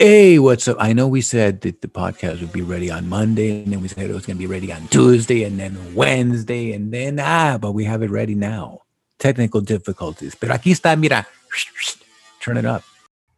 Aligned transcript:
Hey, 0.00 0.38
what's 0.38 0.66
up? 0.66 0.78
I 0.80 0.94
know 0.94 1.06
we 1.06 1.20
said 1.20 1.60
that 1.60 1.82
the 1.82 1.88
podcast 1.88 2.40
would 2.40 2.54
be 2.54 2.62
ready 2.62 2.90
on 2.90 3.06
Monday, 3.06 3.62
and 3.62 3.70
then 3.70 3.82
we 3.82 3.88
said 3.88 4.08
it 4.08 4.14
was 4.14 4.24
going 4.24 4.38
to 4.38 4.40
be 4.40 4.46
ready 4.46 4.72
on 4.72 4.88
Tuesday, 4.88 5.44
and 5.44 5.60
then 5.60 5.76
Wednesday, 5.94 6.72
and 6.72 6.90
then 6.90 7.20
ah, 7.20 7.58
but 7.60 7.72
we 7.72 7.84
have 7.84 8.02
it 8.02 8.08
ready 8.08 8.34
now. 8.34 8.80
Technical 9.18 9.60
difficulties. 9.60 10.34
Pero 10.34 10.54
aquí 10.54 10.72
está, 10.72 10.98
mira. 10.98 11.26
Turn 12.40 12.56
it 12.56 12.64
up. 12.64 12.82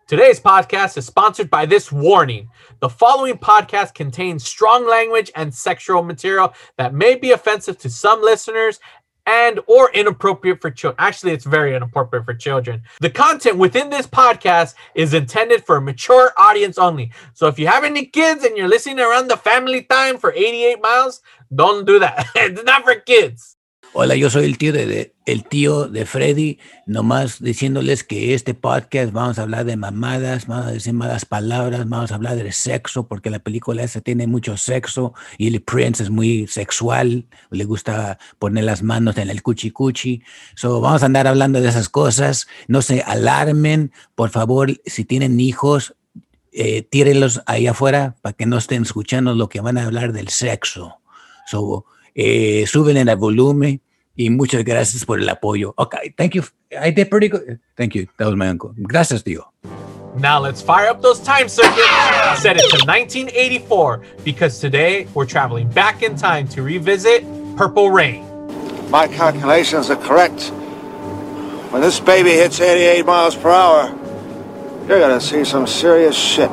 Today's 0.06 0.38
podcast 0.38 0.96
is 0.96 1.04
sponsored 1.04 1.50
by 1.50 1.66
this 1.66 1.90
warning. 1.90 2.48
The 2.79 2.88
following 2.88 3.38
podcast 3.38 3.94
contains 3.94 4.46
strong 4.46 4.86
language 4.86 5.32
and 5.34 5.52
sexual 5.52 6.04
material 6.04 6.54
that 6.76 6.94
may 6.94 7.16
be 7.16 7.32
offensive 7.32 7.76
to 7.79 7.90
some 7.90 8.22
listeners 8.22 8.79
and 9.27 9.61
or 9.66 9.91
inappropriate 9.93 10.61
for 10.61 10.70
children. 10.70 10.96
Actually, 10.98 11.32
it's 11.32 11.45
very 11.45 11.75
inappropriate 11.75 12.25
for 12.25 12.34
children. 12.34 12.82
The 13.00 13.11
content 13.11 13.56
within 13.59 13.91
this 13.91 14.06
podcast 14.06 14.75
is 14.95 15.14
intended 15.14 15.64
for 15.64 15.77
a 15.77 15.80
mature 15.80 16.32
audience 16.37 16.79
only. 16.79 17.12
So 17.34 17.46
if 17.46 17.59
you 17.59 17.66
have 17.66 17.84
any 17.84 18.06
kids 18.06 18.45
and 18.45 18.56
you're 18.56 18.69
listening 18.69 19.01
around 19.01 19.29
the 19.29 19.37
family 19.37 19.82
time 19.82 20.19
for 20.19 20.32
88 20.32 20.82
miles, 20.82 21.20
don't 21.55 21.87
do 21.87 21.98
that. 21.98 22.27
it's 22.34 22.65
not 22.65 22.84
for 22.84 22.95
kids. 22.96 23.56
Hola, 23.95 24.16
yo 24.16 24.30
soy 24.30 24.46
el 24.46 24.56
tío 24.56 24.73
de, 24.73 25.14
el 25.27 25.45
tío 25.45 25.87
de 25.87 26.06
Freddy, 26.06 26.59
nomás 26.87 27.42
diciéndoles 27.42 28.05
que 28.05 28.32
este 28.32 28.55
podcast 28.55 29.12
vamos 29.12 29.38
a 29.38 29.42
hablar 29.42 29.66
de 29.66 29.77
mamadas, 29.77 30.46
vamos 30.46 30.68
a 30.68 30.70
decir 30.70 30.95
malas 30.95 31.27
palabras, 31.27 31.87
vamos 31.87 32.10
a 32.10 32.15
hablar 32.15 32.37
de 32.37 32.52
sexo, 32.52 33.06
porque 33.06 33.28
la 33.28 33.41
película 33.41 33.82
esa 33.82 34.01
tiene 34.01 34.27
mucho 34.27 34.56
sexo 34.56 35.12
y 35.37 35.48
el 35.48 35.60
Prince 35.60 36.05
es 36.05 36.09
muy 36.09 36.46
sexual, 36.46 37.27
le 37.51 37.65
gusta 37.66 38.18
poner 38.38 38.65
las 38.65 38.82
manos 38.82 39.18
en 39.18 39.28
el 39.28 39.42
cuchi 39.42 39.70
cuchi. 39.70 40.23
So, 40.54 40.80
vamos 40.80 41.02
a 41.02 41.06
andar 41.06 41.27
hablando 41.27 41.60
de 41.60 41.68
esas 41.68 41.90
cosas, 41.90 42.48
no 42.68 42.80
se 42.80 43.02
alarmen, 43.02 43.93
por 44.15 44.30
favor, 44.30 44.73
si 44.87 45.04
tienen 45.04 45.38
hijos, 45.38 45.95
eh, 46.51 46.88
ahí 47.45 47.66
afuera 47.66 48.16
para 48.23 48.32
que 48.32 48.46
no 48.46 48.56
estén 48.56 48.84
escuchando 48.84 49.34
lo 49.34 49.51
que 49.51 49.60
van 49.60 49.77
a 49.77 49.84
hablar 49.84 50.15
del 50.15 50.29
sexo. 50.29 50.96
So, 51.46 51.85
eh, 52.15 52.65
suben 52.66 52.96
en 52.96 53.09
el 53.09 53.16
volumen 53.16 53.80
y 54.15 54.30
muchas 54.30 54.65
gracias 54.65 55.05
por 55.05 55.21
el 55.21 55.29
apoyo. 55.29 55.74
Okay, 55.77 56.15
thank 56.16 56.35
you. 56.35 56.43
I 56.71 56.91
did 56.91 57.09
pretty 57.09 57.29
good. 57.29 57.60
Thank 57.77 57.95
you. 57.95 58.07
That 58.19 58.27
was 58.27 58.37
my 58.37 58.49
uncle. 58.49 58.74
Gracias, 58.77 59.23
tío. 59.23 59.52
Now 60.19 60.41
let's 60.41 60.60
fire 60.60 60.88
up 60.88 61.01
those 61.01 61.21
time 61.21 61.49
circuits 61.49 61.88
set 62.37 62.57
it 62.57 62.69
to 62.71 62.85
1984 62.85 64.03
because 64.25 64.59
today 64.59 65.06
we're 65.15 65.25
traveling 65.25 65.71
back 65.71 66.03
in 66.03 66.16
time 66.16 66.47
to 66.49 66.62
revisit 66.62 67.25
Purple 67.56 67.91
Rain. 67.91 68.22
My 68.91 69.09
calculations 69.09 69.88
are 69.88 69.97
correct. 69.97 70.50
When 71.71 71.81
this 71.81 71.99
baby 71.99 72.32
hits 72.32 72.60
88 72.60 73.06
miles 73.06 73.34
per 73.34 73.49
hour, 73.49 73.88
you're 74.87 75.00
gonna 75.00 75.21
see 75.21 75.44
some 75.44 75.66
serious 75.66 76.15
shit. 76.15 76.50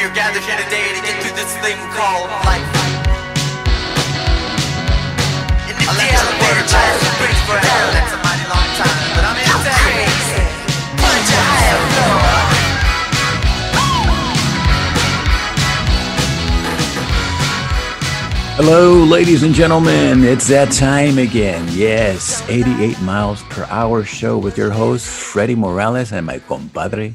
We 0.00 0.06
are 0.06 0.14
gathered 0.14 0.40
here 0.40 0.56
today 0.56 0.96
to 0.96 1.00
get 1.04 1.12
through 1.20 1.36
this 1.36 1.52
thing 1.60 1.76
called 1.92 2.30
life. 2.48 2.64
I 5.76 5.92
left 5.92 6.24
the 6.24 6.40
word 6.40 6.64
life 6.72 7.04
brings 7.20 7.36
forever. 7.44 7.92
That's 7.92 8.08
a 8.08 8.20
mighty 8.24 8.48
long 8.48 8.64
time, 8.80 8.96
but 9.12 9.28
I'm 9.28 9.36
here 9.36 9.60
to. 9.60 10.40
Punch 11.04 11.28
your 11.28 11.44
higher 11.52 11.80
floor. 11.92 12.16
Hello, 18.56 19.04
ladies 19.04 19.42
and 19.42 19.52
gentlemen. 19.54 20.24
It's 20.24 20.48
that 20.48 20.72
time 20.72 21.18
again. 21.18 21.68
Yes, 21.72 22.42
88 22.48 22.98
miles 23.02 23.42
per 23.50 23.66
hour 23.68 24.02
show 24.04 24.38
with 24.38 24.56
your 24.56 24.70
host, 24.70 25.06
Freddie 25.06 25.56
Morales, 25.56 26.10
and 26.10 26.24
my 26.24 26.38
compadre. 26.38 27.14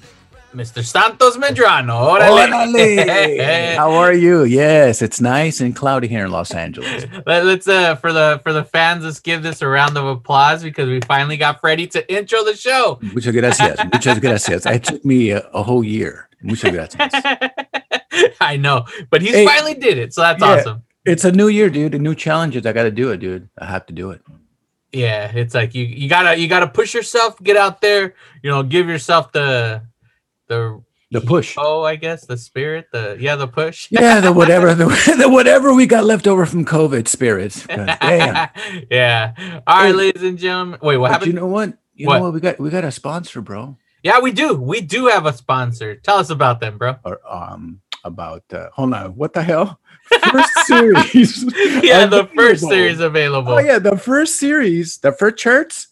Mr. 0.56 0.84
Santos 0.84 1.38
Medrano. 1.38 1.94
Órale. 2.16 2.48
Órale. 2.48 3.76
How 3.78 3.92
are 3.92 4.14
you? 4.14 4.46
Yes, 4.46 5.02
it's 5.02 5.20
nice 5.20 5.60
and 5.62 5.76
cloudy 5.76 6.08
here 6.08 6.26
in 6.26 6.32
Los 6.32 6.52
Angeles. 6.52 7.06
Let, 7.26 7.46
us 7.46 7.68
uh 7.68 7.96
for 7.98 8.14
the 8.14 8.40
for 8.44 8.54
the 8.54 8.64
fans, 8.64 9.04
let's 9.04 9.20
give 9.20 9.44
this 9.44 9.62
a 9.62 9.68
round 9.68 9.98
of 9.98 10.06
applause 10.06 10.64
because 10.64 10.88
we 10.88 11.02
finally 11.02 11.38
got 11.38 11.60
Freddie 11.60 11.88
to 11.88 12.14
intro 12.14 12.44
the 12.44 12.56
show. 12.56 12.98
Muchas 13.02 13.34
gracias. 13.36 13.78
Muchas 13.94 14.20
gracias. 14.20 14.66
It 14.66 14.84
took 14.84 15.04
me 15.06 15.32
a, 15.32 15.40
a 15.54 15.62
whole 15.62 15.84
year. 15.84 16.30
Muchas 16.42 16.72
gracias. 16.72 17.12
I 18.40 18.58
know, 18.58 18.86
but 19.10 19.22
he 19.22 19.30
Hey. 19.32 19.46
finally 19.46 19.74
did 19.74 19.98
it, 19.98 20.14
so 20.14 20.22
that's 20.22 20.42
Yeah. 20.42 20.48
awesome. 20.60 20.84
It's 21.06 21.26
a 21.26 21.32
new 21.32 21.50
year, 21.50 21.70
dude. 21.70 21.94
A 21.96 22.00
new 22.00 22.16
challenges. 22.16 22.66
I 22.66 22.72
got 22.74 22.84
to 22.84 22.92
do 22.92 23.12
it, 23.12 23.18
dude. 23.18 23.48
I 23.60 23.66
have 23.66 23.86
to 23.88 23.94
do 23.94 24.10
it. 24.12 24.22
Yeah, 24.92 25.30
it's 25.36 25.54
like 25.54 25.76
you 25.76 25.84
you 25.84 26.08
gotta 26.08 26.38
you 26.40 26.48
gotta 26.48 26.68
push 26.68 26.94
yourself, 26.94 27.36
get 27.44 27.58
out 27.58 27.82
there, 27.82 28.14
you 28.42 28.50
know, 28.50 28.64
give 28.64 28.88
yourself 28.88 29.32
the 29.34 29.82
the 30.48 30.82
The 31.12 31.22
push. 31.22 31.56
Oh, 31.58 31.84
I 31.84 31.96
guess 31.96 32.26
the 32.26 32.36
spirit, 32.38 32.88
the 32.92 33.16
yeah, 33.20 33.36
the 33.36 33.48
push. 33.48 33.88
Yeah, 33.92 34.20
the 34.22 34.32
whatever, 34.34 34.74
the, 34.74 34.86
the 35.18 35.30
whatever 35.30 35.74
we 35.74 35.86
got 35.86 36.04
left 36.04 36.28
over 36.28 36.46
from 36.46 36.66
COVID 36.66 37.08
spirits. 37.08 37.66
'Cause 37.68 37.88
Damn. 38.02 38.50
yeah. 38.92 39.34
All 39.68 39.78
right, 39.80 39.88
Hey. 39.88 39.94
ladies 39.94 40.24
and 40.24 40.38
gentlemen. 40.38 40.80
Wait, 40.82 40.98
what 40.98 41.12
happened? 41.12 41.32
you 41.32 41.40
know 41.40 41.48
what? 41.48 41.78
You 41.94 42.08
What? 42.08 42.18
know 42.18 42.24
what? 42.26 42.34
We 42.34 42.40
got 42.42 42.60
we 42.60 42.70
got 42.70 42.84
a 42.84 42.92
sponsor, 42.92 43.42
bro. 43.42 43.78
yeah, 44.04 44.20
we 44.20 44.32
do. 44.32 44.54
We 44.56 44.82
do 44.82 45.08
have 45.08 45.26
a 45.26 45.34
sponsor. 45.34 45.96
Tell 45.96 46.18
us 46.18 46.30
about 46.30 46.60
them, 46.60 46.78
bro. 46.78 46.96
Or 47.06 47.20
um 47.30 47.82
about 48.04 48.44
uh, 48.54 48.70
hold 48.74 48.94
on, 48.94 49.16
what 49.16 49.34
the 49.34 49.42
hell? 49.44 49.80
First 50.32 50.54
series. 50.68 51.44
yeah, 51.82 52.06
the 52.06 52.30
first 52.36 52.62
series 52.68 53.00
available. 53.00 53.54
Oh 53.54 53.60
yeah, 53.60 53.80
the 53.80 53.98
first 53.98 54.36
series, 54.38 54.98
the 54.98 55.12
first 55.12 55.40
shirts 55.40 55.88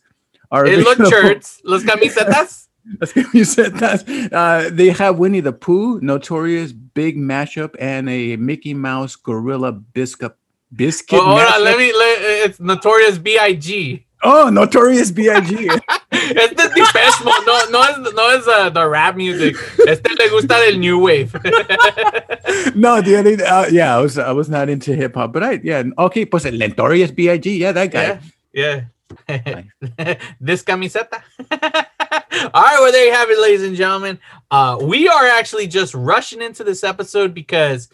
are 0.51 0.65
It 0.65 0.79
look 0.85 0.97
shirts. 1.09 1.61
Los 1.63 1.83
camisetas. 1.83 2.62
You 3.33 3.45
said 3.45 3.75
that. 3.75 4.03
Uh, 4.31 4.69
they 4.71 4.89
have 4.89 5.17
Winnie 5.17 5.39
the 5.39 5.53
Pooh, 5.53 5.99
Notorious 6.01 6.71
Big 6.71 7.17
Mashup, 7.17 7.75
and 7.79 8.09
a 8.09 8.35
Mickey 8.35 8.73
Mouse 8.73 9.15
Gorilla 9.15 9.71
Biscuit 9.71 10.35
Biscuit. 10.75 11.19
Oh, 11.19 11.25
hold 11.25 11.41
on, 11.41 11.63
let 11.63 11.77
me. 11.77 11.93
Let, 11.93 12.17
it's 12.45 12.59
Notorious 12.59 13.17
B.I.G. 13.17 14.05
Oh, 14.23 14.49
Notorious 14.49 15.11
B.I.G. 15.11 15.69
Este 16.13 16.59
es 16.59 16.69
Depeche 16.73 17.23
Mode. 17.25 17.45
No, 17.45 17.69
no 17.69 17.83
es, 17.83 18.13
no 18.13 18.29
es 18.29 18.47
uh, 18.47 18.69
the 18.69 18.87
rap 18.87 19.15
music. 19.15 19.57
Este 19.87 20.09
le 20.17 20.29
gusta 20.29 20.55
del 20.65 20.77
new 20.77 20.97
wave. 20.97 21.33
no, 22.75 23.01
the 23.01 23.17
other, 23.17 23.45
uh, 23.45 23.67
yeah, 23.69 23.97
I 23.97 24.01
was 24.01 24.17
I 24.17 24.31
was 24.31 24.47
not 24.47 24.69
into 24.69 24.95
hip 24.95 25.15
hop, 25.15 25.33
but 25.33 25.43
I 25.43 25.59
yeah, 25.63 25.83
okay, 25.97 26.25
pues 26.25 26.45
el 26.45 26.57
Notorious 26.57 27.11
B.I.G. 27.11 27.57
Yeah, 27.57 27.73
that 27.73 27.91
guy. 27.91 28.19
yeah, 28.53 28.85
yeah. 29.27 30.15
this 30.39 30.63
camiseta. 30.63 31.21
All 32.53 32.63
right, 32.63 32.79
well, 32.79 32.91
there 32.91 33.05
you 33.05 33.13
have 33.13 33.29
it, 33.29 33.39
ladies 33.39 33.63
and 33.63 33.75
gentlemen. 33.75 34.17
Uh, 34.49 34.79
we 34.81 35.07
are 35.07 35.27
actually 35.27 35.67
just 35.67 35.93
rushing 35.93 36.41
into 36.41 36.63
this 36.63 36.83
episode 36.83 37.31
because 37.31 37.89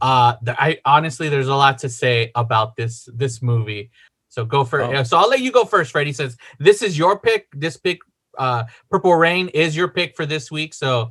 uh, 0.00 0.36
the, 0.42 0.60
I 0.62 0.78
honestly, 0.84 1.28
there's 1.28 1.48
a 1.48 1.54
lot 1.54 1.78
to 1.78 1.88
say 1.88 2.30
about 2.36 2.76
this 2.76 3.08
this 3.12 3.42
movie. 3.42 3.90
So 4.28 4.44
go 4.44 4.62
for 4.62 4.80
Oh. 4.82 5.02
So 5.02 5.18
I'll 5.18 5.28
let 5.28 5.40
you 5.40 5.50
go 5.50 5.64
first, 5.64 5.90
Freddie. 5.90 6.12
Since 6.12 6.36
this 6.60 6.82
is 6.82 6.96
your 6.96 7.18
pick, 7.18 7.48
this 7.52 7.76
pick, 7.76 7.98
uh, 8.38 8.64
Purple 8.90 9.16
Rain 9.16 9.48
is 9.48 9.76
your 9.76 9.88
pick 9.88 10.14
for 10.14 10.24
this 10.24 10.52
week. 10.52 10.72
So 10.72 11.10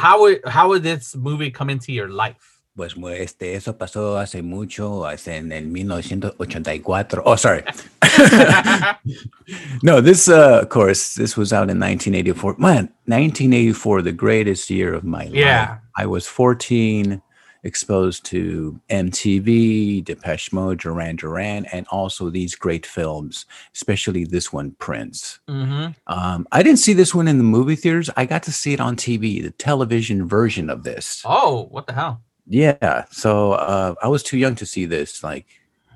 how 0.00 0.20
would 0.20 0.40
how 0.46 0.68
would 0.68 0.84
this 0.84 1.16
movie 1.16 1.50
come 1.50 1.68
into 1.68 1.92
your 1.92 2.08
life? 2.08 2.53
Pues 2.76 2.96
este, 3.18 3.54
eso 3.54 3.78
pasó 3.78 4.18
hace 4.18 4.42
mucho, 4.42 5.06
hace 5.06 5.36
en 5.36 5.52
el 5.52 5.66
1984. 5.68 7.22
Oh, 7.24 7.36
sorry. 7.36 7.62
no, 9.82 10.00
this, 10.00 10.28
uh, 10.28 10.60
of 10.62 10.68
course, 10.70 11.14
this 11.14 11.36
was 11.36 11.52
out 11.52 11.70
in 11.70 11.78
1984. 11.78 12.56
Man, 12.58 12.88
1984, 13.06 14.02
the 14.02 14.12
greatest 14.12 14.70
year 14.70 14.92
of 14.92 15.04
my 15.04 15.24
life. 15.24 15.34
Yeah. 15.34 15.78
I 15.96 16.06
was 16.06 16.26
14, 16.26 17.22
exposed 17.64 18.24
to 18.26 18.78
MTV, 18.90 20.04
Depeche 20.04 20.52
Mode, 20.52 20.78
Duran 20.78 21.16
Duran, 21.16 21.64
and 21.66 21.86
also 21.90 22.30
these 22.30 22.54
great 22.54 22.86
films, 22.86 23.46
especially 23.74 24.24
this 24.24 24.52
one, 24.52 24.72
Prince. 24.72 25.40
Mm-hmm. 25.48 25.92
Um, 26.06 26.46
I 26.52 26.62
didn't 26.62 26.78
see 26.78 26.92
this 26.92 27.14
one 27.14 27.26
in 27.26 27.38
the 27.38 27.44
movie 27.44 27.76
theaters. 27.76 28.10
I 28.16 28.26
got 28.26 28.42
to 28.44 28.52
see 28.52 28.74
it 28.74 28.80
on 28.80 28.96
TV, 28.96 29.42
the 29.42 29.50
television 29.50 30.28
version 30.28 30.70
of 30.70 30.84
this. 30.84 31.22
Oh, 31.24 31.68
what 31.70 31.86
the 31.86 31.94
hell? 31.94 32.20
Yeah, 32.46 33.04
so 33.10 33.52
uh, 33.52 33.94
I 34.02 34.08
was 34.08 34.22
too 34.22 34.36
young 34.36 34.54
to 34.56 34.66
see 34.66 34.84
this. 34.84 35.22
Like, 35.22 35.46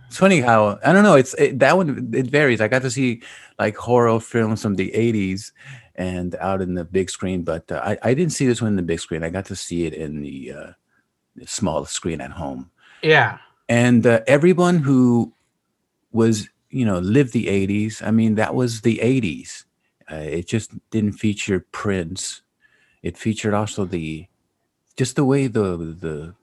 it's 0.06 0.16
funny 0.16 0.40
how 0.40 0.78
I 0.84 0.92
don't 0.92 1.02
know. 1.02 1.16
It's 1.16 1.34
it, 1.34 1.58
that 1.58 1.76
one. 1.76 2.10
It 2.14 2.26
varies. 2.26 2.60
I 2.60 2.68
got 2.68 2.82
to 2.82 2.90
see 2.90 3.22
like 3.58 3.76
horror 3.76 4.18
films 4.20 4.62
from 4.62 4.76
the 4.76 4.90
'80s 4.92 5.52
and 5.96 6.34
out 6.36 6.62
in 6.62 6.74
the 6.74 6.84
big 6.84 7.10
screen, 7.10 7.42
but 7.42 7.70
uh, 7.70 7.82
I 7.84 7.98
I 8.02 8.14
didn't 8.14 8.32
see 8.32 8.46
this 8.46 8.62
one 8.62 8.68
in 8.68 8.76
the 8.76 8.82
big 8.82 9.00
screen. 9.00 9.22
I 9.22 9.30
got 9.30 9.44
to 9.46 9.56
see 9.56 9.84
it 9.84 9.92
in 9.92 10.22
the, 10.22 10.52
uh, 10.52 10.72
small 11.44 11.84
screen 11.84 12.20
at 12.20 12.30
home. 12.30 12.70
Yeah. 13.02 13.38
And 13.68 14.06
uh, 14.06 14.20
everyone 14.26 14.78
who 14.78 15.34
was 16.12 16.48
you 16.70 16.86
know 16.86 17.00
lived 17.00 17.34
the 17.34 17.46
'80s. 17.46 18.02
I 18.02 18.10
mean, 18.10 18.36
that 18.36 18.54
was 18.54 18.80
the 18.80 18.98
'80s. 19.02 19.64
Uh, 20.10 20.14
it 20.16 20.48
just 20.48 20.70
didn't 20.90 21.12
feature 21.12 21.66
Prince. 21.72 22.40
It 23.02 23.18
featured 23.18 23.52
also 23.52 23.84
the 23.84 24.26
just 24.98 25.16
the 25.16 25.24
way 25.24 25.46
the 25.46 25.76
the 26.00 26.34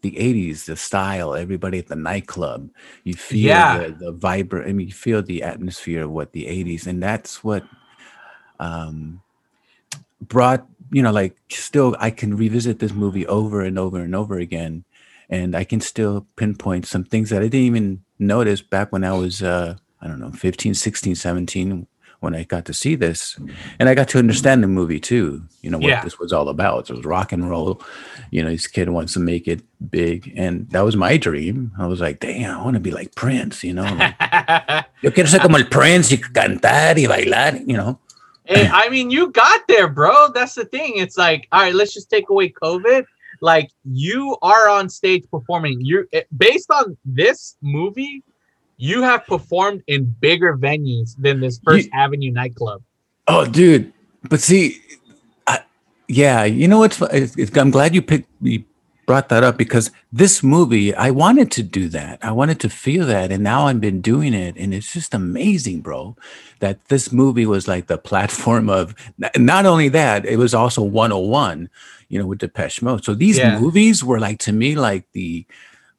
the 0.00 0.12
80s, 0.12 0.64
the 0.66 0.76
style, 0.76 1.34
everybody 1.34 1.78
at 1.78 1.88
the 1.88 1.96
nightclub. 1.96 2.70
You 3.04 3.14
feel 3.14 3.48
Yeah. 3.48 3.78
the, 3.78 3.96
the 3.98 4.12
vibrant, 4.12 4.68
I 4.68 4.72
mean, 4.72 4.86
you 4.88 4.92
feel 4.94 5.22
the 5.22 5.42
atmosphere 5.42 6.04
of 6.04 6.10
what 6.10 6.32
the 6.32 6.46
80s, 6.46 6.86
and 6.86 7.02
that's 7.02 7.42
what 7.42 7.64
um, 8.60 9.20
brought, 10.20 10.66
you 10.92 11.02
know, 11.02 11.10
like 11.12 11.36
still, 11.50 11.96
I 11.98 12.10
can 12.10 12.36
revisit 12.36 12.78
this 12.78 12.92
movie 12.92 13.26
over 13.26 13.60
and 13.62 13.78
over 13.78 13.98
and 13.98 14.14
over 14.14 14.38
again, 14.38 14.84
and 15.28 15.56
I 15.56 15.64
can 15.64 15.80
still 15.80 16.26
pinpoint 16.36 16.86
some 16.86 17.04
things 17.04 17.30
that 17.30 17.42
I 17.42 17.48
didn't 17.48 17.66
even 17.66 18.04
notice 18.20 18.62
back 18.62 18.92
when 18.92 19.04
I 19.04 19.12
was, 19.14 19.42
uh, 19.42 19.74
I 20.00 20.06
don't 20.06 20.20
know, 20.20 20.30
15, 20.30 20.74
16, 20.74 21.16
17, 21.16 21.86
when 22.20 22.34
I 22.34 22.42
got 22.44 22.64
to 22.66 22.74
see 22.74 22.94
this. 22.96 23.38
And 23.78 23.88
I 23.88 23.94
got 23.94 24.08
to 24.08 24.18
understand 24.18 24.62
the 24.62 24.66
movie 24.66 24.98
too, 25.00 25.42
you 25.62 25.70
know, 25.70 25.78
what 25.78 25.88
Yeah. 25.88 26.02
this 26.02 26.18
was 26.18 26.32
all 26.32 26.48
about. 26.48 26.90
It 26.90 26.96
was 26.96 27.04
rock 27.04 27.32
and 27.32 27.48
roll. 27.48 27.80
You 28.30 28.42
know, 28.42 28.50
this 28.50 28.66
kid 28.66 28.88
wants 28.90 29.12
to 29.14 29.20
make 29.20 29.46
it 29.46 29.62
big. 29.90 30.32
And 30.36 30.68
that 30.70 30.80
was 30.80 30.96
my 30.96 31.16
dream. 31.16 31.72
I 31.78 31.86
was 31.86 32.00
like, 32.00 32.18
damn, 32.20 32.58
I 32.58 32.62
want 32.64 32.74
to 32.74 32.80
be 32.80 32.90
like 32.90 33.14
Prince, 33.14 33.62
you 33.62 33.74
know? 33.74 33.84
like, 33.84 34.14
Yo 35.02 35.10
quiero 35.12 35.28
ser 35.28 35.38
como 35.38 35.58
el 35.58 35.66
Prince 35.68 36.10
y 36.12 36.16
cantar 36.18 36.96
y 36.98 37.06
bailar, 37.06 37.60
you 37.66 37.76
know? 37.76 37.98
Hey, 38.44 38.66
I 38.66 38.88
mean, 38.88 39.10
you 39.10 39.30
got 39.30 39.60
there, 39.68 39.88
bro. 39.88 40.30
That's 40.32 40.54
the 40.54 40.64
thing. 40.64 40.94
It's 40.96 41.18
like, 41.18 41.46
all 41.52 41.60
right, 41.60 41.74
let's 41.74 41.92
just 41.92 42.08
take 42.10 42.30
away 42.30 42.48
COVID. 42.50 43.04
Like, 43.40 43.70
you 43.84 44.36
are 44.42 44.68
on 44.68 44.88
stage 44.88 45.24
performing. 45.30 45.80
You 45.82 46.00
it- 46.10 46.24
eh, 46.24 46.24
based 46.36 46.70
on 46.72 46.96
this 47.04 47.56
movie, 47.62 48.24
you 48.78 49.02
have 49.02 49.26
performed 49.26 49.82
in 49.88 50.04
bigger 50.20 50.56
venues 50.56 51.14
than 51.18 51.40
this 51.40 51.60
First 51.64 51.86
You- 51.86 51.92
Avenue 51.94 52.30
nightclub. 52.30 52.82
Oh, 53.26 53.44
dude. 53.44 53.92
But 54.28 54.40
see, 54.40 54.80
I, 55.46 55.60
yeah, 56.08 56.44
you 56.44 56.66
know 56.66 56.78
what's? 56.78 57.00
It's, 57.02 57.36
it's, 57.36 57.56
I'm 57.56 57.70
glad 57.70 57.94
you 57.94 58.00
picked, 58.02 58.28
you 58.40 58.64
brought 59.06 59.28
that 59.30 59.42
up 59.42 59.56
because 59.56 59.90
this 60.12 60.42
movie, 60.42 60.94
I 60.94 61.10
wanted 61.10 61.50
to 61.52 61.62
do 61.62 61.88
that. 61.88 62.18
I 62.22 62.30
wanted 62.32 62.60
to 62.60 62.68
feel 62.68 63.06
that, 63.06 63.30
and 63.32 63.42
now 63.42 63.66
I've 63.66 63.80
been 63.80 64.00
doing 64.00 64.34
it, 64.34 64.56
and 64.56 64.72
it's 64.74 64.92
just 64.92 65.14
amazing, 65.14 65.80
bro. 65.80 66.16
That 66.60 66.84
this 66.88 67.12
movie 67.12 67.46
was 67.46 67.66
like 67.68 67.86
the 67.86 67.98
platform 67.98 68.68
of 68.68 68.94
not 69.36 69.64
only 69.66 69.88
that, 69.90 70.24
it 70.26 70.36
was 70.36 70.54
also 70.54 70.82
101, 70.82 71.68
you 72.08 72.18
know, 72.18 72.26
with 72.26 72.38
Depeche 72.38 72.82
Mode. 72.82 73.04
So 73.04 73.14
these 73.14 73.38
Yeah. 73.38 73.58
movies 73.58 74.02
were 74.04 74.20
like 74.20 74.38
to 74.40 74.52
me 74.52 74.74
like 74.74 75.06
the 75.12 75.46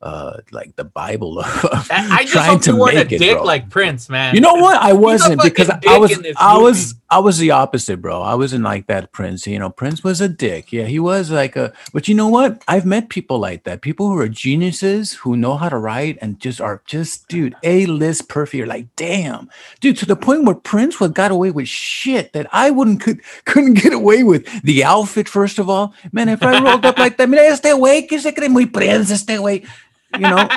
uh 0.01 0.37
like 0.51 0.75
the 0.77 0.85
Bible 0.85 1.39
of 1.39 1.47
I, 1.91 2.19
I 2.19 2.21
just 2.23 2.33
trying 2.33 2.59
to 2.61 2.85
make 2.85 3.11
it, 3.11 3.19
dick 3.19 3.37
bro. 3.37 3.43
like 3.43 3.69
Prince, 3.69 4.09
man. 4.09 4.33
You 4.33 4.41
know 4.41 4.53
what? 4.53 4.77
I 4.81 4.93
wasn't 4.93 5.41
because 5.41 5.69
I 5.69 5.97
was 5.97 6.17
I 6.37 6.57
was 6.57 6.95
I 7.09 7.19
was 7.19 7.37
the 7.37 7.51
opposite, 7.51 8.01
bro. 8.01 8.21
I 8.21 8.35
wasn't 8.35 8.63
like 8.63 8.87
that 8.87 9.11
Prince. 9.11 9.45
You 9.45 9.59
know, 9.59 9.69
Prince 9.69 10.03
was 10.03 10.21
a 10.21 10.29
dick. 10.29 10.71
Yeah, 10.71 10.85
he 10.85 10.99
was 10.99 11.31
like 11.31 11.55
a 11.55 11.73
but 11.91 12.07
you 12.07 12.15
know 12.15 12.27
what? 12.29 12.63
I've 12.67 12.85
met 12.85 13.09
people 13.09 13.39
like 13.39 13.65
that. 13.65 13.81
People 13.81 14.07
who 14.07 14.17
are 14.19 14.29
geniuses 14.29 15.13
who 15.13 15.35
know 15.35 15.57
how 15.57 15.67
to 15.67 15.77
write 15.77 16.17
and 16.21 16.39
just 16.39 16.61
are 16.61 16.81
just 16.85 17.27
dude, 17.27 17.55
A-list 17.63 18.29
perfect. 18.29 18.55
You're 18.55 18.67
like, 18.67 18.87
damn. 18.95 19.49
Dude, 19.81 19.97
to 19.97 20.05
the 20.05 20.15
point 20.15 20.45
where 20.45 20.55
Prince 20.55 20.99
was 20.99 21.11
got 21.11 21.31
away 21.31 21.51
with 21.51 21.67
shit 21.67 22.31
that 22.33 22.47
I 22.53 22.69
wouldn't 22.69 23.01
could 23.01 23.21
couldn't 23.43 23.73
get 23.73 23.91
away 23.91 24.23
with. 24.23 24.45
The 24.63 24.83
outfit, 24.85 25.27
first 25.27 25.59
of 25.59 25.69
all. 25.69 25.93
Man, 26.13 26.29
if 26.29 26.41
I 26.41 26.61
rolled 26.63 26.85
up 26.85 26.97
like 26.97 27.17
that, 27.17 27.27
mira 27.27 27.43
este 27.43 27.73
güey 27.75 28.07
que 28.07 28.19
se 28.19 28.31
cree 28.31 28.47
muy 28.47 28.65
Prince 28.65 29.11
este 29.11 29.37
güey. 29.37 29.65
You 30.13 30.21
know, 30.21 30.49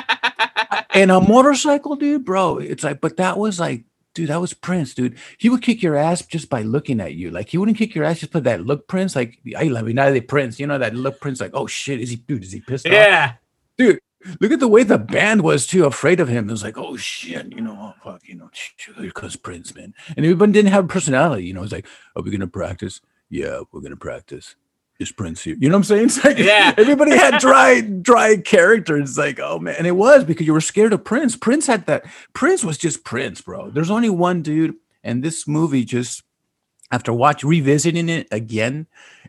and 0.93 1.11
a 1.11 1.21
motorcycle, 1.21 1.95
dude, 1.95 2.25
bro. 2.25 2.57
It's 2.57 2.83
like, 2.83 3.01
but 3.01 3.17
that 3.17 3.37
was 3.37 3.59
like, 3.59 3.83
dude, 4.13 4.29
that 4.29 4.41
was 4.41 4.53
Prince, 4.53 4.93
dude. 4.93 5.17
He 5.37 5.49
would 5.49 5.61
kick 5.61 5.81
your 5.81 5.95
ass 5.95 6.25
just 6.25 6.49
by 6.49 6.61
looking 6.61 6.99
at 6.99 7.15
you. 7.15 7.31
Like 7.31 7.49
he 7.49 7.57
wouldn't 7.57 7.77
kick 7.77 7.95
your 7.95 8.05
ass 8.05 8.19
just 8.19 8.31
put 8.31 8.43
that 8.45 8.65
look 8.65 8.87
Prince, 8.87 9.15
like 9.15 9.39
I 9.57 9.63
love 9.63 9.87
you, 9.87 9.93
the 9.93 10.21
Prince. 10.21 10.59
You 10.59 10.67
know 10.67 10.77
that 10.77 10.95
look 10.95 11.19
Prince, 11.19 11.41
like, 11.41 11.51
oh 11.53 11.67
shit, 11.67 11.99
is 11.99 12.09
he 12.09 12.15
dude? 12.17 12.43
Is 12.43 12.51
he 12.51 12.61
pissed 12.61 12.85
off? 12.85 12.93
Yeah. 12.93 13.33
Dude, 13.77 13.99
look 14.39 14.51
at 14.51 14.59
the 14.59 14.67
way 14.67 14.83
the 14.83 14.97
band 14.99 15.41
was 15.41 15.65
too 15.65 15.85
afraid 15.85 16.19
of 16.19 16.27
him. 16.27 16.47
It 16.47 16.51
was 16.51 16.63
like, 16.63 16.77
oh 16.77 16.95
shit, 16.97 17.51
you 17.51 17.61
know, 17.61 17.77
oh 17.79 17.93
fuck, 18.03 18.21
you 18.27 18.35
know, 18.35 18.49
because 18.99 19.35
Prince, 19.35 19.75
man. 19.75 19.93
And 20.15 20.25
everyone 20.25 20.51
didn't 20.51 20.71
have 20.71 20.87
personality, 20.87 21.45
you 21.45 21.53
know. 21.53 21.63
It's 21.63 21.71
like, 21.71 21.87
are 22.15 22.21
we 22.21 22.31
gonna 22.31 22.47
practice? 22.47 23.01
Yeah, 23.29 23.61
we're 23.71 23.81
gonna 23.81 23.95
practice. 23.95 24.55
Is 25.03 25.11
Prince 25.11 25.43
here? 25.43 25.55
You 25.59 25.69
know 25.69 25.75
what 25.77 25.79
I'm 25.79 25.83
saying? 25.83 26.05
It's 26.05 26.23
like 26.25 26.37
Yeah. 26.39 26.73
everybody 26.77 27.11
had 27.11 27.39
dry, 27.39 27.81
dry 27.81 28.37
characters. 28.37 29.09
It's 29.11 29.17
like, 29.17 29.39
oh 29.39 29.59
man, 29.59 29.75
and 29.77 29.85
it 29.85 29.91
was 29.95 30.23
because 30.23 30.47
you 30.47 30.53
were 30.53 30.61
scared 30.61 30.93
of 30.93 31.03
Prince. 31.03 31.35
Prince 31.35 31.67
had 31.67 31.85
that. 31.85 32.05
Prince 32.33 32.63
was 32.63 32.77
just 32.77 33.03
Prince, 33.03 33.41
bro. 33.41 33.69
There's 33.69 33.91
only 33.91 34.09
one 34.09 34.41
dude, 34.41 34.75
and 35.03 35.23
this 35.23 35.47
movie 35.47 35.85
just 35.85 36.23
after 36.91 37.13
watch 37.13 37.43
revisiting 37.43 38.09
it 38.09 38.27
again 38.31 38.85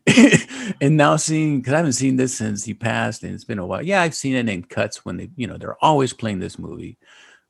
and 0.81 0.97
now 0.97 1.17
seeing 1.17 1.59
because 1.59 1.73
I 1.73 1.77
haven't 1.79 1.93
seen 1.95 2.17
this 2.17 2.35
since 2.37 2.65
he 2.65 2.75
passed 2.75 3.23
and 3.23 3.33
it's 3.35 3.45
been 3.45 3.59
a 3.59 3.67
while. 3.67 3.83
Yeah, 3.83 4.03
I've 4.03 4.15
seen 4.15 4.35
it 4.35 4.49
in 4.49 4.63
cuts 4.65 5.05
when 5.05 5.17
they, 5.17 5.31
you 5.37 5.47
know, 5.47 5.57
they're 5.57 5.83
always 5.83 6.13
playing 6.13 6.41
this 6.41 6.59
movie. 6.59 6.99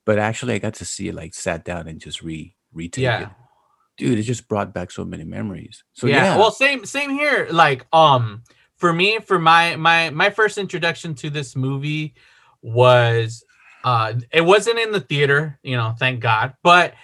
But 0.05 0.19
actually 0.21 0.55
I 0.55 0.59
got 0.59 0.75
to 0.75 0.85
see 0.85 1.09
it 1.09 1.15
like 1.17 1.35
sat 1.35 1.65
down 1.65 1.89
and 1.89 2.01
just 2.01 2.23
re 2.23 2.55
retake 2.73 3.03
Yeah. 3.03 3.23
it. 3.23 3.29
Dude, 3.97 4.19
it 4.19 4.23
just 4.23 4.49
brought 4.49 4.75
back 4.75 4.91
so 4.91 5.05
many 5.05 5.25
memories. 5.25 5.85
So 5.93 6.07
yeah. 6.07 6.25
yeah, 6.25 6.37
Well, 6.37 6.51
same 6.51 6.85
same 6.85 7.11
here. 7.11 7.47
Like, 7.51 7.87
um, 7.93 8.43
for 8.77 8.93
me, 8.93 9.19
for 9.21 9.39
my 9.39 9.77
my 9.77 10.11
my 10.11 10.31
first 10.31 10.59
introduction 10.59 11.15
to 11.17 11.31
this 11.31 11.55
movie 11.55 12.15
was 12.63 13.45
uh 13.85 14.15
it 14.33 14.41
wasn't 14.41 14.79
in 14.79 14.91
the 14.91 15.01
theater, 15.01 15.59
you 15.63 15.77
know, 15.77 15.95
thank 15.99 16.21
God. 16.21 16.55
But 16.63 16.95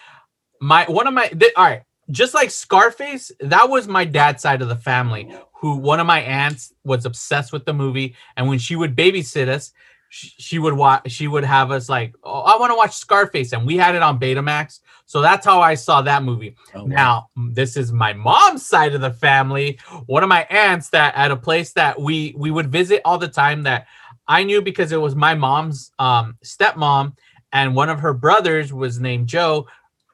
my 0.60 0.84
one 0.86 1.06
of 1.06 1.14
my 1.14 1.28
th- 1.28 1.52
all 1.56 1.64
right, 1.64 1.82
just 2.10 2.34
like 2.34 2.50
Scarface, 2.50 3.30
that 3.40 3.68
was 3.70 3.86
my 3.86 4.04
dad's 4.04 4.42
side 4.42 4.62
of 4.62 4.68
the 4.68 4.76
family. 4.76 5.32
Who 5.60 5.76
one 5.76 6.00
of 6.00 6.06
my 6.06 6.20
aunts 6.20 6.72
was 6.84 7.04
obsessed 7.04 7.52
with 7.52 7.66
the 7.66 7.74
movie, 7.74 8.16
and 8.36 8.48
when 8.48 8.58
she 8.58 8.76
would 8.76 8.96
babysit 8.96 9.48
us, 9.48 9.72
sh- 10.10 10.34
she 10.38 10.58
would 10.58 10.74
watch. 10.74 11.10
She 11.10 11.26
would 11.26 11.44
have 11.44 11.70
us 11.70 11.88
like, 11.88 12.14
"Oh, 12.22 12.40
I 12.40 12.58
want 12.58 12.70
to 12.70 12.76
watch 12.76 12.94
Scarface," 12.94 13.52
and 13.52 13.66
we 13.66 13.78
had 13.78 13.94
it 13.94 14.02
on 14.02 14.20
Betamax. 14.20 14.80
So 15.06 15.22
that's 15.22 15.46
how 15.46 15.60
I 15.60 15.74
saw 15.74 16.02
that 16.02 16.22
movie. 16.22 16.56
Oh. 16.74 16.84
Now, 16.84 17.30
m- 17.36 17.54
this 17.54 17.76
is 17.76 17.90
my 17.92 18.12
mom's 18.12 18.66
side 18.66 18.94
of 18.94 19.00
the 19.00 19.12
family. 19.12 19.78
One 20.06 20.22
of 20.22 20.28
my 20.28 20.42
aunts 20.50 20.90
that 20.90 21.14
at 21.16 21.30
a 21.30 21.36
place 21.36 21.72
that 21.72 21.98
we 21.98 22.34
we 22.36 22.50
would 22.50 22.70
visit 22.70 23.00
all 23.06 23.16
the 23.18 23.28
time 23.28 23.62
that 23.62 23.86
I 24.28 24.44
knew 24.44 24.60
because 24.60 24.92
it 24.92 25.00
was 25.00 25.16
my 25.16 25.34
mom's 25.34 25.90
um 25.98 26.36
stepmom 26.44 27.16
and 27.52 27.74
one 27.74 27.88
of 27.88 28.00
her 28.00 28.12
brothers 28.12 28.72
was 28.72 29.00
named 29.00 29.28
Joe. 29.28 29.66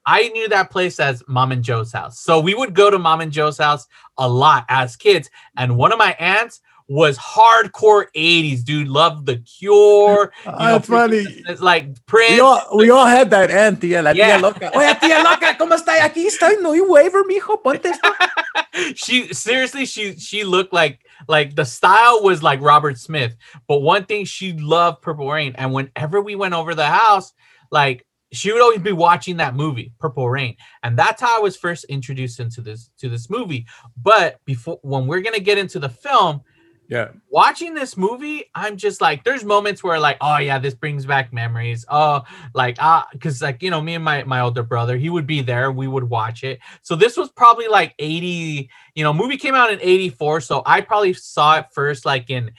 I 0.08 0.28
knew 0.28 0.49
that 0.49 0.70
place 0.70 1.00
as 1.00 1.22
Mom 1.26 1.50
and 1.50 1.64
Joe's 1.64 1.92
house. 1.92 2.20
So 2.20 2.38
we 2.40 2.54
would 2.54 2.75
go 2.75 2.90
to 2.90 2.99
Mom 2.99 3.20
and 3.20 3.32
Joe's 3.32 3.58
house 3.58 3.87
a 4.16 4.28
lot 4.28 4.64
as 4.69 4.94
kids. 4.94 5.28
And 5.56 5.76
one 5.76 5.92
of 5.92 5.99
my 5.99 6.12
aunts 6.20 6.60
was 6.88 7.19
hardcore 7.19 8.06
80s, 8.15 8.65
dude. 8.65 8.88
Loved 8.88 9.27
the 9.27 9.38
cure. 9.38 10.33
you 10.44 10.53
ah, 10.53 10.59
know, 10.59 10.73
That's 10.73 10.88
funny. 10.88 11.25
It's 11.49 11.61
like 11.61 12.05
Prince. 12.06 12.33
We 12.33 12.41
all, 12.41 12.77
we 12.77 12.91
all 12.91 13.06
had 13.06 13.31
that 13.31 13.50
aunt, 13.50 13.81
tía, 13.81 14.02
la 14.02 14.11
Yeah. 14.11 14.38
tía 14.38 14.43
loca. 14.43 14.71
Oye, 14.75 14.95
tía 15.00 15.23
loca, 15.23 15.57
¿cómo 15.59 15.75
está? 15.75 16.00
Aquí 16.05 16.26
estoy, 16.26 16.61
no 16.62 16.73
you 16.75 16.90
waiver, 16.90 17.25
mijo, 17.25 17.62
ponte 17.62 17.87
esto. 17.87 18.09
she 18.95 19.33
seriously 19.33 19.87
she 19.87 20.16
she 20.16 20.45
looked 20.45 20.73
like 20.73 21.00
like 21.28 21.55
the 21.57 21.64
style 21.64 22.23
was 22.23 22.43
like 22.43 22.61
Robert 22.61 22.99
Smith, 22.99 23.35
but 23.66 23.81
one 23.81 24.05
thing 24.05 24.25
she 24.25 24.52
loved 24.52 25.02
Purple 25.02 25.31
Rain, 25.31 25.55
and 25.57 25.73
whenever 25.73 26.21
we 26.21 26.35
went 26.35 26.55
over 26.55 26.75
the 26.75 26.87
house, 26.87 27.33
like 27.71 28.07
she 28.33 28.52
would 28.52 28.61
always 28.61 28.81
be 28.81 28.93
watching 28.93 29.38
that 29.38 29.55
movie 29.55 29.93
Purple 29.99 30.28
Rain, 30.28 30.57
and 30.83 30.97
that's 30.97 31.21
how 31.21 31.38
I 31.38 31.40
was 31.40 31.57
first 31.57 31.85
introduced 31.85 32.38
into 32.38 32.61
this 32.61 32.90
to 32.99 33.09
this 33.09 33.31
movie. 33.31 33.66
But 34.00 34.40
before 34.45 34.78
when 34.83 35.07
we're 35.07 35.21
gonna 35.23 35.40
get 35.40 35.59
into 35.59 35.78
the 35.78 35.88
film, 35.88 36.43
Yeah. 36.88 37.09
watching 37.31 37.75
this 37.75 37.97
movie, 37.97 38.45
I'm 38.55 38.76
just 38.76 39.00
like, 39.00 39.25
there's 39.25 39.45
moments 39.45 39.83
where 39.83 39.99
like, 39.99 40.19
oh 40.21 40.38
yeah, 40.38 40.59
this 40.59 40.75
brings 40.75 41.05
back 41.05 41.33
memories. 41.33 41.85
Oh, 41.88 42.23
like 42.55 42.76
ah, 42.81 43.07
because 43.12 43.43
like 43.43 43.62
you 43.62 43.71
know, 43.71 43.81
me 43.81 43.95
and 43.95 44.05
my 44.05 44.23
my 44.25 44.40
older 44.40 44.62
brother, 44.62 44.97
he 44.97 45.11
would 45.11 45.26
be 45.26 45.43
there, 45.43 45.73
we 45.73 45.88
would 45.88 46.05
watch 46.05 46.45
it. 46.45 46.61
So 46.83 46.95
this 46.95 47.16
was 47.16 47.31
probably 47.31 47.69
like 47.69 47.95
80, 47.99 48.71
you 48.95 49.05
know, 49.05 49.12
movie 49.12 49.37
came 49.37 49.55
out 49.55 49.73
in 49.73 49.81
84, 49.81 50.40
so 50.43 50.62
I 50.64 50.81
probably 50.81 51.12
saw 51.12 51.59
it 51.59 51.66
first 51.73 52.05
like 52.05 52.31
in 52.31 52.52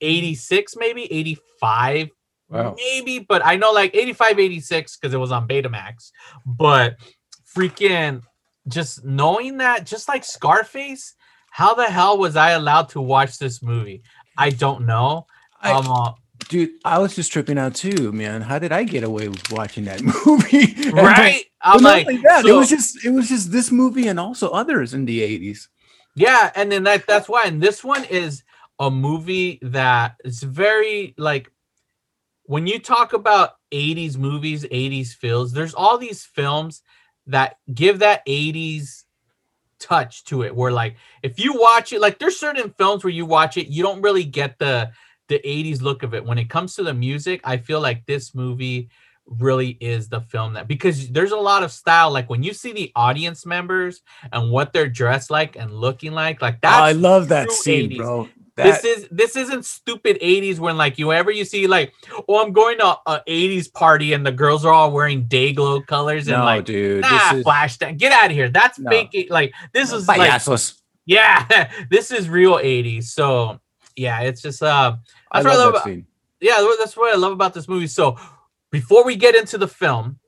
86, 0.00 0.76
maybe 0.76 1.10
85, 1.12 2.10
Wow. 2.48 2.74
maybe, 2.76 3.18
but 3.20 3.44
I 3.44 3.56
know 3.56 3.72
like 3.72 3.94
85, 3.94 4.38
86 4.38 4.96
because 4.96 5.14
it 5.14 5.18
was 5.18 5.32
on 5.32 5.48
Betamax. 5.48 6.10
But 6.46 6.96
freaking 7.54 8.22
just 8.68 9.04
knowing 9.04 9.58
that, 9.58 9.86
just 9.86 10.08
like 10.08 10.24
Scarface, 10.24 11.14
how 11.54 11.72
the 11.72 11.84
hell 11.84 12.18
was 12.18 12.34
I 12.34 12.50
allowed 12.50 12.88
to 12.90 13.00
watch 13.00 13.38
this 13.38 13.62
movie? 13.62 14.02
I 14.36 14.50
don't 14.50 14.86
know. 14.86 15.28
I- 15.60 15.70
um, 15.70 15.88
uh, 15.88 16.12
Dude, 16.48 16.72
I 16.84 16.98
was 16.98 17.14
just 17.14 17.32
tripping 17.32 17.58
out 17.58 17.76
too, 17.76 18.10
man. 18.10 18.42
How 18.42 18.58
did 18.58 18.72
I 18.72 18.82
get 18.82 19.04
away 19.04 19.28
with 19.28 19.52
watching 19.52 19.84
that 19.84 20.02
movie? 20.26 20.90
Right? 20.90 21.44
I'm 21.62 21.80
like, 21.80 22.08
only 22.08 22.20
that, 22.22 22.44
it 22.44 22.52
was 22.52 22.68
just 22.68 23.04
it 23.04 23.10
was 23.10 23.28
just 23.28 23.52
this 23.52 23.70
movie 23.70 24.08
and 24.08 24.18
also 24.18 24.50
others 24.50 24.94
in 24.94 25.04
the 25.04 25.20
80s. 25.20 25.68
Yeah, 26.16 26.50
and 26.56 26.72
then 26.72 26.82
that 26.82 27.06
that's 27.06 27.28
why. 27.28 27.44
And 27.44 27.62
this 27.62 27.84
one 27.84 28.02
is 28.06 28.42
a 28.80 28.90
movie 28.90 29.60
that 29.62 30.16
is 30.24 30.42
very 30.42 31.14
like 31.16 31.52
when 32.46 32.66
you 32.66 32.80
talk 32.80 33.12
about 33.12 33.52
80s 33.70 34.16
movies, 34.18 34.64
80s 34.64 35.14
feels, 35.14 35.52
there's 35.52 35.72
all 35.72 35.98
these 35.98 36.24
films 36.24 36.82
that 37.28 37.58
give 37.72 38.00
that 38.00 38.26
80s 38.26 39.03
touch 39.84 40.24
to 40.24 40.42
it 40.42 40.54
where 40.54 40.72
like 40.72 40.96
if 41.22 41.38
you 41.38 41.52
watch 41.54 41.92
it, 41.92 42.00
like 42.00 42.18
there's 42.18 42.38
certain 42.38 42.72
films 42.78 43.04
where 43.04 43.12
you 43.12 43.26
watch 43.26 43.56
it, 43.56 43.66
you 43.68 43.82
don't 43.82 44.00
really 44.02 44.24
get 44.24 44.58
the 44.58 44.90
the 45.28 45.38
80s 45.44 45.80
look 45.82 46.02
of 46.02 46.14
it. 46.14 46.24
When 46.24 46.38
it 46.38 46.48
comes 46.50 46.74
to 46.76 46.82
the 46.82 46.94
music, 46.94 47.40
I 47.44 47.56
feel 47.58 47.80
like 47.80 48.04
this 48.06 48.34
movie 48.34 48.88
really 49.26 49.70
is 49.80 50.08
the 50.08 50.20
film 50.20 50.52
that 50.54 50.68
because 50.68 51.08
there's 51.10 51.32
a 51.32 51.36
lot 51.36 51.62
of 51.62 51.72
style 51.72 52.10
like 52.10 52.28
when 52.28 52.42
you 52.42 52.52
see 52.52 52.72
the 52.72 52.92
audience 52.94 53.46
members 53.46 54.02
and 54.32 54.50
what 54.50 54.70
they're 54.72 54.88
dressed 54.88 55.30
like 55.30 55.56
and 55.56 55.72
looking 55.72 56.12
like 56.12 56.42
like 56.42 56.56
Oh, 56.56 56.58
that's 56.62 56.80
I 56.82 56.92
love 56.92 57.28
that 57.28 57.50
scene, 57.50 57.90
80s. 57.90 57.96
bro. 57.96 58.28
This 58.56 58.84
is 58.84 59.08
this 59.10 59.36
isn't 59.36 59.64
stupid 59.64 60.18
80s 60.20 60.58
when 60.58 60.76
like 60.76 60.98
you 60.98 61.12
ever 61.12 61.30
you 61.30 61.44
see 61.44 61.66
like 61.66 61.92
oh 62.28 62.42
i'm 62.44 62.52
going 62.52 62.78
to 62.78 62.86
a 63.06 63.22
80s 63.26 63.72
party 63.72 64.12
and 64.12 64.24
the 64.24 64.30
girls 64.32 64.64
are 64.64 64.72
all 64.72 64.92
wearing 64.92 65.24
day 65.24 65.52
glow 65.52 65.80
colors 65.80 66.28
and 66.28 66.38
no, 66.38 66.44
like 66.44 66.64
dude. 66.64 67.00
nah, 67.02 67.08
this 67.30 67.38
is 67.38 67.42
flash 67.42 67.76
that 67.78 67.96
get 67.98 68.12
out 68.12 68.26
of 68.26 68.32
here 68.32 68.48
that's 68.48 68.78
No. 68.78 68.90
fake 68.90 69.26
like 69.30 69.52
this 69.72 69.92
is 69.92 70.06
like 70.06 70.18
yeah 71.06 71.70
this 71.90 72.10
is 72.10 72.28
real 72.28 72.54
80s 72.54 73.04
so 73.04 73.60
yeah 73.96 74.20
it's 74.20 74.40
just 74.40 74.62
uh 74.62 74.96
I 75.32 75.42
that's 75.42 75.44
what 75.46 75.54
I 75.54 75.56
love 75.64 75.74
love 75.74 75.84
that 75.84 75.90
about- 75.90 76.04
yeah 76.40 76.74
that's 76.78 76.96
what 76.96 77.12
i 77.12 77.16
love 77.16 77.32
about 77.32 77.54
this 77.54 77.66
movie 77.68 77.86
so 77.86 78.16
before 78.70 79.04
we 79.04 79.16
get 79.16 79.34
into 79.34 79.58
the 79.58 79.68
film 79.68 80.18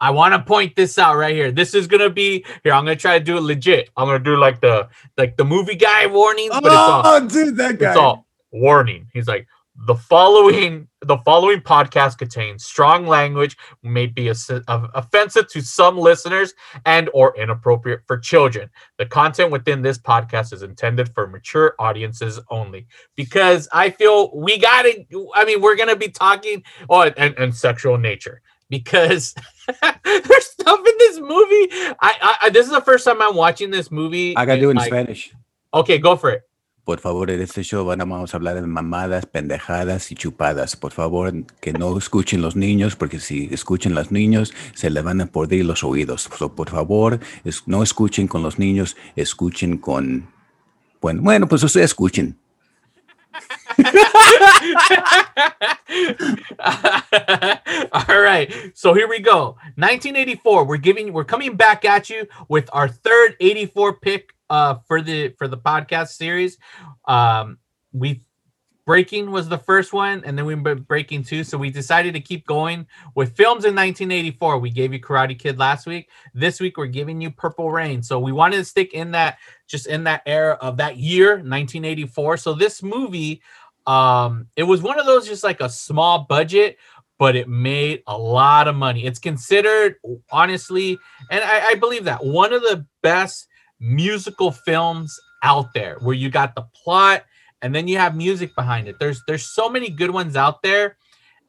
i 0.00 0.10
want 0.10 0.32
to 0.34 0.38
point 0.40 0.74
this 0.76 0.98
out 0.98 1.16
right 1.16 1.34
here 1.34 1.50
this 1.52 1.74
is 1.74 1.86
gonna 1.86 2.10
be 2.10 2.44
here 2.64 2.72
i'm 2.72 2.84
gonna 2.84 2.96
try 2.96 3.18
to 3.18 3.24
do 3.24 3.36
it 3.36 3.40
legit 3.42 3.90
i'm 3.96 4.06
gonna 4.06 4.18
do 4.18 4.36
like 4.36 4.60
the 4.60 4.88
like 5.16 5.36
the 5.36 5.44
movie 5.44 5.74
guy 5.76 6.06
warnings 6.06 6.50
but 6.50 6.64
it's 6.66 6.74
all 6.74 7.02
Oh, 7.04 7.26
dude, 7.26 7.56
that 7.56 7.78
guy. 7.78 7.88
it's 7.90 7.98
all 7.98 8.26
warning. 8.52 9.06
He's 9.12 9.28
like 9.28 9.46
the 9.86 9.94
following 9.94 10.88
the 11.02 11.18
following 11.18 11.60
podcast 11.60 12.18
contains 12.18 12.64
strong 12.64 13.06
language 13.06 13.56
may 13.84 14.06
be 14.06 14.28
ass- 14.28 14.50
of- 14.50 14.90
offensive 14.94 15.46
to 15.48 15.60
some 15.60 15.96
listeners 15.96 16.52
and 16.84 17.08
or 17.14 17.36
inappropriate 17.36 18.00
for 18.06 18.18
children. 18.18 18.68
The 18.98 19.06
content 19.06 19.52
within 19.52 19.80
this 19.82 19.96
podcast 19.98 20.52
is 20.52 20.62
intended 20.62 21.14
for 21.14 21.28
mature 21.28 21.76
audiences 21.78 22.40
only 22.50 22.88
because 23.14 23.68
I 23.72 23.90
feel 23.90 24.36
we 24.36 24.58
got 24.58 24.82
to 24.82 25.30
I 25.34 25.44
mean 25.44 25.60
we're 25.60 25.76
going 25.76 25.88
to 25.90 25.96
be 25.96 26.08
talking 26.08 26.64
oh 26.90 27.02
and, 27.02 27.38
and 27.38 27.54
sexual 27.54 27.96
nature 27.98 28.42
because 28.68 29.34
there's 30.04 30.46
stuff 30.46 30.78
in 30.78 30.94
this 30.98 31.20
movie 31.20 31.68
I, 32.00 32.12
I 32.20 32.34
I- 32.46 32.50
this 32.50 32.66
is 32.66 32.72
the 32.72 32.80
first 32.82 33.04
time 33.04 33.20
I'm 33.20 33.34
watching 33.36 33.70
this 33.70 33.90
movie 33.90 34.34
I 34.36 34.44
gotta 34.46 34.60
do 34.60 34.68
it 34.68 34.72
in 34.72 34.76
like- 34.78 34.88
Spanish. 34.88 35.32
Okay, 35.72 35.98
go 35.98 36.16
for 36.16 36.30
it. 36.30 36.42
Por 36.84 36.98
favor, 37.00 37.30
en 37.30 37.42
este 37.42 37.62
show 37.62 37.84
van 37.84 38.00
a- 38.00 38.04
vamos 38.06 38.32
a 38.32 38.38
hablar 38.38 38.54
de 38.54 38.62
mamadas, 38.66 39.26
pendejadas 39.26 40.10
y 40.10 40.14
chupadas. 40.14 40.74
Por 40.74 40.92
favor, 40.92 41.30
que 41.60 41.74
no 41.74 41.98
escuchen 41.98 42.40
los 42.40 42.56
niños, 42.56 42.96
porque 42.96 43.20
si 43.20 43.50
escuchen 43.52 43.94
los 43.94 44.10
niños, 44.10 44.54
se 44.74 44.88
le 44.88 45.02
van 45.02 45.20
a 45.20 45.26
podrir 45.26 45.66
los 45.66 45.84
oídos. 45.84 46.30
So, 46.38 46.54
por 46.54 46.70
favor, 46.70 47.20
es- 47.44 47.64
no 47.66 47.82
escuchen 47.82 48.26
con 48.26 48.42
los 48.42 48.58
niños, 48.58 48.96
escuchen 49.16 49.76
con... 49.76 50.30
Bueno, 51.02 51.20
bueno, 51.20 51.46
pues 51.46 51.62
ustedes 51.62 51.90
escuchen. 51.90 52.38
All 57.92 58.20
right. 58.20 58.52
So 58.74 58.94
here 58.94 59.08
we 59.08 59.20
go. 59.20 59.56
1984. 59.76 60.64
We're 60.64 60.76
giving 60.76 61.12
we're 61.12 61.24
coming 61.24 61.56
back 61.56 61.84
at 61.84 62.10
you 62.10 62.26
with 62.48 62.68
our 62.72 62.88
third 62.88 63.36
84 63.40 64.00
pick 64.00 64.30
uh 64.50 64.76
for 64.86 65.02
the 65.02 65.30
for 65.38 65.48
the 65.48 65.58
podcast 65.58 66.08
series. 66.08 66.58
Um 67.06 67.58
we 67.92 68.22
Breaking 68.88 69.30
was 69.30 69.50
the 69.50 69.58
first 69.58 69.92
one, 69.92 70.22
and 70.24 70.38
then 70.38 70.46
we 70.46 70.54
were 70.54 70.74
Breaking 70.74 71.22
two. 71.22 71.44
So 71.44 71.58
we 71.58 71.68
decided 71.68 72.14
to 72.14 72.20
keep 72.20 72.46
going 72.46 72.86
with 73.14 73.36
films 73.36 73.66
in 73.66 73.74
1984. 73.74 74.58
We 74.58 74.70
gave 74.70 74.94
you 74.94 74.98
Karate 74.98 75.38
Kid 75.38 75.58
last 75.58 75.86
week. 75.86 76.08
This 76.32 76.58
week 76.58 76.78
we're 76.78 76.86
giving 76.86 77.20
you 77.20 77.30
Purple 77.30 77.70
Rain. 77.70 78.02
So 78.02 78.18
we 78.18 78.32
wanted 78.32 78.56
to 78.56 78.64
stick 78.64 78.94
in 78.94 79.10
that 79.10 79.36
just 79.66 79.88
in 79.88 80.04
that 80.04 80.22
era 80.24 80.56
of 80.62 80.78
that 80.78 80.96
year, 80.96 81.32
1984. 81.32 82.38
So 82.38 82.54
this 82.54 82.82
movie, 82.82 83.42
um, 83.86 84.46
it 84.56 84.62
was 84.62 84.80
one 84.80 84.98
of 84.98 85.04
those 85.04 85.28
just 85.28 85.44
like 85.44 85.60
a 85.60 85.68
small 85.68 86.20
budget, 86.20 86.78
but 87.18 87.36
it 87.36 87.46
made 87.46 88.02
a 88.06 88.16
lot 88.16 88.68
of 88.68 88.74
money. 88.74 89.04
It's 89.04 89.18
considered 89.18 89.96
honestly, 90.32 90.98
and 91.30 91.44
I, 91.44 91.72
I 91.72 91.74
believe 91.74 92.04
that 92.04 92.24
one 92.24 92.54
of 92.54 92.62
the 92.62 92.86
best 93.02 93.48
musical 93.80 94.50
films 94.50 95.14
out 95.42 95.74
there, 95.74 95.98
where 96.00 96.14
you 96.14 96.30
got 96.30 96.54
the 96.54 96.66
plot 96.74 97.24
and 97.62 97.74
then 97.74 97.88
you 97.88 97.98
have 97.98 98.16
music 98.16 98.54
behind 98.54 98.88
it. 98.88 98.98
There's 98.98 99.22
there's 99.26 99.46
so 99.46 99.68
many 99.68 99.90
good 99.90 100.10
ones 100.10 100.36
out 100.36 100.62
there, 100.62 100.96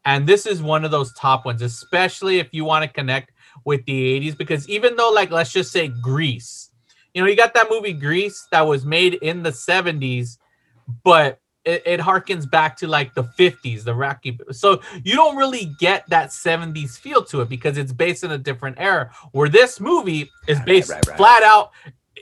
and 0.06 0.26
this 0.28 0.46
is 0.46 0.62
one 0.62 0.86
of 0.86 0.92
those 0.92 1.14
top 1.14 1.46
ones, 1.46 1.62
especially 1.62 2.40
if 2.40 2.50
you 2.54 2.66
want 2.66 2.84
to 2.84 2.88
connect 2.90 3.32
with 3.66 3.86
the 3.86 4.20
80s. 4.20 4.38
Because 4.38 4.68
even 4.70 4.96
though, 4.96 5.12
like, 5.12 5.32
let's 5.32 5.52
just 5.52 5.72
say 5.72 5.88
Grease, 6.02 6.70
you 7.14 7.22
know, 7.22 7.28
you 7.28 7.36
got 7.36 7.54
that 7.54 7.68
movie 7.70 7.94
Grease 7.94 8.48
that 8.52 8.62
was 8.62 8.86
made 8.86 9.16
in 9.16 9.44
the 9.44 9.52
70s, 9.52 10.38
but 11.04 11.40
it, 11.66 11.84
it 11.86 12.00
harkens 12.00 12.50
back 12.50 12.78
to 12.78 12.88
like 12.88 13.14
the 13.14 13.24
50s, 13.24 13.84
the 13.84 13.94
Rocky. 13.94 14.40
So 14.52 14.82
you 15.04 15.16
don't 15.16 15.36
really 15.36 15.76
get 15.80 16.10
that 16.10 16.30
70s 16.30 16.98
feel 16.98 17.24
to 17.26 17.42
it 17.42 17.50
because 17.50 17.78
it's 17.78 17.94
based 17.94 18.24
in 18.24 18.32
a 18.32 18.38
different 18.38 18.78
era. 18.80 19.12
Where 19.32 19.50
this 19.50 19.80
movie 19.80 20.32
is 20.48 20.58
Right, 20.60 20.66
based 20.66 20.90
right, 20.90 21.06
right. 21.08 21.18
flat 21.18 21.44
out, 21.44 21.72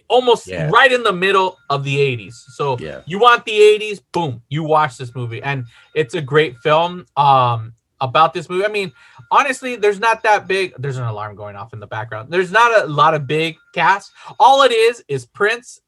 almost 0.09 0.47
Yeah. 0.47 0.69
right 0.71 0.91
in 0.91 1.03
the 1.03 1.11
middle 1.13 1.57
of 1.69 1.83
the 1.83 1.97
80s. 1.99 2.33
So 2.55 2.77
Yeah. 2.79 3.01
you 3.05 3.19
want 3.19 3.45
the 3.45 3.59
80s, 3.59 3.99
boom, 4.11 4.41
you 4.49 4.63
watch 4.63 4.97
this 4.97 5.13
movie. 5.15 5.41
And 5.41 5.65
it's 5.93 6.13
a 6.15 6.21
great 6.21 6.57
film. 6.59 7.05
Um, 7.15 7.73
about 7.99 8.31
this 8.31 8.47
movie. 8.47 8.63
I 8.63 8.67
mean, 8.67 8.91
honestly, 9.31 9.75
there's 9.75 9.99
not 9.99 10.21
that 10.21 10.45
big. 10.47 10.71
There's 10.77 10.97
an 10.97 11.05
alarm 11.05 11.35
going 11.35 11.55
off 11.55 11.73
in 11.73 11.79
the 11.79 11.87
background. 11.87 12.29
There's 12.31 12.51
not 12.51 12.83
a 12.83 12.85
lot 12.85 13.15
of 13.15 13.25
big 13.25 13.57
cast. 13.73 14.11
All 14.39 14.61
it 14.61 14.71
is 14.71 15.03
is 15.07 15.25
Prince, 15.25 15.81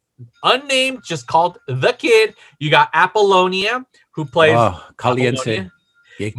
unnamed, 0.44 1.04
just 1.06 1.28
called 1.28 1.60
the 1.68 1.94
kid. 1.94 2.34
You 2.58 2.72
got 2.72 2.90
Apollonia, 2.96 3.86
who 4.10 4.26
plays 4.26 4.56
Oh, 4.58 4.84
caliente. 4.98 5.40
Apollonia. 5.40 5.72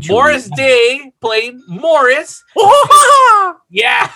Morris 0.09 0.49
Day 0.57 1.13
played 1.21 1.57
Morris. 1.69 2.43
yeah. 3.71 4.11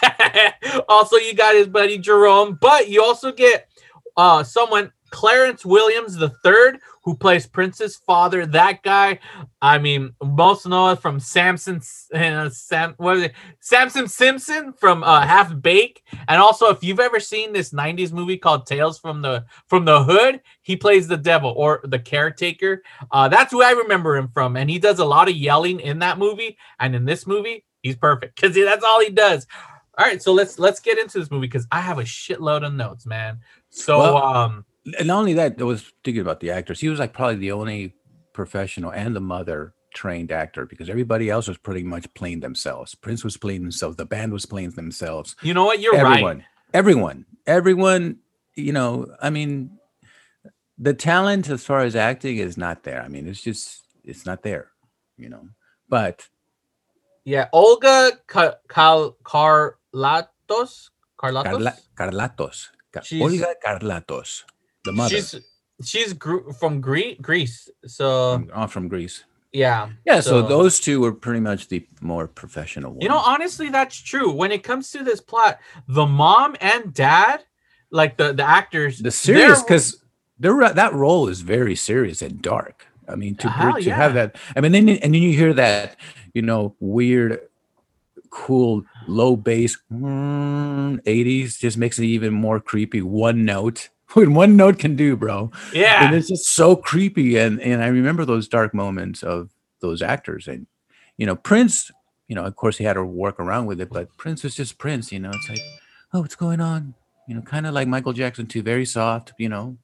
also, 0.88 1.16
you 1.16 1.34
got 1.34 1.54
his 1.54 1.68
buddy 1.68 1.98
Jerome, 1.98 2.58
but 2.60 2.88
you 2.88 3.02
also 3.02 3.32
get 3.32 3.68
uh 4.16 4.42
someone 4.44 4.92
Clarence 5.14 5.64
Williams 5.64 6.16
the 6.16 6.30
third, 6.42 6.80
who 7.04 7.14
plays 7.14 7.46
Prince's 7.46 7.94
father. 7.94 8.46
That 8.46 8.82
guy, 8.82 9.20
I 9.62 9.78
mean, 9.78 10.12
most 10.20 10.66
know 10.66 10.90
it 10.90 10.98
from 10.98 11.20
Samson, 11.20 11.80
uh, 12.12 12.50
Sam, 12.50 12.94
what 12.96 13.18
is 13.18 13.22
it? 13.22 13.34
Samson 13.60 14.08
Simpson 14.08 14.72
from 14.72 15.04
uh, 15.04 15.24
Half 15.24 15.62
Bake, 15.62 16.02
and 16.26 16.42
also 16.42 16.66
if 16.70 16.82
you've 16.82 16.98
ever 16.98 17.20
seen 17.20 17.52
this 17.52 17.70
'90s 17.70 18.10
movie 18.10 18.36
called 18.36 18.66
Tales 18.66 18.98
from 18.98 19.22
the 19.22 19.44
from 19.68 19.84
the 19.84 20.02
Hood, 20.02 20.40
he 20.62 20.74
plays 20.74 21.06
the 21.06 21.16
devil 21.16 21.54
or 21.56 21.80
the 21.84 22.00
caretaker. 22.00 22.82
Uh, 23.12 23.28
that's 23.28 23.52
who 23.52 23.62
I 23.62 23.70
remember 23.70 24.16
him 24.16 24.26
from, 24.34 24.56
and 24.56 24.68
he 24.68 24.80
does 24.80 24.98
a 24.98 25.04
lot 25.04 25.28
of 25.28 25.36
yelling 25.36 25.78
in 25.78 26.00
that 26.00 26.18
movie, 26.18 26.58
and 26.80 26.96
in 26.96 27.04
this 27.04 27.24
movie, 27.24 27.64
he's 27.82 27.94
perfect 27.94 28.34
because 28.34 28.56
that's 28.56 28.84
all 28.84 29.00
he 29.00 29.10
does. 29.10 29.46
All 29.96 30.04
right, 30.04 30.20
so 30.20 30.32
let's 30.32 30.58
let's 30.58 30.80
get 30.80 30.98
into 30.98 31.20
this 31.20 31.30
movie 31.30 31.46
because 31.46 31.68
I 31.70 31.80
have 31.80 32.00
a 32.00 32.02
shitload 32.02 32.66
of 32.66 32.74
notes, 32.74 33.06
man. 33.06 33.38
So 33.70 33.98
Well, 33.98 34.16
um. 34.16 34.64
And 34.98 35.08
not 35.08 35.18
only 35.20 35.34
that, 35.34 35.56
I 35.60 35.64
was 35.64 35.92
thinking 36.02 36.20
about 36.20 36.40
the 36.40 36.50
actors. 36.50 36.80
He 36.80 36.88
was 36.88 36.98
like 36.98 37.12
probably 37.12 37.36
the 37.36 37.52
only 37.52 37.94
professional 38.32 38.92
and 38.92 39.14
the 39.16 39.20
mother 39.20 39.74
trained 39.94 40.32
actor 40.32 40.66
because 40.66 40.90
everybody 40.90 41.30
else 41.30 41.48
was 41.48 41.56
pretty 41.56 41.82
much 41.84 42.12
playing 42.14 42.40
themselves. 42.40 42.94
Prince 42.94 43.22
was 43.24 43.36
playing 43.36 43.62
themselves. 43.62 43.96
The 43.96 44.04
band 44.04 44.32
was 44.32 44.44
playing 44.44 44.70
themselves. 44.70 45.36
You 45.42 45.54
know 45.54 45.64
what? 45.64 45.80
You're 45.80 45.94
everyone, 45.96 46.38
right. 46.38 46.46
everyone, 46.74 47.26
everyone. 47.46 48.18
You 48.56 48.72
know, 48.72 49.06
I 49.22 49.30
mean, 49.30 49.78
the 50.78 50.94
talent 50.94 51.48
as 51.48 51.64
far 51.64 51.80
as 51.80 51.96
acting 51.96 52.36
is 52.38 52.56
not 52.56 52.82
there. 52.82 53.00
I 53.02 53.08
mean, 53.08 53.26
it's 53.28 53.40
just 53.40 53.84
it's 54.04 54.26
not 54.26 54.42
there. 54.42 54.70
You 55.16 55.28
know, 55.28 55.48
but 55.88 56.28
Yeah, 57.24 57.48
Olga 57.52 58.12
Ka- 58.26 58.56
Cal- 58.68 59.16
Carlatos. 59.22 60.90
Carlatos. 61.16 61.44
Carla, 61.44 61.74
Carlatos, 61.96 62.68
Ca- 62.92 63.00
She's- 63.02 63.22
Olga 63.22 63.54
Carlatos, 63.64 64.42
the 64.84 64.92
mother 64.92 65.16
She's 65.16 65.34
she's 65.82 66.12
gr- 66.12 66.50
from 66.58 66.80
Gre- 66.80 67.18
Greece. 67.20 67.68
So 67.86 68.34
from, 68.38 68.50
oh, 68.54 68.66
from 68.66 68.88
Greece. 68.88 69.24
yeah, 69.52 69.90
Yeah, 70.04 70.20
so, 70.20 70.42
So- 70.42 70.48
those 70.48 70.80
two 70.80 71.00
were 71.00 71.12
pretty 71.12 71.40
much 71.40 71.68
the 71.68 71.86
more 72.00 72.26
professional 72.28 72.90
ones. 72.92 73.02
you 73.02 73.08
know, 73.08 73.18
honestly, 73.18 73.68
that's 73.70 73.96
true. 74.00 74.30
When 74.30 74.52
it 74.52 74.62
comes 74.62 74.90
to 74.92 75.02
this 75.02 75.20
plot, 75.20 75.58
the 75.88 76.06
mom 76.06 76.56
and 76.60 76.92
dad, 76.94 77.44
like 77.90 78.16
the 78.16 78.32
the 78.32 78.44
actors, 78.44 78.98
the 78.98 79.10
serious 79.10 79.58
they're- 79.58 79.64
because 79.64 80.02
there 80.38 80.56
that 80.74 80.92
role 80.92 81.28
is 81.28 81.40
very 81.42 81.76
serious 81.76 82.22
and 82.22 82.40
dark. 82.42 82.86
I 83.08 83.16
mean, 83.16 83.34
to, 83.36 83.48
Hell 83.48 83.80
to 83.82 83.90
have 83.92 84.14
that. 84.14 84.36
I 84.56 84.60
mean, 84.60 84.72
then 84.72 84.88
and 84.88 85.14
then 85.14 85.22
you 85.22 85.32
hear 85.36 85.52
that 85.54 85.96
you 86.32 86.42
know 86.42 86.74
weird, 86.80 87.40
cool 88.30 88.82
low 89.06 89.36
bass 89.36 89.76
mm, 89.92 91.00
80s 91.04 91.58
just 91.58 91.76
makes 91.78 91.98
it 91.98 92.04
even 92.06 92.32
more 92.32 92.58
creepy. 92.60 93.02
One 93.02 93.44
note. 93.44 93.90
What 94.20 94.28
one 94.28 94.56
note 94.56 94.78
can 94.78 94.94
do, 94.94 95.16
bro. 95.16 95.50
yeah, 95.72 96.06
And 96.06 96.14
it's 96.14 96.28
just 96.28 96.46
so 96.46 96.76
creepy. 96.76 97.36
And 97.36 97.60
and 97.60 97.82
I 97.82 97.88
remember 97.88 98.24
those 98.24 98.46
dark 98.46 98.72
moments 98.72 99.24
of 99.24 99.50
those 99.80 100.02
actors. 100.02 100.46
And 100.46 100.68
you 101.16 101.26
know, 101.26 101.34
Prince, 101.34 101.90
you 102.28 102.36
know, 102.36 102.44
of 102.44 102.54
course 102.54 102.78
he 102.78 102.84
had 102.84 102.92
to 102.94 103.04
work 103.04 103.40
around 103.40 103.66
with 103.66 103.80
it, 103.80 103.90
but 103.90 104.16
Prince 104.16 104.44
was 104.44 104.54
just 104.54 104.78
Prince, 104.78 105.10
you 105.10 105.18
know. 105.18 105.30
It's 105.34 105.48
like, 105.48 105.60
oh, 106.12 106.20
what's 106.20 106.36
going 106.36 106.60
on? 106.60 106.94
You 107.26 107.34
know, 107.34 107.40
kind 107.42 107.66
of 107.66 107.74
like 107.74 107.88
Michael 107.88 108.12
Jackson 108.12 108.46
too, 108.46 108.62
very 108.62 108.84
soft, 108.84 109.32
you 109.38 109.48
know. 109.48 109.78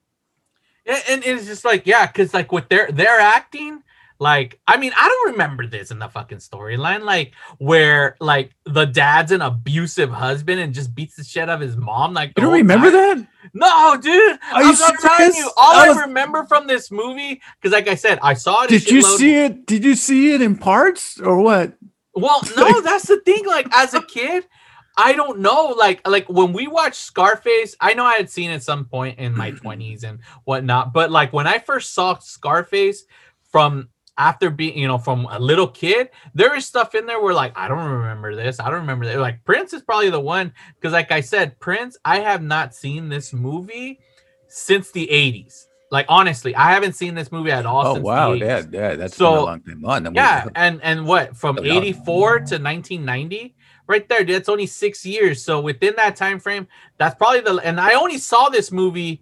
and, 0.86 1.02
and 1.08 1.24
it's 1.24 1.46
just 1.46 1.64
like 1.64 1.86
yeah, 1.86 2.06
because 2.06 2.32
like 2.32 2.52
with 2.52 2.68
their 2.68 2.90
their 2.92 3.18
acting, 3.18 3.82
Like, 4.20 4.60
I 4.68 4.76
mean, 4.76 4.92
I 4.94 5.08
don't 5.08 5.32
remember 5.32 5.66
this 5.66 5.90
in 5.90 5.98
the 5.98 6.08
fucking 6.08 6.38
storyline, 6.38 7.04
like 7.04 7.32
where 7.56 8.16
like 8.20 8.54
the 8.66 8.84
dad's 8.84 9.32
an 9.32 9.40
abusive 9.40 10.10
husband 10.10 10.60
and 10.60 10.74
just 10.74 10.94
beats 10.94 11.16
the 11.16 11.24
shit 11.24 11.48
out 11.48 11.48
of 11.48 11.60
his 11.60 11.74
mom. 11.74 12.12
Like, 12.12 12.34
You 12.36 12.42
don't 12.44 12.52
remember 12.52 12.90
time. 12.90 13.20
that? 13.20 13.28
No, 13.54 13.96
dude. 13.98 14.32
Are 14.32 14.38
I'm, 14.62 14.74
I'm 14.78 14.96
telling 14.98 15.34
you, 15.34 15.50
all 15.56 15.74
I 15.74 15.88
I, 15.88 16.02
remember 16.02 16.44
from 16.44 16.66
this 16.66 16.90
movie, 16.90 17.40
because 17.60 17.72
like 17.72 17.88
I 17.88 17.94
said, 17.94 18.18
I 18.22 18.34
saw 18.34 18.64
it. 18.64 18.68
Did 18.68 18.90
you 18.90 19.00
see 19.00 19.36
it? 19.36 19.64
Did 19.64 19.84
you 19.84 19.94
see 19.94 20.34
it 20.34 20.42
in 20.42 20.58
parts 20.58 21.18
or 21.18 21.40
what? 21.40 21.72
Well, 22.14 22.42
no, 22.58 22.82
that's 22.82 23.06
the 23.06 23.20
thing. 23.20 23.46
Like 23.46 23.68
as 23.72 23.94
a 23.94 24.02
kid, 24.02 24.46
I 24.98 25.14
don't 25.14 25.38
know. 25.40 25.68
Like 25.78 26.06
like 26.06 26.28
when 26.28 26.52
we 26.52 26.66
watched 26.66 26.96
Scarface, 27.00 27.74
I 27.80 27.94
know 27.94 28.04
I 28.04 28.16
had 28.16 28.28
seen 28.28 28.50
it 28.50 28.56
at 28.56 28.62
some 28.62 28.84
point 28.84 29.18
in 29.18 29.34
my 29.34 29.50
twenties 29.62 30.04
and 30.04 30.18
whatnot. 30.44 30.92
But 30.92 31.10
like 31.10 31.32
when 31.32 31.46
I 31.46 31.58
first 31.58 31.94
saw 31.94 32.18
Scarface 32.18 33.04
from 33.50 33.88
after 34.18 34.50
being, 34.50 34.76
you 34.78 34.86
know, 34.88 34.98
from 34.98 35.26
a 35.30 35.38
little 35.38 35.68
kid, 35.68 36.10
there 36.34 36.54
is 36.56 36.66
stuff 36.66 36.94
in 36.94 37.06
there 37.06 37.20
where 37.20 37.34
like 37.34 37.56
I 37.56 37.68
don't 37.68 37.84
remember 37.90 38.34
this. 38.36 38.60
I 38.60 38.66
don't 38.70 38.80
remember 38.80 39.06
that. 39.06 39.18
Like 39.18 39.44
Prince 39.44 39.72
is 39.72 39.82
probably 39.82 40.10
the 40.10 40.20
one 40.20 40.52
because, 40.74 40.92
like 40.92 41.10
I 41.12 41.20
said, 41.20 41.58
Prince. 41.60 41.96
I 42.04 42.20
have 42.20 42.42
not 42.42 42.74
seen 42.74 43.08
this 43.08 43.32
movie 43.32 44.00
since 44.48 44.90
the 44.90 45.10
eighties. 45.10 45.68
Like 45.90 46.06
honestly, 46.08 46.54
I 46.54 46.70
haven't 46.70 46.92
seen 46.92 47.14
this 47.14 47.32
movie 47.32 47.50
at 47.50 47.66
all. 47.66 47.86
Oh 47.86 47.94
since 47.94 48.04
wow, 48.04 48.32
the 48.32 48.40
80s. 48.40 48.72
yeah, 48.72 48.80
yeah, 48.90 48.96
that's 48.96 49.16
So- 49.16 49.30
been 49.30 49.38
a 49.38 49.44
long 49.44 49.60
time 49.62 49.84
on. 49.86 50.02
That 50.04 50.14
Yeah, 50.14 50.44
and 50.54 50.80
and 50.82 51.06
what 51.06 51.36
from 51.36 51.58
84 51.58 52.30
to 52.40 52.58
1990 52.58 53.54
right 53.88 54.08
there 54.08 54.22
that's 54.22 54.48
only 54.48 54.66
6 54.66 55.04
years 55.04 55.42
so 55.44 55.60
within 55.60 55.94
that 55.96 56.14
time 56.14 56.38
frame 56.38 56.68
that's 56.96 57.16
probably 57.16 57.40
the 57.40 57.56
and 57.64 57.80
I 57.80 57.94
only 57.94 58.18
saw 58.18 58.48
this 58.48 58.70
movie 58.70 59.20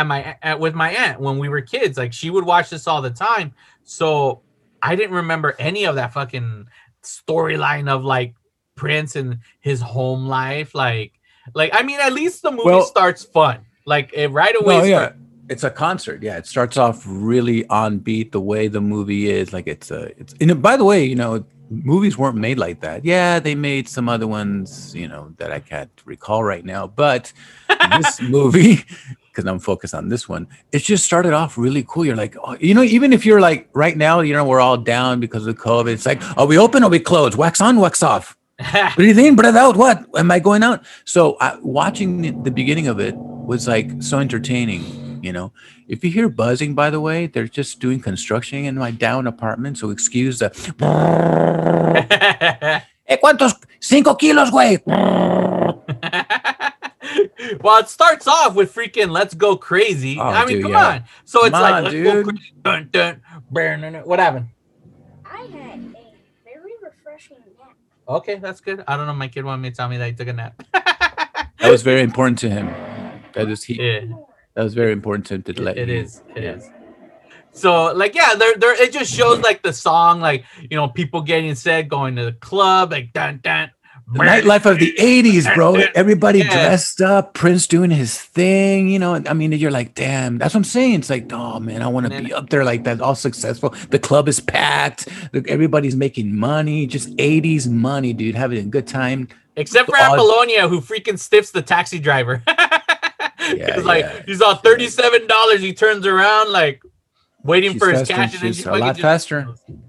at 0.00 0.06
my 0.06 0.36
at, 0.42 0.60
with 0.60 0.74
my 0.74 0.90
aunt 0.90 1.20
when 1.20 1.38
we 1.38 1.48
were 1.48 1.60
kids 1.60 1.96
like 1.96 2.12
she 2.12 2.28
would 2.30 2.44
watch 2.44 2.70
this 2.70 2.86
all 2.86 3.00
the 3.02 3.10
time 3.10 3.52
so 3.84 4.40
I 4.82 4.94
didn't 4.94 5.16
remember 5.16 5.54
any 5.58 5.84
of 5.84 5.94
that 5.96 6.12
fucking 6.12 6.66
storyline 7.02 7.88
of 7.88 8.04
like 8.04 8.34
Prince 8.74 9.16
and 9.16 9.38
his 9.60 9.80
home 9.80 10.26
life 10.26 10.74
like 10.74 11.12
like 11.54 11.70
I 11.74 11.82
mean 11.82 11.98
at 12.00 12.12
least 12.12 12.42
the 12.42 12.50
movie 12.50 12.64
Well- 12.64 12.82
starts 12.82 13.24
fun 13.24 13.64
like 13.86 14.10
it 14.12 14.28
right 14.28 14.54
away 14.60 14.78
No, 14.78 14.84
yeah. 14.84 15.12
It's 15.48 15.62
a 15.62 15.70
concert. 15.70 16.24
Yeah, 16.24 16.38
it 16.38 16.46
starts 16.48 16.76
off 16.76 17.04
really 17.06 17.64
on 17.68 17.98
beat 17.98 18.32
the 18.32 18.40
way 18.40 18.66
the 18.66 18.80
movie 18.80 19.30
is. 19.30 19.52
Like 19.52 19.68
it's 19.68 19.92
a 19.92 20.10
it's 20.20 20.34
and 20.40 20.60
by 20.60 20.76
the 20.76 20.82
way, 20.82 21.04
you 21.04 21.14
know, 21.14 21.44
movies 21.70 22.18
weren't 22.18 22.36
made 22.36 22.58
like 22.58 22.80
that. 22.80 23.04
Yeah, 23.04 23.38
they 23.38 23.54
made 23.54 23.88
some 23.88 24.08
other 24.08 24.26
ones, 24.26 24.92
you 24.92 25.06
know, 25.06 25.32
that 25.36 25.52
I 25.52 25.60
can't 25.60 25.92
recall 26.04 26.42
right 26.42 26.64
now. 26.64 26.88
But 26.88 27.32
this 27.92 28.20
movie, 28.36 28.84
because 29.36 29.48
I'm 29.48 29.58
focused 29.58 29.94
on 29.94 30.08
this 30.08 30.28
one, 30.28 30.46
it 30.72 30.78
just 30.78 31.04
started 31.04 31.34
off 31.34 31.58
really 31.58 31.84
cool. 31.86 32.06
You're 32.06 32.16
like, 32.16 32.34
oh, 32.42 32.56
you 32.58 32.72
know, 32.72 32.82
even 32.82 33.12
if 33.12 33.26
you're 33.26 33.40
like 33.40 33.68
right 33.74 33.94
now, 33.94 34.20
you 34.20 34.32
know, 34.32 34.46
we're 34.46 34.60
all 34.60 34.78
down 34.78 35.20
because 35.20 35.46
of 35.46 35.56
COVID. 35.56 35.92
It's 35.92 36.06
like, 36.06 36.22
are 36.38 36.46
we 36.46 36.56
open 36.56 36.82
or 36.82 36.88
we 36.88 36.98
closed? 36.98 37.36
Wax 37.36 37.60
on, 37.60 37.78
wax 37.78 38.02
off. 38.02 38.34
breathe 38.96 39.18
in, 39.18 39.36
breathe 39.36 39.54
out. 39.54 39.76
What 39.76 40.06
am 40.16 40.30
I 40.30 40.38
going 40.38 40.62
out? 40.62 40.86
So 41.04 41.36
I, 41.38 41.58
watching 41.60 42.22
the- 42.22 42.30
the 42.44 42.50
beginning 42.50 42.88
of 42.88 42.98
it 42.98 43.14
was 43.16 43.68
like 43.68 44.02
so 44.02 44.18
entertaining. 44.18 45.20
You 45.22 45.32
know, 45.32 45.52
if 45.88 46.02
you 46.04 46.10
hear 46.10 46.28
buzzing, 46.30 46.74
by 46.74 46.88
the 46.88 47.00
way, 47.00 47.26
they're 47.26 47.48
just 47.48 47.80
doing 47.80 48.00
construction 48.00 48.64
in 48.64 48.76
my 48.76 48.90
down 48.90 49.26
apartment. 49.26 49.76
So 49.76 49.90
excuse 49.90 50.38
the. 50.38 50.50
Eh, 53.08 53.18
¿Cuántos? 53.20 53.54
Cinco 53.78 54.16
kilos, 54.16 54.50
güey. 54.50 54.82
well, 57.60 57.78
it 57.78 57.88
starts 57.88 58.26
off 58.26 58.54
with 58.54 58.74
freaking 58.74 59.10
"Let's 59.10 59.34
Go 59.34 59.56
Crazy." 59.56 60.18
Oh, 60.18 60.22
I 60.22 60.44
mean, 60.44 60.56
dude, 60.56 60.62
come 60.62 60.72
yeah. 60.72 60.88
on. 60.88 61.04
So 61.24 61.44
it's 61.44 61.52
Come 61.52 61.62
like 61.62 61.74
on, 61.74 61.84
"Let's 61.84 61.94
Go. 61.96 62.24
Crazy." 62.24 62.52
Dun, 62.62 62.88
dun, 62.92 63.22
brr, 63.50 63.76
dun, 63.76 63.92
dun. 63.92 64.02
What 64.04 64.18
happened? 64.18 64.46
I 65.24 65.38
had 65.46 65.78
a 65.78 65.94
very 66.44 66.72
refreshing 66.82 67.38
nap. 67.58 67.76
Okay, 68.08 68.36
that's 68.36 68.60
good. 68.60 68.84
I 68.86 68.96
don't 68.96 69.06
know. 69.06 69.14
My 69.14 69.28
kid 69.28 69.44
wanted 69.44 69.62
me 69.62 69.70
to 69.70 69.76
tell 69.76 69.88
me 69.88 69.96
that 69.98 70.06
he 70.06 70.12
took 70.14 70.28
a 70.28 70.32
nap. 70.32 70.62
That 71.58 71.70
was 71.72 71.82
very 71.82 72.02
important 72.02 72.38
to 72.40 72.50
him. 72.50 72.66
That 73.32 73.48
is 73.48 73.64
he. 73.64 73.74
yeah, 73.82 74.04
That 74.54 74.62
was 74.62 74.74
very 74.74 74.92
important 74.92 75.26
to 75.26 75.34
him 75.36 75.42
to 75.44 75.62
let 75.62 75.78
it 75.78 75.88
you- 75.88 75.94
is. 75.96 76.22
It 76.36 76.42
yeah. 76.44 76.52
is. 76.52 76.70
So, 77.52 77.92
like, 77.94 78.14
yeah, 78.14 78.34
there, 78.34 78.54
there. 78.56 78.80
It 78.80 78.92
just 78.92 79.12
shows 79.12 79.40
like 79.40 79.62
the 79.62 79.72
song, 79.72 80.20
like 80.20 80.44
you 80.60 80.76
know, 80.76 80.86
people 80.88 81.22
getting 81.22 81.54
said, 81.54 81.88
going 81.88 82.14
to 82.16 82.26
the 82.26 82.32
club, 82.34 82.92
like 82.92 83.14
dun 83.14 83.40
dun. 83.42 83.70
Nightlife 84.14 84.66
of 84.70 84.78
the 84.78 84.94
80s, 84.98 85.52
bro. 85.54 85.74
Everybody 85.94 86.38
Yeah. 86.38 86.52
dressed 86.52 87.00
up, 87.00 87.34
Prince 87.34 87.66
doing 87.66 87.90
his 87.90 88.16
thing, 88.20 88.88
you 88.88 89.00
know. 89.00 89.20
I 89.26 89.32
mean, 89.34 89.50
you're 89.52 89.72
like, 89.72 89.94
damn, 89.94 90.38
that's 90.38 90.54
what 90.54 90.60
I'm 90.60 90.64
saying. 90.64 90.94
It's 91.00 91.10
like, 91.10 91.32
oh 91.32 91.58
man, 91.58 91.82
I 91.82 91.88
want 91.88 92.10
to 92.12 92.22
be 92.22 92.32
up 92.32 92.48
there 92.50 92.64
like 92.64 92.84
that, 92.84 93.00
all 93.00 93.16
successful. 93.16 93.74
The 93.90 93.98
club 93.98 94.28
is 94.28 94.38
packed, 94.38 95.08
everybody's 95.48 95.96
making 95.96 96.36
money, 96.36 96.86
just 96.86 97.08
80s 97.16 97.68
money, 97.68 98.12
dude, 98.12 98.36
having 98.36 98.58
a 98.58 98.68
good 98.68 98.86
time. 98.86 99.26
Except 99.56 99.88
for 99.88 99.96
Apollonia, 99.96 100.68
who 100.68 100.80
freaking 100.80 101.18
stiffs 101.18 101.50
the 101.50 101.62
taxi 101.62 101.98
driver. 101.98 102.42
Yeah, 103.54 103.76
like 103.76 104.04
yeah. 104.04 104.22
he's 104.26 104.42
all 104.42 104.56
thirty-seven 104.56 105.28
dollars. 105.28 105.60
He 105.60 105.72
turns 105.72 106.04
around 106.04 106.50
like 106.50 106.82
waiting 107.44 107.72
She's 107.72 107.78
for 107.80 107.92
his 107.92 108.08
cash, 108.08 108.34
and 108.34 108.42
then 108.42 108.52
she's 108.52 108.66
a 108.66 108.72
lot 108.72 108.88
just- 108.96 109.00
faster. 109.02 109.46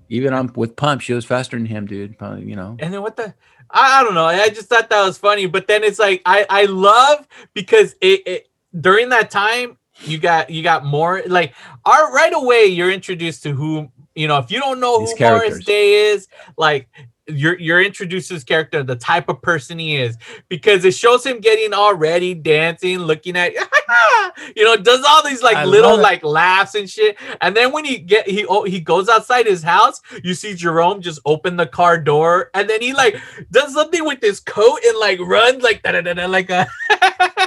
Even 0.09 0.31
on 0.33 0.51
with 0.55 0.75
pump, 0.75 1.01
she 1.01 1.13
was 1.13 1.25
faster 1.25 1.57
than 1.57 1.65
him, 1.65 1.87
dude. 1.87 2.19
Probably, 2.19 2.45
you 2.45 2.55
know. 2.55 2.77
And 2.79 2.93
then 2.93 3.01
what 3.01 3.17
the? 3.17 3.33
I, 3.71 3.99
I 3.99 4.03
don't 4.03 4.13
know. 4.13 4.25
I 4.25 4.49
just 4.49 4.67
thought 4.67 4.89
that 4.89 5.05
was 5.05 5.17
funny. 5.17 5.45
But 5.45 5.67
then 5.67 5.83
it's 5.83 5.99
like 5.99 6.21
I 6.25 6.45
I 6.49 6.65
love 6.65 7.27
because 7.53 7.95
it, 8.01 8.21
it 8.25 8.49
during 8.79 9.09
that 9.09 9.31
time 9.31 9.77
you 10.01 10.17
got 10.17 10.49
you 10.49 10.63
got 10.63 10.85
more 10.85 11.23
like 11.27 11.53
our 11.85 12.13
right 12.13 12.33
away 12.33 12.65
you're 12.65 12.91
introduced 12.91 13.43
to 13.43 13.51
who 13.51 13.89
you 14.15 14.27
know 14.27 14.37
if 14.37 14.51
you 14.51 14.59
don't 14.59 14.79
know 14.79 14.99
These 14.99 15.17
who 15.17 15.25
Morris. 15.25 15.65
Day 15.65 16.11
is 16.11 16.27
like 16.57 16.87
you're 17.27 17.59
you're 17.59 17.81
introduced 17.81 18.29
to 18.29 18.35
his 18.35 18.43
character 18.43 18.83
the 18.83 18.95
type 18.95 19.29
of 19.29 19.41
person 19.41 19.77
he 19.77 19.97
is 19.97 20.17
because 20.47 20.85
it 20.85 20.93
shows 20.93 21.25
him 21.25 21.39
getting 21.39 21.73
all 21.73 21.93
ready 21.93 22.33
dancing 22.33 22.99
looking 22.99 23.35
at 23.35 23.53
you 24.55 24.63
know 24.63 24.77
does 24.77 25.03
all 25.07 25.23
these 25.23 25.43
like 25.43 25.57
I 25.57 25.65
little 25.65 25.97
like 25.97 26.23
laughs 26.23 26.75
and 26.75 26.89
shit. 26.89 27.17
And 27.41 27.55
then 27.55 27.71
when 27.71 27.85
he 27.85 27.97
get 27.97 28.27
he 28.27 28.45
oh, 28.45 28.63
he 28.63 28.79
goes 28.79 29.09
outside 29.09 29.45
his 29.45 29.63
house 29.63 30.01
you 30.23 30.33
see 30.33 30.53
Jerome 30.55 31.01
just 31.01 31.19
open 31.25 31.57
the 31.57 31.67
car 31.67 31.99
door 31.99 32.49
and 32.53 32.69
then 32.69 32.81
he 32.81 32.93
like 32.93 33.17
does 33.51 33.73
something 33.73 34.05
with 34.05 34.21
his 34.21 34.39
coat 34.39 34.79
and 34.85 34.97
like 34.97 35.19
runs 35.19 35.63
like 35.63 35.81
da 35.83 35.91
da 35.91 36.01
da 36.01 36.25
like 36.27 36.49
a 36.49 36.67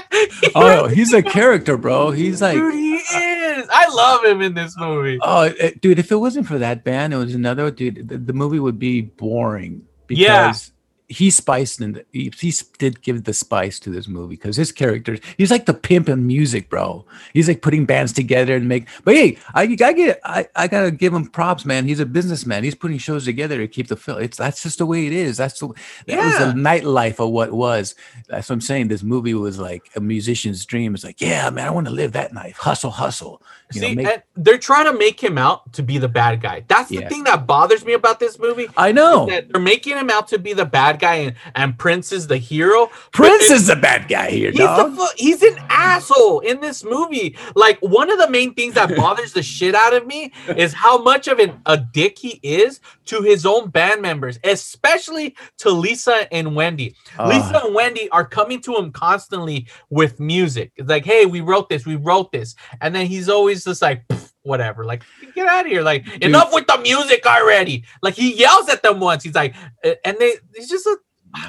Oh, 0.54 0.88
he's 0.88 1.12
a 1.12 1.22
character, 1.22 1.76
bro. 1.76 2.10
He's 2.10 2.42
like, 2.42 2.56
dude 2.56 2.74
he 2.74 2.94
uh, 2.96 3.60
is 3.60 3.68
I 3.70 3.88
love 3.94 4.24
him 4.24 4.40
in 4.40 4.54
this 4.54 4.76
movie 4.76 5.18
oh, 5.22 5.42
it- 5.42 5.80
dude, 5.80 5.98
if 5.98 6.10
it 6.10 6.16
wasn't 6.16 6.46
for 6.46 6.58
that 6.58 6.84
band, 6.84 7.14
it 7.14 7.16
was 7.16 7.34
another 7.34 7.70
dude. 7.70 8.08
The, 8.08 8.18
the 8.18 8.32
movie 8.32 8.58
would 8.58 8.78
be 8.78 9.02
boring 9.02 9.86
because. 10.06 10.72
He 11.10 11.28
spiced 11.28 11.80
and 11.80 12.04
he, 12.12 12.32
he 12.38 12.52
did 12.78 13.02
give 13.02 13.24
the 13.24 13.34
spice 13.34 13.80
to 13.80 13.90
this 13.90 14.06
movie 14.06 14.36
because 14.36 14.54
his 14.56 14.70
characters, 14.70 15.18
he's 15.36 15.50
like 15.50 15.66
the 15.66 15.74
pimp 15.74 16.08
in 16.08 16.24
music, 16.24 16.70
bro. 16.70 17.04
He's 17.34 17.48
like 17.48 17.62
putting 17.62 17.84
bands 17.84 18.12
together 18.12 18.54
and 18.54 18.68
make. 18.68 18.86
But 19.04 19.16
hey, 19.16 19.36
I, 19.52 19.62
I 19.62 19.92
get, 19.92 20.20
I, 20.24 20.46
I 20.54 20.68
gotta 20.68 20.92
give 20.92 21.12
him 21.12 21.26
props, 21.26 21.64
man. 21.64 21.84
He's 21.88 21.98
a 21.98 22.06
businessman. 22.06 22.62
He's 22.62 22.76
putting 22.76 22.98
shows 22.98 23.24
together 23.24 23.58
to 23.58 23.66
keep 23.66 23.88
the 23.88 23.96
film. 23.96 24.22
It's 24.22 24.38
that's 24.38 24.62
just 24.62 24.78
the 24.78 24.86
way 24.86 25.08
it 25.08 25.12
is. 25.12 25.36
That's 25.36 25.58
the 25.58 25.66
that 26.06 26.24
was 26.24 26.34
Yeah. 26.38 26.44
the 26.46 26.52
nightlife 26.52 27.18
of 27.18 27.30
what 27.30 27.50
was. 27.52 27.96
That's 28.28 28.48
what 28.48 28.54
I'm 28.54 28.60
saying. 28.60 28.86
This 28.86 29.02
movie 29.02 29.34
was 29.34 29.58
like 29.58 29.90
a 29.96 30.00
musician's 30.00 30.64
dream. 30.64 30.94
It's 30.94 31.02
like, 31.02 31.20
yeah, 31.20 31.50
man, 31.50 31.66
I 31.66 31.70
want 31.70 31.88
to 31.88 31.92
live 31.92 32.12
that 32.12 32.32
life. 32.32 32.56
Hustle, 32.56 32.92
hustle. 32.92 33.42
You 33.72 33.80
See, 33.80 33.94
know, 33.94 34.02
make, 34.02 34.12
and 34.14 34.22
they're 34.36 34.58
trying 34.58 34.86
to 34.86 34.92
make 34.98 35.22
him 35.22 35.38
out 35.38 35.72
to 35.74 35.82
be 35.82 35.98
the 35.98 36.08
bad 36.08 36.40
guy. 36.40 36.64
That's 36.68 36.88
the 36.88 36.96
Yeah. 37.00 37.08
thing 37.08 37.24
that 37.24 37.46
bothers 37.46 37.84
me 37.84 37.92
about 37.92 38.18
this 38.20 38.38
movie. 38.38 38.68
I 38.76 38.92
know. 38.92 39.26
that 39.26 39.52
they're 39.52 39.60
making 39.60 39.96
him 39.96 40.10
out 40.10 40.28
to 40.28 40.38
be 40.38 40.52
the 40.52 40.64
bad 40.64 40.98
guy, 40.98 41.14
and, 41.16 41.34
and 41.54 41.78
Prince 41.78 42.10
is 42.12 42.26
the 42.26 42.36
hero. 42.36 42.90
Prince 43.12 43.50
is 43.50 43.66
the 43.68 43.76
bad 43.76 44.08
guy 44.08 44.30
here, 44.30 44.50
He's, 44.50 44.60
dog. 44.60 44.96
the 44.96 45.08
he's 45.16 45.42
an 45.42 45.56
asshole 45.68 46.40
in 46.40 46.60
this 46.60 46.82
movie. 46.84 47.36
Like 47.54 47.78
one 47.80 48.10
of 48.10 48.18
the 48.18 48.28
main 48.30 48.54
things 48.54 48.74
that 48.74 48.94
bothers 48.96 49.32
the 49.32 49.42
shit 49.42 49.74
out 49.74 49.94
of 49.94 50.06
me 50.06 50.32
is 50.56 50.72
how 50.72 51.02
much 51.02 51.28
of 51.28 51.38
an, 51.38 51.60
a 51.66 51.76
dick 51.76 52.18
he 52.18 52.40
is 52.42 52.80
to 53.06 53.22
his 53.22 53.44
own 53.46 53.70
band 53.70 54.02
members, 54.02 54.38
especially 54.44 55.36
to 55.58 55.70
Lisa 55.70 56.32
and 56.32 56.54
Wendy. 56.54 56.94
Lisa 57.26 57.50
Ah. 57.60 57.66
and 57.66 57.74
Wendy 57.74 58.08
are 58.10 58.24
coming 58.24 58.60
to 58.62 58.76
him 58.76 58.90
constantly 58.92 59.66
with 59.90 60.18
music. 60.20 60.72
It's 60.76 60.88
like, 60.88 61.04
hey, 61.04 61.26
we 61.26 61.40
wrote 61.40 61.68
this, 61.68 61.86
we 61.86 61.96
wrote 61.96 62.32
this, 62.32 62.54
and 62.80 62.94
then 62.94 63.06
he's 63.06 63.28
always 63.28 63.59
just 63.64 63.82
like. 63.82 64.04
Whatever, 64.42 64.86
like 64.86 65.02
get 65.34 65.46
out 65.46 65.66
of 65.66 65.70
here! 65.70 65.82
Like 65.82 66.08
enough 66.24 66.48
with 66.54 66.66
the 66.66 66.78
music 66.78 67.26
already. 67.26 67.84
Like 68.00 68.14
he 68.14 68.34
yells 68.34 68.70
at 68.70 68.82
them 68.82 68.98
once. 68.98 69.22
He's 69.22 69.34
like, 69.34 69.54
uh, 69.84 69.90
and 70.02 70.16
they, 70.18 70.32
he's 70.56 70.70
just 70.70 70.86
a 70.86 70.96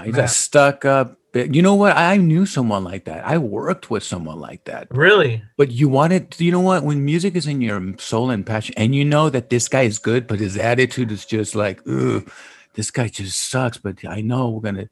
He's 0.04 0.13
man. 0.13 0.26
a 0.26 0.28
stuck 0.28 0.84
up. 0.84 1.17
bit- 1.32 1.56
You 1.56 1.62
know 1.62 1.74
what? 1.76 1.95
I 1.95 2.17
knew 2.17 2.45
someone 2.45 2.84
like 2.84 3.06
that. 3.06 3.26
I 3.26 3.38
worked 3.38 3.89
with 3.89 4.04
someone 4.04 4.41
like 4.41 4.65
that. 4.65 4.89
really. 4.91 5.41
But 5.56 5.71
you 5.71 5.88
wanted, 5.88 6.36
you 6.38 6.52
know 6.52 6.60
what? 6.60 6.84
When 6.84 7.06
music 7.06 7.34
is 7.38 7.47
in 7.47 7.62
your 7.62 7.82
soul 7.97 8.30
and 8.30 8.45
passion, 8.45 8.76
and 8.78 8.93
you 8.93 9.06
know 9.06 9.30
that 9.30 9.50
this 9.50 9.69
guy 9.69 9.84
is 9.84 9.97
good, 9.97 10.28
but 10.28 10.39
his 10.41 10.58
attitude 10.58 11.13
is 11.13 11.26
just 11.26 11.56
like, 11.56 11.80
Ugh, 11.88 12.30
this 12.74 12.91
guy 12.91 13.08
just 13.08 13.39
sucks. 13.50 13.78
But 13.78 14.04
I 14.06 14.19
know 14.19 14.50
we're 14.50 14.60
gonna 14.69 14.89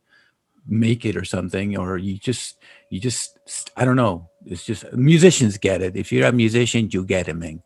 make 0.66 1.04
it 1.04 1.18
or 1.18 1.26
something. 1.26 1.76
Or 1.78 1.98
you 1.98 2.18
just, 2.18 2.56
you 2.90 3.02
just, 3.02 3.72
I 3.76 3.84
don't 3.84 3.98
know. 3.98 4.30
It's 4.46 4.66
just 4.66 4.92
musicians 4.94 5.58
get 5.58 5.82
it. 5.82 5.96
If 5.96 6.12
you're 6.12 6.28
a 6.28 6.32
musician, 6.32 6.90
you 6.92 7.04
get 7.06 7.28
it, 7.28 7.36
man. 7.36 7.62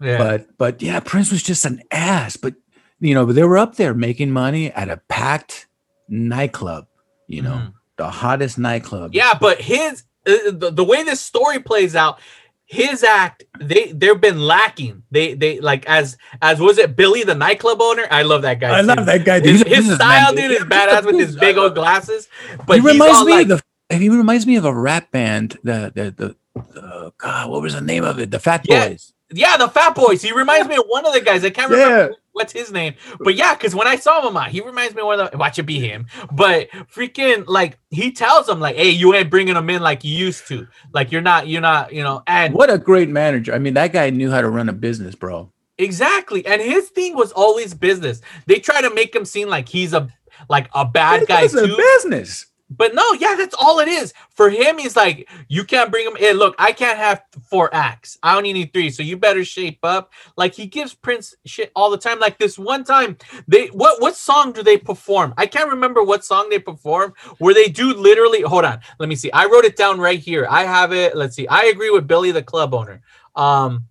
Yeah. 0.00 0.18
But 0.18 0.58
but 0.58 0.82
yeah, 0.82 1.00
Prince 1.00 1.30
was 1.30 1.42
just 1.42 1.64
an 1.64 1.82
ass. 1.90 2.36
But 2.36 2.54
you 3.00 3.14
know, 3.14 3.24
they 3.26 3.44
were 3.44 3.58
up 3.58 3.76
there 3.76 3.94
making 3.94 4.30
money 4.30 4.72
at 4.72 4.88
a 4.88 5.00
packed 5.08 5.68
nightclub. 6.08 6.86
You 7.26 7.42
know, 7.42 7.54
Mhm. 7.54 7.72
the 7.96 8.10
hottest 8.10 8.58
nightclub. 8.58 9.14
Yeah, 9.14 9.34
but 9.38 9.60
his 9.60 10.04
uh, 10.26 10.50
the, 10.52 10.70
the 10.72 10.84
way 10.84 11.02
this 11.04 11.20
story 11.20 11.60
plays 11.60 11.94
out, 11.94 12.18
his 12.64 13.02
act 13.04 13.44
they 13.60 13.92
they've 13.92 14.20
been 14.20 14.40
lacking. 14.40 15.02
They 15.10 15.34
they 15.34 15.60
like 15.60 15.86
as 15.86 16.16
as 16.42 16.58
was 16.60 16.78
it 16.78 16.96
Billy 16.96 17.22
the 17.22 17.34
nightclub 17.34 17.80
owner? 17.80 18.06
I 18.10 18.22
love 18.22 18.42
that 18.42 18.60
guy. 18.60 18.76
I 18.76 18.80
love 18.80 19.06
that 19.06 19.24
guy. 19.24 19.40
His, 19.40 19.62
his 19.62 19.94
style, 19.94 20.34
dude, 20.34 20.50
is 20.50 20.64
badass 20.64 21.04
with 21.04 21.16
his 21.18 21.36
big 21.36 21.56
old 21.56 21.74
glasses. 21.74 22.28
But 22.66 22.80
he 22.80 22.86
reminds 22.86 23.24
me 23.24 23.32
like, 23.32 23.42
of 23.42 23.48
the. 23.48 23.62
He 23.90 24.08
reminds 24.08 24.46
me 24.46 24.56
of 24.56 24.64
a 24.64 24.74
rap 24.74 25.10
band. 25.10 25.58
The 25.62 25.92
the 25.94 26.10
the. 26.10 26.36
the 26.74 27.12
God, 27.18 27.50
what 27.50 27.62
was 27.62 27.74
the 27.74 27.80
name 27.80 28.04
of 28.04 28.18
it? 28.18 28.30
The 28.30 28.38
Fat 28.38 28.62
Yeah. 28.68 28.88
Boys. 28.88 29.12
yeah, 29.32 29.56
the 29.56 29.68
Fat 29.68 29.94
Boys. 29.94 30.22
He 30.22 30.32
reminds 30.32 30.68
me 30.68 30.76
of 30.76 30.84
one 30.88 31.06
of 31.06 31.12
the 31.12 31.20
guys. 31.20 31.44
I 31.44 31.50
can't 31.50 31.70
remember 31.70 32.08
Yeah. 32.10 32.14
what's 32.32 32.52
his 32.52 32.70
name, 32.70 32.94
but 33.20 33.34
yeah, 33.34 33.54
because 33.54 33.74
when 33.74 33.86
I 33.86 33.96
saw 33.96 34.26
him, 34.26 34.36
uh, 34.36 34.44
he 34.44 34.60
reminds 34.60 34.94
me 34.94 35.00
of 35.02 35.06
one 35.06 35.20
of 35.20 35.30
the. 35.30 35.38
Watch 35.38 35.58
it 35.58 35.62
be 35.64 35.78
him, 35.80 36.06
but 36.32 36.68
freaking 36.94 37.44
like 37.46 37.78
he 37.90 38.12
tells 38.12 38.48
him 38.48 38.60
like, 38.60 38.76
"Hey, 38.76 38.90
you 38.90 39.14
ain't 39.14 39.30
bringing 39.30 39.56
him 39.56 39.70
in 39.70 39.82
like 39.82 40.04
you 40.04 40.14
used 40.14 40.46
to. 40.48 40.66
Like 40.92 41.10
you're 41.12 41.20
not, 41.22 41.48
you're 41.48 41.60
not, 41.62 41.92
you 41.92 42.02
know." 42.02 42.22
And 42.26 42.54
What 42.54 42.70
a 42.70 42.78
great 42.78 43.08
manager! 43.08 43.54
I 43.54 43.58
mean, 43.58 43.74
that 43.74 43.92
guy 43.92 44.10
knew 44.10 44.30
how 44.30 44.40
to 44.42 44.48
run 44.50 44.68
a 44.68 44.72
business, 44.74 45.14
bro. 45.14 45.50
Exactly. 45.78 46.44
And 46.44 46.60
his 46.60 46.88
thing 46.88 47.14
was 47.16 47.30
always 47.32 47.72
business. 47.72 48.20
They 48.46 48.58
try 48.58 48.82
to 48.82 48.92
make 48.92 49.14
him 49.14 49.24
seem 49.24 49.48
like 49.48 49.68
he's 49.68 49.92
a 49.94 50.08
like 50.48 50.68
a 50.74 50.84
bad 50.84 51.26
guy 51.28 51.42
It's 51.42 51.54
a 51.54 51.66
too. 51.66 51.76
business. 51.76 52.46
But 52.70 52.94
no, 52.94 53.12
yeah, 53.14 53.34
that's 53.36 53.54
all 53.58 53.80
it 53.80 53.88
is. 53.88 54.12
For 54.30 54.50
him, 54.50 54.78
he's 54.78 54.96
like, 54.96 55.28
you 55.48 55.64
can't 55.64 55.90
bring 55.90 56.06
him 56.06 56.16
in. 56.16 56.36
Look, 56.36 56.54
I 56.58 56.72
can't 56.72 56.98
have 56.98 57.22
four 57.50 57.74
acts. 57.74 58.18
I 58.22 58.36
only 58.36 58.52
need 58.52 58.72
three. 58.72 58.90
So 58.90 59.02
you 59.02 59.16
better 59.16 59.44
shape 59.44 59.78
up. 59.82 60.12
Like 60.36 60.54
he 60.54 60.66
gives 60.66 60.94
Prince 60.94 61.34
shit 61.46 61.72
all 61.76 61.90
the 61.90 61.98
time. 61.98 62.18
Like 62.18 62.38
this 62.38 62.58
one 62.58 62.84
time, 62.84 63.16
they 63.48 63.68
what 63.68 64.00
what 64.02 64.16
song 64.16 64.52
do 64.52 64.62
they 64.62 64.78
perform? 64.78 65.34
I 65.38 65.46
can't 65.46 65.70
remember 65.70 66.02
what 66.02 66.24
song 66.24 66.50
they 66.50 66.58
perform 66.58 67.14
where 67.38 67.54
they 67.54 67.66
do 67.68 67.94
literally 67.94 68.42
hold 68.42 68.64
on. 68.64 68.80
Let 68.98 69.08
me 69.08 69.16
see. 69.16 69.32
I 69.32 69.46
wrote 69.46 69.64
it 69.64 69.76
down 69.76 70.00
right 70.00 70.18
here. 70.20 70.46
I 70.50 70.64
have 70.64 70.92
it. 70.92 71.16
Let's 71.16 71.36
see. 71.36 71.48
I 71.48 71.64
agree 71.66 71.90
with 71.90 72.06
Billy 72.08 72.32
the 72.32 72.42
club 72.42 72.74
owner. 72.74 73.02
Um 73.36 73.87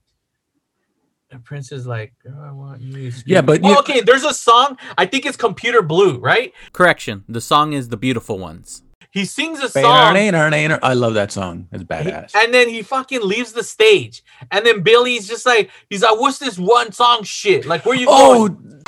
and 1.31 1.43
Prince 1.43 1.71
is 1.71 1.85
like, 1.85 2.13
"Girl, 2.23 2.39
I 2.41 2.51
want 2.51 2.81
you. 2.81 3.11
to 3.11 3.23
Yeah, 3.25 3.41
but 3.41 3.61
Oh, 3.63 3.69
you- 3.69 3.77
okay, 3.79 4.01
there's 4.01 4.23
a 4.23 4.33
song. 4.33 4.77
I 4.97 5.05
think 5.05 5.25
it's 5.25 5.37
Computer 5.37 5.81
Blue, 5.81 6.17
right? 6.19 6.53
Correction. 6.73 7.23
The 7.27 7.41
song 7.41 7.73
is 7.73 7.89
The 7.89 7.97
Beautiful 7.97 8.37
Ones. 8.39 8.83
He 9.11 9.25
sings 9.25 9.59
a 9.63 9.69
song. 9.69 9.83
I 9.85 10.93
love 10.93 11.13
that 11.15 11.31
song. 11.31 11.67
It's 11.71 11.81
He- 11.81 11.85
badass. 11.87 12.35
and 12.35 12.53
then 12.53 12.69
he 12.69 12.81
fucking 12.83 13.21
leaves 13.21 13.53
the 13.53 13.63
stage. 13.63 14.23
And 14.51 14.65
then 14.65 14.81
Billy's 14.81 15.27
just 15.27 15.45
like, 15.45 15.69
he's 15.89 16.03
like, 16.03 16.19
what's 16.19 16.37
this 16.37 16.57
one 16.59 16.91
song 16.91 17.23
shit? 17.23 17.65
Like, 17.65 17.85
where 17.85 17.95
you 17.97 18.05
going? 18.05 18.41
Oh, 18.41 18.47
going? 18.49 18.83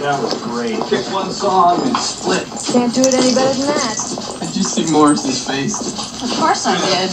That 0.00 0.20
was 0.22 0.34
great. 0.42 0.78
Pick 0.90 1.06
one 1.12 1.30
song 1.30 1.80
and 1.86 1.96
split. 1.96 2.44
Can't 2.72 2.92
do 2.94 3.00
it 3.02 3.14
any 3.14 3.34
better 3.34 3.56
than 3.58 3.68
that. 3.68 4.38
Did 4.40 4.56
you 4.56 4.62
see 4.62 4.90
Morris's 4.90 5.46
face? 5.46 5.76
Of 6.22 6.30
course 6.38 6.66
I 6.66 6.76
did. 6.76 7.10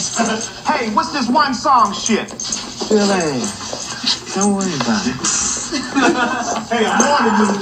Hey, 0.65 0.89
what's 0.93 1.12
this 1.13 1.29
one 1.29 1.53
song 1.53 1.93
shit? 1.93 2.27
Billy, 2.89 3.41
don't 4.38 4.54
worry 4.54 4.76
about 4.76 5.08
it. 5.08 5.15
Hey, 6.69 6.86
I'm 6.86 7.00
warning 7.08 7.56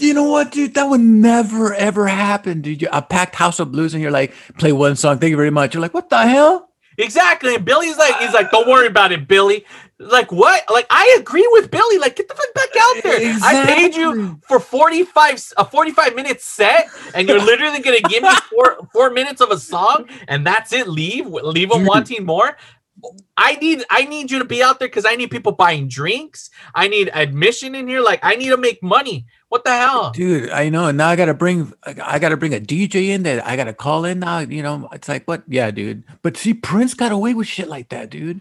you. 0.00 0.08
you 0.08 0.14
know 0.14 0.24
what, 0.24 0.52
dude? 0.52 0.74
That 0.74 0.84
would 0.84 1.00
never 1.00 1.74
ever 1.74 2.06
happen, 2.06 2.62
dude. 2.62 2.82
You, 2.82 2.88
a 2.92 3.02
packed 3.02 3.34
house 3.34 3.58
of 3.58 3.72
blues, 3.72 3.92
and 3.94 4.02
you're 4.02 4.12
like, 4.12 4.32
play 4.58 4.72
one 4.72 4.94
song. 4.94 5.18
Thank 5.18 5.30
you 5.30 5.36
very 5.36 5.50
much. 5.50 5.74
You're 5.74 5.82
like, 5.82 5.94
what 5.94 6.10
the 6.10 6.22
hell? 6.22 6.70
Exactly. 6.98 7.54
And 7.54 7.64
Billy's 7.64 7.98
like, 7.98 8.16
he's 8.18 8.32
like, 8.32 8.50
don't 8.50 8.66
worry 8.66 8.86
about 8.86 9.12
it, 9.12 9.28
Billy. 9.28 9.66
Like, 9.98 10.30
what? 10.30 10.62
Like, 10.70 10.86
I 10.90 11.16
agree 11.18 11.46
with 11.52 11.70
Billy. 11.70 11.98
Like, 11.98 12.16
get 12.16 12.28
the 12.28 12.34
fuck 12.34 12.54
back 12.54 12.68
out 12.78 13.02
there. 13.02 13.36
I 13.42 13.64
paid 13.66 13.94
you 13.94 14.40
for 14.46 14.60
45, 14.60 15.52
a 15.56 15.64
45 15.64 16.14
minute 16.14 16.40
set, 16.40 16.88
and 17.14 17.28
you're 17.28 17.40
literally 17.40 17.80
going 17.80 18.00
to 18.02 18.08
give 18.08 18.22
me 18.22 18.30
four, 18.50 18.88
four 18.92 19.10
minutes 19.10 19.40
of 19.40 19.50
a 19.50 19.58
song, 19.58 20.08
and 20.28 20.46
that's 20.46 20.72
it. 20.72 20.88
Leave, 20.88 21.26
leave 21.26 21.70
them 21.70 21.84
wanting 21.84 22.24
more. 22.24 22.56
I 23.36 23.56
need 23.56 23.84
I 23.90 24.04
need 24.04 24.30
you 24.30 24.38
to 24.38 24.44
be 24.44 24.62
out 24.62 24.78
there 24.78 24.88
because 24.88 25.04
I 25.06 25.16
need 25.16 25.30
people 25.30 25.52
buying 25.52 25.88
drinks. 25.88 26.50
I 26.74 26.88
need 26.88 27.10
admission 27.12 27.74
in 27.74 27.88
here. 27.88 28.00
Like 28.00 28.20
I 28.22 28.36
need 28.36 28.48
to 28.48 28.56
make 28.56 28.82
money. 28.82 29.26
What 29.48 29.64
the 29.64 29.70
hell? 29.70 30.10
dude 30.10 30.50
i 30.50 30.68
know 30.68 30.88
and 30.88 30.98
now 30.98 31.08
i 31.08 31.14
gotta 31.14 31.32
bring 31.32 31.72
i 32.02 32.18
gotta 32.18 32.36
bring 32.36 32.52
a 32.52 32.58
dj 32.58 33.10
in 33.10 33.22
that 33.22 33.46
i 33.46 33.54
gotta 33.54 33.72
call 33.72 34.04
in 34.04 34.18
now 34.18 34.40
you 34.40 34.60
know 34.60 34.88
it's 34.92 35.08
like 35.08 35.24
what 35.26 35.44
yeah 35.46 35.70
dude 35.70 36.02
but 36.22 36.36
see 36.36 36.52
prince 36.52 36.94
got 36.94 37.12
away 37.12 37.32
with 37.32 37.46
shit 37.46 37.68
like 37.68 37.88
that 37.88 38.10
dude 38.10 38.40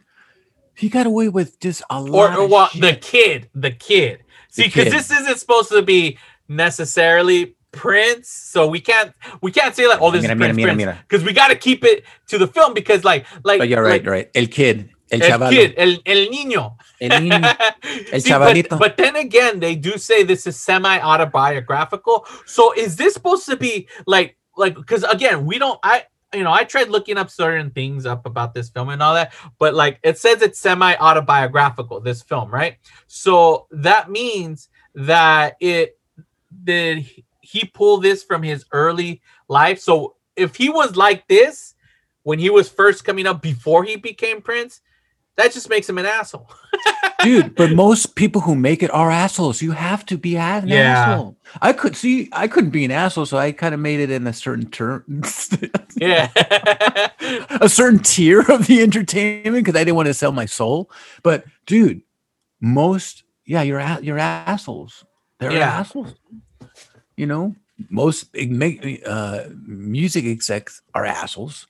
he 0.76 0.90
got 0.90 1.08
away 1.08 1.30
with 1.30 1.60
just 1.60 1.82
a 1.90 1.96
or, 1.96 2.02
lot 2.02 2.38
or 2.38 2.44
of 2.44 2.52
well, 2.52 2.70
the 2.76 2.96
kid, 2.96 3.50
the 3.56 3.72
kid. 3.72 4.24
See, 4.50 4.64
because 4.64 4.92
this 4.92 5.10
isn't 5.10 5.40
supposed 5.40 5.70
to 5.70 5.82
be 5.82 6.18
necessarily 6.48 7.55
Prince, 7.76 8.30
so 8.30 8.68
we 8.68 8.80
can't 8.80 9.14
we 9.42 9.52
can't 9.52 9.76
say 9.76 9.88
like, 9.88 10.02
oh, 10.02 10.12
this 10.12 10.22
Mira, 10.24 10.34
is 10.34 10.40
Prince, 10.40 10.56
mira, 10.56 10.76
Prince, 10.76 11.00
because 11.08 11.24
we 11.24 11.34
got 11.34 11.50
to 11.50 11.56
keep 11.56 11.84
it 11.84 12.04
to 12.28 12.38
the 12.38 12.48
film 12.48 12.74
because 12.74 13.04
like 13.04 13.26
like 13.44 13.60
but 13.60 13.70
you're 13.70 13.84
right 13.84 14.04
like, 14.04 14.10
right 14.10 14.30
el 14.34 14.48
kid 14.48 14.90
el, 15.12 15.22
El 15.22 15.30
chavalo 15.30 15.50
kid, 15.52 15.74
el, 15.78 15.98
el 16.06 16.28
niño. 16.30 16.78
el 17.00 17.10
niño 17.22 17.58
El 18.12 18.22
See, 18.22 18.30
but, 18.32 18.40
chavalito. 18.40 18.80
but 18.80 18.98
then 18.98 19.16
again, 19.16 19.60
they 19.60 19.76
do 19.76 19.98
say 19.98 20.24
this 20.24 20.48
is 20.48 20.60
semi 20.60 21.00
autobiographical. 21.00 22.26
So 22.46 22.74
is 22.74 22.96
this 22.96 23.14
supposed 23.14 23.46
to 23.48 23.58
be 23.58 23.88
like 24.08 24.38
like 24.58 24.76
because 24.76 25.04
again, 25.04 25.46
we 25.46 25.60
don't 25.60 25.80
I 25.84 26.06
you 26.34 26.44
know 26.44 26.52
I 26.52 26.64
tried 26.64 26.90
looking 26.90 27.18
up 27.18 27.30
certain 27.30 27.70
things 27.72 28.06
up 28.06 28.26
about 28.26 28.54
this 28.54 28.70
film 28.70 28.90
and 28.90 29.02
all 29.04 29.14
that, 29.14 29.34
but 29.60 29.74
like 29.74 30.00
it 30.04 30.18
says 30.18 30.42
it's 30.42 30.60
semi 30.60 30.96
autobiographical, 30.96 32.00
this 32.00 32.24
film, 32.24 32.50
right? 32.50 32.78
So 33.08 33.68
that 33.72 34.10
means 34.10 34.70
that 34.96 35.56
it 35.60 36.00
did 36.64 37.06
he 37.46 37.66
pulled 37.66 38.04
this 38.04 38.24
from 38.24 38.44
his 38.44 38.66
early 38.72 39.22
life? 39.48 39.80
So 39.80 40.16
if 40.36 40.56
he 40.56 40.70
was 40.70 40.96
like 40.96 41.28
this 41.28 41.74
when 42.24 42.40
he 42.40 42.50
was 42.50 42.68
first 42.70 43.06
coming 43.06 43.26
up 43.28 43.42
before 43.42 43.84
he 43.84 43.96
became 43.96 44.42
Prince, 44.42 44.82
that 45.38 45.52
just 45.54 45.70
makes 45.70 45.88
him 45.90 45.98
an 45.98 46.06
asshole. 46.06 46.50
dude 47.24 47.56
but 47.56 47.72
most 47.72 48.16
people 48.16 48.42
who 48.42 48.56
make 48.56 48.84
it 48.84 48.92
are 48.92 49.10
assholes 49.10 49.62
you 49.62 49.72
have 49.72 50.06
to 50.06 50.18
be 50.18 50.36
an 50.38 50.68
Yeah. 50.68 50.92
asshole 50.92 51.38
i 51.62 51.72
could 51.72 51.96
see 51.96 52.30
i 52.34 52.48
couldn't 52.48 52.70
be 52.72 52.84
an 52.86 52.92
asshole 52.92 53.26
so 53.26 53.38
i 53.38 53.52
kind 53.54 53.74
of 53.74 53.80
made 53.80 54.00
it 54.02 54.12
in 54.12 54.28
a 54.28 54.34
certain 54.34 54.70
term 54.70 55.04
Yeah. 55.96 56.30
a 57.62 57.70
certain 57.70 58.00
tier 58.00 58.42
of 58.52 58.68
the 58.68 58.82
entertainment 58.82 59.66
because 59.66 59.80
I 59.80 59.84
didn't 59.86 59.96
want 59.96 60.08
to 60.08 60.14
sell 60.14 60.32
my 60.34 60.46
soul. 60.46 60.92
But 61.24 61.46
dude, 61.66 62.02
most 62.60 63.24
yeah, 63.46 63.62
you're 63.62 63.80
you're 64.02 64.20
assholes. 64.20 65.06
They're 65.40 65.54
Yeah. 65.54 65.68
assholes. 65.80 66.16
You 67.18 67.26
know, 67.28 67.56
most 67.90 68.28
uh, 68.36 69.44
music 69.66 70.26
execs 70.26 70.82
are 70.94 71.06
assholes. 71.06 71.68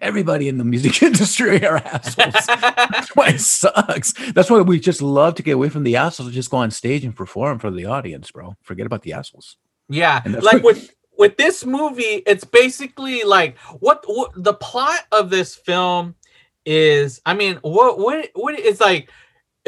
Everybody 0.00 0.48
in 0.48 0.58
the 0.58 0.64
music 0.64 1.02
industry 1.08 1.66
are 1.66 1.78
assholes. 1.78 2.46
That's 2.46 3.16
why 3.16 3.28
it 3.30 3.40
sucks. 3.40 4.12
That's 4.32 4.48
why 4.50 4.60
we 4.60 4.78
just 4.78 5.02
love 5.02 5.34
to 5.36 5.42
get 5.42 5.52
away 5.56 5.68
from 5.70 5.82
the 5.82 5.96
assholes. 5.96 6.32
Just 6.32 6.50
go 6.50 6.58
on 6.58 6.70
stage 6.70 7.04
and 7.04 7.14
perform 7.16 7.58
for 7.58 7.70
the 7.72 7.86
audience, 7.86 8.30
bro. 8.30 8.54
Forget 8.62 8.86
about 8.86 9.02
the 9.02 9.12
assholes. 9.14 9.56
yeah. 9.88 10.22
Like 10.24 10.62
what- 10.62 10.76
with 10.76 10.94
with 11.18 11.36
this 11.36 11.64
movie, 11.66 12.22
it's 12.26 12.44
basically 12.44 13.24
like 13.24 13.58
what, 13.80 14.04
what 14.06 14.30
the 14.36 14.54
plot 14.54 15.00
of 15.10 15.30
this 15.30 15.56
film 15.56 16.14
is. 16.64 17.20
I 17.26 17.34
mean, 17.34 17.56
what 17.62 17.98
what 17.98 18.28
what 18.34 18.56
it's 18.56 18.80
like 18.80 19.10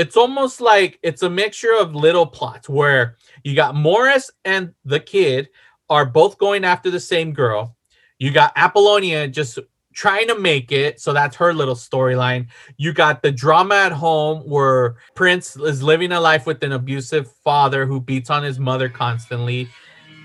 it's 0.01 0.17
almost 0.17 0.63
like 0.63 0.99
it's 1.03 1.23
a 1.23 1.29
mixture 1.29 1.75
of 1.79 1.95
little 1.95 2.25
plots 2.25 2.71
where 2.71 3.19
you 3.45 3.55
got 3.55 3.75
Morris 3.75 4.31
and 4.47 4.73
the 4.87 4.99
kid 4.99 5.51
are 5.91 6.07
both 6.07 6.39
going 6.39 6.65
after 6.65 6.91
the 6.91 6.99
same 6.99 7.35
girl. 7.35 7.77
You 8.19 8.31
got 8.31 8.55
Apollonia 8.57 9.29
just 9.29 9.59
trying 9.93 10.27
to 10.29 10.39
make 10.39 10.73
it, 10.73 11.03
so 11.03 11.13
that's 11.13 11.37
her 11.37 11.53
little 11.53 11.75
storyline. 11.75 12.47
You 12.79 12.95
got 12.95 13.21
the 13.21 13.31
drama 13.31 13.75
at 13.75 13.93
home 13.93 14.41
where 14.49 14.97
Prince 15.15 15.55
is 15.57 15.83
living 15.83 16.13
a 16.13 16.21
life 16.21 16.47
with 16.47 16.65
an 16.65 16.73
abusive 16.73 17.31
father 17.45 17.85
who 17.85 18.01
beats 18.01 18.31
on 18.31 18.43
his 18.43 18.59
mother 18.59 18.89
constantly 18.89 19.69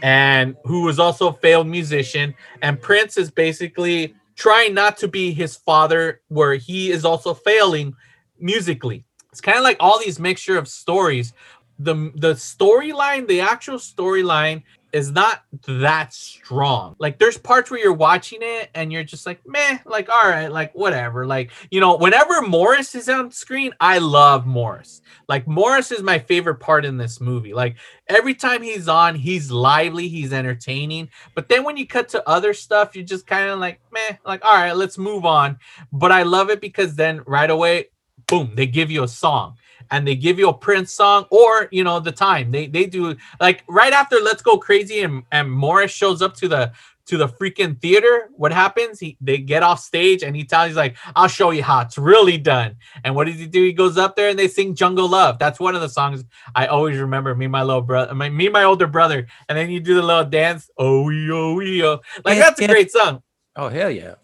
and 0.02 0.56
who 0.64 0.84
was 0.84 1.00
also 1.00 1.32
a 1.32 1.34
failed 1.34 1.68
musician. 1.68 2.34
And 2.62 2.82
Prince 2.82 3.18
is 3.18 3.30
basically 3.30 4.16
trying 4.38 4.74
not 4.74 4.96
to 5.00 5.10
be 5.10 5.34
his 5.34 5.58
father, 5.58 6.22
where 6.30 6.56
he 6.56 6.92
is 6.92 7.04
also 7.04 7.34
failing 7.34 7.94
musically. 8.40 9.04
It's 9.36 9.42
kind 9.42 9.58
of 9.58 9.66
like 9.66 9.76
all 9.82 10.00
these 10.00 10.18
mixture 10.18 10.58
of 10.58 10.66
stories. 10.66 11.34
The 11.80 11.94
the 12.16 12.36
storyline, 12.36 13.28
the 13.28 13.42
actual 13.42 13.80
storyline 13.80 14.64
is 14.94 15.12
not 15.12 15.44
that 15.68 16.14
strong. 16.14 16.96
Like 17.00 17.20
there's 17.20 17.38
parts 17.38 17.70
where 17.70 17.82
you're 17.82 17.92
watching 17.92 18.40
it 18.42 18.70
and 18.76 18.94
you're 18.94 19.04
just 19.04 19.26
like, 19.26 19.42
meh, 19.46 19.80
like 19.84 20.08
all 20.08 20.24
right, 20.24 20.50
like 20.50 20.74
whatever. 20.74 21.26
Like, 21.28 21.52
you 21.70 21.82
know, 21.82 21.98
whenever 21.98 22.42
Morris 22.44 22.96
is 22.96 23.10
on 23.10 23.30
screen, 23.30 23.74
I 23.82 23.98
love 23.98 24.46
Morris. 24.46 25.02
Like 25.28 25.50
Morris 25.50 25.92
is 25.92 26.02
my 26.02 26.18
favorite 26.18 26.62
part 26.62 26.86
in 26.86 26.96
this 26.96 27.20
movie. 27.20 27.54
Like 27.54 27.76
every 28.08 28.36
time 28.36 28.62
he's 28.62 28.88
on, 28.88 29.16
he's 29.16 29.52
lively, 29.52 30.08
he's 30.08 30.32
entertaining. 30.32 31.10
But 31.34 31.50
then 31.50 31.66
when 31.66 31.76
you 31.76 31.86
cut 31.86 32.08
to 32.10 32.26
other 32.30 32.54
stuff, 32.54 32.96
you're 32.96 33.04
just 33.04 33.28
kind 33.28 33.50
of 33.50 33.60
like, 33.60 33.82
meh, 33.92 34.16
like 34.26 34.46
all 34.46 34.56
right, 34.56 34.78
let's 34.78 34.98
move 34.98 35.26
on. 35.26 35.60
But 35.92 36.14
I 36.14 36.24
love 36.24 36.50
it 36.50 36.62
because 36.62 36.96
then 36.96 37.22
right 37.28 37.52
away, 37.52 37.90
boom, 38.28 38.52
they 38.56 38.68
give 38.68 38.92
you 38.92 39.04
a 39.04 39.08
song 39.08 39.58
and 39.92 40.08
they 40.08 40.16
give 40.16 40.40
you 40.40 40.50
a 40.50 40.54
Prince 40.54 40.92
song 40.92 41.26
or 41.30 41.68
you 41.72 41.84
know 41.84 42.00
the 42.00 42.12
time 42.12 42.52
they 42.52 42.68
they 42.68 42.86
do 42.86 43.16
like 43.40 43.64
right 43.68 43.94
after 43.94 44.18
Let's 44.18 44.42
Go 44.42 44.58
Crazy 44.58 45.02
and 45.02 45.24
and 45.32 45.52
Morris 45.52 45.92
shows 45.92 46.22
up 46.22 46.36
to 46.38 46.48
the 46.48 46.72
to 47.08 47.18
the 47.18 47.28
freaking 47.28 47.80
theater. 47.80 48.30
What 48.36 48.52
happens? 48.52 49.00
He 49.00 49.18
they 49.22 49.38
get 49.38 49.64
off 49.64 49.80
stage 49.80 50.24
and 50.24 50.36
he 50.36 50.44
tells 50.44 50.68
he's 50.68 50.76
like, 50.76 50.98
"I'll 51.16 51.28
show 51.28 51.52
you 51.52 51.64
how 51.64 51.82
it's 51.82 51.98
really 51.98 52.38
done." 52.38 52.76
And 53.04 53.16
what 53.16 53.28
does 53.28 53.38
he 53.38 53.48
do? 53.48 53.64
He 53.64 53.74
goes 53.74 53.98
up 53.98 54.16
there 54.16 54.30
and 54.30 54.40
they 54.40 54.48
sing 54.48 54.76
"Jungle 54.76 55.08
Love." 55.08 55.40
That's 55.40 55.60
one 55.60 55.76
of 55.76 55.82
the 55.82 55.90
songs 55.90 56.24
I 56.56 56.68
always 56.68 56.98
remember. 56.98 57.36
Me, 57.36 57.48
my 57.48 57.64
little 57.64 57.82
brother, 57.82 58.14
my, 58.14 58.30
me, 58.30 58.50
my 58.50 58.64
older 58.64 58.88
brother, 58.88 59.28
and 59.48 59.58
then 59.58 59.70
you 59.70 59.80
do 59.80 59.96
the 59.96 60.02
little 60.02 60.26
dance. 60.26 60.70
Oh, 60.78 61.12
oh, 61.12 61.62
oh, 61.62 62.02
like 62.24 62.40
that's 62.40 62.60
a 62.60 62.68
great 62.68 62.92
song. 62.92 63.22
Oh 63.56 63.70
hell 63.70 63.92
yeah! 63.92 64.16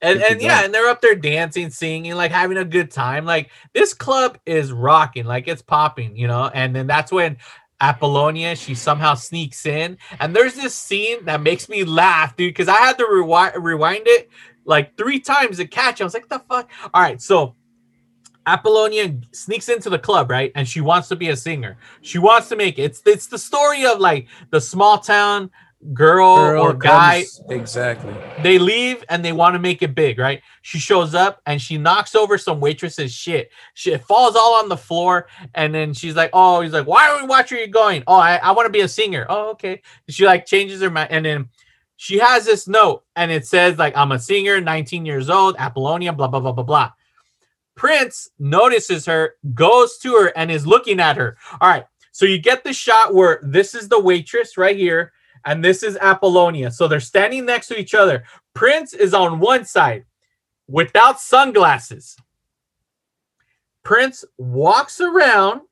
And, 0.00 0.22
and 0.22 0.40
yeah, 0.40 0.64
and 0.64 0.72
they're 0.72 0.88
up 0.88 1.00
there 1.00 1.14
dancing, 1.14 1.70
singing, 1.70 2.14
like 2.14 2.30
having 2.30 2.58
a 2.58 2.64
good 2.64 2.90
time. 2.90 3.24
Like 3.24 3.50
this 3.72 3.94
club 3.94 4.38
is 4.46 4.72
rocking, 4.72 5.24
like 5.24 5.48
it's 5.48 5.62
popping, 5.62 6.16
you 6.16 6.26
know. 6.26 6.50
And 6.54 6.74
then 6.74 6.86
that's 6.86 7.10
when 7.10 7.36
Apollonia 7.80 8.56
she 8.56 8.74
somehow 8.74 9.14
sneaks 9.14 9.66
in, 9.66 9.98
and 10.20 10.34
there's 10.34 10.54
this 10.54 10.74
scene 10.74 11.24
that 11.24 11.40
makes 11.40 11.68
me 11.68 11.84
laugh, 11.84 12.36
dude, 12.36 12.50
because 12.50 12.68
I 12.68 12.76
had 12.76 12.98
to 12.98 13.06
rewind 13.06 13.54
rewind 13.62 14.02
it 14.06 14.30
like 14.64 14.96
three 14.96 15.18
times 15.20 15.56
to 15.56 15.66
catch. 15.66 16.00
it. 16.00 16.04
I 16.04 16.04
was 16.04 16.14
like, 16.14 16.28
the 16.28 16.40
fuck. 16.40 16.70
All 16.92 17.02
right, 17.02 17.20
so 17.20 17.54
Apollonia 18.48 19.14
sneaks 19.32 19.68
into 19.68 19.90
the 19.90 19.98
club, 19.98 20.30
right? 20.30 20.50
And 20.54 20.66
she 20.66 20.80
wants 20.80 21.08
to 21.08 21.16
be 21.16 21.28
a 21.28 21.36
singer. 21.36 21.76
She 22.00 22.18
wants 22.18 22.48
to 22.48 22.56
make 22.56 22.78
it. 22.78 22.82
It's 22.82 23.02
it's 23.04 23.26
the 23.26 23.38
story 23.38 23.84
of 23.84 24.00
like 24.00 24.26
the 24.50 24.60
small 24.60 24.98
town 24.98 25.50
girl, 25.92 26.26
or 26.60 26.74
guy 26.74 27.20
comes- 27.20 27.40
exactly. 27.50 28.14
they 28.42 28.58
leave 28.58 29.04
and 29.08 29.24
they 29.24 29.32
want 29.32 29.54
to 29.54 29.58
make 29.58 29.82
it 29.82 29.94
big, 29.94 30.18
right? 30.18 30.42
She 30.62 30.78
shows 30.78 31.14
up 31.14 31.40
and 31.46 31.60
she 31.60 31.78
knocks 31.78 32.14
over 32.14 32.36
some 32.38 32.60
waitress's 32.60 33.12
shit. 33.12 33.50
She 33.74 33.92
it 33.92 34.04
falls 34.04 34.36
all 34.36 34.54
on 34.54 34.68
the 34.68 34.76
floor, 34.76 35.28
and 35.54 35.74
then 35.74 35.94
she's 35.94 36.16
like, 36.16 36.30
"Oh, 36.32 36.60
he's 36.60 36.72
like, 36.72 36.86
why 36.86 37.06
don't 37.06 37.22
we 37.22 37.28
watch 37.28 37.50
where 37.50 37.60
you're 37.60 37.68
going? 37.68 38.02
Oh, 38.06 38.16
I, 38.16 38.36
I 38.36 38.52
want 38.52 38.66
to 38.66 38.72
be 38.72 38.80
a 38.80 38.88
singer. 38.88 39.26
Oh, 39.28 39.50
okay." 39.50 39.82
She 40.08 40.26
like 40.26 40.46
changes 40.46 40.80
her 40.82 40.90
mind, 40.90 41.10
and 41.10 41.24
then 41.24 41.48
she 41.96 42.18
has 42.18 42.44
this 42.44 42.68
note, 42.68 43.04
and 43.16 43.30
it 43.30 43.46
says 43.46 43.78
like, 43.78 43.96
"I'm 43.96 44.12
a 44.12 44.18
singer, 44.18 44.60
19 44.60 45.06
years 45.06 45.30
old, 45.30 45.56
Apollonia, 45.58 46.12
blah 46.12 46.28
blah 46.28 46.40
blah 46.40 46.52
blah 46.52 46.64
blah." 46.64 46.90
Prince 47.76 48.28
notices 48.40 49.06
her, 49.06 49.36
goes 49.54 49.98
to 49.98 50.14
her, 50.14 50.32
and 50.36 50.50
is 50.50 50.66
looking 50.66 50.98
at 50.98 51.16
her. 51.16 51.36
All 51.60 51.68
right, 51.68 51.84
so 52.10 52.26
you 52.26 52.38
get 52.38 52.64
the 52.64 52.72
shot 52.72 53.14
where 53.14 53.38
this 53.44 53.74
is 53.74 53.88
the 53.88 54.00
waitress 54.00 54.56
right 54.56 54.76
here, 54.76 55.12
and 55.44 55.64
this 55.64 55.82
is 55.82 55.96
Apollonia. 56.00 56.70
So 56.70 56.88
they're 56.88 57.00
standing 57.00 57.44
next 57.46 57.68
to 57.68 57.78
each 57.78 57.94
other. 57.94 58.24
Prince 58.54 58.92
is 58.92 59.14
on 59.14 59.40
one 59.40 59.64
side 59.64 60.04
without 60.68 61.20
sunglasses. 61.20 62.16
Prince 63.84 64.24
walks 64.36 65.00
around, 65.00 65.62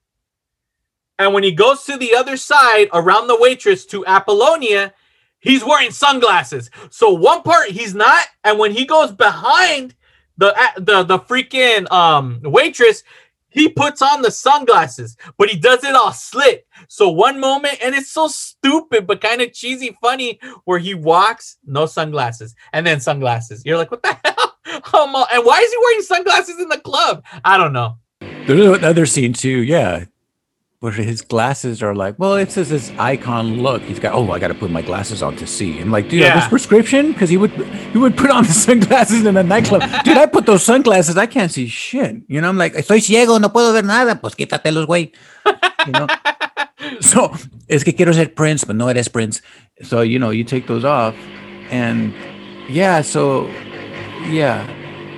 and 1.18 1.34
when 1.34 1.42
he 1.42 1.52
goes 1.52 1.84
to 1.84 1.96
the 1.96 2.14
other 2.14 2.36
side 2.36 2.88
around 2.92 3.26
the 3.26 3.38
waitress 3.38 3.84
to 3.86 4.06
Apollonia, 4.06 4.94
he's 5.38 5.64
wearing 5.64 5.90
sunglasses. 5.90 6.70
So 6.90 7.10
one 7.10 7.42
part 7.42 7.68
he's 7.68 7.94
not, 7.94 8.26
and 8.44 8.58
when 8.58 8.72
he 8.72 8.86
goes 8.86 9.12
behind 9.12 9.94
the 10.38 10.54
the 10.76 11.02
the 11.02 11.18
freaking 11.18 11.90
um 11.90 12.40
waitress, 12.42 13.02
he 13.56 13.70
puts 13.70 14.02
on 14.02 14.20
the 14.20 14.30
sunglasses, 14.30 15.16
but 15.38 15.48
he 15.48 15.58
does 15.58 15.82
it 15.82 15.94
all 15.94 16.12
slick. 16.12 16.66
So 16.88 17.08
one 17.08 17.40
moment, 17.40 17.78
and 17.82 17.94
it's 17.94 18.12
so 18.12 18.28
stupid, 18.28 19.06
but 19.06 19.22
kind 19.22 19.40
of 19.40 19.54
cheesy, 19.54 19.96
funny, 20.02 20.38
where 20.66 20.78
he 20.78 20.92
walks, 20.92 21.56
no 21.64 21.86
sunglasses, 21.86 22.54
and 22.74 22.86
then 22.86 23.00
sunglasses. 23.00 23.62
You're 23.64 23.78
like, 23.78 23.90
what 23.90 24.02
the 24.02 24.16
hell? 24.24 25.26
And 25.32 25.44
why 25.44 25.60
is 25.60 25.72
he 25.72 25.78
wearing 25.78 26.02
sunglasses 26.02 26.60
in 26.60 26.68
the 26.68 26.78
club? 26.78 27.24
I 27.44 27.56
don't 27.56 27.72
know. 27.72 27.96
There's 28.20 28.78
another 28.78 29.06
scene 29.06 29.32
too, 29.32 29.62
yeah, 29.62 30.04
where 30.80 30.92
his 30.92 31.22
glasses 31.22 31.82
are 31.82 31.94
like, 31.94 32.18
well, 32.18 32.34
it's 32.34 32.54
just 32.54 32.70
this 32.70 32.92
icon 32.98 33.62
look. 33.62 33.82
He's 33.82 33.98
got, 33.98 34.14
oh, 34.14 34.30
I 34.30 34.38
got 34.38 34.48
to 34.48 34.54
put 34.54 34.70
my 34.70 34.82
glasses 34.82 35.22
on 35.22 35.34
to 35.36 35.46
see. 35.46 35.80
I'm 35.80 35.90
like, 35.90 36.08
dude, 36.10 36.20
Yeah. 36.20 36.38
this 36.38 36.48
prescription? 36.48 37.12
Because 37.12 37.30
he 37.30 37.36
would, 37.38 37.50
he 37.92 37.98
would 37.98 38.16
put 38.16 38.30
on 38.30 38.44
the 38.44 38.52
sunglasses 38.66 39.24
in 39.24 39.36
a 39.36 39.42
nightclub. 39.42 39.82
dude, 40.04 40.18
I 40.18 40.26
put 40.26 40.44
those 40.46 40.62
sunglasses, 40.62 41.16
I 41.16 41.26
can't 41.26 41.50
see 41.50 41.66
shit. 41.66 42.16
You 42.28 42.40
know, 42.42 42.48
I'm 42.48 42.58
like, 42.58 42.74
estoy 42.74 43.00
ciego, 43.00 43.38
no 43.40 43.48
puedo 43.48 43.72
ver 43.72 43.84
nada. 43.84 44.16
Pues 44.20 44.34
quítatelos, 44.34 44.86
güey. 44.86 45.12
You 45.86 45.92
know. 45.92 46.06
so 47.00 47.32
es 47.68 47.82
que 47.82 47.92
quiero 47.94 48.12
ser 48.12 48.34
Prince, 48.34 48.64
but 48.64 48.76
no 48.76 48.88
eres 48.88 49.08
Prince. 49.08 49.40
So 49.82 50.02
you 50.02 50.18
know, 50.18 50.30
you 50.30 50.44
take 50.44 50.66
those 50.66 50.84
off, 50.84 51.14
and 51.70 52.12
yeah, 52.68 53.00
so 53.02 53.46
yeah. 54.28 54.66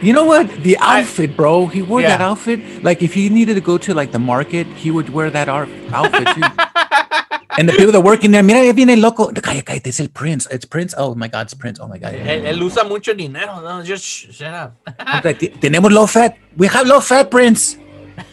You 0.02 0.12
know 0.12 0.24
what? 0.24 0.48
The 0.62 0.76
I- 0.78 1.00
outfit, 1.00 1.36
bro. 1.36 1.66
He 1.66 1.82
wore 1.82 2.02
that 2.02 2.20
outfit. 2.20 2.60
Like 2.84 3.02
if 3.02 3.14
he 3.14 3.28
needed 3.28 3.54
to 3.54 3.60
go 3.60 3.78
to 3.78 3.94
like 3.94 4.12
the 4.12 4.18
market, 4.18 4.66
he 4.68 4.90
would 4.90 5.08
wear 5.10 5.30
that 5.30 5.48
ar- 5.48 5.68
outfit 5.92 6.28
too. 6.34 6.42
and 7.58 7.68
the 7.68 7.72
people 7.72 7.92
that 7.92 8.00
work 8.02 8.24
in 8.24 8.30
there, 8.30 8.42
mira, 8.42 8.72
viene 8.72 8.96
loco. 9.00 9.26
Cállate, 9.32 9.64
cállate, 9.64 9.88
es 9.88 10.00
el 10.00 10.08
Prince. 10.08 10.46
It's 10.50 10.64
Prince. 10.64 10.94
Oh 10.96 11.14
my 11.14 11.26
God, 11.28 11.46
it's 11.46 11.54
Prince. 11.54 11.80
Oh 11.80 11.88
my 11.88 11.98
God. 11.98 12.14
Él, 12.14 12.46
él 12.46 12.62
usa 12.62 12.84
mucho 12.84 13.12
dinero. 13.14 13.60
No, 13.60 13.82
just 13.82 14.04
sh- 14.04 14.30
shut 14.32 14.54
up. 14.54 14.74
Tenemos 15.60 15.90
low 15.92 16.06
fat. 16.06 16.36
We 16.56 16.68
have 16.68 16.86
low 16.86 17.00
fat 17.00 17.30
Prince. 17.30 17.76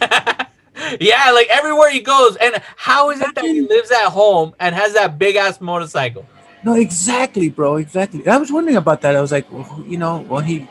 yeah, 1.00 1.30
like 1.32 1.48
everywhere 1.48 1.90
he 1.90 2.00
goes. 2.00 2.36
And 2.36 2.62
how 2.76 3.10
is 3.10 3.20
it 3.20 3.34
that 3.34 3.44
he 3.44 3.60
lives 3.62 3.90
at 3.90 4.10
home 4.10 4.54
and 4.60 4.74
has 4.74 4.94
that 4.94 5.18
big 5.18 5.36
ass 5.36 5.60
motorcycle? 5.60 6.24
No, 6.64 6.74
exactly, 6.74 7.48
bro. 7.48 7.76
Exactly. 7.76 8.26
I 8.26 8.36
was 8.38 8.50
wondering 8.52 8.76
about 8.76 9.00
that. 9.02 9.14
I 9.16 9.20
was 9.20 9.32
like, 9.32 9.50
well, 9.52 9.84
you 9.86 9.98
know, 9.98 10.18
well, 10.28 10.40
he 10.40 10.68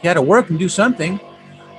he 0.00 0.08
had 0.08 0.14
to 0.14 0.22
work 0.22 0.50
and 0.50 0.58
do 0.58 0.68
something, 0.68 1.18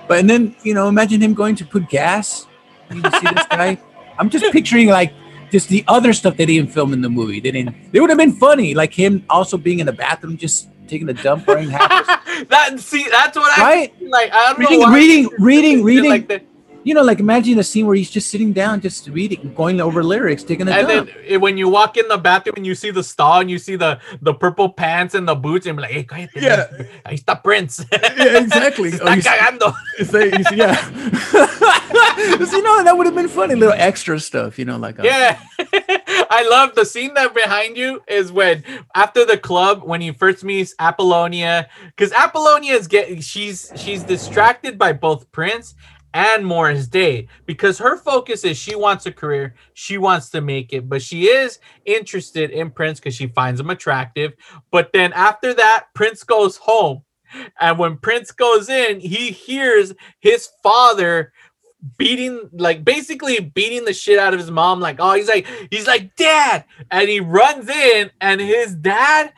but 0.07 0.19
and 0.19 0.29
then 0.29 0.55
you 0.63 0.73
know, 0.73 0.87
imagine 0.87 1.21
him 1.21 1.33
going 1.33 1.55
to 1.55 1.65
put 1.65 1.89
gas. 1.89 2.45
You 2.91 3.01
see 3.01 3.27
this 3.33 3.45
guy. 3.51 3.77
I'm 4.19 4.29
just 4.29 4.51
picturing 4.51 4.87
like 4.87 5.13
just 5.51 5.69
the 5.69 5.83
other 5.87 6.11
stuff 6.13 6.35
they 6.37 6.45
didn't 6.45 6.71
film 6.71 6.93
in 6.93 7.01
the 7.01 7.09
movie. 7.09 7.39
They 7.39 7.51
didn't. 7.51 7.91
They 7.91 7.99
would 7.99 8.09
have 8.09 8.17
been 8.19 8.33
funny, 8.33 8.73
like 8.73 8.93
him 8.93 9.25
also 9.29 9.57
being 9.57 9.79
in 9.79 9.85
the 9.85 9.93
bathroom, 9.93 10.37
just 10.37 10.69
taking 10.87 11.07
a 11.09 11.13
dump, 11.13 11.45
wearing 11.47 11.69
half. 11.69 12.05
that 12.49 12.79
see, 12.79 13.05
that's 13.11 13.35
what 13.37 13.57
I 13.57 13.61
Right? 13.61 14.01
like. 14.09 14.31
I 14.33 14.47
don't 14.53 14.59
Reading- 14.59 14.79
know 14.79 14.87
why 14.87 14.95
reading- 14.95 15.29
reading- 15.39 15.83
reading. 15.83 16.09
like. 16.09 16.46
You 16.87 16.93
know, 16.93 17.01
like 17.03 17.19
imagine 17.19 17.59
a 17.59 17.63
scene 17.63 17.85
where 17.85 17.97
he's 17.97 18.09
just 18.09 18.29
sitting 18.29 18.53
down, 18.53 18.79
just 18.79 19.09
reading, 19.09 19.53
going 19.55 19.81
over 19.81 20.01
lyrics, 20.03 20.41
taking 20.43 20.67
a 20.69 20.71
And 20.71 20.87
dump. 20.87 21.09
then 21.27 21.41
when 21.41 21.57
you 21.57 21.67
walk 21.67 21.97
in 21.97 22.07
the 22.07 22.17
bathroom 22.17 22.53
and 22.55 22.65
you 22.65 22.75
see 22.75 22.91
the 22.91 23.03
stall 23.03 23.41
and 23.41 23.51
you 23.51 23.57
see 23.59 23.75
the 23.75 23.99
the 24.21 24.33
purple 24.33 24.69
pants 24.69 25.13
and 25.13 25.27
the 25.27 25.35
boots 25.35 25.65
and 25.67 25.75
you're 25.75 25.81
like, 25.87 25.91
hey, 25.91 26.05
cállate, 26.05 26.29
Yeah. 26.41 26.67
ahí 27.05 27.15
está 27.21 27.43
Prince. 27.43 27.83
Yeah, 27.91 28.39
exactly. 28.39 28.91
Se 28.95 29.01
Oh, 29.03 29.07
está 29.07 29.15
you 29.17 29.21
cagando. 29.21 29.73
Say- 30.11 30.31
you 30.37 30.43
see- 30.45 30.55
yeah. 30.63 30.75
So, 32.45 32.55
you 32.57 32.63
know, 32.63 32.83
that 32.85 32.95
would 32.97 33.05
have 33.05 33.15
been 33.15 33.27
funny, 33.27 33.55
little 33.55 33.75
extra 33.77 34.17
stuff, 34.19 34.57
you 34.57 34.63
know, 34.63 34.77
like 34.77 34.97
uh, 34.99 35.03
Yeah, 35.03 35.39
I 36.39 36.47
love 36.49 36.73
the 36.75 36.85
scene 36.85 37.13
that 37.15 37.33
behind 37.35 37.75
you 37.75 38.01
is 38.07 38.31
when 38.31 38.63
after 38.95 39.25
the 39.25 39.37
club 39.37 39.83
when 39.83 39.99
he 39.99 40.11
first 40.13 40.43
meets 40.43 40.73
Apollonia 40.79 41.67
because 41.95 42.11
Apollonia 42.13 42.73
is 42.79 42.87
getting 42.87 43.19
she's 43.21 43.71
she's 43.75 44.03
distracted 44.03 44.77
by 44.77 44.93
both 44.93 45.29
Prince 45.33 45.75
and 46.13 46.45
Morris 46.45 46.87
Day 46.87 47.27
because 47.45 47.77
her 47.79 47.97
focus 47.97 48.43
is 48.43 48.57
she 48.57 48.75
wants 48.75 49.05
a 49.05 49.11
career, 49.11 49.55
she 49.73 49.97
wants 49.97 50.29
to 50.31 50.41
make 50.41 50.73
it, 50.73 50.89
but 50.89 51.01
she 51.01 51.25
is 51.25 51.59
interested 51.85 52.51
in 52.51 52.71
Prince 52.71 52.99
because 52.99 53.15
she 53.15 53.27
finds 53.27 53.59
him 53.59 53.69
attractive. 53.69 54.33
But 54.71 54.91
then 54.93 55.13
after 55.13 55.53
that, 55.53 55.87
Prince 55.93 56.23
goes 56.23 56.57
home, 56.57 57.03
and 57.59 57.77
when 57.77 57.97
Prince 57.97 58.31
goes 58.31 58.69
in, 58.69 58.99
he 58.99 59.31
hears 59.31 59.93
his 60.19 60.49
father 60.63 61.33
beating 61.97 62.49
like 62.53 62.83
basically 62.83 63.39
beating 63.39 63.85
the 63.85 63.93
shit 63.93 64.17
out 64.17 64.33
of 64.33 64.39
his 64.39 64.49
mom 64.49 64.79
like 64.79 64.97
oh 64.99 65.13
he's 65.13 65.27
like 65.27 65.45
he's 65.69 65.85
like 65.85 66.15
dad 66.15 66.65
and 66.89 67.07
he 67.07 67.19
runs 67.19 67.69
in 67.69 68.09
and 68.19 68.41
his 68.41 68.73
dad 68.73 69.31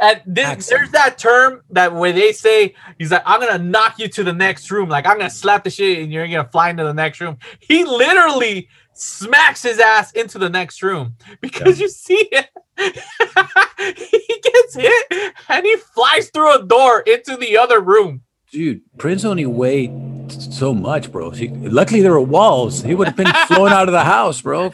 and 0.00 0.20
this, 0.26 0.68
there's 0.68 0.90
that 0.90 1.18
term 1.18 1.62
that 1.70 1.94
where 1.94 2.12
they 2.12 2.32
say 2.32 2.74
he's 2.98 3.10
like 3.10 3.22
i'm 3.26 3.40
gonna 3.40 3.62
knock 3.62 3.98
you 3.98 4.08
to 4.08 4.22
the 4.22 4.32
next 4.32 4.70
room 4.70 4.88
like 4.88 5.06
i'm 5.06 5.18
gonna 5.18 5.30
slap 5.30 5.64
the 5.64 5.70
shit 5.70 5.98
and 5.98 6.12
you're 6.12 6.26
gonna 6.26 6.48
fly 6.48 6.70
into 6.70 6.84
the 6.84 6.94
next 6.94 7.20
room 7.20 7.36
he 7.60 7.84
literally 7.84 8.68
smacks 8.92 9.62
his 9.62 9.78
ass 9.78 10.12
into 10.12 10.38
the 10.38 10.48
next 10.48 10.82
room 10.82 11.14
because 11.40 11.80
you 11.80 11.88
see 11.88 12.28
it 12.32 12.48
he 12.78 14.40
gets 14.42 14.74
hit 14.74 15.34
and 15.48 15.64
he 15.64 15.76
flies 15.76 16.30
through 16.30 16.58
a 16.58 16.64
door 16.64 17.00
into 17.00 17.36
the 17.36 17.56
other 17.56 17.80
room 17.80 18.22
dude, 18.50 18.80
Prince 18.96 19.24
only 19.24 19.46
weighed 19.46 19.92
so 20.30 20.74
much, 20.74 21.10
bro. 21.12 21.30
He, 21.30 21.48
luckily, 21.48 22.00
there 22.00 22.12
were 22.12 22.20
walls. 22.20 22.82
He 22.82 22.94
would 22.94 23.08
have 23.08 23.16
been 23.16 23.32
flown 23.46 23.72
out 23.72 23.88
of 23.88 23.92
the 23.92 24.04
house, 24.04 24.40
bro. 24.40 24.72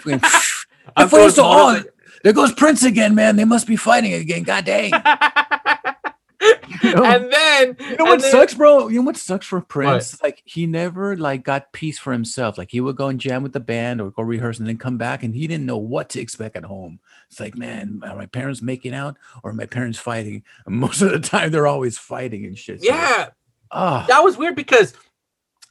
I'm 0.96 1.08
it's 1.08 1.34
so 1.34 1.44
on. 1.44 1.84
There 2.24 2.32
goes 2.32 2.52
Prince 2.54 2.82
again, 2.82 3.14
man. 3.14 3.36
They 3.36 3.44
must 3.44 3.66
be 3.66 3.76
fighting 3.76 4.14
again. 4.14 4.42
God 4.44 4.64
dang. 4.64 4.90
know? 6.82 7.04
and 7.04 7.30
then 7.30 7.76
You 7.78 7.96
know 7.96 8.04
what 8.04 8.22
then- 8.22 8.30
sucks, 8.30 8.54
bro? 8.54 8.88
You 8.88 9.00
know 9.00 9.06
what 9.06 9.16
sucks 9.16 9.46
for 9.46 9.60
Prince? 9.60 10.22
Like 10.22 10.42
he 10.44 10.66
never 10.66 11.16
like 11.16 11.44
got 11.44 11.72
peace 11.72 11.98
for 11.98 12.12
himself. 12.12 12.56
Like 12.58 12.70
he 12.70 12.80
would 12.80 12.96
go 12.96 13.08
and 13.08 13.20
jam 13.20 13.42
with 13.42 13.52
the 13.52 13.60
band 13.60 14.00
or 14.00 14.10
go 14.10 14.22
rehearse 14.22 14.58
and 14.58 14.66
then 14.66 14.78
come 14.78 14.96
back, 14.98 15.22
and 15.22 15.34
he 15.34 15.46
didn't 15.46 15.66
know 15.66 15.76
what 15.76 16.08
to 16.10 16.20
expect 16.20 16.56
at 16.56 16.64
home. 16.64 16.98
It's 17.30 17.40
like, 17.40 17.56
man, 17.56 18.00
are 18.04 18.16
my 18.16 18.26
parents 18.26 18.62
making 18.62 18.94
out 18.94 19.16
or 19.42 19.50
are 19.50 19.54
my 19.54 19.66
parents 19.66 19.98
fighting? 19.98 20.42
And 20.66 20.76
most 20.80 21.02
of 21.02 21.10
the 21.12 21.20
time, 21.20 21.50
they're 21.50 21.66
always 21.66 21.98
fighting 21.98 22.44
and 22.46 22.56
shit. 22.58 22.82
So, 22.82 22.86
Yeah, 22.88 23.28
ah, 23.70 24.04
that 24.08 24.24
was 24.24 24.36
weird 24.36 24.56
because 24.56 24.94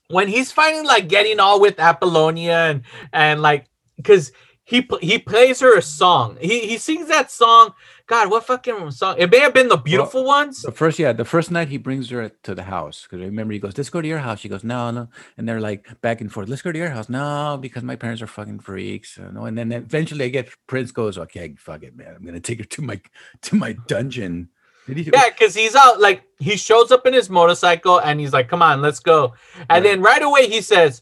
when 0.09 0.27
he's 0.27 0.51
finally 0.51 0.85
like 0.85 1.07
getting 1.07 1.39
all 1.39 1.59
with 1.59 1.79
Apollonia 1.79 2.69
and 2.69 2.83
and 3.11 3.41
like 3.41 3.65
because 3.95 4.31
he 4.73 4.88
he 5.01 5.19
plays 5.19 5.59
her 5.59 5.77
a 5.77 5.83
song. 5.83 6.36
He 6.41 6.62
he 6.62 6.79
sings 6.79 7.07
that 7.07 7.29
song. 7.29 7.75
God, 8.07 8.31
what 8.31 8.43
fucking 8.43 8.89
song? 8.89 9.15
It 9.19 9.29
may 9.29 9.39
have 9.39 9.53
been 9.53 9.67
the 9.67 9.77
beautiful 9.77 10.23
ones. 10.23 10.63
The 10.63 10.71
first, 10.71 10.97
yeah, 10.97 11.13
the 11.13 11.23
first 11.25 11.51
night 11.51 11.67
he 11.67 11.77
brings 11.77 12.09
her 12.09 12.29
to 12.29 12.55
the 12.55 12.63
house 12.63 13.03
because 13.03 13.21
I 13.21 13.25
remember 13.25 13.53
he 13.53 13.59
goes, 13.59 13.77
"Let's 13.77 13.91
go 13.91 14.01
to 14.01 14.07
your 14.07 14.17
house." 14.17 14.39
She 14.39 14.49
goes, 14.49 14.63
"No, 14.63 14.89
no," 14.89 15.09
and 15.38 15.47
they're 15.47 15.62
like 15.62 16.01
back 16.01 16.21
and 16.21 16.33
forth. 16.33 16.49
Let's 16.49 16.63
go 16.63 16.71
to 16.71 16.79
your 16.79 16.89
house. 16.89 17.07
No, 17.07 17.59
because 17.62 17.83
my 17.83 17.95
parents 17.95 18.23
are 18.23 18.27
fucking 18.27 18.62
freaks. 18.62 19.17
You 19.17 19.31
know? 19.31 19.45
And 19.45 19.55
then 19.55 19.71
eventually, 19.71 20.25
I 20.25 20.29
get 20.29 20.49
Prince 20.65 20.91
goes, 20.91 21.19
"Okay, 21.19 21.53
fuck 21.59 21.83
it, 21.83 21.95
man. 21.95 22.15
I'm 22.15 22.25
gonna 22.25 22.39
take 22.39 22.57
her 22.57 22.65
to 22.65 22.81
my 22.81 22.99
to 23.43 23.55
my 23.55 23.73
dungeon." 23.86 24.49
He? 24.88 25.03
Yeah, 25.03 25.29
because 25.29 25.53
he's 25.53 25.75
out 25.75 26.01
like 26.01 26.23
he 26.39 26.57
shows 26.57 26.91
up 26.91 27.05
in 27.05 27.13
his 27.13 27.29
motorcycle 27.29 28.01
and 28.01 28.19
he's 28.19 28.33
like, 28.33 28.49
"Come 28.49 28.63
on, 28.63 28.81
let's 28.81 28.99
go." 28.99 29.33
And 29.69 29.86
then 29.86 30.01
right 30.01 30.21
away 30.21 30.49
he 30.49 30.62
says, 30.62 31.01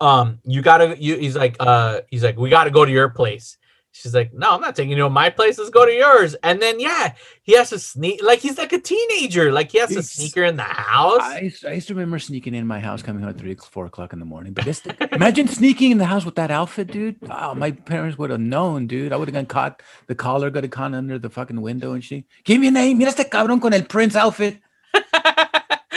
"Um, 0.00 0.38
you 0.44 0.62
gotta." 0.62 0.96
You, 0.98 1.16
he's 1.16 1.36
like, 1.36 1.56
"Uh, 1.60 2.00
he's 2.08 2.24
like, 2.24 2.36
we 2.38 2.50
gotta 2.50 2.70
go 2.70 2.84
to 2.84 2.90
your 2.92 3.08
place." 3.10 3.56
She's 3.92 4.14
like, 4.14 4.32
"No, 4.32 4.52
I'm 4.54 4.60
not 4.60 4.76
taking 4.76 4.92
you 4.92 5.02
to 5.02 5.10
my 5.10 5.30
place. 5.30 5.58
Let's 5.58 5.70
go 5.70 5.84
to 5.84 5.92
yours." 5.92 6.36
And 6.44 6.62
then 6.62 6.78
yeah, 6.78 7.14
he 7.42 7.54
has 7.54 7.70
to 7.70 7.78
sneak 7.80 8.22
like 8.22 8.38
he's 8.38 8.56
like 8.56 8.72
a 8.72 8.78
teenager. 8.78 9.50
Like 9.50 9.72
he 9.72 9.78
has 9.78 9.88
to 9.88 9.94
He's- 9.96 10.10
sneak 10.12 10.36
her 10.36 10.44
in 10.44 10.54
the 10.56 10.62
house. 10.62 11.20
I 11.20 11.40
used, 11.40 11.66
I 11.66 11.72
used 11.72 11.88
to 11.88 11.94
remember 11.94 12.20
sneaking 12.20 12.54
in 12.54 12.68
my 12.68 12.78
house, 12.78 13.02
coming 13.02 13.20
home 13.20 13.30
at 13.30 13.38
three, 13.38 13.56
four 13.56 13.86
o'clock 13.86 14.12
in 14.12 14.20
the 14.20 14.24
morning. 14.24 14.52
But 14.52 14.64
this, 14.64 14.80
imagine 15.10 15.48
sneaking 15.48 15.90
in 15.90 15.98
the 15.98 16.04
house 16.04 16.24
with 16.24 16.36
that 16.36 16.52
outfit, 16.52 16.92
dude. 16.92 17.16
Oh, 17.28 17.56
my 17.56 17.72
parents 17.72 18.16
would 18.16 18.30
have 18.30 18.38
known, 18.40 18.86
dude. 18.86 19.12
I 19.12 19.16
would 19.16 19.26
have 19.26 19.32
gotten 19.34 19.46
caught. 19.46 19.82
The 20.06 20.14
collar 20.14 20.50
got 20.50 20.70
caught 20.70 20.94
under 20.94 21.18
the 21.18 21.28
fucking 21.28 21.60
window 21.60 21.92
and 21.92 22.04
she, 22.04 22.26
Give 22.44 22.60
me 22.60 22.68
a 22.68 22.70
name. 22.70 22.96
Mira 22.96 23.10
este 23.10 23.28
cabrón 23.28 23.60
con 23.60 23.72
el 23.74 23.82
Prince 23.82 24.14
outfit. 24.14 24.58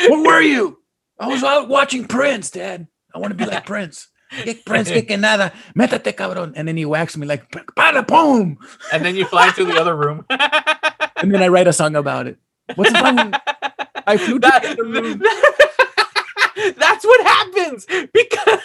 Where 0.07 0.21
were 0.23 0.41
you? 0.41 0.79
I 1.19 1.27
was 1.27 1.43
out 1.43 1.69
watching 1.69 2.05
Prince, 2.07 2.49
Dad. 2.49 2.87
I 3.13 3.19
want 3.19 3.31
to 3.31 3.35
be 3.37 3.45
like 3.45 3.65
Prince. 3.73 4.07
Prince, 4.65 4.89
que 4.89 5.03
que 5.07 5.17
nada. 5.17 5.53
Métate, 5.77 6.13
cabrón. 6.15 6.53
And 6.55 6.67
then 6.67 6.75
he 6.77 6.85
whacks 6.85 7.15
me 7.17 7.27
like, 7.27 7.51
para, 7.75 8.01
boom. 8.03 8.57
and 8.91 9.05
then 9.05 9.15
you 9.15 9.25
fly 9.25 9.51
to 9.51 9.65
the 9.65 9.79
other 9.79 9.95
room. 9.95 10.25
And 11.17 11.33
then 11.33 11.41
I 11.41 11.47
write 11.47 11.67
a 11.67 11.73
song 11.73 11.95
about 11.95 12.27
it. 12.27 12.37
What's 12.75 12.91
the 12.91 12.99
song? 12.99 13.33
I 14.05 14.17
flew 14.17 14.39
to 14.39 14.47
That- 14.49 14.63
the 14.63 14.71
other 14.71 14.83
room. 14.83 15.21
That's 16.55 17.03
what 17.05 17.25
happens 17.25 17.85
because 18.13 18.59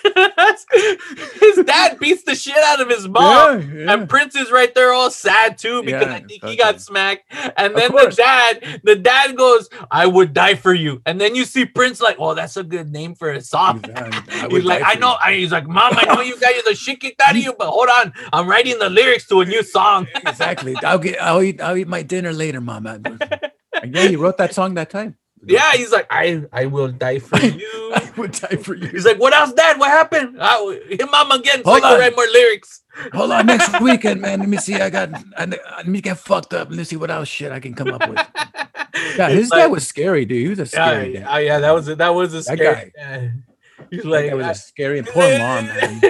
his 1.40 1.64
dad 1.64 1.98
beats 1.98 2.22
the 2.24 2.34
shit 2.34 2.56
out 2.56 2.80
of 2.80 2.88
his 2.88 3.08
mom, 3.08 3.60
Yeah, 3.62 3.74
yeah. 3.84 3.92
and 3.92 4.08
Prince 4.08 4.36
is 4.36 4.50
right 4.50 4.74
there 4.74 4.92
all 4.92 5.10
sad 5.10 5.58
too 5.58 5.82
because 5.82 6.06
Yeah, 6.06 6.14
I 6.14 6.20
think 6.20 6.44
he 6.44 6.56
got 6.56 6.80
smacked. 6.80 7.24
And 7.56 7.74
then 7.76 7.92
the 7.92 8.12
dad, 8.16 8.80
the 8.84 8.96
dad 8.96 9.36
goes, 9.36 9.68
"I 9.90 10.06
would 10.06 10.32
die 10.32 10.54
for 10.54 10.74
you." 10.74 11.00
And 11.06 11.20
then 11.20 11.34
you 11.34 11.44
see 11.44 11.64
Prince 11.64 12.00
like, 12.00 12.16
"Oh, 12.18 12.34
that's 12.34 12.56
a 12.56 12.62
good 12.64 12.90
name 12.90 13.14
for 13.14 13.30
a 13.32 13.40
song." 13.40 13.82
He's, 14.50 14.64
like, 14.64 14.82
I 14.84 14.94
know. 14.94 15.16
I, 15.22 15.34
he's 15.34 15.52
like, 15.52 15.66
Mom, 15.66 15.92
I 15.96 16.04
know 16.14 16.20
you 16.20 16.38
got 16.38 16.54
you 16.54 16.62
the 16.62 16.74
shit 16.74 17.00
kicked 17.00 17.20
out 17.20 17.32
of 17.32 17.36
you, 17.42 17.54
but 17.58 17.68
hold 17.70 17.88
on, 17.88 18.12
I'm 18.32 18.48
writing 18.48 18.78
the 18.78 18.90
lyrics 18.90 19.26
to 19.28 19.40
a 19.40 19.44
new 19.44 19.62
song. 19.62 20.06
exactly. 20.14 20.76
I'll 20.84 20.98
get. 20.98 21.20
I'll 21.22 21.42
eat. 21.42 21.60
I'll 21.60 21.76
eat 21.76 21.88
my 21.88 22.02
dinner 22.02 22.32
later, 22.32 22.60
mom. 22.60 22.86
I- 22.86 23.00
yeah, 23.84 24.08
he 24.08 24.16
wrote 24.16 24.38
that 24.38 24.54
song 24.54 24.74
that 24.74 24.90
time. 24.90 25.16
Yeah, 25.46 25.72
he's 25.72 25.92
like, 25.92 26.06
I, 26.10 26.44
I 26.52 26.66
will 26.66 26.88
die 26.88 27.18
for 27.18 27.38
you. 27.44 27.92
I 27.94 28.10
would 28.16 28.32
die 28.32 28.56
for 28.56 28.74
you. 28.74 28.86
He's 28.88 29.04
like, 29.04 29.18
what 29.18 29.32
else, 29.34 29.52
Dad? 29.52 29.78
What 29.78 29.90
happened? 29.90 30.36
I, 30.40 30.80
hit 30.88 31.08
mom 31.10 31.30
again. 31.32 31.62
So 31.64 31.70
I 31.70 31.72
Hold 31.72 31.82
can 31.82 31.92
on. 31.94 31.98
write 32.00 32.16
more 32.16 32.26
lyrics. 32.32 32.82
Hold 33.12 33.30
on, 33.32 33.46
next 33.46 33.80
weekend, 33.80 34.20
man. 34.20 34.40
Let 34.40 34.48
me 34.48 34.56
see. 34.56 34.74
I 34.74 34.90
got. 34.90 35.10
I, 35.36 35.44
let 35.46 35.86
me 35.86 36.00
get 36.00 36.18
fucked 36.18 36.52
up. 36.54 36.68
Let's 36.70 36.90
see 36.90 36.96
what 36.96 37.10
else 37.10 37.28
shit 37.28 37.52
I 37.52 37.60
can 37.60 37.74
come 37.74 37.88
up 37.88 38.08
with. 38.08 38.18
Yeah, 39.16 39.28
his 39.28 39.42
It's 39.46 39.50
dad 39.50 39.66
was 39.70 39.86
scary, 39.86 40.24
dude. 40.24 40.42
He 40.42 40.48
was 40.48 40.58
a 40.58 40.62
Yeah, 40.62 40.66
scary 40.90 41.12
dad. 41.12 41.22
yeah, 41.22 41.38
yeah, 41.38 41.58
that 41.60 41.70
was 41.70 41.88
a, 41.88 41.94
that 41.96 42.08
was 42.08 42.32
a 42.34 42.36
That 42.38 42.44
scary. 42.44 42.74
guy. 42.74 42.92
yeah. 42.96 43.28
He's 43.90 44.02
That 44.02 44.08
like, 44.08 44.28
guy 44.30 44.34
was 44.34 44.46
I- 44.46 44.50
a 44.50 44.54
scary 44.56 44.98
and 44.98 45.06
poor 45.06 45.38
mom, 45.38 45.66
man. 45.66 46.00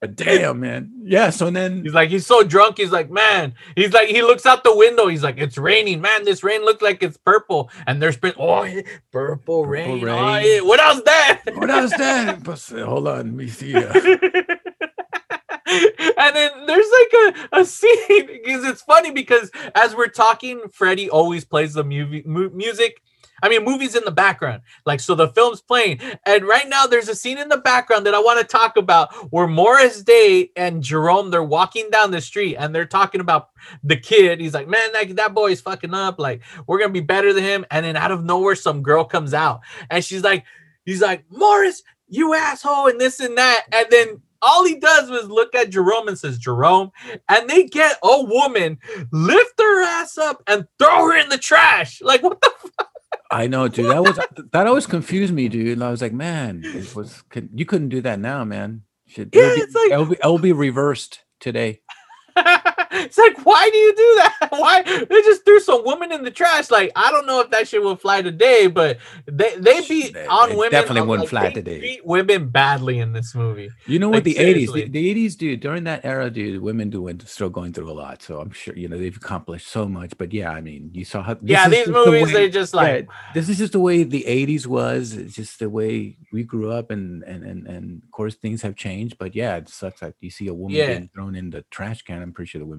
But 0.00 0.14
damn, 0.14 0.60
man. 0.60 0.92
Yeah. 1.06 1.30
So 1.30 1.50
then, 1.50 1.82
He's 1.82 1.94
like, 1.94 2.10
he's 2.10 2.26
so 2.26 2.42
drunk. 2.42 2.78
He's 2.78 2.90
like, 2.90 3.10
man. 3.10 3.54
He's 3.76 3.92
like, 3.92 4.08
he 4.08 4.22
looks 4.22 4.44
out 4.44 4.64
the 4.64 4.76
window. 4.76 5.06
He's 5.06 5.22
like, 5.22 5.38
it's 5.38 5.56
raining, 5.56 6.00
man. 6.00 6.24
This 6.24 6.42
rain 6.42 6.64
looks 6.64 6.82
like 6.82 7.02
it's 7.02 7.16
purple, 7.16 7.70
and 7.86 8.02
there's 8.02 8.16
been 8.16 8.34
oh, 8.38 8.64
yeah, 8.64 8.82
purple, 9.12 9.66
rain. 9.66 10.06
Oh, 10.06 10.38
yeah. 10.38 10.60
What 10.60 10.80
else, 10.80 11.02
that? 11.04 11.42
what 11.54 11.70
else, 11.70 11.96
that? 11.96 12.42
But, 12.44 12.60
hold 12.84 13.08
on, 13.08 13.16
let 13.16 13.26
me 13.26 13.48
see. 13.48 13.74
And 15.68 16.34
then 16.34 16.50
there's 16.66 16.86
like 17.00 17.34
a, 17.52 17.60
a 17.60 17.64
scene 17.64 18.26
because 18.26 18.64
it's 18.64 18.82
funny 18.82 19.10
because 19.10 19.50
as 19.74 19.94
we're 19.94 20.06
talking, 20.08 20.60
Freddie 20.72 21.10
always 21.10 21.44
plays 21.44 21.74
the 21.74 21.84
movie 21.84 22.22
mu- 22.24 22.50
music. 22.50 23.02
I 23.42 23.48
mean, 23.48 23.64
movies 23.64 23.94
in 23.94 24.04
the 24.04 24.10
background, 24.10 24.62
like 24.84 25.00
so 25.00 25.14
the 25.14 25.28
film's 25.28 25.60
playing, 25.60 26.00
and 26.24 26.44
right 26.44 26.68
now 26.68 26.86
there's 26.86 27.08
a 27.08 27.14
scene 27.14 27.38
in 27.38 27.48
the 27.48 27.58
background 27.58 28.06
that 28.06 28.14
I 28.14 28.18
want 28.18 28.40
to 28.40 28.46
talk 28.46 28.76
about 28.76 29.12
where 29.32 29.46
Morris 29.46 30.02
Day 30.02 30.50
and 30.56 30.82
Jerome 30.82 31.30
they're 31.30 31.42
walking 31.42 31.90
down 31.90 32.10
the 32.10 32.20
street 32.20 32.56
and 32.56 32.74
they're 32.74 32.86
talking 32.86 33.20
about 33.20 33.50
the 33.82 33.96
kid. 33.96 34.40
He's 34.40 34.54
like, 34.54 34.68
"Man, 34.68 34.92
that 34.92 35.16
that 35.16 35.34
boy 35.34 35.52
is 35.52 35.60
fucking 35.60 35.94
up. 35.94 36.18
Like, 36.18 36.42
we're 36.66 36.78
gonna 36.78 36.92
be 36.92 37.00
better 37.00 37.32
than 37.32 37.44
him." 37.44 37.66
And 37.70 37.84
then 37.84 37.96
out 37.96 38.12
of 38.12 38.24
nowhere, 38.24 38.54
some 38.54 38.82
girl 38.82 39.04
comes 39.04 39.34
out 39.34 39.60
and 39.90 40.04
she's 40.04 40.22
like, 40.22 40.44
"He's 40.84 41.02
like 41.02 41.24
Morris, 41.30 41.82
you 42.08 42.34
asshole," 42.34 42.88
and 42.88 43.00
this 43.00 43.20
and 43.20 43.36
that, 43.38 43.64
and 43.72 43.86
then 43.90 44.22
all 44.42 44.64
he 44.64 44.78
does 44.78 45.10
was 45.10 45.28
look 45.28 45.54
at 45.54 45.70
Jerome 45.70 46.08
and 46.08 46.18
says, 46.18 46.38
Jerome, 46.38 46.90
and 47.28 47.48
they 47.48 47.64
get 47.64 47.98
a 48.02 48.24
woman, 48.24 48.78
lift 49.10 49.58
her 49.58 49.82
ass 49.82 50.18
up, 50.18 50.42
and 50.46 50.66
throw 50.78 51.06
her 51.06 51.16
in 51.16 51.28
the 51.28 51.38
trash. 51.38 52.00
Like, 52.00 52.22
what 52.22 52.40
the 52.40 52.52
fuck? 52.78 52.90
I 53.30 53.46
know, 53.48 53.68
dude. 53.68 53.90
That 53.90 54.02
was 54.02 54.18
that 54.52 54.66
always 54.66 54.86
confused 54.86 55.32
me, 55.34 55.48
dude. 55.48 55.68
And 55.74 55.84
I 55.84 55.90
was 55.90 56.00
like, 56.02 56.12
man, 56.12 56.62
it 56.64 56.94
was 56.94 57.22
could, 57.30 57.48
you 57.54 57.64
couldn't 57.66 57.88
do 57.88 58.00
that 58.02 58.18
now, 58.20 58.44
man. 58.44 58.82
Should 59.08 59.34
Yeah, 59.34 59.42
it'll 59.42 59.54
be- 59.56 59.62
it's 59.62 59.74
like- 59.74 59.90
it'll 59.92 60.04
be, 60.06 60.16
it'll 60.16 60.38
be 60.38 60.52
reversed 60.52 61.20
today. 61.40 61.80
it's 62.92 63.18
like, 63.18 63.44
why 63.44 63.68
do 63.70 63.76
you 63.78 63.94
do 63.94 64.14
that? 64.16 64.48
Why 64.50 64.82
they 64.82 65.22
just 65.22 65.44
threw 65.44 65.60
some 65.60 65.84
woman 65.84 66.12
in 66.12 66.22
the 66.22 66.30
trash? 66.30 66.70
Like, 66.70 66.92
I 66.96 67.10
don't 67.10 67.26
know 67.26 67.40
if 67.40 67.50
that 67.50 67.68
shit 67.68 67.82
will 67.82 67.96
fly 67.96 68.22
today, 68.22 68.66
but 68.68 68.98
they 69.26 69.56
they 69.56 69.86
beat 69.86 70.14
They- 70.14 70.26
on 70.26 70.50
women. 70.56 70.70
definitely 70.72 71.00
um, 71.02 71.08
wouldn't 71.08 71.32
like, 71.32 71.42
fly 71.44 71.50
today. 71.52 71.80
Beat 71.80 72.06
women 72.06 72.48
badly 72.48 72.98
in 72.98 73.12
this 73.12 73.34
movie. 73.34 73.70
You 73.86 73.98
know 73.98 74.08
Like, 74.08 74.18
what? 74.18 74.24
The 74.24 74.38
eighties, 74.38 74.70
seriously. 74.70 74.88
the 74.90 75.10
eighties, 75.10 75.36
dude. 75.36 75.60
During 75.60 75.84
that 75.84 76.04
era, 76.04 76.30
dude, 76.30 76.60
women 76.62 76.90
do 76.90 77.06
still 77.26 77.50
going 77.50 77.72
through 77.72 77.90
a 77.90 77.92
lot. 77.94 78.22
So 78.22 78.40
I'm 78.40 78.50
sure 78.50 78.74
you 78.76 78.88
know 78.88 78.98
they've 78.98 79.16
accomplished 79.16 79.68
so 79.68 79.86
much. 79.86 80.16
But 80.18 80.32
yeah, 80.32 80.50
I 80.50 80.60
mean, 80.60 80.90
you 80.92 81.04
saw 81.04 81.22
how. 81.22 81.36
yeah, 81.42 81.68
these 81.68 81.80
just 81.80 81.92
the 81.92 81.92
movies 81.92 82.26
way- 82.26 82.32
they 82.32 82.50
just 82.50 82.74
yeah, 82.74 82.80
like 82.80 83.08
this 83.34 83.48
is 83.48 83.58
just 83.58 83.72
the 83.72 83.80
way 83.80 84.02
the 84.04 84.26
eighties 84.26 84.66
was. 84.68 85.14
It's 85.14 85.34
just 85.34 85.58
the 85.58 85.68
way 85.70 86.16
we 86.32 86.42
grew 86.44 86.70
up, 86.70 86.90
and 86.90 87.22
and 87.24 87.42
and 87.44 87.66
and 87.66 88.02
of 88.02 88.10
course 88.10 88.34
things 88.34 88.62
have 88.62 88.76
changed. 88.76 89.16
But 89.18 89.34
yeah, 89.34 89.56
it 89.56 89.68
sucks 89.68 90.00
that 90.00 90.14
you 90.20 90.30
see 90.30 90.48
a 90.48 90.54
woman 90.54 90.76
Yeah. 90.76 90.86
being 90.88 91.10
thrown 91.14 91.34
in 91.34 91.50
the 91.50 91.62
trash 91.70 92.02
can. 92.02 92.22
I'm 92.22 92.32
pretty 92.32 92.50
sure 92.50 92.58
the 92.58 92.66
women 92.66 92.75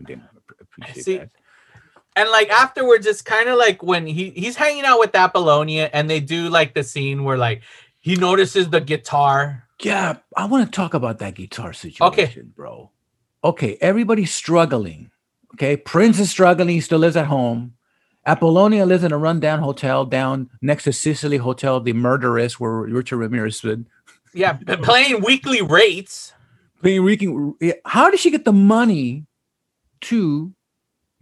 appreciate 0.60 1.04
See, 1.06 1.18
that. 1.18 1.30
and 2.16 2.30
like 2.30 2.50
afterwards 2.50 3.06
it's 3.06 3.22
kind 3.22 3.50
of 3.50 3.58
like 3.58 3.82
when 3.84 4.06
he 4.08 4.30
he's 4.32 4.56
hanging 4.56 4.86
out 4.86 5.00
with 5.00 5.14
apollonia 5.16 5.90
and 5.94 6.10
they 6.10 6.20
do 6.20 6.50
like 6.50 6.74
the 6.74 6.84
scene 6.84 7.24
where 7.24 7.38
like 7.38 7.62
he 8.00 8.16
notices 8.16 8.70
the 8.70 8.80
guitar 8.82 9.64
Yeah, 9.84 10.18
I 10.36 10.46
want 10.46 10.66
to 10.66 10.72
talk 10.72 10.94
about 10.96 11.20
that 11.20 11.36
guitar 11.36 11.72
situation, 11.74 12.54
bro. 12.56 12.90
Okay, 13.44 13.78
everybody's 13.82 14.34
struggling. 14.34 15.12
Okay, 15.54 15.78
Prince 15.78 16.20
is 16.20 16.30
struggling. 16.32 16.70
He 16.70 16.82
still 16.82 16.98
lives 17.00 17.16
at 17.16 17.28
home. 17.28 17.74
Apollonia 18.26 18.86
lives 18.86 19.04
in 19.04 19.12
a 19.14 19.18
rundown 19.18 19.60
hotel 19.60 20.04
down 20.06 20.50
next 20.62 20.84
to 20.86 20.92
Cecil 20.94 21.38
Hotel, 21.40 21.80
the 21.80 21.94
murderess 21.94 22.60
where 22.60 22.72
Richard 22.90 23.18
Ramirez 23.18 23.58
stood. 23.58 23.86
yeah 24.34 24.54
playing 24.82 25.22
weekly 25.22 25.62
rates 25.62 26.34
Playing 26.82 27.56
yeah, 27.62 27.74
How 27.86 28.10
did 28.10 28.20
she 28.20 28.32
get 28.32 28.46
the 28.46 28.54
money 28.54 29.27
to 30.02 30.54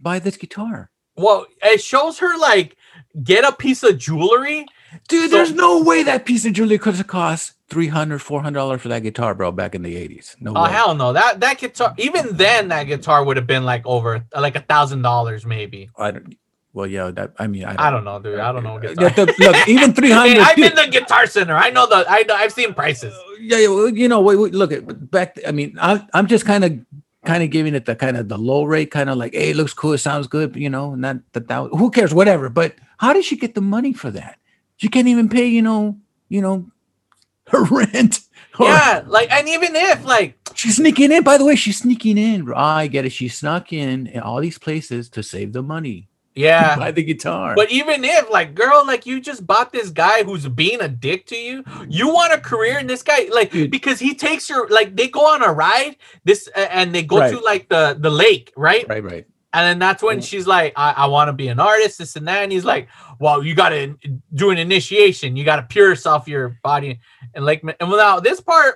buy 0.00 0.18
this 0.18 0.36
guitar? 0.36 0.90
well 1.18 1.46
it 1.62 1.80
shows 1.82 2.18
her 2.18 2.36
like 2.38 2.76
get 3.22 3.42
a 3.44 3.52
piece 3.52 3.82
of 3.82 3.96
jewelry 3.98 4.66
Dude, 5.08 5.30
So- 5.30 5.36
there's 5.36 5.52
no 5.52 5.82
way 5.82 6.02
that 6.04 6.24
piece 6.26 6.44
of 6.46 6.52
jewelry 6.52 6.78
could 6.78 6.94
have 6.94 7.06
cost 7.06 7.52
300 7.68 8.20
$400 8.20 8.78
for 8.80 8.88
that 8.88 9.02
guitar, 9.02 9.34
bro, 9.34 9.50
back 9.50 9.74
in 9.74 9.82
the 9.82 9.94
80s. 9.96 10.36
No 10.40 10.52
oh 10.54 10.62
way. 10.64 10.70
hell 10.70 10.94
no 10.94 11.12
that 11.14 11.40
that 11.40 11.58
guitar 11.58 11.94
even 11.98 12.36
then 12.36 12.68
that 12.68 12.84
guitar 12.84 13.24
would 13.24 13.36
have 13.36 13.46
been 13.46 13.64
like 13.64 13.84
over 13.86 14.24
like 14.34 14.56
a 14.56 14.60
thousand 14.60 15.02
dollars 15.02 15.44
maybe 15.46 15.88
I 15.98 16.10
don't, 16.12 16.36
well, 16.72 16.86
yeah, 16.86 17.10
that, 17.12 17.32
I 17.38 17.46
mean, 17.46 17.64
I 17.64 17.68
don't, 17.70 17.80
i 17.80 17.90
don't 17.90 18.04
know 18.04 18.18
dude 18.20 18.38
i 18.38 18.52
don't 18.52 18.62
know 18.62 18.78
guitar. 18.78 19.10
the- 19.10 19.34
look, 19.38 19.68
even 19.68 19.92
300 20.00 20.34
Hey, 20.34 20.40
i'm 20.40 20.54
dude, 20.56 20.66
in 20.66 20.76
the 20.76 20.88
guitar 20.90 21.26
center 21.26 21.56
i 21.56 21.70
know 21.70 21.86
the 21.86 22.04
i 22.08 22.22
know 22.22 22.34
i've 22.34 22.52
seen 22.52 22.74
prices 22.74 23.14
yeah, 23.40 23.58
yeah, 23.58 23.68
well, 23.68 23.88
you 23.88 24.08
know, 24.08 24.20
look 24.22 24.72
at 24.72 25.10
back. 25.10 25.38
I 25.46 25.52
mean, 25.52 25.76
I'm 25.78 26.06
I'm 26.14 26.26
just 26.26 26.46
kind 26.46 26.64
of 26.64 26.78
kind 27.26 27.42
of 27.42 27.50
giving 27.50 27.74
it 27.74 27.84
the 27.84 27.94
kind 27.94 28.16
of 28.16 28.28
the 28.28 28.38
low 28.38 28.64
rate, 28.64 28.90
kind 28.90 29.10
of 29.10 29.18
like, 29.18 29.34
hey, 29.34 29.50
it 29.50 29.56
looks 29.56 29.74
cool, 29.74 29.92
it 29.92 29.98
sounds 29.98 30.26
good, 30.26 30.56
you 30.56 30.70
know, 30.70 30.94
not 30.94 31.18
that 31.32 31.48
that 31.48 31.68
who 31.72 31.90
cares, 31.90 32.14
whatever. 32.14 32.48
But 32.48 32.74
how 32.98 33.12
did 33.12 33.24
she 33.24 33.36
get 33.36 33.54
the 33.54 33.60
money 33.60 33.92
for 33.92 34.10
that? 34.12 34.38
She 34.78 34.88
can't 34.88 35.08
even 35.08 35.28
pay, 35.28 35.46
you 35.46 35.60
know, 35.60 35.98
you 36.28 36.40
know, 36.40 36.66
her 37.48 37.64
rent. 37.64 38.20
yeah 38.58 39.04
like 39.06 39.30
and 39.30 39.48
even 39.48 39.76
if 39.76 40.02
like 40.04 40.38
she's 40.54 40.76
sneaking 40.76 41.12
in. 41.12 41.22
By 41.22 41.36
the 41.36 41.44
way, 41.44 41.56
she's 41.56 41.78
sneaking 41.78 42.16
in. 42.16 42.50
I 42.54 42.86
get 42.86 43.04
it. 43.04 43.10
She 43.10 43.28
snuck 43.28 43.72
in 43.72 44.06
in 44.06 44.20
all 44.20 44.40
these 44.40 44.58
places 44.58 45.10
to 45.10 45.22
save 45.22 45.52
the 45.52 45.62
money. 45.62 46.08
Yeah. 46.36 46.76
Buy 46.78 46.92
the 46.92 47.02
guitar. 47.02 47.54
But 47.56 47.72
even 47.72 48.04
if, 48.04 48.30
like, 48.30 48.54
girl, 48.54 48.84
like 48.86 49.06
you 49.06 49.20
just 49.20 49.46
bought 49.46 49.72
this 49.72 49.90
guy 49.90 50.22
who's 50.22 50.46
being 50.46 50.80
a 50.82 50.88
dick 50.88 51.26
to 51.26 51.36
you, 51.36 51.64
you 51.88 52.12
want 52.12 52.32
a 52.32 52.38
career 52.38 52.78
in 52.78 52.86
this 52.86 53.02
guy, 53.02 53.28
like, 53.32 53.50
Dude. 53.50 53.70
because 53.70 53.98
he 53.98 54.14
takes 54.14 54.48
your, 54.48 54.68
like, 54.68 54.94
they 54.94 55.08
go 55.08 55.26
on 55.26 55.42
a 55.42 55.50
ride, 55.52 55.96
this, 56.24 56.48
and 56.54 56.94
they 56.94 57.02
go 57.02 57.18
Right. 57.18 57.30
to 57.32 57.40
like 57.40 57.68
the 57.68 57.96
the 57.98 58.10
lake, 58.10 58.52
right? 58.56 58.86
right, 58.88 59.02
right. 59.02 59.26
And 59.52 59.64
then 59.64 59.78
that's 59.78 60.02
when 60.02 60.20
she's 60.20 60.46
like, 60.46 60.74
I, 60.76 60.92
I 60.92 61.06
want 61.06 61.28
to 61.28 61.32
be 61.32 61.48
an 61.48 61.58
artist, 61.58 61.98
this 61.98 62.14
and 62.16 62.28
that. 62.28 62.42
And 62.42 62.52
he's 62.52 62.64
like, 62.66 62.88
Well, 63.18 63.42
you 63.42 63.54
got 63.54 63.70
to 63.70 63.96
do 64.34 64.50
an 64.50 64.58
initiation. 64.58 65.34
You 65.34 65.44
got 65.44 65.56
to 65.56 65.62
pure 65.62 65.88
yourself 65.88 66.28
your 66.28 66.58
body. 66.62 67.00
And 67.34 67.46
like, 67.46 67.64
and 67.80 67.90
without 67.90 68.22
this 68.22 68.38
part, 68.40 68.74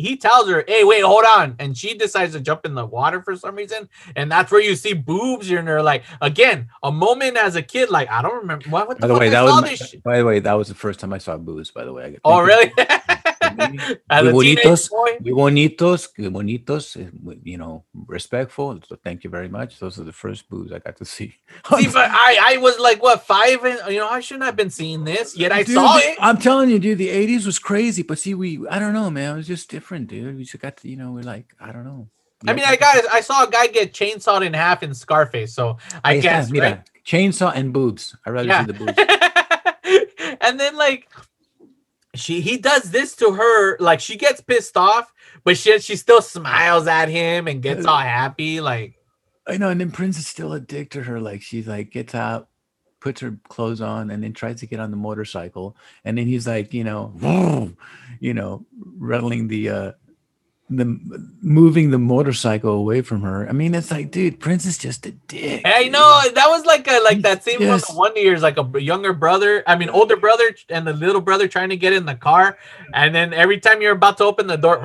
he 0.00 0.16
tells 0.16 0.48
her, 0.48 0.64
Hey, 0.66 0.84
wait, 0.84 1.02
hold 1.04 1.24
on. 1.24 1.56
And 1.58 1.76
she 1.76 1.94
decides 1.94 2.32
to 2.34 2.40
jump 2.40 2.64
in 2.64 2.74
the 2.74 2.84
water 2.86 3.22
for 3.22 3.36
some 3.36 3.54
reason. 3.54 3.88
And 4.16 4.30
that's 4.30 4.50
where 4.50 4.60
you 4.60 4.74
see 4.76 4.92
boobs. 4.94 5.50
And 5.50 5.66
they're 5.66 5.82
like, 5.82 6.04
again, 6.20 6.68
a 6.82 6.90
moment 6.90 7.36
as 7.36 7.56
a 7.56 7.62
kid, 7.62 7.90
like, 7.90 8.10
I 8.10 8.22
don't 8.22 8.36
remember. 8.36 8.68
What, 8.70 8.88
what 8.88 8.98
the 8.98 9.02
By 9.02 9.06
the 9.08 9.18
way, 9.18 9.28
that 9.30 9.42
was 9.42 9.62
my- 9.62 10.00
by 10.04 10.18
the 10.18 10.24
way, 10.24 10.40
that 10.40 10.52
was 10.54 10.68
the 10.68 10.74
first 10.74 11.00
time 11.00 11.12
I 11.12 11.18
saw 11.18 11.36
boobs. 11.36 11.70
By 11.70 11.84
the 11.84 11.92
way, 11.92 12.04
I 12.04 12.16
Oh, 12.24 12.40
really? 12.40 12.72
Muy 13.60 14.32
bonitos, 14.32 14.90
muy 15.20 15.32
bonitos, 15.32 16.08
que 16.08 16.28
bonitos, 16.30 16.96
eh, 16.96 17.10
you 17.44 17.58
know, 17.58 17.84
respectful. 18.08 18.80
So 18.88 18.96
thank 18.96 19.24
you 19.24 19.30
very 19.30 19.48
much. 19.48 19.78
Those 19.78 19.98
are 20.00 20.04
the 20.04 20.12
first 20.12 20.48
boobs 20.48 20.72
I 20.72 20.78
got 20.78 20.96
to 20.98 21.04
see. 21.04 21.34
See, 21.76 21.86
but 21.88 22.10
I, 22.10 22.54
I 22.54 22.56
was 22.58 22.78
like, 22.78 23.02
what, 23.02 23.22
five? 23.26 23.64
And, 23.64 23.78
you 23.92 23.98
know, 24.00 24.08
I 24.08 24.20
shouldn't 24.20 24.44
have 24.44 24.56
been 24.56 24.70
seeing 24.70 25.04
this. 25.04 25.36
Yet 25.36 25.52
I 25.52 25.62
Dude, 25.62 25.74
saw 25.74 25.96
it. 25.98 26.16
I'm 26.20 26.38
telling 26.38 26.70
you, 26.70 26.78
dude, 26.78 26.98
the 26.98 27.08
80s 27.08 27.46
was 27.46 27.58
crazy. 27.58 28.02
But 28.02 28.18
see, 28.18 28.34
we, 28.34 28.66
I 28.68 28.78
don't 28.78 28.92
know, 28.92 29.10
man. 29.10 29.34
It 29.34 29.36
was 29.36 29.46
just 29.46 29.70
different, 29.70 30.08
dude. 30.08 30.36
We 30.36 30.44
just 30.44 30.60
got 30.62 30.76
to, 30.78 30.88
you 30.88 30.96
know, 30.96 31.12
we're 31.12 31.22
like, 31.22 31.54
I 31.60 31.72
don't 31.72 31.84
know. 31.84 32.08
I 32.48 32.54
mean, 32.54 32.64
I 32.66 32.76
got 32.76 32.96
I 33.12 33.20
saw 33.20 33.44
a 33.44 33.50
guy 33.50 33.66
get 33.66 33.92
chainsawed 33.92 34.46
in 34.46 34.54
half 34.54 34.82
in 34.82 34.94
Scarface, 34.94 35.52
so 35.52 35.76
I 36.02 36.14
Ahí 36.14 36.18
está, 36.20 36.22
guess 36.22 36.50
mira, 36.50 36.64
right? 36.70 36.80
chainsaw 37.04 37.52
and 37.54 37.70
boobs. 37.70 38.16
I'd 38.24 38.30
rather 38.30 38.48
Yeah. 38.48 38.60
see 38.64 38.72
the 38.72 38.72
boobs. 38.72 38.96
and 40.40 40.58
then 40.58 40.74
like 40.74 41.06
she 42.14 42.40
he 42.40 42.56
does 42.56 42.90
this 42.90 43.14
to 43.16 43.32
her, 43.32 43.76
like 43.78 44.00
she 44.00 44.16
gets 44.16 44.40
pissed 44.40 44.76
off, 44.76 45.12
but 45.44 45.56
she 45.56 45.78
she 45.78 45.96
still 45.96 46.22
smiles 46.22 46.86
at 46.86 47.08
him 47.08 47.46
and 47.46 47.62
gets 47.62 47.86
all 47.86 47.98
happy, 47.98 48.60
like 48.60 48.96
I 49.46 49.56
know, 49.56 49.68
and 49.68 49.80
then 49.80 49.90
Prince 49.90 50.18
is 50.18 50.26
still 50.26 50.52
a 50.52 50.60
dick 50.60 50.90
to 50.90 51.02
her. 51.02 51.20
Like 51.20 51.42
she's 51.42 51.66
like 51.66 51.90
gets 51.90 52.14
out, 52.14 52.48
puts 53.00 53.20
her 53.20 53.36
clothes 53.48 53.80
on, 53.80 54.10
and 54.10 54.22
then 54.22 54.32
tries 54.32 54.60
to 54.60 54.66
get 54.66 54.80
on 54.80 54.90
the 54.90 54.96
motorcycle, 54.96 55.76
and 56.04 56.18
then 56.18 56.26
he's 56.26 56.46
like, 56.46 56.74
you 56.74 56.84
know, 56.84 57.72
you 58.20 58.34
know, 58.34 58.66
rattling 58.98 59.48
the 59.48 59.68
uh 59.68 59.92
the 60.70 60.86
moving 61.42 61.90
the 61.90 61.98
motorcycle 61.98 62.72
away 62.74 63.02
from 63.02 63.22
her. 63.22 63.48
I 63.48 63.52
mean, 63.52 63.74
it's 63.74 63.90
like, 63.90 64.10
dude, 64.12 64.38
Prince 64.38 64.64
is 64.66 64.78
just 64.78 65.04
a 65.04 65.10
dick. 65.10 65.62
I 65.64 65.88
know 65.88 66.20
that 66.34 66.46
was 66.48 66.64
like 66.64 66.86
a 66.88 67.00
like 67.02 67.22
that 67.22 67.42
scene 67.44 67.60
Yes. 67.60 67.84
from 67.86 67.94
the 67.94 67.98
Wonder 67.98 68.20
Years, 68.20 68.40
like 68.42 68.56
a 68.56 68.80
younger 68.80 69.12
brother, 69.12 69.64
I 69.66 69.74
mean 69.76 69.88
older 69.90 70.16
brother 70.16 70.54
and 70.68 70.86
the 70.86 70.92
little 70.92 71.20
brother 71.20 71.48
trying 71.48 71.70
to 71.70 71.76
get 71.76 71.92
in 71.92 72.06
the 72.06 72.14
car, 72.14 72.56
and 72.94 73.12
then 73.14 73.34
every 73.34 73.58
time 73.58 73.82
you're 73.82 73.92
about 73.92 74.16
to 74.18 74.24
open 74.24 74.46
the 74.46 74.56
door, 74.56 74.78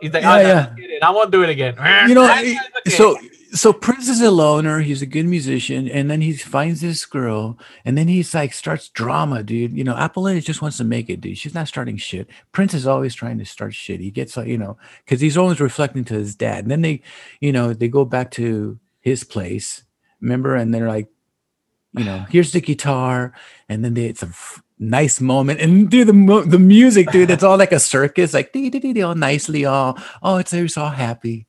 he's 0.00 0.12
like, 0.14 0.24
oh, 0.24 0.36
Yeah, 0.38 0.68
oh, 0.70 0.74
no, 0.76 0.86
yeah. 0.86 0.98
I 1.02 1.10
won't 1.10 1.30
do 1.32 1.42
it 1.42 1.50
again. 1.50 1.74
you 2.08 2.14
know 2.14 2.22
That 2.22 2.44
guy's 2.44 2.56
okay. 2.86 2.90
so 2.96 3.16
so 3.52 3.72
prince 3.72 4.08
is 4.08 4.20
a 4.20 4.30
loner 4.30 4.80
he's 4.80 5.02
a 5.02 5.06
good 5.06 5.26
musician 5.26 5.88
and 5.88 6.10
then 6.10 6.20
he 6.20 6.32
finds 6.32 6.80
this 6.80 7.04
girl 7.04 7.58
and 7.84 7.96
then 7.96 8.08
he's 8.08 8.34
like 8.34 8.52
starts 8.52 8.88
drama 8.88 9.42
dude. 9.42 9.76
You 9.76 9.84
know 9.84 9.94
Apollonia 9.94 10.40
just 10.40 10.62
wants 10.62 10.76
to 10.78 10.84
make 10.84 11.08
it 11.10 11.20
dude. 11.20 11.38
She's 11.38 11.54
not 11.54 11.68
starting 11.68 11.96
shit. 11.96 12.28
Prince 12.52 12.74
is 12.74 12.86
always 12.86 13.14
trying 13.14 13.38
to 13.38 13.44
start 13.44 13.74
shit. 13.74 14.00
He 14.00 14.10
gets 14.10 14.36
like 14.36 14.48
you 14.48 14.58
know 14.58 14.76
because 15.04 15.20
he's 15.20 15.36
always 15.36 15.60
reflecting 15.60 16.04
to 16.06 16.14
his 16.14 16.34
dad. 16.34 16.64
And 16.64 16.70
then 16.70 16.82
they 16.82 17.02
you 17.40 17.52
know 17.52 17.72
they 17.72 17.88
go 17.88 18.04
back 18.04 18.30
to 18.32 18.78
his 19.00 19.24
place 19.24 19.84
remember? 20.20 20.54
And 20.54 20.74
they're 20.74 20.88
like 20.88 21.08
you 21.92 22.04
know 22.04 22.24
here's 22.30 22.52
the 22.52 22.60
guitar 22.60 23.32
and 23.68 23.84
then 23.84 23.94
they, 23.94 24.06
it's 24.06 24.22
a 24.22 24.26
f- 24.26 24.62
nice 24.78 25.20
moment. 25.20 25.60
And 25.60 25.88
dude 25.90 26.08
the, 26.08 26.12
mo- 26.12 26.44
the 26.44 26.58
music 26.58 27.10
dude 27.10 27.30
it's 27.30 27.44
all 27.44 27.56
like 27.56 27.72
a 27.72 27.80
circus 27.80 28.34
like 28.34 28.52
dee, 28.52 28.70
dee, 28.70 28.78
dee, 28.78 28.92
dee, 28.92 29.02
all 29.02 29.14
nicely 29.14 29.64
all 29.64 29.98
oh 30.22 30.36
it's 30.36 30.52
it's 30.52 30.76
all 30.76 30.90
happy 30.90 31.45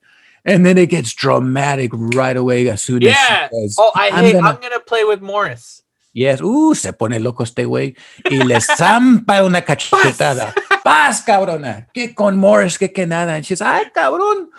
and 0.47 0.65
then 0.65 0.77
it 0.77 0.89
gets 0.89 1.13
dramatic 1.13 1.91
right 1.93 2.37
away 2.37 2.67
as 2.69 2.81
soon 2.81 3.03
as 3.03 3.13
she 3.13 3.33
yeah. 3.33 3.49
says, 3.49 3.75
Oh, 3.77 3.91
I 3.95 4.09
I'm 4.09 4.23
hate. 4.25 4.33
gonna- 4.33 4.49
I'm 4.49 4.59
gonna 4.61 4.79
play 4.79 5.03
with 5.03 5.21
Morris. 5.21 5.83
yes 6.13 6.41
uh 6.41 6.73
se 6.73 6.91
pone 6.93 7.19
loco 7.21 7.43
este 7.43 7.65
güey 7.67 7.95
y 8.31 8.37
le 8.43 8.59
zampa 8.77 9.43
una 9.45 9.61
cachetada 9.61 10.51
paz 10.83 11.21
cabrona 11.21 11.85
que 11.93 12.15
con 12.15 12.37
Morris 12.37 12.77
que 12.79 12.87
que 12.91 13.05
nada 13.05 13.33
and 13.35 13.45
she's 13.45 13.61
ay 13.61 13.91
cabrón 13.93 14.49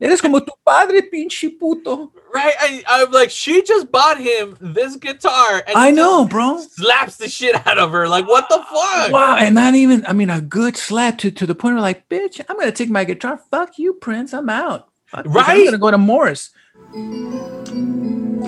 eres 0.00 0.22
como 0.22 0.40
tu 0.40 0.52
padre 0.64 1.02
pinche 1.02 1.50
puto 1.58 2.10
Right? 2.34 2.54
I, 2.58 2.82
I'm 2.88 3.12
like, 3.12 3.30
she 3.30 3.62
just 3.62 3.92
bought 3.92 4.18
him 4.18 4.56
this 4.60 4.96
guitar. 4.96 5.62
And 5.68 5.76
I 5.76 5.92
know 5.92 6.24
bro 6.26 6.58
Slaps 6.58 7.16
the 7.16 7.28
shit 7.28 7.54
out 7.64 7.78
of 7.78 7.92
her. 7.92 8.08
Like, 8.08 8.26
what 8.26 8.48
the 8.48 8.56
fuck? 8.58 9.12
Wow, 9.12 9.36
and 9.38 9.54
not 9.54 9.76
even, 9.76 10.04
I 10.04 10.14
mean, 10.14 10.30
a 10.30 10.40
good 10.40 10.76
slap 10.76 11.18
to, 11.18 11.30
to 11.30 11.46
the 11.46 11.54
point 11.54 11.76
where, 11.76 11.82
like, 11.82 12.08
bitch, 12.08 12.40
I'm 12.48 12.58
gonna 12.58 12.72
take 12.72 12.90
my 12.90 13.04
guitar. 13.04 13.38
Fuck 13.52 13.78
you, 13.78 13.92
Prince. 13.92 14.34
I'm 14.34 14.50
out. 14.50 14.88
Fuck 15.14 15.24
this. 15.26 15.32
I'm 15.36 15.64
gonna 15.64 15.78
go 15.78 15.92
to 15.92 15.98
Morris. 15.98 16.50
I'm 16.92 18.40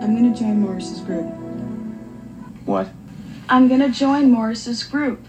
gonna 0.00 0.34
join 0.34 0.60
Morris's 0.60 1.00
group. 1.00 1.24
What? 2.66 2.88
I'm 3.48 3.68
gonna 3.68 3.88
join 3.88 4.30
Morris's 4.30 4.82
group. 4.82 5.24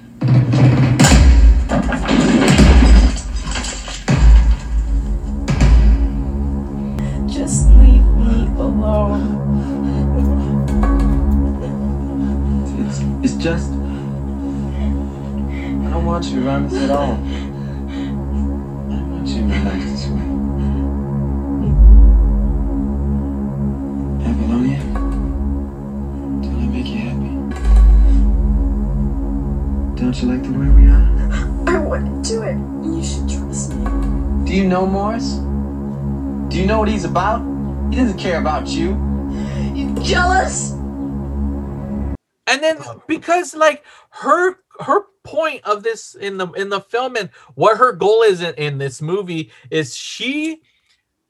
Just 7.28 7.70
leave 7.70 8.04
me 8.04 8.48
alone. 8.58 9.38
It's, 12.86 13.00
it's 13.24 13.36
just. 13.42 13.70
I 13.72 13.74
don't 15.90 16.06
want 16.06 16.26
you 16.26 16.46
around 16.46 16.70
this 16.70 16.84
at 16.84 16.90
all. 16.90 17.14
I 17.14 17.16
want 19.04 19.28
you 19.28 19.44
in 19.44 19.64
my 19.64 19.80
Don't 30.12 30.24
you 30.24 30.28
like 30.28 30.44
the 30.44 30.60
way 30.60 30.68
we 30.68 30.90
are? 30.90 31.74
I 31.74 31.80
wouldn't 31.80 32.26
do 32.26 32.42
it. 32.42 32.58
You 32.84 33.02
should 33.02 33.30
trust 33.30 33.74
me. 33.74 34.46
Do 34.46 34.54
you 34.54 34.68
know 34.68 34.86
Morris? 34.86 35.36
Do 36.50 36.60
you 36.60 36.66
know 36.66 36.80
what 36.80 36.90
he's 36.90 37.06
about? 37.06 37.40
He 37.90 37.96
doesn't 37.96 38.18
care 38.18 38.38
about 38.38 38.68
you. 38.68 38.90
You 39.74 39.96
jealous? 40.04 40.72
And 42.46 42.62
then 42.62 42.80
oh. 42.82 43.02
because 43.08 43.56
like 43.56 43.86
her 44.10 44.58
her 44.82 45.06
point 45.24 45.64
of 45.64 45.84
this 45.84 46.14
in 46.16 46.36
the 46.36 46.48
in 46.58 46.68
the 46.68 46.82
film 46.82 47.16
and 47.16 47.30
what 47.56 47.78
her 47.78 47.94
goal 47.94 48.22
is 48.22 48.42
in, 48.42 48.54
in 48.56 48.80
this 48.80 49.02
movie 49.02 49.50
is 49.70 49.96
she 49.96 50.62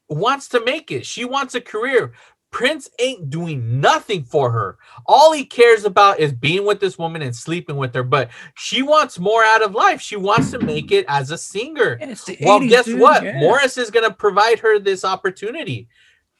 wants 0.09 0.47
to 0.49 0.65
make 0.65 0.89
it. 0.89 1.05
She 1.05 1.23
wants 1.23 1.53
a 1.53 1.61
career. 1.61 2.13
Prince 2.52 2.89
ain't 2.99 3.30
doing 3.30 3.80
nothing 3.80 4.24
for 4.24 4.52
her. 4.52 4.78
All 5.06 5.32
he 5.32 5.45
cares 5.45 5.86
about 5.86 6.20
is 6.20 6.34
being 6.34 6.66
with 6.66 6.82
this 6.82 6.97
woman 6.97 7.22
and 7.22 7.36
sleeping 7.36 7.78
with 7.78 7.93
her. 7.95 8.04
But 8.04 8.30
she 8.56 8.82
wants 8.82 9.18
more 9.18 9.43
out 9.43 9.64
of 9.64 9.74
life. 9.74 10.02
She 10.02 10.18
wants 10.18 10.52
to 10.52 10.60
make 10.60 10.91
it 10.91 11.06
as 11.08 11.32
a 11.32 11.38
singer. 11.38 11.97
well, 12.02 12.60
80s, 12.60 12.70
guess 12.70 12.86
dude. 12.86 12.99
what? 12.99 13.24
Yeah. 13.24 13.39
Morris 13.39 13.78
is 13.78 13.89
going 13.89 14.08
to 14.08 14.14
provide 14.14 14.60
her 14.60 14.80
this 14.80 15.06
opportunity. 15.06 15.88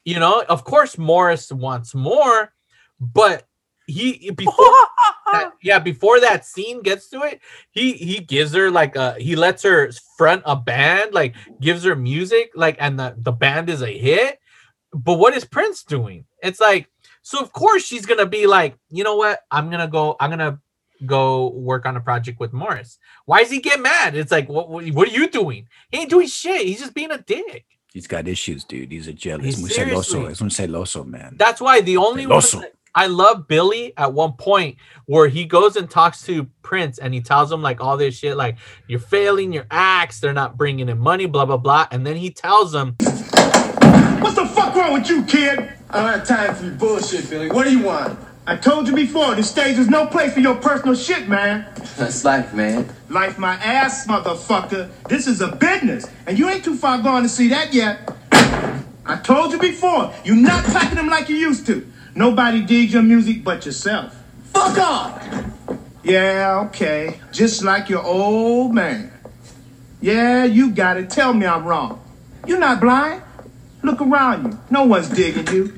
You 0.04 0.20
know, 0.20 0.44
of 0.48 0.64
course, 0.64 0.98
Morris 0.98 1.50
wants 1.50 1.94
more, 1.94 2.52
but 3.00 3.46
he 3.86 4.30
before 4.30 4.54
that, 5.32 5.52
yeah 5.62 5.78
before 5.78 6.20
that 6.20 6.46
scene 6.46 6.82
gets 6.82 7.08
to 7.08 7.22
it, 7.22 7.40
he 7.70 7.92
he 7.92 8.20
gives 8.20 8.52
her 8.54 8.70
like 8.70 8.96
a 8.96 9.14
he 9.18 9.36
lets 9.36 9.62
her 9.62 9.90
front 10.16 10.42
a 10.44 10.56
band, 10.56 11.14
like 11.14 11.34
gives 11.60 11.84
her 11.84 11.96
music, 11.96 12.50
like 12.54 12.76
and 12.80 12.98
the 12.98 13.14
the 13.18 13.32
band 13.32 13.70
is 13.70 13.82
a 13.82 13.98
hit. 13.98 14.38
But 14.92 15.14
what 15.14 15.34
is 15.34 15.44
Prince 15.44 15.84
doing? 15.84 16.26
It's 16.42 16.60
like 16.60 16.88
so. 17.22 17.40
Of 17.40 17.52
course, 17.52 17.84
she's 17.84 18.06
gonna 18.06 18.26
be 18.26 18.46
like, 18.46 18.76
you 18.90 19.04
know 19.04 19.16
what? 19.16 19.40
I'm 19.50 19.70
gonna 19.70 19.88
go. 19.88 20.16
I'm 20.20 20.30
gonna 20.30 20.60
go 21.06 21.48
work 21.48 21.86
on 21.86 21.96
a 21.96 22.00
project 22.00 22.38
with 22.38 22.52
Morris. 22.52 22.98
Why 23.24 23.42
does 23.42 23.50
he 23.50 23.60
get 23.60 23.80
mad? 23.80 24.14
It's 24.14 24.30
like, 24.30 24.48
what, 24.48 24.68
what, 24.68 25.08
are 25.08 25.10
you 25.10 25.28
doing? 25.28 25.66
He 25.90 25.98
ain't 25.98 26.10
doing 26.10 26.28
shit. 26.28 26.66
He's 26.66 26.78
just 26.78 26.94
being 26.94 27.10
a 27.10 27.18
dick. 27.18 27.66
He's 27.92 28.06
got 28.06 28.28
issues, 28.28 28.64
dude. 28.64 28.92
He's 28.92 29.08
a 29.08 29.12
jealous. 29.12 29.56
He's 29.56 29.76
celoso. 29.76 30.30
Es 30.30 30.40
un 30.40 30.48
celoso, 30.48 31.04
man. 31.04 31.36
That's 31.38 31.60
why 31.60 31.80
the 31.80 31.96
only 31.98 32.26
one 32.26 32.42
I 32.94 33.06
love 33.06 33.48
Billy 33.48 33.94
at 33.96 34.12
one 34.12 34.32
point 34.32 34.76
where 35.06 35.28
he 35.28 35.44
goes 35.44 35.76
and 35.76 35.88
talks 35.88 36.22
to 36.24 36.44
Prince 36.62 36.98
and 36.98 37.14
he 37.14 37.20
tells 37.20 37.50
him 37.50 37.62
like 37.62 37.80
all 37.80 37.96
this 37.96 38.16
shit, 38.16 38.36
like 38.36 38.58
you're 38.86 39.00
failing 39.00 39.52
your 39.52 39.66
acts, 39.70 40.20
they're 40.20 40.34
not 40.34 40.58
bringing 40.58 40.88
in 40.88 40.98
money, 40.98 41.26
blah 41.26 41.46
blah 41.46 41.56
blah, 41.56 41.86
and 41.90 42.06
then 42.06 42.16
he 42.16 42.30
tells 42.30 42.74
him, 42.74 42.96
fuck 44.62 44.76
wrong 44.76 44.92
with 44.92 45.08
you, 45.08 45.24
kid? 45.24 45.58
I 45.90 46.00
don't 46.00 46.18
have 46.18 46.26
time 46.26 46.54
for 46.54 46.64
your 46.64 46.74
bullshit, 46.74 47.28
Billy. 47.28 47.50
What 47.50 47.64
do 47.64 47.76
you 47.76 47.82
want? 47.82 48.18
I 48.46 48.56
told 48.56 48.88
you 48.88 48.94
before, 48.94 49.34
this 49.34 49.50
stage 49.50 49.78
is 49.78 49.88
no 49.88 50.06
place 50.06 50.34
for 50.34 50.40
your 50.40 50.56
personal 50.56 50.94
shit, 50.94 51.28
man. 51.28 51.66
That's 51.96 52.24
life, 52.24 52.52
man. 52.54 52.88
Life 53.08 53.38
my 53.38 53.54
ass, 53.54 54.06
motherfucker. 54.06 54.90
This 55.08 55.26
is 55.26 55.40
a 55.40 55.54
business, 55.54 56.06
and 56.26 56.38
you 56.38 56.48
ain't 56.48 56.64
too 56.64 56.76
far 56.76 57.00
gone 57.02 57.22
to 57.22 57.28
see 57.28 57.48
that 57.48 57.72
yet. 57.72 58.08
I 59.04 59.16
told 59.22 59.52
you 59.52 59.58
before, 59.58 60.14
you're 60.24 60.36
not 60.36 60.64
packing 60.64 60.96
them 60.96 61.08
like 61.08 61.28
you 61.28 61.36
used 61.36 61.66
to. 61.66 61.86
Nobody 62.14 62.62
digs 62.62 62.92
your 62.92 63.02
music 63.02 63.42
but 63.44 63.64
yourself. 63.66 64.16
Fuck 64.52 64.78
off! 64.78 65.78
Yeah, 66.02 66.64
okay. 66.66 67.20
Just 67.32 67.62
like 67.62 67.88
your 67.88 68.02
old 68.02 68.74
man. 68.74 69.12
Yeah, 70.00 70.44
you 70.44 70.70
got 70.70 70.96
it. 70.96 71.10
Tell 71.10 71.32
me 71.32 71.46
I'm 71.46 71.64
wrong. 71.64 72.00
You're 72.46 72.58
not 72.58 72.80
blind. 72.80 73.22
Look 73.82 74.00
around 74.00 74.44
you. 74.52 74.58
No 74.70 74.84
one's 74.84 75.08
digging 75.08 75.46
you. 75.54 75.72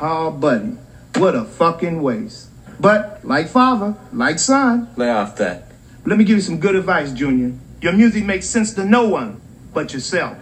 Oh, 0.00 0.30
buddy. 0.30 0.76
What 1.16 1.34
a 1.34 1.44
fucking 1.44 2.02
waste. 2.02 2.48
But, 2.78 3.20
like 3.24 3.48
father, 3.48 3.94
like 4.12 4.38
son. 4.38 4.88
Lay 4.96 5.10
off 5.10 5.36
that. 5.36 5.66
Let 6.06 6.18
me 6.18 6.24
give 6.24 6.36
you 6.36 6.42
some 6.42 6.58
good 6.60 6.74
advice, 6.76 7.12
Junior. 7.12 7.52
Your 7.82 7.92
music 7.92 8.24
makes 8.24 8.46
sense 8.46 8.72
to 8.74 8.84
no 8.84 9.08
one 9.08 9.40
but 9.74 9.92
yourself. 9.92 10.36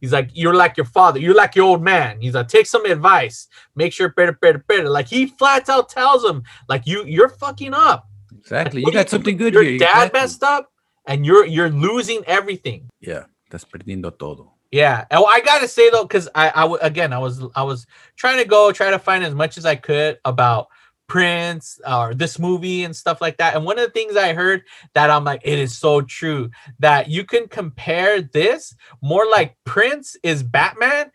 He's 0.00 0.12
like, 0.12 0.30
you're 0.32 0.54
like 0.54 0.76
your 0.76 0.86
father. 0.86 1.18
You're 1.18 1.34
like 1.34 1.56
your 1.56 1.66
old 1.66 1.82
man. 1.82 2.20
He's 2.20 2.34
like, 2.34 2.48
take 2.48 2.66
some 2.66 2.84
advice. 2.84 3.48
Make 3.74 3.92
sure 3.92 4.08
better, 4.10 4.32
better, 4.32 4.58
better. 4.58 4.88
Like 4.88 5.08
he 5.08 5.26
flat 5.26 5.68
out 5.68 5.88
tells 5.88 6.24
him, 6.24 6.42
like 6.68 6.86
you, 6.86 7.04
you're 7.04 7.28
fucking 7.28 7.74
up. 7.74 8.08
Exactly. 8.36 8.82
Like, 8.82 8.92
You 8.92 8.98
got 8.98 9.08
something 9.10 9.36
good 9.36 9.54
Your 9.54 9.62
here. 9.64 9.78
dad 9.78 9.88
Exactly. 10.06 10.20
messed 10.20 10.42
up, 10.44 10.72
and 11.06 11.26
you're 11.26 11.44
you're 11.44 11.70
losing 11.70 12.22
everything. 12.26 12.88
Yeah. 13.00 13.24
Estás 13.50 13.64
perdiendo 13.64 14.12
todo. 14.16 14.52
Yeah. 14.70 15.04
And 15.10 15.24
I 15.26 15.40
gotta 15.40 15.68
say 15.68 15.90
though, 15.90 16.02
because 16.02 16.28
I, 16.34 16.50
I 16.50 16.76
again, 16.82 17.12
I 17.12 17.18
was 17.18 17.42
I 17.54 17.62
was 17.62 17.86
trying 18.16 18.38
to 18.38 18.44
go 18.44 18.70
try 18.72 18.90
to 18.90 18.98
find 18.98 19.24
as 19.24 19.34
much 19.34 19.56
as 19.56 19.64
I 19.64 19.76
could 19.76 20.18
about 20.24 20.68
Prince 21.08 21.80
or 21.90 22.14
this 22.14 22.38
movie 22.38 22.84
and 22.84 22.94
stuff 22.94 23.20
like 23.20 23.38
that. 23.38 23.56
And 23.56 23.64
one 23.64 23.78
of 23.78 23.86
the 23.86 23.92
things 23.92 24.14
I 24.14 24.34
heard 24.34 24.62
that 24.92 25.08
I'm 25.10 25.24
like, 25.24 25.40
it 25.42 25.58
is 25.58 25.76
so 25.76 26.02
true 26.02 26.50
that 26.80 27.08
you 27.08 27.24
can 27.24 27.48
compare 27.48 28.20
this 28.20 28.74
more 29.00 29.26
like 29.26 29.56
Prince 29.64 30.16
is 30.22 30.42
Batman 30.42 31.10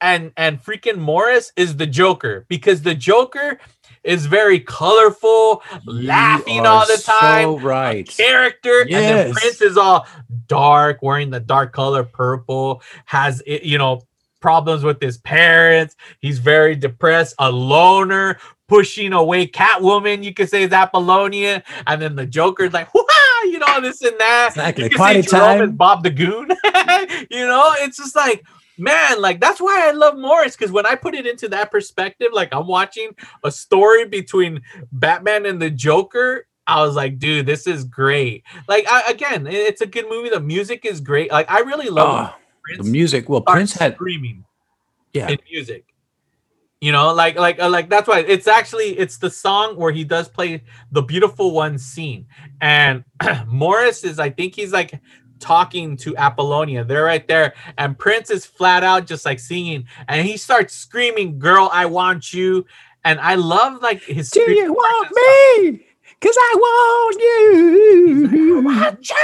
and 0.00 0.32
and 0.36 0.62
freaking 0.62 0.98
Morris 0.98 1.52
is 1.56 1.76
the 1.76 1.86
Joker 1.86 2.46
because 2.48 2.82
the 2.82 2.94
Joker 2.94 3.58
is 4.04 4.26
very 4.26 4.60
colorful, 4.60 5.62
laughing 5.86 6.66
all 6.66 6.86
the 6.86 7.02
time, 7.04 7.44
So 7.44 7.58
right. 7.58 8.08
character, 8.08 8.82
and 8.82 8.90
then 8.90 9.26
Yes. 9.28 9.40
Prince 9.40 9.62
is 9.62 9.76
all 9.76 10.06
dark, 10.46 11.02
wearing 11.02 11.30
the 11.30 11.40
dark 11.40 11.72
color 11.72 12.04
purple, 12.04 12.82
has 13.06 13.42
you 13.46 13.78
know 13.78 14.02
problems 14.40 14.84
with 14.84 15.00
his 15.00 15.16
parents. 15.18 15.96
He's 16.20 16.38
very 16.38 16.76
depressed, 16.76 17.34
a 17.38 17.50
loner, 17.50 18.38
pushing 18.68 19.12
away 19.14 19.46
Catwoman. 19.46 20.22
You 20.22 20.34
could 20.34 20.50
say 20.50 20.64
is 20.64 20.72
Apollonia, 20.72 21.62
and 21.86 22.00
then 22.02 22.14
the 22.14 22.26
Joker's 22.26 22.72
like, 22.72 22.92
Wah! 22.94 23.02
you 23.44 23.58
know, 23.58 23.80
this 23.80 24.02
and 24.02 24.18
that. 24.18 24.48
Exactly. 24.50 24.84
You 24.84 24.90
could 24.90 24.98
Party 24.98 25.22
say 25.22 25.28
Jerome 25.30 25.58
time. 25.58 25.68
is 25.70 25.72
Bob 25.74 26.02
the 26.02 26.10
Goon. 26.10 26.48
you 27.30 27.46
know, 27.46 27.72
it's 27.78 27.96
just 27.96 28.14
like. 28.16 28.44
Man, 28.78 29.20
like 29.20 29.40
that's 29.40 29.60
why 29.60 29.88
I 29.88 29.92
love 29.92 30.18
Morris 30.18 30.56
because 30.56 30.72
when 30.72 30.86
I 30.86 30.94
put 30.96 31.14
it 31.14 31.26
into 31.26 31.48
that 31.50 31.70
perspective, 31.70 32.28
like 32.32 32.48
I'm 32.52 32.66
watching 32.66 33.10
a 33.44 33.50
story 33.50 34.06
between 34.06 34.62
Batman 34.92 35.46
and 35.46 35.62
the 35.62 35.70
Joker, 35.70 36.46
I 36.66 36.82
was 36.84 36.96
like, 36.96 37.18
dude, 37.18 37.46
this 37.46 37.66
is 37.66 37.84
great. 37.84 38.42
Like, 38.68 38.86
I, 38.90 39.10
again, 39.10 39.46
it's 39.46 39.82
a 39.82 39.86
good 39.86 40.08
movie. 40.08 40.30
The 40.30 40.40
music 40.40 40.84
is 40.86 41.00
great. 41.00 41.30
Like, 41.30 41.50
I 41.50 41.60
really 41.60 41.90
love 41.90 42.30
Oh, 42.34 42.36
Prince 42.62 42.84
the 42.86 42.90
music. 42.90 43.28
Well, 43.28 43.42
Prince 43.42 43.74
had. 43.74 43.94
screaming 43.94 44.44
Yeah. 45.12 45.28
in 45.28 45.38
music. 45.50 45.84
You 46.80 46.92
know, 46.92 47.14
like, 47.14 47.36
like, 47.38 47.60
uh, 47.60 47.68
like 47.70 47.88
that's 47.88 48.06
why 48.08 48.20
it's 48.20 48.46
actually 48.46 48.98
it's 48.98 49.16
the 49.18 49.30
song 49.30 49.76
where 49.76 49.92
he 49.92 50.04
does 50.04 50.28
play 50.28 50.62
the 50.92 51.00
beautiful 51.00 51.52
one 51.52 51.78
scene, 51.78 52.26
and 52.60 53.04
Morris 53.46 54.04
is, 54.04 54.18
I 54.18 54.28
think 54.28 54.54
he's 54.54 54.70
like 54.72 55.00
talking 55.44 55.96
to 55.98 56.16
Apollonia. 56.16 56.84
They're 56.84 57.04
right 57.04 57.26
there, 57.28 57.52
and 57.76 57.98
Prince 57.98 58.30
is 58.30 58.46
flat 58.46 58.82
out 58.82 59.06
just 59.06 59.24
like 59.26 59.38
singing, 59.38 59.86
and 60.08 60.26
he 60.26 60.36
starts 60.38 60.74
screaming, 60.74 61.38
"Girl, 61.38 61.68
I 61.72 61.84
want 61.86 62.32
you." 62.32 62.64
And 63.04 63.20
I 63.20 63.34
love 63.34 63.82
like 63.82 64.02
his. 64.02 64.30
Do 64.30 64.40
you 64.40 64.72
want 64.72 65.08
parts 65.10 65.18
and 65.18 65.66
stuff. 65.66 65.74
me? 65.74 65.86
Because 66.20 66.36
I 66.38 66.54
want 66.56 67.20
you. 67.20 68.62
want 68.64 69.10
you. 69.10 69.14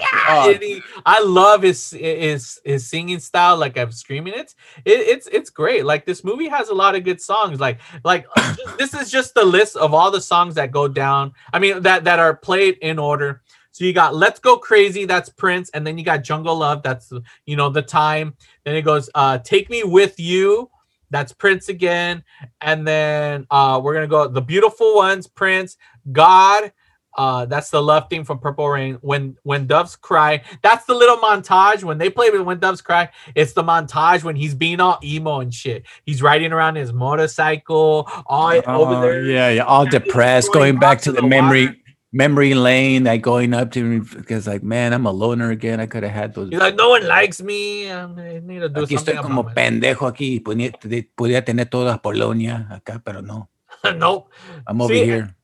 Yeah. 0.00 0.50
And 0.50 0.62
he- 0.62 0.82
I 1.06 1.22
love 1.22 1.62
his 1.62 1.90
his 1.92 2.60
his 2.62 2.86
singing 2.86 3.20
style. 3.20 3.56
Like 3.56 3.78
I'm 3.78 3.90
screaming 3.90 4.34
it. 4.34 4.54
it. 4.84 5.00
It's 5.00 5.26
it's 5.32 5.48
great. 5.48 5.86
Like 5.86 6.04
this 6.04 6.22
movie 6.24 6.48
has 6.48 6.68
a 6.68 6.74
lot 6.74 6.94
of 6.94 7.04
good 7.04 7.22
songs. 7.22 7.58
Like 7.58 7.80
like 8.04 8.26
this 8.78 8.92
is 8.92 9.10
just 9.10 9.32
the 9.34 9.44
list 9.46 9.76
of 9.76 9.94
all 9.94 10.10
the 10.10 10.20
songs 10.20 10.54
that 10.56 10.70
go 10.72 10.88
down. 10.88 11.32
I 11.54 11.58
mean 11.58 11.80
that 11.82 12.04
that 12.04 12.18
are 12.18 12.36
played 12.36 12.76
in 12.82 12.98
order. 12.98 13.40
So 13.72 13.84
you 13.84 13.92
got 13.94 14.14
Let's 14.14 14.38
Go 14.38 14.58
Crazy, 14.58 15.06
that's 15.06 15.30
Prince, 15.30 15.70
and 15.70 15.86
then 15.86 15.96
you 15.98 16.04
got 16.04 16.22
Jungle 16.22 16.54
Love, 16.56 16.82
that's 16.82 17.10
you 17.46 17.56
know 17.56 17.70
the 17.70 17.82
time. 17.82 18.34
Then 18.64 18.76
it 18.76 18.82
goes 18.82 19.08
uh 19.14 19.38
Take 19.38 19.70
Me 19.70 19.82
With 19.82 20.20
You, 20.20 20.70
that's 21.10 21.32
Prince 21.32 21.68
again. 21.70 22.22
And 22.60 22.86
then 22.86 23.46
uh 23.50 23.80
we're 23.82 23.94
gonna 23.94 24.06
go 24.06 24.28
The 24.28 24.42
Beautiful 24.42 24.94
Ones, 24.94 25.26
Prince, 25.26 25.78
God, 26.12 26.70
uh 27.16 27.44
that's 27.46 27.70
the 27.70 27.82
love 27.82 28.08
theme 28.10 28.24
from 28.24 28.38
Purple 28.38 28.68
Rain. 28.68 28.98
When 29.00 29.36
when 29.42 29.66
doves 29.66 29.96
cry, 29.96 30.42
that's 30.62 30.84
the 30.84 30.94
little 30.94 31.16
montage. 31.16 31.82
When 31.82 31.96
they 31.96 32.10
play 32.10 32.28
with 32.30 32.42
When 32.42 32.58
Doves 32.58 32.80
Cry, 32.82 33.08
it's 33.34 33.52
the 33.54 33.62
montage 33.62 34.22
when 34.22 34.36
he's 34.36 34.54
being 34.54 34.80
all 34.80 34.98
emo 35.02 35.40
and 35.40 35.52
shit. 35.52 35.84
He's 36.04 36.22
riding 36.22 36.52
around 36.52 36.76
his 36.76 36.92
motorcycle, 36.92 38.06
all 38.26 38.52
over 38.52 38.94
Oh, 38.94 39.00
there. 39.00 39.22
yeah, 39.24 39.48
yeah, 39.50 39.64
all 39.64 39.86
depressed, 39.86 40.52
going 40.52 40.78
back 40.78 41.00
to 41.02 41.12
the 41.12 41.20
the 41.22 41.26
memory 41.26 41.66
water. 41.66 41.76
Memory 42.12 42.54
lane, 42.54 43.04
like 43.04 43.22
going 43.22 43.54
up 43.54 43.70
to 43.72 43.82
me 43.82 44.00
because 44.00 44.46
like, 44.46 44.62
man, 44.62 44.92
I'm 44.92 45.06
a 45.06 45.10
loner 45.10 45.50
again. 45.50 45.80
I 45.80 45.86
could 45.86 46.02
have 46.02 46.12
had 46.12 46.34
those. 46.34 46.50
He's 46.50 46.60
like, 46.60 46.76
no 46.76 46.90
one 46.90 47.06
likes 47.08 47.40
me. 47.42 47.90
I 47.90 48.06
need 48.40 48.60
to 48.60 48.68
do 48.68 48.82
Aquí 48.82 48.96
something 48.96 49.16
estoy 49.16 49.22
como 49.22 49.40
about 49.40 49.56
pendejo 49.56 50.06
aquí. 50.06 50.40
Podía, 50.42 51.44
tener 51.44 51.70
toda 51.70 51.98
Polonia 51.98 52.68
acá, 52.70 53.02
pero 53.04 53.20
no. 53.20 53.48
it. 53.84 53.96
nope. 53.98 54.30
I'm 54.66 54.80
over 54.80 54.92
See, 54.92 55.04
here. 55.04 55.34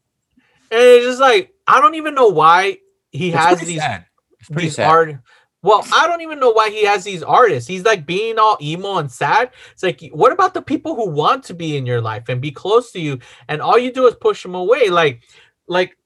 And 0.70 0.80
it's 0.80 1.06
just 1.06 1.20
like 1.20 1.54
I 1.66 1.80
don't 1.80 1.94
even 1.94 2.14
know 2.14 2.28
why 2.28 2.78
he 3.10 3.28
It's 3.28 3.36
has 3.36 3.60
these 3.60 3.80
sad. 3.80 4.06
It's 4.38 4.48
pretty 4.48 4.68
these 4.68 4.76
sad. 4.76 4.88
art. 4.88 5.16
Well, 5.60 5.84
I 5.92 6.06
don't 6.06 6.20
even 6.20 6.38
know 6.38 6.50
why 6.50 6.70
he 6.70 6.84
has 6.84 7.02
these 7.02 7.22
artists. 7.22 7.66
He's 7.66 7.84
like 7.84 8.06
being 8.06 8.38
all 8.38 8.58
emo 8.62 8.98
and 8.98 9.10
sad. 9.10 9.50
It's 9.72 9.82
like, 9.82 10.00
what 10.12 10.30
about 10.30 10.54
the 10.54 10.62
people 10.62 10.94
who 10.94 11.10
want 11.10 11.42
to 11.44 11.54
be 11.54 11.76
in 11.76 11.84
your 11.84 12.00
life 12.00 12.28
and 12.28 12.40
be 12.40 12.52
close 12.52 12.92
to 12.92 13.00
you, 13.00 13.18
and 13.48 13.60
all 13.60 13.76
you 13.76 13.92
do 13.92 14.06
is 14.06 14.14
push 14.14 14.42
them 14.44 14.54
away? 14.54 14.88
Like, 14.88 15.22
like 15.66 15.97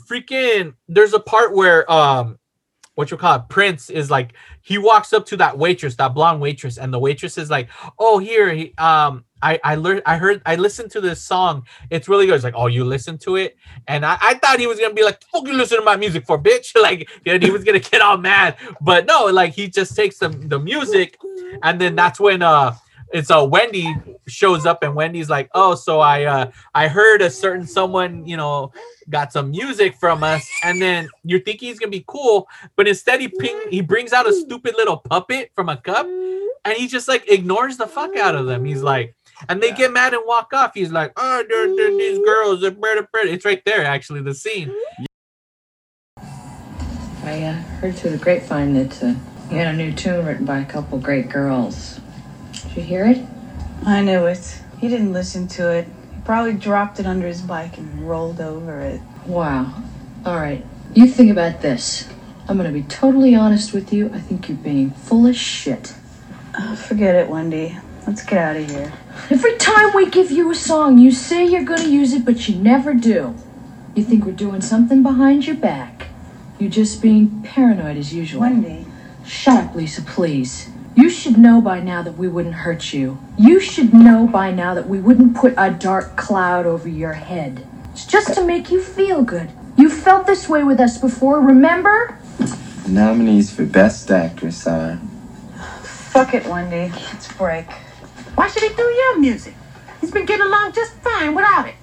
freaking. 0.00 0.74
There's 0.88 1.12
a 1.14 1.20
part 1.20 1.54
where 1.54 1.90
um, 1.90 2.38
what 2.94 3.10
you 3.10 3.16
call 3.16 3.36
it, 3.36 3.48
Prince 3.48 3.90
is 3.90 4.10
like 4.10 4.34
he 4.62 4.78
walks 4.78 5.12
up 5.12 5.26
to 5.26 5.36
that 5.38 5.58
waitress, 5.58 5.96
that 5.96 6.14
blonde 6.14 6.40
waitress, 6.40 6.78
and 6.78 6.92
the 6.92 6.98
waitress 6.98 7.36
is 7.38 7.50
like, 7.50 7.68
"Oh, 7.98 8.18
here, 8.18 8.52
he, 8.54 8.72
um, 8.78 9.24
I 9.42 9.58
I 9.64 9.74
learned, 9.74 10.02
I 10.06 10.16
heard, 10.16 10.42
I 10.46 10.54
listened 10.56 10.90
to 10.92 11.00
this 11.00 11.20
song. 11.22 11.64
It's 11.90 12.08
really 12.08 12.26
good." 12.26 12.36
It's 12.36 12.44
like, 12.44 12.54
"Oh, 12.56 12.68
you 12.68 12.84
listened 12.84 13.20
to 13.22 13.36
it?" 13.36 13.56
And 13.88 14.06
I, 14.06 14.16
I 14.20 14.34
thought 14.34 14.60
he 14.60 14.66
was 14.66 14.78
gonna 14.78 14.94
be 14.94 15.02
like, 15.04 15.22
"Fuck 15.24 15.46
you, 15.46 15.54
listen 15.54 15.78
to 15.78 15.84
my 15.84 15.96
music 15.96 16.24
for 16.26 16.38
bitch!" 16.38 16.74
like, 16.80 17.08
and 17.26 17.42
he 17.42 17.50
was 17.50 17.64
gonna 17.64 17.80
get 17.80 18.00
all 18.00 18.16
mad, 18.16 18.56
but 18.80 19.06
no, 19.06 19.26
like 19.26 19.54
he 19.54 19.68
just 19.68 19.96
takes 19.96 20.18
the 20.18 20.28
the 20.28 20.58
music, 20.58 21.18
and 21.62 21.80
then 21.80 21.96
that's 21.96 22.20
when 22.20 22.42
uh. 22.42 22.74
It's 23.14 23.30
uh 23.30 23.46
Wendy 23.48 23.94
shows 24.26 24.66
up 24.66 24.82
and 24.82 24.94
Wendy's 24.96 25.30
like, 25.30 25.48
oh, 25.54 25.76
so 25.76 26.00
I 26.00 26.24
uh 26.24 26.50
I 26.74 26.88
heard 26.88 27.22
a 27.22 27.30
certain 27.30 27.64
someone, 27.64 28.26
you 28.26 28.36
know, 28.36 28.72
got 29.08 29.32
some 29.32 29.52
music 29.52 29.94
from 29.94 30.24
us, 30.24 30.44
and 30.64 30.82
then 30.82 31.08
you 31.22 31.38
think 31.38 31.60
he's 31.60 31.78
gonna 31.78 31.92
be 31.92 32.04
cool, 32.08 32.48
but 32.74 32.88
instead 32.88 33.20
he 33.20 33.28
ping, 33.28 33.56
he 33.70 33.80
brings 33.80 34.12
out 34.12 34.28
a 34.28 34.32
stupid 34.32 34.74
little 34.76 34.96
puppet 34.96 35.52
from 35.54 35.68
a 35.68 35.76
cup, 35.76 36.06
and 36.06 36.74
he 36.76 36.88
just 36.88 37.06
like 37.06 37.30
ignores 37.30 37.76
the 37.76 37.86
fuck 37.86 38.16
out 38.16 38.34
of 38.34 38.46
them. 38.46 38.64
He's 38.64 38.82
like, 38.82 39.14
and 39.48 39.62
they 39.62 39.70
get 39.70 39.92
mad 39.92 40.12
and 40.12 40.22
walk 40.26 40.52
off. 40.52 40.72
He's 40.74 40.90
like, 40.90 41.12
oh, 41.16 41.44
they're, 41.48 41.76
they're 41.76 41.96
these 41.96 42.18
girls, 42.24 42.62
they're 42.62 42.72
better, 42.72 43.08
better. 43.12 43.28
It's 43.28 43.44
right 43.44 43.62
there, 43.64 43.84
actually, 43.84 44.22
the 44.22 44.34
scene. 44.34 44.74
I 46.18 47.42
uh, 47.42 47.52
heard 47.52 47.94
through 47.94 48.10
the 48.10 48.18
grapevine 48.18 48.74
that 48.74 49.02
uh, 49.02 49.14
you 49.50 49.58
had 49.58 49.74
a 49.74 49.76
new 49.76 49.92
tune 49.92 50.26
written 50.26 50.44
by 50.44 50.58
a 50.58 50.66
couple 50.66 50.98
great 50.98 51.28
girls. 51.28 51.93
Did 52.74 52.80
you 52.80 52.88
hear 52.88 53.06
it? 53.06 53.24
I 53.86 54.00
knew 54.00 54.26
it. 54.26 54.60
He 54.80 54.88
didn't 54.88 55.12
listen 55.12 55.46
to 55.48 55.70
it. 55.70 55.86
He 56.12 56.20
probably 56.24 56.54
dropped 56.54 56.98
it 56.98 57.06
under 57.06 57.28
his 57.28 57.40
bike 57.40 57.78
and 57.78 58.08
rolled 58.08 58.40
over 58.40 58.80
it. 58.80 59.00
Wow. 59.26 59.72
All 60.26 60.34
right. 60.34 60.66
You 60.92 61.06
think 61.06 61.30
about 61.30 61.60
this. 61.60 62.08
I'm 62.48 62.56
gonna 62.56 62.72
be 62.72 62.82
totally 62.82 63.36
honest 63.36 63.72
with 63.72 63.92
you. 63.92 64.10
I 64.12 64.18
think 64.18 64.48
you're 64.48 64.58
being 64.58 64.90
full 64.90 65.24
of 65.24 65.36
shit. 65.36 65.94
Oh, 66.58 66.74
forget 66.74 67.14
it, 67.14 67.28
Wendy. 67.28 67.78
Let's 68.08 68.24
get 68.24 68.38
out 68.38 68.56
of 68.56 68.68
here. 68.68 68.92
Every 69.30 69.56
time 69.56 69.94
we 69.94 70.10
give 70.10 70.32
you 70.32 70.50
a 70.50 70.54
song, 70.56 70.98
you 70.98 71.12
say 71.12 71.46
you're 71.46 71.64
gonna 71.64 71.86
use 71.86 72.12
it, 72.12 72.24
but 72.24 72.48
you 72.48 72.56
never 72.56 72.92
do. 72.92 73.36
You 73.94 74.02
think 74.02 74.24
we're 74.24 74.32
doing 74.32 74.60
something 74.60 75.04
behind 75.04 75.46
your 75.46 75.56
back. 75.56 76.08
You're 76.58 76.70
just 76.70 77.00
being 77.00 77.42
paranoid 77.44 77.96
as 77.96 78.12
usual. 78.12 78.40
Wendy. 78.40 78.86
Shut 79.24 79.62
up, 79.62 79.74
Lisa, 79.76 80.02
please. 80.02 80.70
You 80.96 81.10
should 81.10 81.36
know 81.36 81.60
by 81.60 81.80
now 81.80 82.02
that 82.02 82.16
we 82.16 82.28
wouldn't 82.28 82.54
hurt 82.54 82.92
you. 82.92 83.18
You 83.36 83.58
should 83.58 83.92
know 83.92 84.28
by 84.28 84.52
now 84.52 84.74
that 84.74 84.88
we 84.88 85.00
wouldn't 85.00 85.34
put 85.36 85.54
a 85.56 85.70
dark 85.70 86.16
cloud 86.16 86.66
over 86.66 86.88
your 86.88 87.14
head. 87.14 87.66
It's 87.92 88.06
just 88.06 88.34
to 88.34 88.44
make 88.44 88.70
you 88.70 88.80
feel 88.80 89.22
good. 89.22 89.50
You 89.76 89.90
felt 89.90 90.26
this 90.26 90.48
way 90.48 90.62
with 90.62 90.78
us 90.78 90.98
before, 90.98 91.40
remember? 91.40 92.16
Nominees 92.86 93.52
for 93.52 93.64
Best 93.64 94.10
Actress 94.10 94.66
are 94.68 94.96
Fuck 95.82 96.32
it, 96.34 96.46
Wendy. 96.46 96.94
Let's 96.94 97.32
break. 97.32 97.68
Why 98.36 98.46
should 98.46 98.62
he 98.62 98.68
do 98.68 98.82
your 98.82 99.18
music? 99.18 99.54
He's 100.00 100.12
been 100.12 100.26
getting 100.26 100.46
along 100.46 100.74
just 100.74 100.92
fine 100.98 101.34
without 101.34 101.66
it. 101.66 101.74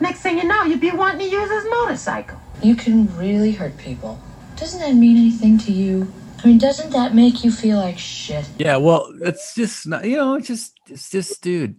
Next 0.00 0.20
thing 0.20 0.38
you 0.38 0.44
know, 0.44 0.62
you'd 0.62 0.80
be 0.80 0.92
wanting 0.92 1.28
to 1.28 1.28
use 1.28 1.50
his 1.50 1.64
motorcycle. 1.68 2.40
You 2.62 2.74
can 2.74 3.14
really 3.18 3.52
hurt 3.52 3.76
people. 3.76 4.18
Doesn't 4.56 4.80
that 4.80 4.94
mean 4.94 5.18
anything 5.18 5.58
to 5.58 5.72
you? 5.72 6.10
I 6.46 6.50
mean, 6.50 6.58
doesn't 6.58 6.90
that 6.90 7.12
make 7.12 7.42
you 7.42 7.50
feel 7.50 7.78
like 7.78 7.98
shit? 7.98 8.48
Yeah, 8.56 8.76
well, 8.76 9.12
it's 9.20 9.56
just 9.56 9.84
not, 9.84 10.04
you 10.04 10.16
know, 10.16 10.34
it's 10.34 10.46
just, 10.46 10.78
it's 10.88 11.10
just, 11.10 11.42
dude, 11.42 11.74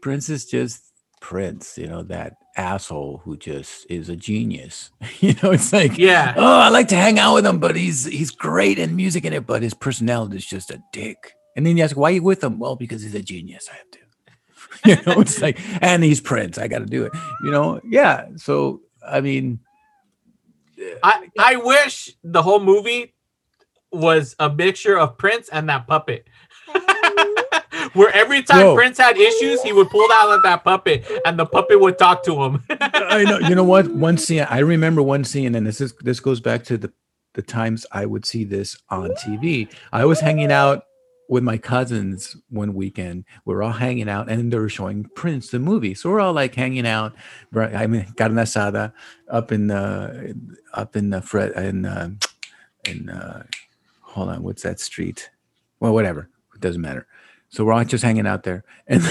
Prince 0.00 0.30
is 0.30 0.46
just 0.46 0.82
Prince, 1.20 1.76
you 1.76 1.86
know, 1.86 2.02
that 2.04 2.38
asshole 2.56 3.20
who 3.26 3.36
just 3.36 3.84
is 3.90 4.08
a 4.08 4.16
genius. 4.16 4.90
you 5.20 5.34
know, 5.42 5.50
it's 5.50 5.70
like, 5.70 5.98
Yeah. 5.98 6.32
oh, 6.34 6.60
I 6.60 6.70
like 6.70 6.88
to 6.88 6.96
hang 6.96 7.18
out 7.18 7.34
with 7.34 7.44
him, 7.46 7.58
but 7.58 7.76
he's 7.76 8.06
he's 8.06 8.30
great 8.30 8.78
in 8.78 8.96
music 8.96 9.26
in 9.26 9.34
it, 9.34 9.44
but 9.44 9.60
his 9.60 9.74
personality 9.74 10.38
is 10.38 10.46
just 10.46 10.70
a 10.70 10.82
dick. 10.94 11.34
And 11.54 11.66
then 11.66 11.76
you 11.76 11.84
ask, 11.84 11.94
why 11.94 12.08
are 12.08 12.14
you 12.14 12.22
with 12.22 12.42
him? 12.42 12.58
Well, 12.58 12.74
because 12.74 13.02
he's 13.02 13.14
a 13.14 13.20
genius. 13.20 13.68
I 13.70 13.76
have 13.76 13.90
to. 13.90 13.98
you 15.04 15.14
know, 15.14 15.20
it's 15.20 15.42
like, 15.42 15.60
and 15.82 16.02
he's 16.02 16.22
Prince. 16.22 16.56
I 16.56 16.68
got 16.68 16.78
to 16.78 16.86
do 16.86 17.04
it. 17.04 17.12
You 17.44 17.50
know, 17.50 17.82
yeah. 17.84 18.28
So 18.36 18.80
I 19.06 19.20
mean, 19.20 19.60
I 21.02 21.28
I 21.38 21.56
wish 21.56 22.16
the 22.24 22.42
whole 22.42 22.60
movie 22.60 23.12
was 23.92 24.34
a 24.38 24.50
mixture 24.50 24.98
of 24.98 25.16
Prince 25.18 25.48
and 25.50 25.68
that 25.68 25.86
puppet. 25.86 26.26
Where 27.92 28.10
every 28.14 28.42
time 28.42 28.60
No. 28.60 28.74
Prince 28.74 28.98
had 28.98 29.16
issues, 29.16 29.62
he 29.62 29.72
would 29.72 29.88
pull 29.90 30.10
out 30.12 30.30
of 30.30 30.42
that 30.42 30.64
puppet, 30.64 31.10
and 31.24 31.38
the 31.38 31.46
puppet 31.46 31.80
would 31.80 31.98
talk 31.98 32.22
to 32.24 32.42
him. 32.42 32.62
I 32.68 33.24
know. 33.24 33.38
You 33.38 33.54
know 33.54 33.64
what? 33.64 33.86
One 33.90 34.18
scene 34.18 34.46
I 34.50 34.58
remember 34.58 35.02
one 35.02 35.24
scene, 35.24 35.54
and 35.54 35.66
this 35.66 35.80
is 35.80 35.94
this 36.00 36.20
goes 36.20 36.40
back 36.40 36.64
to 36.64 36.76
the 36.76 36.92
the 37.34 37.42
times 37.42 37.86
I 37.92 38.04
would 38.06 38.26
see 38.26 38.44
this 38.44 38.76
on 38.90 39.10
TV. 39.24 39.72
I 39.92 40.04
was 40.04 40.20
hanging 40.20 40.50
out 40.52 40.84
with 41.28 41.42
my 41.42 41.58
cousins 41.58 42.36
one 42.50 42.74
weekend. 42.74 43.24
We're 43.44 43.62
all 43.62 43.72
hanging 43.72 44.08
out, 44.08 44.28
and 44.28 44.52
they 44.52 44.58
were 44.58 44.68
showing 44.68 45.08
Prince 45.14 45.50
the 45.50 45.58
movie. 45.58 45.94
So 45.94 46.10
we're 46.10 46.20
all 46.20 46.32
like 46.34 46.54
hanging 46.54 46.86
out. 46.86 47.14
right? 47.52 47.74
I 47.74 47.86
mean, 47.86 48.04
carne 48.16 48.34
asada 48.34 48.92
up 49.30 49.52
in 49.52 49.68
the 49.68 50.34
up 50.74 50.96
in 50.96 51.10
the 51.10 51.22
Fred 51.22 51.52
in 51.52 51.84
uh, 51.86 52.10
in 52.88 53.08
uh, 53.10 53.44
hold 54.16 54.30
on, 54.30 54.42
what's 54.42 54.62
that 54.62 54.80
street? 54.80 55.30
Well, 55.78 55.92
whatever. 55.92 56.30
It 56.54 56.60
doesn't 56.62 56.80
matter. 56.80 57.06
So 57.50 57.64
we're 57.64 57.74
all 57.74 57.84
just 57.84 58.02
hanging 58.02 58.26
out 58.26 58.42
there. 58.42 58.64
And 58.88 59.02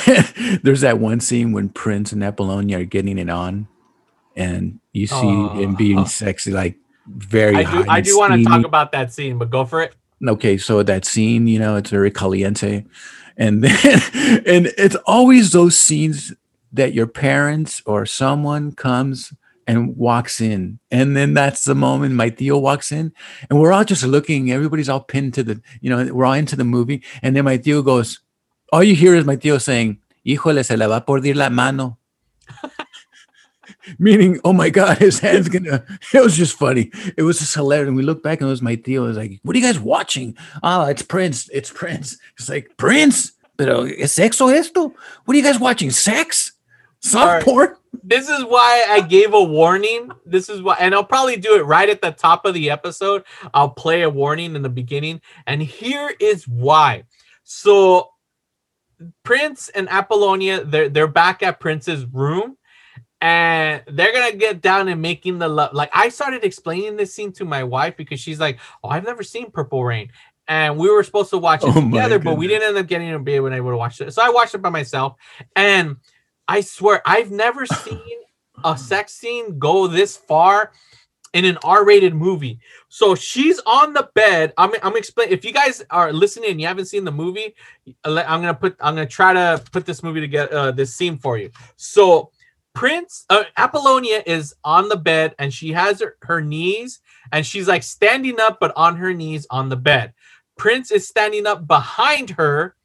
there's 0.64 0.82
that 0.82 1.00
one 1.00 1.20
scene 1.20 1.52
when 1.52 1.70
Prince 1.70 2.12
and 2.12 2.24
Apollonia 2.24 2.80
are 2.80 2.86
getting 2.86 3.18
it 3.18 3.30
on. 3.30 3.68
And 4.36 4.80
you 4.94 5.06
see 5.06 5.48
him 5.62 5.76
being 5.76 6.06
sexy, 6.06 6.52
like 6.52 6.76
very 7.08 7.58
I 7.58 7.64
do 7.64 7.90
I 7.90 8.02
do 8.02 8.18
want 8.18 8.34
to 8.34 8.44
talk 8.44 8.66
about 8.66 8.92
that 8.94 9.14
scene, 9.14 9.38
but 9.38 9.50
go 9.50 9.64
for 9.64 9.82
it. 9.82 9.96
Okay, 10.26 10.58
so 10.58 10.82
that 10.82 11.06
scene, 11.06 11.48
you 11.48 11.60
know, 11.60 11.76
it's 11.76 11.90
very 11.90 12.10
caliente. 12.10 12.86
And 13.38 13.64
then 13.64 14.02
and 14.46 14.74
it's 14.78 14.96
always 15.06 15.52
those 15.52 15.78
scenes 15.78 16.34
that 16.74 16.94
your 16.94 17.08
parents 17.08 17.82
or 17.86 18.06
someone 18.06 18.72
comes 18.72 19.34
and 19.68 19.96
walks 19.98 20.42
in. 20.42 20.80
And 20.92 21.16
then 21.16 21.34
that's 21.34 21.66
the 21.66 21.76
moment 21.76 22.16
my 22.16 22.30
Theo 22.30 22.58
walks 22.58 22.92
in 22.92 23.14
and 23.50 23.60
we're 23.60 23.72
all 23.72 23.84
just 23.84 24.04
looking, 24.04 24.52
everybody's 24.52 24.90
all 24.90 25.02
pinned 25.02 25.34
to 25.36 25.44
the, 25.44 25.62
you 25.82 25.90
know, 25.90 26.14
we're 26.14 26.26
all 26.26 26.34
into 26.34 26.56
the 26.56 26.64
movie. 26.64 27.04
And 27.22 27.36
then 27.36 27.46
my 27.46 27.58
Theo 27.58 27.82
goes, 27.82 28.20
all 28.72 28.84
you 28.84 28.96
hear 28.96 29.16
is 29.16 29.26
my 29.26 29.36
Theo 29.36 29.58
saying, 29.58 30.00
Híjole, 30.26 30.66
se 30.66 30.76
le 30.76 30.88
va 30.88 30.98
a 30.98 31.02
perder 31.02 31.36
la 31.36 31.50
mano. 31.50 31.98
Meaning, 34.00 34.40
oh 34.44 34.54
my 34.54 34.70
God, 34.72 34.98
his 34.98 35.20
hand's 35.20 35.48
gonna. 35.48 35.86
It 36.14 36.22
was 36.22 36.36
just 36.36 36.58
funny. 36.58 36.92
It 37.16 37.22
was 37.22 37.38
just 37.38 37.54
hilarious. 37.54 37.88
And 37.88 37.96
we 37.96 38.02
look 38.02 38.24
back 38.24 38.42
and 38.42 38.48
it 38.48 38.50
was 38.50 38.62
my 38.62 38.76
Theo. 38.76 39.04
Was 39.04 39.18
like, 39.18 39.40
what 39.44 39.56
are 39.56 39.60
you 39.60 39.66
guys 39.66 39.80
watching? 39.80 40.36
Oh, 40.64 40.86
it's 40.86 41.04
Prince. 41.04 41.50
It's 41.54 41.70
Prince. 41.70 42.18
It's 42.38 42.50
like, 42.50 42.76
Prince? 42.78 43.34
Pero 43.58 43.84
es 43.84 44.14
sexo 44.14 44.52
esto? 44.52 44.94
What 45.26 45.36
are 45.36 45.38
you 45.38 45.44
guys 45.44 45.60
watching? 45.60 45.92
Sex? 45.92 46.54
Soft 47.00 47.46
porn? 47.46 47.76
This 48.08 48.30
is 48.30 48.44
why 48.44 48.86
I 48.88 49.02
gave 49.02 49.34
a 49.34 49.44
warning. 49.44 50.12
This 50.28 50.48
is 50.48 50.62
why, 50.62 50.78
and 50.80 50.94
I'll 50.94 51.04
probably 51.04 51.38
do 51.38 51.56
it 51.56 51.64
right 51.66 51.90
at 51.90 52.02
the 52.04 52.12
top 52.12 52.46
of 52.46 52.54
the 52.54 52.70
episode. 52.70 53.24
I'll 53.52 53.72
play 53.72 54.04
a 54.04 54.10
warning 54.10 54.56
in 54.56 54.62
the 54.62 54.70
beginning, 54.70 55.22
and 55.48 55.60
here 55.60 56.14
is 56.20 56.48
why. 56.48 57.06
So, 57.44 58.12
Prince 59.24 59.70
and 59.70 59.90
Apollonia, 59.90 60.64
they're 60.64 60.88
they're 60.88 61.08
back 61.08 61.42
at 61.42 61.60
Prince's 61.60 62.06
room, 62.06 62.58
and 63.22 63.82
they're 63.88 64.14
gonna 64.14 64.36
get 64.36 64.62
down 64.62 64.88
and 64.88 65.02
making 65.02 65.40
the 65.40 65.48
love. 65.48 65.74
Like 65.74 65.90
I 65.92 66.10
started 66.10 66.44
explaining 66.44 66.98
this 66.98 67.12
scene 67.12 67.32
to 67.34 67.46
my 67.46 67.64
wife 67.64 67.98
because 67.98 68.20
she's 68.20 68.40
like, 68.40 68.60
"Oh, 68.84 68.90
I've 68.90 69.06
never 69.06 69.24
seen 69.24 69.50
Purple 69.50 69.84
Rain." 69.84 70.12
And 70.48 70.78
we 70.78 70.92
were 70.92 71.02
supposed 71.04 71.32
to 71.32 71.40
watch 71.40 71.64
it 71.64 71.76
Oh 71.76 71.82
together, 71.82 72.20
but 72.20 72.38
we 72.38 72.48
didn't 72.48 72.68
end 72.68 72.78
up 72.78 72.86
getting 72.86 73.12
to 73.12 73.18
be 73.18 73.34
able 73.34 73.50
to 73.50 73.78
watch 73.78 74.00
it. 74.00 74.14
So 74.14 74.22
I 74.24 74.30
watched 74.30 74.54
it 74.54 74.62
by 74.62 74.70
myself. 74.70 75.16
And 75.56 75.98
I 76.48 76.62
swear, 76.62 77.02
I've 77.06 77.32
never 77.32 77.66
seen 77.66 78.02
a 78.64 78.78
sex 78.78 79.14
scene 79.14 79.60
go 79.60 79.88
this 79.88 80.18
far 80.18 80.72
in 81.34 81.44
an 81.44 81.58
R-rated 81.64 82.16
movie. 82.16 82.60
So 82.88 83.14
she's 83.14 83.60
on 83.66 83.94
the 83.94 84.10
bed. 84.16 84.54
I'm 84.58 84.72
I'm 84.82 84.96
explaining. 84.96 85.34
If 85.34 85.44
you 85.44 85.52
guys 85.52 85.84
are 85.92 86.14
listening 86.14 86.52
and 86.52 86.62
you 86.62 86.66
haven't 86.66 86.86
seen 86.86 87.04
the 87.04 87.12
movie, 87.12 87.54
I'm 88.06 88.42
gonna 88.42 88.54
put 88.54 88.78
I'm 88.80 88.96
gonna 88.96 89.06
try 89.06 89.34
to 89.34 89.62
put 89.72 89.86
this 89.86 90.02
movie 90.02 90.22
together, 90.22 90.58
uh, 90.58 90.72
this 90.72 90.96
scene 90.96 91.18
for 91.18 91.38
you. 91.38 91.52
So 91.76 92.32
Prince 92.74 93.26
uh, 93.30 93.44
Apollonia 93.58 94.24
is 94.26 94.56
on 94.64 94.88
the 94.88 94.96
bed 94.98 95.36
and 95.38 95.54
she 95.54 95.74
has 95.74 96.00
her, 96.00 96.16
her 96.22 96.42
knees 96.42 97.00
and 97.34 97.46
she's 97.46 97.68
like 97.68 97.84
standing 97.84 98.40
up 98.40 98.60
but 98.62 98.72
on 98.78 98.96
her 98.96 99.14
knees 99.14 99.46
on 99.50 99.68
the 99.68 99.76
bed. 99.78 100.14
Prince 100.58 100.90
is 100.90 101.06
standing 101.06 101.46
up 101.46 101.68
behind 101.68 102.30
her 102.32 102.76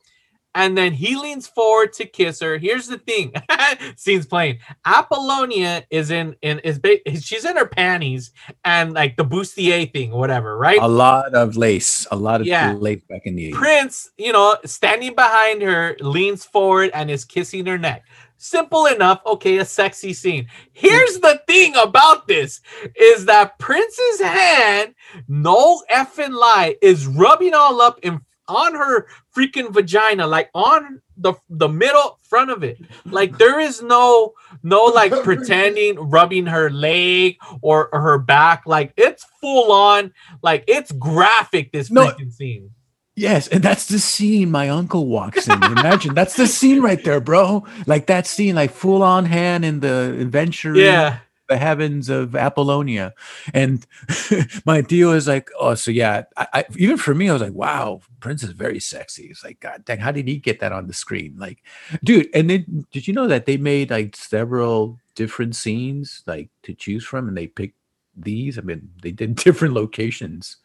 and 0.55 0.77
then 0.77 0.93
he 0.93 1.17
leans 1.17 1.47
forward 1.47 1.93
to 1.95 2.05
kiss 2.05 2.41
her. 2.41 2.59
Here's 2.59 2.89
the 2.89 2.99
thing. 2.99 3.33
Scene's 3.97 4.27
playing. 4.27 4.59
Apollonia 4.85 5.85
is 5.91 6.11
in 6.11 6.35
in 6.43 6.59
is 6.61 6.79
ba- 6.79 6.99
she's 7.21 7.45
in 7.45 7.57
her 7.57 7.67
panties 7.67 8.33
and 8.65 8.93
like 8.93 9.17
the 9.17 9.25
bustier 9.25 9.93
thing, 9.93 10.11
whatever, 10.11 10.57
right? 10.59 10.81
A 10.81 10.89
lot 10.89 11.35
of 11.35 11.57
lace. 11.57 12.07
A 12.11 12.17
lot 12.17 12.41
of 12.41 12.47
Yeah. 12.47 12.73
lace 12.73 13.03
back 13.09 13.23
in 13.25 13.37
the 13.37 13.51
80s. 13.53 13.55
Prince, 13.55 14.11
you 14.19 14.33
know, 14.33 14.57
standing 14.65 15.15
behind 15.15 15.63
her, 15.63 15.97
leans 16.01 16.45
forward 16.45 16.91
and 16.95 17.11
is 17.11 17.25
kissing 17.25 17.67
her 17.67 17.79
neck. 17.79 18.05
Simple 18.43 18.87
enough. 18.87 19.21
Okay, 19.27 19.59
a 19.59 19.65
sexy 19.67 20.15
scene. 20.15 20.47
Here's 20.73 21.19
the 21.19 21.43
thing 21.47 21.75
about 21.77 22.27
this 22.27 22.63
is 22.97 23.27
that 23.27 23.59
Prince's 23.59 24.21
hand, 24.23 24.95
no 25.29 25.83
effing 25.93 26.33
lie, 26.33 26.77
is 26.81 27.07
rubbing 27.07 27.53
all 27.53 27.83
up 27.83 27.99
in 28.03 28.21
on 28.51 28.75
her 28.75 29.07
freaking 29.37 29.73
vagina, 29.73 30.27
like 30.27 30.51
on 30.55 31.01
the 31.17 31.35
the 31.49 31.69
middle 31.69 32.19
front 32.29 32.51
of 32.51 32.63
it. 32.63 32.79
Like 33.05 33.39
there 33.39 33.61
is 33.61 33.83
no 33.83 34.33
no 34.63 34.85
like 34.85 35.13
pretending 35.25 35.97
rubbing 35.97 36.47
her 36.47 36.71
leg 36.71 37.37
or, 37.63 37.89
or 37.95 38.01
her 38.01 38.19
back. 38.19 38.63
Like 38.67 38.93
it's 38.97 39.25
full 39.41 39.73
on, 39.73 40.13
like 40.43 40.65
it's 40.67 40.93
graphic. 40.93 41.73
This 41.73 41.91
No, 41.91 42.07
freaking 42.07 42.33
scene. 42.33 42.71
Yes, 43.17 43.49
and 43.49 43.63
that's 43.63 43.87
the 43.87 43.99
scene 43.99 44.51
my 44.51 44.71
uncle 44.71 45.07
walks 45.07 45.47
in. 45.47 45.63
Imagine 45.63 46.15
that's 46.15 46.37
the 46.37 46.47
scene 46.47 46.81
right 46.81 47.03
there, 47.05 47.21
bro. 47.21 47.67
Like 47.87 48.07
that 48.07 48.27
scene, 48.27 48.55
like 48.55 48.71
full 48.71 49.03
on 49.03 49.27
hand 49.27 49.65
in 49.65 49.81
the 49.81 50.17
adventure, 50.19 50.75
Yeah. 50.75 51.19
The 51.51 51.59
heavens 51.59 52.09
of 52.09 52.35
Apollonia, 52.35 53.13
and 53.53 53.87
my 54.65 54.81
deal 54.81 55.13
is 55.13 55.29
like, 55.29 55.51
oh, 55.59 55.75
so 55.75 55.91
yeah. 55.91 56.23
I, 56.37 56.47
I 56.55 56.65
even 56.77 56.97
for 56.97 57.15
me, 57.15 57.29
I 57.29 57.33
was 57.33 57.43
like, 57.43 57.53
wow, 57.53 58.01
Prince 58.21 58.43
is 58.43 58.53
very 58.53 58.81
sexy. 58.81 59.25
It's 59.25 59.45
like, 59.45 59.61
god 59.61 59.85
dang, 59.85 59.99
how 59.99 60.13
did 60.13 60.29
he 60.29 60.39
get 60.39 60.61
that 60.61 60.73
on 60.73 60.87
the 60.87 60.95
screen? 60.95 61.35
Like, 61.37 61.63
dude, 62.05 62.29
and 62.33 62.49
then 62.49 62.87
did 62.93 63.07
you 63.07 63.13
know 63.13 63.27
that 63.27 63.47
they 63.47 63.57
made 63.57 63.91
like 63.91 64.17
several 64.17 64.99
different 65.17 65.57
scenes 65.57 66.23
like 66.27 66.49
to 66.63 66.73
choose 66.73 67.05
from, 67.05 67.29
and 67.29 67.37
they 67.37 67.49
picked 67.49 67.77
these. 68.23 68.59
I 68.59 68.63
mean, 68.63 68.91
they 69.03 69.13
did 69.13 69.35
different 69.45 69.75
locations 69.75 70.57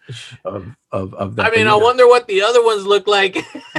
of 0.44 0.76
of 0.92 1.14
of 1.14 1.36
that. 1.36 1.48
I 1.48 1.56
mean, 1.56 1.66
but, 1.66 1.74
I 1.74 1.76
wonder 1.76 2.08
what 2.08 2.28
the 2.28 2.42
other 2.42 2.64
ones 2.64 2.86
look 2.86 3.08
like. 3.08 3.36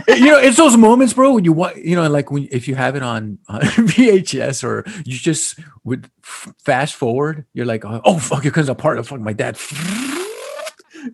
you 0.09 0.27
know, 0.27 0.39
it's 0.39 0.57
those 0.57 0.77
moments, 0.89 1.13
bro, 1.13 1.35
when 1.35 1.45
you 1.45 1.53
want, 1.53 1.77
you 1.77 1.97
know, 1.97 2.09
like 2.09 2.31
when 2.31 2.49
if 2.51 2.69
you 2.69 2.75
have 2.75 2.97
it 2.97 3.03
on, 3.03 3.39
on 3.49 3.61
VHS 3.63 4.65
or 4.65 4.85
you 5.05 5.17
just 5.17 5.59
would 5.85 6.11
fast 6.23 6.95
forward, 6.95 7.45
you're 7.53 7.67
like, 7.67 7.85
oh, 7.85 8.01
oh, 8.05 8.19
fuck, 8.19 8.43
here 8.43 8.53
comes 8.53 8.69
a 8.69 8.75
part 8.75 8.99
of 8.99 9.09
fuck 9.09 9.21
my 9.21 9.33
dad. 9.33 9.57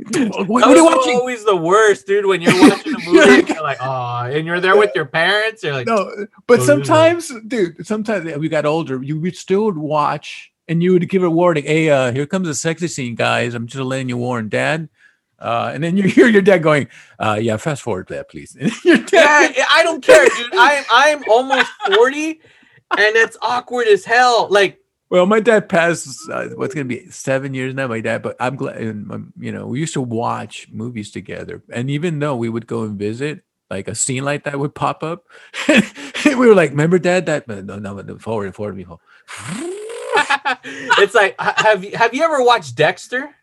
what, 0.02 0.48
what 0.48 0.64
are 0.64 0.74
you 0.74 0.84
watching? 0.84 1.16
always 1.16 1.44
the 1.44 1.56
worst, 1.56 2.06
dude. 2.06 2.26
When 2.26 2.40
you're 2.40 2.58
watching 2.60 2.94
a 2.94 2.98
movie, 3.04 3.40
and 3.40 3.48
you're 3.48 3.62
like, 3.62 3.78
oh, 3.80 4.24
and 4.24 4.46
you're 4.46 4.60
there 4.60 4.76
with 4.76 4.92
your 4.94 5.06
parents. 5.06 5.62
You're 5.62 5.74
like, 5.74 5.86
No, 5.86 6.26
but 6.46 6.60
Oh, 6.60 6.64
sometimes, 6.64 7.32
dude, 7.46 7.86
sometimes 7.86 8.36
we 8.36 8.48
got 8.48 8.64
older, 8.64 9.02
you 9.02 9.20
would 9.20 9.36
still 9.36 9.72
watch 9.72 10.51
and 10.68 10.82
you 10.82 10.92
would 10.92 11.08
give 11.08 11.22
a 11.22 11.30
warning. 11.30 11.64
Hey, 11.64 11.90
uh, 11.90 12.12
here 12.12 12.26
comes 12.26 12.48
a 12.48 12.54
sexy 12.54 12.88
scene, 12.88 13.14
guys. 13.14 13.54
I'm 13.54 13.66
just 13.66 13.82
letting 13.82 14.08
you 14.08 14.16
warn, 14.16 14.48
Dad. 14.48 14.88
Uh, 15.38 15.72
and 15.74 15.82
then 15.82 15.96
you 15.96 16.04
hear 16.04 16.28
your 16.28 16.40
dad 16.40 16.62
going, 16.62 16.86
uh, 17.18 17.36
yeah, 17.40 17.56
fast 17.56 17.82
forward 17.82 18.06
that, 18.08 18.30
please. 18.30 18.56
Your 18.84 18.98
dad, 18.98 19.54
yeah, 19.56 19.66
I 19.68 19.82
don't 19.82 20.00
care, 20.00 20.24
dude. 20.24 20.50
I'm 20.52 20.84
I'm 20.88 21.24
almost 21.28 21.68
forty, 21.92 22.40
and 22.96 23.16
it's 23.16 23.36
awkward 23.42 23.88
as 23.88 24.04
hell. 24.04 24.46
Like, 24.48 24.78
Well, 25.10 25.26
my 25.26 25.40
dad 25.40 25.68
passed. 25.68 26.16
Uh, 26.30 26.50
what's 26.54 26.74
going 26.74 26.88
to 26.88 26.94
be 26.94 27.10
seven 27.10 27.54
years 27.54 27.74
now? 27.74 27.88
My 27.88 28.00
dad, 28.00 28.22
but 28.22 28.36
I'm 28.38 28.54
glad. 28.54 28.76
And 28.76 29.10
um, 29.10 29.32
you 29.36 29.50
know, 29.50 29.66
we 29.66 29.80
used 29.80 29.94
to 29.94 30.00
watch 30.00 30.68
movies 30.70 31.10
together, 31.10 31.60
and 31.72 31.90
even 31.90 32.20
though 32.20 32.36
we 32.36 32.48
would 32.48 32.68
go 32.68 32.84
and 32.84 32.96
visit, 32.96 33.42
like 33.68 33.88
a 33.88 33.96
scene 33.96 34.24
like 34.24 34.44
that 34.44 34.60
would 34.60 34.76
pop 34.76 35.02
up. 35.02 35.24
we 36.24 36.36
were 36.36 36.54
like, 36.54 36.70
"Remember, 36.70 37.00
Dad? 37.00 37.26
That 37.26 37.48
no, 37.48 37.60
no, 37.62 37.94
no, 37.94 38.18
forward, 38.18 38.54
forward, 38.54 38.76
before." 38.76 39.00
It's 40.64 41.14
like 41.14 41.34
have 41.40 41.84
you 41.84 41.96
have 41.96 42.14
you 42.14 42.22
ever 42.22 42.42
watched 42.42 42.74
Dexter? 42.76 43.34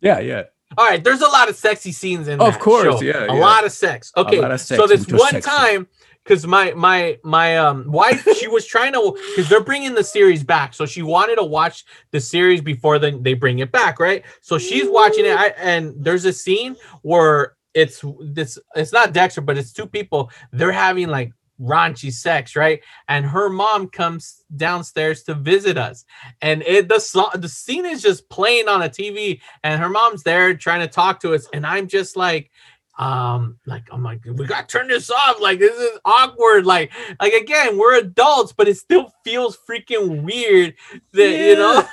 Yeah, 0.00 0.20
yeah. 0.20 0.44
All 0.76 0.86
right, 0.86 1.02
there's 1.02 1.22
a 1.22 1.28
lot 1.28 1.48
of 1.48 1.56
sexy 1.56 1.92
scenes 1.92 2.28
in 2.28 2.40
Of 2.40 2.58
course, 2.58 2.98
show. 2.98 3.02
yeah, 3.02 3.24
a 3.24 3.26
yeah. 3.26 3.32
lot 3.40 3.64
of 3.64 3.72
sex. 3.72 4.12
Okay, 4.16 4.40
of 4.42 4.60
so 4.60 4.86
this 4.86 5.06
one 5.06 5.30
sexy. 5.30 5.48
time, 5.48 5.86
because 6.24 6.46
my 6.46 6.72
my 6.74 7.18
my 7.22 7.56
um 7.56 7.90
wife, 7.90 8.26
she 8.36 8.48
was 8.48 8.66
trying 8.66 8.92
to 8.92 9.16
because 9.34 9.48
they're 9.48 9.62
bringing 9.62 9.94
the 9.94 10.04
series 10.04 10.42
back, 10.42 10.74
so 10.74 10.84
she 10.84 11.02
wanted 11.02 11.36
to 11.36 11.44
watch 11.44 11.84
the 12.10 12.20
series 12.20 12.60
before 12.60 12.98
then 12.98 13.22
they 13.22 13.34
bring 13.34 13.60
it 13.60 13.70
back, 13.72 14.00
right? 14.00 14.24
So 14.40 14.58
she's 14.58 14.88
watching 14.90 15.24
it, 15.24 15.36
I, 15.36 15.48
and 15.56 15.94
there's 15.96 16.24
a 16.24 16.32
scene 16.32 16.76
where 17.02 17.54
it's 17.72 18.04
this 18.20 18.58
it's 18.74 18.92
not 18.92 19.12
Dexter, 19.12 19.40
but 19.42 19.56
it's 19.56 19.72
two 19.72 19.86
people. 19.86 20.30
They're 20.52 20.72
having 20.72 21.08
like 21.08 21.32
raunchy 21.60 22.12
sex, 22.12 22.56
right? 22.56 22.80
And 23.08 23.24
her 23.26 23.48
mom 23.48 23.88
comes 23.88 24.42
downstairs 24.56 25.22
to 25.24 25.34
visit 25.34 25.78
us, 25.78 26.04
and 26.42 26.62
it 26.62 26.88
the 26.88 27.00
song 27.00 27.30
the 27.34 27.48
scene 27.48 27.86
is 27.86 28.02
just 28.02 28.28
playing 28.28 28.68
on 28.68 28.82
a 28.82 28.88
TV, 28.88 29.40
and 29.62 29.80
her 29.80 29.88
mom's 29.88 30.22
there 30.22 30.54
trying 30.54 30.80
to 30.80 30.88
talk 30.88 31.20
to 31.20 31.34
us, 31.34 31.48
and 31.52 31.66
I'm 31.66 31.88
just 31.88 32.16
like. 32.16 32.50
Um, 32.98 33.58
like 33.66 33.84
I'm 33.92 34.02
like, 34.02 34.20
we 34.24 34.46
gotta 34.46 34.66
turn 34.66 34.88
this 34.88 35.10
off. 35.10 35.38
Like 35.40 35.58
this 35.58 35.76
is 35.76 35.98
awkward. 36.04 36.64
Like, 36.64 36.92
like 37.20 37.34
again, 37.34 37.76
we're 37.76 37.96
adults, 37.98 38.52
but 38.52 38.68
it 38.68 38.76
still 38.78 39.12
feels 39.22 39.58
freaking 39.68 40.22
weird 40.24 40.74
that 41.12 41.30
you 41.30 41.56
know. 41.56 41.84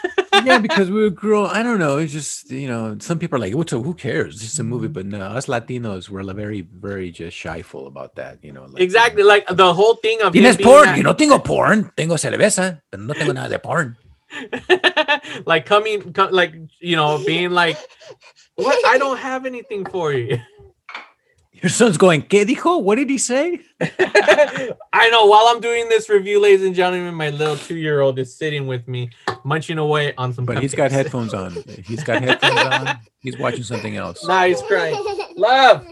yeah, 0.45 0.57
because 0.67 0.89
we 0.89 1.01
were 1.01 1.09
grow. 1.09 1.45
I 1.45 1.61
don't 1.61 1.79
know. 1.79 1.97
It's 1.97 2.13
just 2.13 2.49
you 2.51 2.67
know, 2.69 2.95
some 2.99 3.19
people 3.19 3.35
are 3.35 3.39
like, 3.39 3.53
"What's 3.53 3.73
a, 3.73 3.79
who 3.81 3.93
cares? 3.93 4.35
It's 4.35 4.43
just 4.43 4.59
a 4.59 4.63
movie." 4.63 4.87
But 4.87 5.05
no, 5.05 5.19
us 5.19 5.47
Latinos 5.47 6.07
were 6.07 6.23
very, 6.33 6.61
very 6.61 7.11
just 7.11 7.35
shyful 7.35 7.87
about 7.87 8.15
that. 8.15 8.39
You 8.41 8.53
know, 8.53 8.63
like, 8.65 8.81
exactly 8.81 9.23
like 9.23 9.45
the 9.47 9.73
whole 9.73 9.95
thing 9.95 10.21
of 10.21 10.31
Tienes 10.33 10.57
being 10.57 10.69
porn? 10.69 10.85
that- 10.85 10.97
Yo 10.97 11.03
no 11.03 11.13
tengo 11.13 11.39
porn. 11.39 11.91
Tengo 11.97 12.15
cerveza, 12.15 12.81
pero 12.89 13.03
no 13.03 13.13
tengo 13.13 13.33
nada 13.33 13.49
de 13.49 13.59
porn. 13.59 13.97
like 15.45 15.65
coming 15.65 16.13
co- 16.13 16.29
like 16.31 16.55
you 16.79 16.95
know 16.95 17.23
being 17.23 17.51
like 17.51 17.77
what 18.55 18.83
i 18.87 18.97
don't 18.97 19.17
have 19.19 19.45
anything 19.45 19.85
for 19.85 20.11
you 20.11 20.39
Your 21.63 21.69
son's 21.69 21.97
going, 21.97 22.23
¿Qué 22.23 22.45
dijo? 22.45 22.83
What 22.83 22.95
did 22.95 23.09
he 23.09 23.17
say? 23.17 23.61
i 24.93 25.09
know 25.09 25.25
while 25.25 25.45
i'm 25.47 25.59
doing 25.59 25.89
this 25.89 26.09
review 26.09 26.39
ladies 26.39 26.65
and 26.65 26.75
gentlemen 26.75 27.13
my 27.13 27.29
little 27.29 27.57
two-year-old 27.57 28.17
is 28.19 28.33
sitting 28.33 28.67
with 28.67 28.87
me 28.87 29.09
munching 29.43 29.77
away 29.77 30.13
on 30.15 30.31
some 30.33 30.45
But 30.45 30.59
he's 30.59 30.75
got 30.75 30.91
headphones 30.91 31.33
on. 31.33 31.57
He's 31.85 32.03
got 32.03 32.21
headphones 32.21 32.59
on. 32.59 32.99
He's 33.19 33.37
watching 33.37 33.63
something 33.63 33.97
else. 33.97 34.25
nah 34.25 34.45
he's 34.45 34.61
crying 34.61 34.95
love 35.35 35.85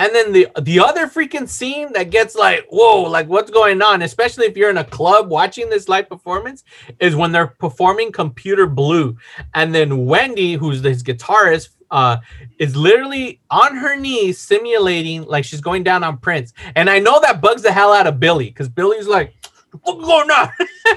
And 0.00 0.14
then 0.14 0.32
the 0.32 0.48
the 0.62 0.80
other 0.80 1.06
freaking 1.06 1.46
scene 1.46 1.92
that 1.92 2.08
gets 2.08 2.34
like, 2.34 2.66
whoa, 2.70 3.02
like 3.02 3.28
what's 3.28 3.50
going 3.50 3.82
on? 3.82 4.00
Especially 4.00 4.46
if 4.46 4.56
you're 4.56 4.70
in 4.70 4.78
a 4.78 4.84
club 4.84 5.28
watching 5.28 5.68
this 5.68 5.90
live 5.90 6.08
performance, 6.08 6.64
is 7.00 7.14
when 7.14 7.32
they're 7.32 7.48
performing 7.48 8.10
Computer 8.10 8.66
Blue, 8.66 9.14
and 9.52 9.74
then 9.74 10.06
Wendy, 10.06 10.54
who's 10.54 10.82
his 10.82 11.02
guitarist, 11.02 11.68
uh, 11.90 12.16
is 12.58 12.74
literally 12.74 13.42
on 13.50 13.76
her 13.76 13.94
knees 13.94 14.40
simulating 14.40 15.24
like 15.24 15.44
she's 15.44 15.60
going 15.60 15.82
down 15.82 16.02
on 16.02 16.16
Prince. 16.16 16.54
And 16.76 16.88
I 16.88 16.98
know 16.98 17.20
that 17.20 17.42
bugs 17.42 17.60
the 17.60 17.70
hell 17.70 17.92
out 17.92 18.06
of 18.06 18.18
Billy 18.18 18.46
because 18.46 18.70
Billy's 18.70 19.06
like, 19.06 19.34
what's 19.82 20.02
going 20.02 20.30
on? 20.30 20.50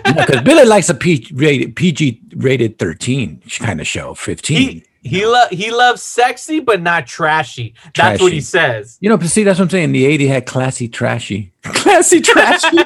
Because 0.06 0.42
Billy 0.44 0.64
likes 0.76 0.88
a 0.88 0.94
P 0.94 1.28
rated 1.34 1.76
PG 1.76 2.22
rated 2.38 2.80
13 2.80 3.44
kind 3.60 3.82
of 3.82 3.88
show, 3.88 4.14
15. 4.14 4.58
He 4.58 4.86
lo- 5.04 5.48
he 5.52 5.72
loves 5.72 6.02
sexy 6.02 6.60
but 6.60 6.82
not 6.82 7.08
trashy. 7.08 7.76
That's 7.96 8.22
what 8.22 8.32
he 8.32 8.42
says. 8.42 8.98
You 9.02 9.10
know, 9.10 9.18
but 9.18 9.28
see, 9.28 9.44
that's 9.44 9.60
what 9.60 9.66
I'm 9.66 9.70
saying. 9.70 9.92
The 9.92 10.06
'80s 10.18 10.28
had 10.28 10.46
classy 10.46 10.88
trashy. 10.88 11.54
Classy 11.64 12.22
trashy. 12.22 12.78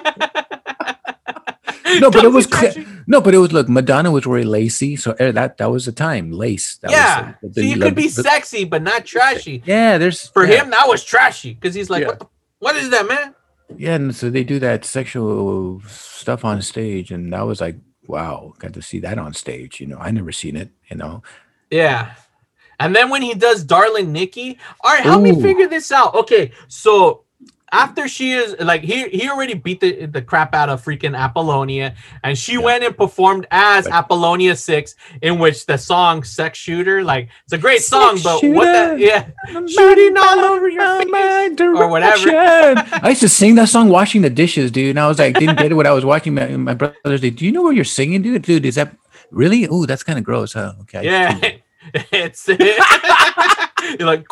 no, 2.00 2.12
but 2.12 2.24
it 2.24 2.32
was 2.32 2.48
cla- 2.48 2.74
no, 3.08 3.22
but 3.22 3.34
it 3.34 3.38
was 3.38 3.52
look, 3.54 3.70
Madonna 3.70 4.12
was 4.12 4.28
wearing 4.28 4.48
lacy, 4.48 4.96
so 4.96 5.12
eh, 5.14 5.32
that 5.32 5.58
that 5.58 5.72
was 5.72 5.86
the 5.86 5.92
time. 5.92 6.32
Lace. 6.32 6.78
That 6.78 6.92
yeah, 6.92 7.34
was 7.42 7.54
the, 7.56 7.62
so 7.62 7.68
you 7.68 7.80
could 7.82 7.96
be 7.96 8.08
the- 8.08 8.24
sexy 8.24 8.66
but 8.66 8.82
not 8.84 9.06
trashy. 9.06 9.62
Yeah, 9.66 9.98
there's 9.98 10.28
For 10.30 10.46
yeah. 10.46 10.64
him, 10.64 10.70
that 10.72 10.88
was 10.88 11.04
trashy 11.04 11.54
because 11.54 11.74
he's 11.76 11.90
like, 11.90 12.02
Yeah. 12.02 12.08
what, 12.10 12.20
the, 12.20 12.28
what 12.60 12.76
is 12.76 12.90
that, 12.90 13.08
man? 13.08 13.36
Yeah, 13.76 13.96
and 13.96 14.16
so 14.16 14.30
they 14.30 14.44
do 14.44 14.60
that 14.60 14.86
sexual 14.86 15.82
stuff 15.88 16.46
on 16.46 16.62
stage, 16.62 17.12
and 17.12 17.34
that 17.34 17.42
was 17.42 17.60
like, 17.62 17.76
wow, 18.08 18.54
got 18.60 18.74
to 18.74 18.82
see 18.82 19.00
that 19.00 19.18
on 19.18 19.34
stage. 19.34 19.80
You 19.82 19.88
know, 19.88 19.98
I 19.98 20.12
never 20.12 20.32
seen 20.32 20.56
it. 20.56 20.70
You 20.90 20.98
know, 20.98 21.24
Yeah. 21.70 22.14
And 22.80 22.96
then 22.96 23.10
when 23.10 23.22
he 23.22 23.34
does 23.34 23.64
Darling 23.64 24.12
Nikki, 24.12 24.58
all 24.82 24.94
right, 24.94 25.04
help 25.04 25.22
me 25.22 25.42
figure 25.42 25.68
this 25.68 25.92
out. 25.92 26.14
Okay, 26.14 26.52
so 26.68 27.24
after 27.72 28.08
she 28.08 28.32
is 28.32 28.56
like 28.60 28.82
he 28.82 29.10
he 29.10 29.30
already 29.30 29.54
beat 29.54 29.82
the, 29.82 30.06
the 30.06 30.22
crap 30.22 30.56
out 30.56 30.70
of 30.70 30.84
freaking 30.84 31.18
Apollonia, 31.18 31.96
and 32.24 32.38
she 32.38 32.58
went 32.58 32.84
and 32.84 32.96
performed 32.96 33.46
as 33.52 33.88
Apollonia 33.88 34.56
Six, 34.56 34.96
in 35.22 35.40
which 35.40 35.66
the 35.66 35.78
song 35.78 36.24
"Sex 36.24 36.58
Shooter" 36.58 37.04
like 37.04 37.30
it's 37.44 37.54
a 37.54 37.58
great 37.58 37.82
song, 37.82 38.20
but 38.24 38.44
what 38.44 38.66
the 38.66 38.98
yeah, 39.00 39.28
shooting 39.68 40.16
all 40.18 40.40
over 40.40 40.70
your 40.70 41.02
face 41.02 41.60
or 41.60 41.88
whatever. 41.88 42.30
I 43.04 43.10
used 43.10 43.22
to 43.22 43.30
sing 43.30 43.56
that 43.56 43.70
song 43.70 43.90
washing 43.90 44.22
the 44.22 44.30
dishes, 44.30 44.72
dude. 44.72 44.92
And 44.92 45.00
I 45.00 45.08
was 45.08 45.20
like, 45.20 45.38
didn't 45.38 45.58
get 45.58 45.72
it 45.72 45.76
when 45.76 45.88
I 45.88 45.92
was 45.92 46.06
watching 46.06 46.36
my, 46.36 46.48
my 46.48 46.74
brothers. 46.74 47.24
Like, 47.24 47.36
do 47.36 47.46
you 47.46 47.52
know 47.52 47.64
where 47.64 47.74
you're 47.74 47.86
singing, 47.86 48.22
dude? 48.22 48.44
Dude, 48.44 48.66
is 48.66 48.76
that 48.76 48.96
really? 49.32 49.66
Ooh, 49.66 49.86
that's 49.86 50.04
kind 50.04 50.18
of 50.18 50.26
gross, 50.26 50.54
huh? 50.54 50.74
Okay. 50.82 51.06
Yeah, 51.06 51.40
it's 52.12 52.48
you're 54.00 54.08
like 54.08 54.28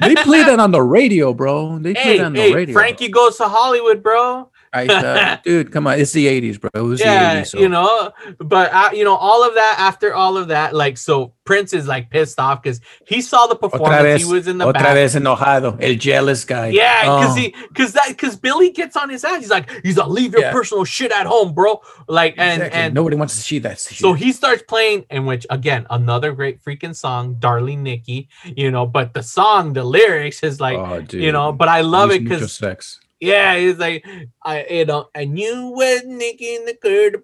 they 0.00 0.14
play 0.16 0.42
that 0.44 0.58
on 0.60 0.70
the 0.70 0.82
radio, 0.82 1.34
bro. 1.34 1.78
They 1.78 1.94
play 1.94 2.02
hey 2.02 2.18
that 2.18 2.26
on 2.26 2.32
the 2.32 2.40
hey 2.40 2.54
radio. 2.54 2.72
Frankie 2.72 3.08
goes 3.08 3.36
to 3.38 3.48
Hollywood, 3.48 4.02
bro. 4.02 4.50
Right, 4.74 4.90
uh, 4.90 5.38
dude, 5.44 5.72
come 5.72 5.86
on. 5.86 5.98
It's 5.98 6.12
the 6.12 6.26
80s, 6.26 6.60
bro. 6.60 6.70
It 6.74 6.80
was 6.80 7.00
yeah, 7.00 7.34
the 7.34 7.40
80s. 7.40 7.46
So. 7.48 7.58
you 7.58 7.68
know, 7.68 8.12
but 8.38 8.72
uh, 8.72 8.90
you 8.92 9.04
know, 9.04 9.14
all 9.16 9.46
of 9.46 9.54
that 9.54 9.76
after 9.78 10.14
all 10.14 10.36
of 10.36 10.48
that, 10.48 10.74
like, 10.74 10.98
so 10.98 11.32
Prince 11.44 11.72
is 11.72 11.86
like 11.86 12.10
pissed 12.10 12.38
off 12.38 12.62
because 12.62 12.80
he 13.06 13.22
saw 13.22 13.46
the 13.46 13.56
performance. 13.56 14.02
vez, 14.02 14.26
he 14.26 14.30
was 14.32 14.46
in 14.48 14.58
the 14.58 14.66
otra 14.66 14.74
back. 14.74 14.94
vez 14.94 15.14
enojado. 15.14 15.78
El 15.82 15.94
jealous 15.94 16.44
guy. 16.44 16.68
Yeah, 16.68 17.02
because 17.04 17.30
Oh. 17.30 17.40
he, 17.40 17.54
because 17.68 17.92
that, 17.94 18.08
because 18.08 18.36
Billy 18.36 18.70
gets 18.70 18.96
on 18.96 19.08
his 19.08 19.24
ass. 19.24 19.40
He's 19.40 19.48
like, 19.50 19.70
he's 19.82 19.96
like, 19.96 20.08
leave 20.08 20.32
your 20.32 20.42
Yeah. 20.42 20.52
personal 20.52 20.84
shit 20.84 21.10
at 21.10 21.26
home, 21.26 21.54
bro. 21.54 21.80
Like, 22.06 22.34
and 22.36 22.62
Exactly. 22.62 22.80
and 22.80 22.94
nobody 22.94 23.16
wants 23.16 23.34
to 23.36 23.40
see 23.40 23.58
that. 23.60 23.78
shit. 23.80 23.96
so 23.98 24.12
he 24.12 24.32
starts 24.32 24.62
playing, 24.68 25.06
in 25.10 25.24
which 25.24 25.46
again, 25.48 25.86
another 25.88 26.32
great 26.32 26.62
freaking 26.62 26.94
song, 26.94 27.36
"Darling 27.38 27.82
Nikki." 27.82 28.28
You 28.44 28.70
know, 28.70 28.84
but 28.86 29.14
the 29.14 29.22
song, 29.22 29.72
the 29.72 29.84
lyrics 29.84 30.42
is 30.42 30.60
like, 30.60 30.76
Oh, 30.76 31.02
you 31.16 31.32
know, 31.32 31.52
but 31.52 31.68
I 31.68 31.80
love 31.80 32.10
it 32.10 32.20
Luis 32.20 32.22
Mucho 32.28 32.34
because 32.40 32.52
sex. 32.52 33.00
Yeah, 33.20 33.56
he's 33.56 33.78
like, 33.78 34.04
I, 34.42 34.66
you 34.70 34.84
know, 34.84 35.08
and 35.14 35.38
you 35.38 35.72
with 35.74 36.04
Nikki 36.04 36.54
in 36.54 36.64
the 36.64 36.74
curd. 36.74 37.22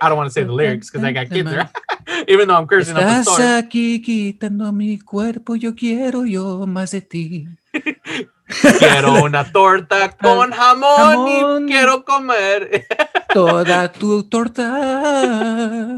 I 0.00 0.08
don't 0.08 0.16
want 0.16 0.28
to 0.28 0.32
say 0.32 0.44
the 0.44 0.52
lyrics 0.52 0.90
because 0.90 1.04
I 1.04 1.12
got 1.12 1.30
kids 1.30 1.50
there, 1.50 1.70
even 2.28 2.48
though 2.48 2.56
I'm 2.56 2.66
cursing 2.66 2.96
up 2.96 3.02
the 3.02 3.30
Estás 3.30 3.58
aquí 3.58 4.02
quitando 4.02 4.72
mi 4.72 4.98
cuerpo, 4.98 5.54
yo 5.54 5.74
quiero 5.74 6.24
yo 6.24 6.66
más 6.66 6.92
de 6.92 7.00
ti. 7.00 7.48
Quiero 8.78 9.22
una 9.22 9.44
torta 9.44 10.10
con 10.10 10.50
jamón, 10.50 10.96
Jamón. 10.96 11.68
y 11.68 11.72
quiero 11.72 12.04
comer. 12.04 12.86
Toda 13.32 13.92
tu 13.92 14.24
torta. 14.24 15.96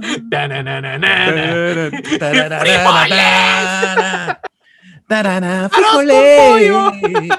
Frijoles. 5.71 7.31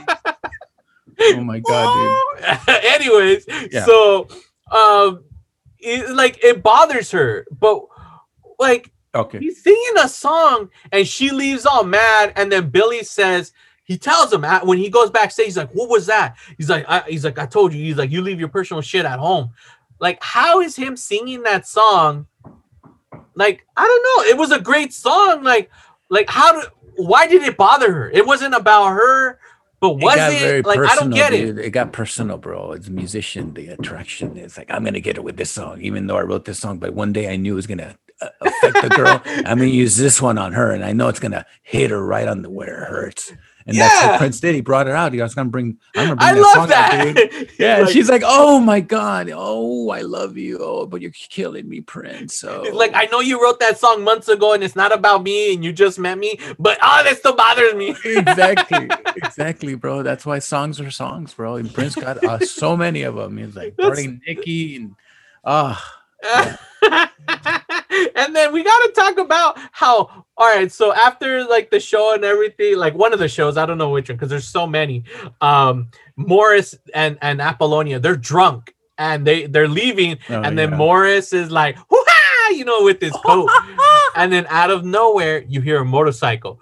Oh 1.19 1.43
my 1.43 1.59
god, 1.59 2.21
Anyways, 2.67 3.45
Yeah. 3.71 3.85
so 3.85 4.27
um, 4.71 5.23
it, 5.79 6.09
like 6.15 6.43
it 6.43 6.63
bothers 6.63 7.11
her, 7.11 7.45
but 7.59 7.85
like. 8.59 8.91
Okay. 9.15 9.37
he's 9.37 9.61
singing 9.61 9.97
a 9.99 10.09
song 10.09 10.71
and 10.91 11.07
she 11.07 11.29
leaves 11.29 11.67
all 11.67 11.83
mad, 11.83 12.33
and 12.35 12.51
then 12.51 12.69
Billy 12.69 13.03
says. 13.03 13.51
He 13.85 13.97
tells 13.97 14.31
him 14.31 14.43
when 14.63 14.77
he 14.77 14.89
goes 14.89 15.09
backstage, 15.11 15.47
he's 15.47 15.57
like, 15.57 15.71
"What 15.73 15.89
was 15.89 16.05
that?" 16.05 16.37
He's 16.57 16.69
like, 16.69 16.85
I, 16.87 17.01
"He's 17.01 17.25
like, 17.25 17.37
I 17.37 17.45
told 17.45 17.73
you." 17.73 17.83
He's 17.83 17.97
like, 17.97 18.11
"You 18.11 18.21
leave 18.21 18.39
your 18.39 18.47
personal 18.47 18.81
shit 18.81 19.03
at 19.03 19.19
home." 19.19 19.51
Like, 19.99 20.19
how 20.23 20.61
is 20.61 20.73
him 20.77 20.95
singing 20.95 21.43
that 21.43 21.67
song? 21.67 22.25
Like, 23.35 23.65
I 23.75 23.85
don't 23.85 24.25
know. 24.25 24.31
It 24.31 24.37
was 24.37 24.51
a 24.51 24.59
great 24.61 24.93
song. 24.93 25.43
Like, 25.43 25.69
like 26.09 26.29
how 26.29 26.61
do? 26.61 26.67
Why 26.95 27.27
did 27.27 27.43
it 27.43 27.57
bother 27.57 27.91
her? 27.91 28.09
It 28.11 28.25
wasn't 28.25 28.53
about 28.55 28.87
her, 28.89 29.39
but 29.83 29.99
was 29.99 30.15
got 30.15 30.33
it? 30.33 30.39
very 30.39 30.63
Like, 30.63 30.83
I 30.85 30.95
don't 30.95 31.11
personal, 31.11 31.13
get 31.13 31.31
dude. 31.31 31.59
it. 31.59 31.59
It 31.59 31.71
got 31.71 31.93
personal, 31.93 32.39
bro. 32.39 32.73
It's 32.73 32.89
a 32.89 32.91
musician, 32.91 33.53
the 33.55 33.69
attraction. 33.69 34.37
It's 34.37 34.57
like 34.57 34.71
I'm 34.71 34.85
gonna 34.85 35.01
get 35.01 35.17
it 35.17 35.25
with 35.25 35.37
this 35.37 35.51
song, 35.51 35.81
even 35.81 36.07
though 36.07 36.17
I 36.17 36.23
wrote 36.23 36.45
this 36.45 36.59
song, 36.59 36.79
but 36.79 36.93
one 36.95 37.13
day 37.13 37.31
I 37.31 37.37
knew 37.37 37.53
it 37.53 37.57
was 37.57 37.67
gonna 37.67 37.97
uh, 38.21 38.29
affect 38.41 38.81
the 38.81 38.89
girl. 38.89 39.21
I'm 39.25 39.59
gonna 39.59 39.65
use 39.65 39.97
this 39.97 40.21
one 40.21 40.39
on 40.39 40.53
her, 40.53 40.71
and 40.71 40.85
I 40.85 40.93
know 40.93 41.09
it's 41.09 41.19
gonna 41.21 41.45
hit 41.63 41.91
her 41.91 42.05
right 42.05 42.27
on 42.27 42.43
the 42.43 42.51
where 42.51 42.83
it 42.83 42.89
hurts. 42.89 43.33
And 43.65 43.77
that's 43.77 44.05
what 44.05 44.17
Prince 44.19 44.39
did. 44.39 44.55
He 44.55 44.61
brought 44.61 44.87
her 44.87 44.95
out. 44.95 45.13
He 45.13 45.21
was 45.21 45.33
gonna 45.33 45.49
bring. 45.49 45.77
I'm 45.95 46.07
gonna 46.07 46.15
bring 46.17 46.29
I 46.29 46.33
that 46.33 46.41
love 46.41 46.53
song 46.53 46.63
out, 46.63 46.69
that. 46.69 47.15
dude. 47.15 47.49
Yeah, 47.59 47.77
Like- 47.79 47.89
she's 47.93 48.09
like, 48.09 48.23
"Oh 48.25 48.59
my 48.59 48.79
god, 48.81 49.31
oh 49.33 49.89
I 49.89 50.01
love 50.01 50.37
you, 50.37 50.57
oh 50.59 50.85
but 50.85 51.01
you're 51.01 51.11
killing 51.11 51.69
me, 51.69 51.81
Prince." 51.81 52.35
So 52.35 52.63
like, 52.73 52.91
I 52.93 53.05
know 53.05 53.19
you 53.21 53.41
wrote 53.41 53.59
that 53.61 53.77
song 53.77 54.03
months 54.03 54.27
ago 54.27 54.53
and 54.53 54.63
it's 54.63 54.75
not 54.75 54.91
about 54.93 55.23
me 55.23 55.53
and 55.53 55.63
you 55.63 55.71
just 55.71 55.97
met 55.99 56.17
me, 56.17 56.37
but 56.59 56.77
oh, 56.81 57.03
that 57.03 57.17
still 57.17 57.35
bothers 57.35 57.73
me. 57.75 57.95
exactly, 58.05 58.89
exactly, 59.15 59.75
bro. 59.75 60.03
That's 60.03 60.25
why 60.25 60.39
songs 60.39 60.79
are 60.81 60.91
songs, 60.91 61.33
bro. 61.33 61.55
And 61.55 61.73
Prince 61.73 61.95
got 61.95 62.23
uh, 62.23 62.39
so 62.39 62.75
many 62.75 63.03
of 63.03 63.15
them. 63.15 63.37
He's 63.37 63.55
like, 63.55 63.77
Party 63.77 64.19
Nikki 64.27 64.75
and 64.77 64.95
ah, 65.45 66.02
and 68.15 68.35
then 68.35 68.51
we 68.53 68.63
got 68.63 68.77
to 68.85 68.91
talk 68.95 69.17
about 69.17 69.57
how 69.71 70.25
all 70.37 70.47
right 70.47 70.71
so 70.71 70.93
after 70.93 71.43
like 71.45 71.69
the 71.69 71.79
show 71.79 72.13
and 72.13 72.23
everything 72.23 72.77
like 72.77 72.93
one 72.93 73.13
of 73.13 73.19
the 73.19 73.27
shows 73.27 73.57
i 73.57 73.65
don't 73.65 73.77
know 73.77 73.89
which 73.89 74.09
one 74.09 74.15
because 74.15 74.29
there's 74.29 74.47
so 74.47 74.65
many 74.67 75.03
um 75.41 75.89
morris 76.15 76.75
and 76.93 77.17
and 77.21 77.41
apollonia 77.41 77.99
they're 77.99 78.15
drunk 78.15 78.73
and 78.97 79.25
they 79.25 79.45
they're 79.47 79.67
leaving 79.67 80.17
Oh, 80.29 80.41
and 80.41 80.57
then 80.57 80.71
yeah. 80.71 80.77
morris 80.77 81.33
is 81.33 81.51
like 81.51 81.77
Hoo-ha! 81.77 82.49
you 82.55 82.65
know 82.65 82.83
with 82.83 83.01
his 83.01 83.13
coat 83.25 83.49
and 84.15 84.31
then 84.31 84.45
out 84.49 84.69
of 84.71 84.83
nowhere 84.83 85.43
you 85.47 85.61
hear 85.61 85.79
a 85.81 85.85
motorcycle 85.85 86.59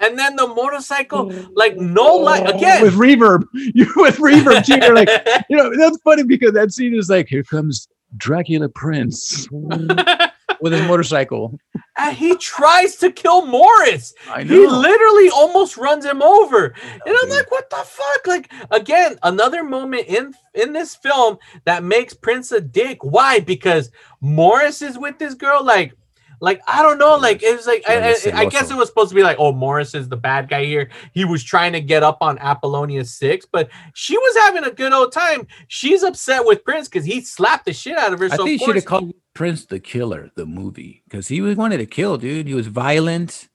and 0.00 0.18
then 0.18 0.36
the 0.36 0.46
motorcycle 0.46 1.26
mm. 1.26 1.48
like 1.54 1.76
no 1.76 2.16
light 2.16 2.44
oh. 2.46 2.56
again 2.56 2.82
with 2.82 2.94
reverb, 2.94 3.44
you 3.52 3.86
with 3.96 4.16
reverb 4.18 4.64
too. 4.64 4.78
You're 4.84 4.94
like, 4.94 5.08
you 5.50 5.56
know, 5.56 5.74
that's 5.76 5.98
funny 6.02 6.22
because 6.22 6.52
that 6.52 6.72
scene 6.72 6.94
is 6.94 7.08
like, 7.08 7.28
here 7.28 7.42
comes 7.42 7.88
Dracula 8.16 8.68
Prince 8.68 9.48
with 10.60 10.72
his 10.72 10.86
motorcycle. 10.86 11.58
and 11.96 12.16
he 12.16 12.36
tries 12.36 12.96
to 12.96 13.12
kill 13.12 13.46
Morris. 13.46 14.14
I 14.28 14.42
know. 14.42 14.54
He 14.54 14.66
literally 14.66 15.30
almost 15.30 15.76
runs 15.76 16.04
him 16.04 16.22
over. 16.22 16.74
And 16.82 17.16
I'm 17.22 17.28
like, 17.28 17.50
what 17.50 17.68
the 17.70 17.76
fuck? 17.76 18.26
Like 18.26 18.50
again, 18.70 19.18
another 19.22 19.62
moment 19.62 20.06
in 20.06 20.34
in 20.54 20.72
this 20.72 20.96
film 20.96 21.38
that 21.64 21.84
makes 21.84 22.14
Prince 22.14 22.52
a 22.52 22.60
dick. 22.60 23.04
Why? 23.04 23.40
Because 23.40 23.90
Morris 24.20 24.82
is 24.82 24.98
with 24.98 25.18
this 25.18 25.34
girl. 25.34 25.64
Like, 25.64 25.92
like 26.40 26.60
I 26.66 26.82
don't 26.82 26.98
know. 26.98 27.16
Like 27.16 27.42
it 27.42 27.56
was 27.56 27.66
like 27.66 27.84
I, 27.88 28.10
I, 28.10 28.16
I 28.34 28.44
guess 28.46 28.70
it 28.70 28.76
was 28.76 28.88
supposed 28.88 29.10
to 29.10 29.14
be 29.14 29.22
like, 29.22 29.36
oh, 29.38 29.52
Morris 29.52 29.94
is 29.94 30.08
the 30.08 30.16
bad 30.16 30.48
guy 30.48 30.64
here. 30.64 30.90
He 31.12 31.24
was 31.24 31.42
trying 31.42 31.72
to 31.72 31.80
get 31.80 32.02
up 32.02 32.18
on 32.20 32.38
Apollonia 32.38 33.04
six, 33.04 33.46
but 33.46 33.68
she 33.94 34.16
was 34.16 34.36
having 34.36 34.64
a 34.64 34.70
good 34.70 34.92
old 34.92 35.12
time. 35.12 35.46
She's 35.66 36.02
upset 36.02 36.44
with 36.44 36.64
Prince 36.64 36.88
because 36.88 37.04
he 37.04 37.20
slapped 37.20 37.64
the 37.64 37.72
shit 37.72 37.96
out 37.96 38.12
of 38.12 38.20
her. 38.20 38.26
I 38.26 38.36
so 38.36 38.44
think 38.44 38.60
you 38.60 38.66
should 38.66 38.76
have 38.76 38.84
called 38.84 39.12
Prince 39.34 39.66
the 39.66 39.80
Killer, 39.80 40.30
the 40.36 40.46
movie, 40.46 41.02
because 41.08 41.28
he 41.28 41.40
was 41.40 41.56
wanted 41.56 41.78
to 41.78 41.86
kill, 41.86 42.18
dude. 42.18 42.46
He 42.46 42.54
was 42.54 42.68
violent. 42.68 43.48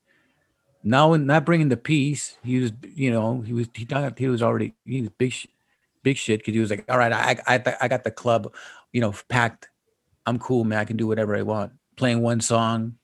Now, 0.83 1.15
not 1.15 1.45
bringing 1.45 1.69
the 1.69 1.77
peace. 1.77 2.37
He 2.43 2.59
was, 2.59 2.73
you 2.93 3.11
know, 3.11 3.41
he 3.41 3.53
was 3.53 3.69
he 3.73 3.87
he 4.17 4.27
was 4.27 4.41
already 4.41 4.75
he 4.85 5.01
was 5.01 5.09
big, 5.17 5.33
big 6.03 6.17
shit. 6.17 6.41
Because 6.41 6.53
he 6.53 6.59
was 6.59 6.69
like, 6.69 6.83
all 6.89 6.97
right, 6.97 7.13
I 7.13 7.39
I 7.47 7.75
I 7.81 7.87
got 7.87 8.03
the 8.03 8.11
club, 8.11 8.53
you 8.91 8.99
know, 8.99 9.13
packed. 9.29 9.69
I'm 10.25 10.39
cool, 10.39 10.63
man. 10.65 10.79
I 10.79 10.85
can 10.85 10.97
do 10.97 11.07
whatever 11.07 11.35
I 11.35 11.41
want. 11.41 11.73
Playing 11.95 12.21
one 12.21 12.41
song. 12.41 12.95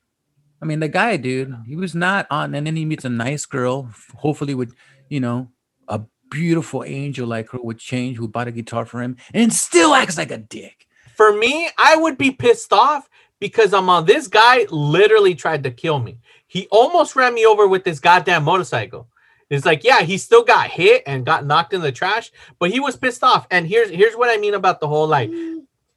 I 0.61 0.65
mean, 0.65 0.79
the 0.79 0.87
guy, 0.89 1.17
dude, 1.17 1.55
he 1.67 1.75
was 1.75 1.95
not 1.95 2.27
on. 2.29 2.53
And 2.55 2.67
then 2.67 2.75
he 2.75 2.85
meets 2.85 3.05
a 3.05 3.09
nice 3.09 3.45
girl, 3.45 3.89
hopefully 4.15 4.55
with, 4.55 4.73
you 5.09 5.19
know, 5.19 5.49
a 5.87 6.01
beautiful 6.29 6.83
angel 6.83 7.27
like 7.27 7.49
her 7.49 7.59
would 7.61 7.79
change, 7.79 8.17
who 8.17 8.27
bought 8.27 8.47
a 8.47 8.51
guitar 8.51 8.85
for 8.85 9.01
him, 9.01 9.15
and 9.33 9.53
still 9.53 9.93
acts 9.93 10.17
like 10.17 10.31
a 10.31 10.37
dick. 10.37 10.87
for 11.19 11.33
me, 11.33 11.69
I 11.77 11.97
would 11.97 12.17
be 12.17 12.31
pissed 12.31 12.71
off 12.71 13.09
because 13.41 13.73
I'm 13.73 13.89
on 13.89 14.05
this 14.05 14.29
guy 14.29 14.65
literally 14.71 15.35
tried 15.35 15.63
to 15.63 15.71
kill 15.71 15.99
me. 15.99 16.17
He 16.47 16.65
almost 16.71 17.13
ran 17.13 17.33
me 17.33 17.45
over 17.45 17.67
with 17.67 17.83
this 17.83 17.99
goddamn 17.99 18.45
motorcycle. 18.45 19.09
It's 19.49 19.65
like, 19.65 19.83
yeah, 19.83 19.99
he 20.01 20.17
still 20.17 20.45
got 20.45 20.69
hit 20.69 21.03
and 21.05 21.25
got 21.25 21.45
knocked 21.45 21.73
in 21.73 21.81
the 21.81 21.91
trash, 21.91 22.31
but 22.57 22.71
he 22.71 22.79
was 22.79 22.95
pissed 22.95 23.21
off. 23.21 23.47
And 23.51 23.67
here's 23.67 23.89
here's 23.89 24.15
what 24.15 24.29
I 24.29 24.37
mean 24.37 24.53
about 24.53 24.79
the 24.79 24.87
whole 24.87 25.07
like 25.07 25.29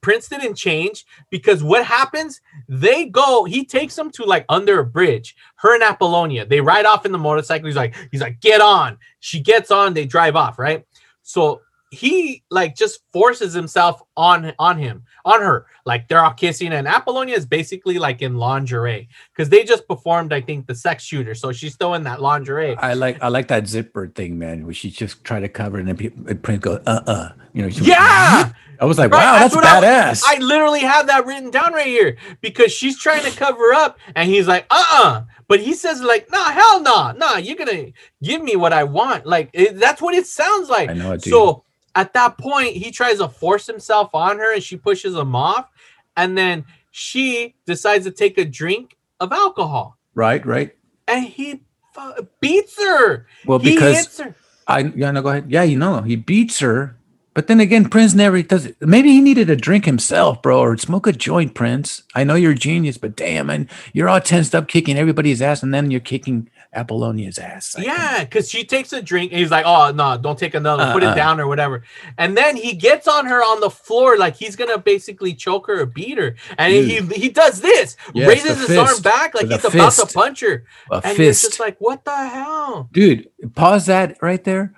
Prince 0.02 0.28
didn't 0.28 0.56
change 0.56 1.06
because 1.30 1.62
what 1.62 1.84
happens? 1.84 2.40
They 2.68 3.06
go, 3.06 3.44
he 3.44 3.64
takes 3.64 3.94
them 3.94 4.10
to 4.12 4.24
like 4.24 4.44
under 4.48 4.80
a 4.80 4.84
bridge. 4.84 5.34
Her 5.56 5.74
and 5.74 5.82
Apollonia, 5.82 6.44
they 6.44 6.60
ride 6.60 6.84
off 6.84 7.06
in 7.06 7.12
the 7.12 7.18
motorcycle. 7.18 7.66
He's 7.66 7.76
like, 7.76 7.94
he's 8.10 8.20
like, 8.20 8.40
get 8.40 8.60
on. 8.60 8.98
She 9.20 9.40
gets 9.40 9.70
on, 9.70 9.94
they 9.94 10.04
drive 10.04 10.36
off, 10.36 10.58
right? 10.58 10.84
So 11.22 11.62
he 11.92 12.42
like 12.50 12.74
just 12.74 13.00
forces 13.12 13.52
himself 13.52 14.02
on 14.16 14.54
on 14.58 14.78
him, 14.78 15.04
on 15.26 15.40
her. 15.40 15.66
Like 15.84 16.08
they're 16.08 16.24
all 16.24 16.32
kissing, 16.32 16.72
and 16.72 16.88
Apollonia 16.88 17.36
is 17.36 17.44
basically 17.44 17.98
like 17.98 18.22
in 18.22 18.36
lingerie 18.38 19.08
because 19.32 19.50
they 19.50 19.62
just 19.62 19.86
performed, 19.86 20.32
I 20.32 20.40
think, 20.40 20.66
the 20.66 20.74
sex 20.74 21.04
shooter. 21.04 21.34
So 21.34 21.52
she's 21.52 21.74
still 21.74 21.92
in 21.92 22.02
that 22.04 22.22
lingerie. 22.22 22.74
I 22.78 22.94
like 22.94 23.22
I 23.22 23.28
like 23.28 23.48
that 23.48 23.68
zipper 23.68 24.08
thing, 24.08 24.38
man, 24.38 24.64
where 24.64 24.72
she 24.72 24.90
just 24.90 25.22
tried 25.22 25.40
to 25.40 25.50
cover 25.50 25.78
and 25.78 25.86
then 25.86 25.96
people, 25.98 26.26
and 26.28 26.42
Prince 26.42 26.60
goes, 26.60 26.80
uh 26.86 27.02
uh 27.06 27.28
You 27.52 27.62
know, 27.62 27.68
Yeah! 27.68 28.52
I 28.80 28.84
was 28.86 28.98
like, 28.98 29.12
Right, 29.12 29.22
wow, 29.24 29.38
that's, 29.38 29.54
what 29.54 29.64
I- 29.66 29.80
badass. 29.82 30.24
I, 30.26 30.38
literally 30.38 30.80
have 30.80 31.06
that 31.08 31.26
written 31.26 31.50
down 31.50 31.74
right 31.74 31.86
here 31.86 32.16
because 32.40 32.72
she's 32.72 32.98
trying 32.98 33.22
to 33.30 33.36
cover 33.36 33.74
up, 33.74 33.98
and 34.16 34.28
he's 34.30 34.48
like, 34.48 34.64
"Uh, 34.70 34.84
uh 34.92 35.22
But 35.46 35.60
he 35.60 35.74
says 35.74 36.02
like, 36.02 36.30
"Nah, 36.32 36.50
hell 36.50 36.80
nah 36.80 37.12
nah. 37.12 37.36
You're 37.36 37.56
gonna 37.56 37.88
give 38.22 38.42
me 38.42 38.56
what 38.56 38.72
I 38.72 38.84
want." 38.84 39.26
Like 39.26 39.50
it, 39.52 39.78
that's 39.78 40.00
what 40.00 40.14
it 40.14 40.26
sounds 40.26 40.70
like. 40.70 40.88
I 40.88 40.94
know 40.94 41.12
it. 41.12 41.22
So 41.22 41.64
at 41.94 42.12
that 42.14 42.38
point, 42.38 42.76
he 42.76 42.90
tries 42.90 43.18
to 43.18 43.28
force 43.28 43.66
himself 43.66 44.14
on 44.14 44.38
her, 44.38 44.54
and 44.54 44.62
she 44.62 44.76
pushes 44.76 45.14
him 45.14 45.34
off, 45.36 45.68
and 46.16 46.36
then 46.36 46.64
she 46.90 47.54
decides 47.66 48.04
to 48.04 48.10
take 48.10 48.38
a 48.38 48.44
drink 48.44 48.96
of 49.20 49.32
alcohol, 49.32 49.98
right, 50.14 50.44
right. 50.44 50.76
and 51.08 51.24
he 51.24 51.62
fu- 51.94 52.28
beats 52.40 52.80
her. 52.82 53.26
Well, 53.46 53.58
he 53.58 53.74
because 53.74 54.18
her. 54.18 54.34
I 54.66 54.92
yeah, 54.94 55.10
no, 55.10 55.22
go 55.22 55.28
ahead. 55.28 55.50
Yeah, 55.50 55.62
you 55.62 55.78
know, 55.78 56.02
he 56.02 56.16
beats 56.16 56.60
her, 56.60 56.96
but 57.34 57.46
then 57.46 57.60
again, 57.60 57.88
Prince 57.88 58.14
never 58.14 58.42
does 58.42 58.66
it. 58.66 58.76
Maybe 58.80 59.10
he 59.10 59.20
needed 59.20 59.48
a 59.48 59.56
drink 59.56 59.84
himself, 59.84 60.42
bro, 60.42 60.60
or 60.60 60.76
smoke 60.76 61.06
a 61.06 61.12
joint, 61.12 61.54
Prince. 61.54 62.02
I 62.14 62.24
know 62.24 62.34
you're 62.34 62.52
a 62.52 62.56
genius, 62.56 62.98
but 62.98 63.16
damn, 63.16 63.48
and 63.48 63.68
you're 63.92 64.08
all 64.08 64.20
tensed 64.20 64.54
up, 64.54 64.68
kicking 64.68 64.98
everybody's 64.98 65.40
ass, 65.40 65.62
and 65.62 65.72
then 65.72 65.90
you're 65.90 66.00
kicking 66.00 66.50
Apollonia's 66.74 67.38
ass. 67.38 67.76
Yeah, 67.78 68.24
because 68.24 68.48
she 68.48 68.64
takes 68.64 68.92
a 68.94 69.02
drink 69.02 69.30
and 69.32 69.38
he's 69.40 69.50
like, 69.50 69.66
"Oh 69.66 69.90
no, 69.92 70.16
don't 70.16 70.38
take 70.38 70.54
another. 70.54 70.90
Put 70.92 71.02
Uh-uh. 71.02 71.12
it 71.12 71.16
down 71.16 71.38
or 71.40 71.46
whatever." 71.46 71.82
And 72.16 72.36
then 72.36 72.56
he 72.56 72.74
gets 72.74 73.06
on 73.06 73.26
her 73.26 73.42
on 73.42 73.60
the 73.60 73.68
floor 73.68 74.16
like 74.16 74.36
he's 74.36 74.56
gonna 74.56 74.78
basically 74.78 75.34
choke 75.34 75.66
her 75.66 75.80
or 75.82 75.86
beat 75.86 76.16
her, 76.16 76.34
and 76.56 76.72
he 76.72 77.00
he 77.00 77.28
does 77.28 77.60
this, 77.60 77.96
Yes, 78.14 78.26
raises 78.28 78.66
his 78.66 78.76
arm 78.78 79.00
back 79.02 79.34
like 79.34 79.48
With 79.48 79.62
he's 79.62 79.74
about 79.74 79.92
to 79.92 80.06
punch 80.06 80.40
her, 80.40 80.64
A 80.90 81.02
and 81.04 81.16
fist. 81.16 81.42
just 81.42 81.60
like, 81.60 81.76
"What 81.78 82.04
the 82.04 82.16
hell?" 82.28 82.88
dude 82.92 83.28
pause 83.54 83.86
that 83.86 84.16
right 84.22 84.42
there 84.44 84.72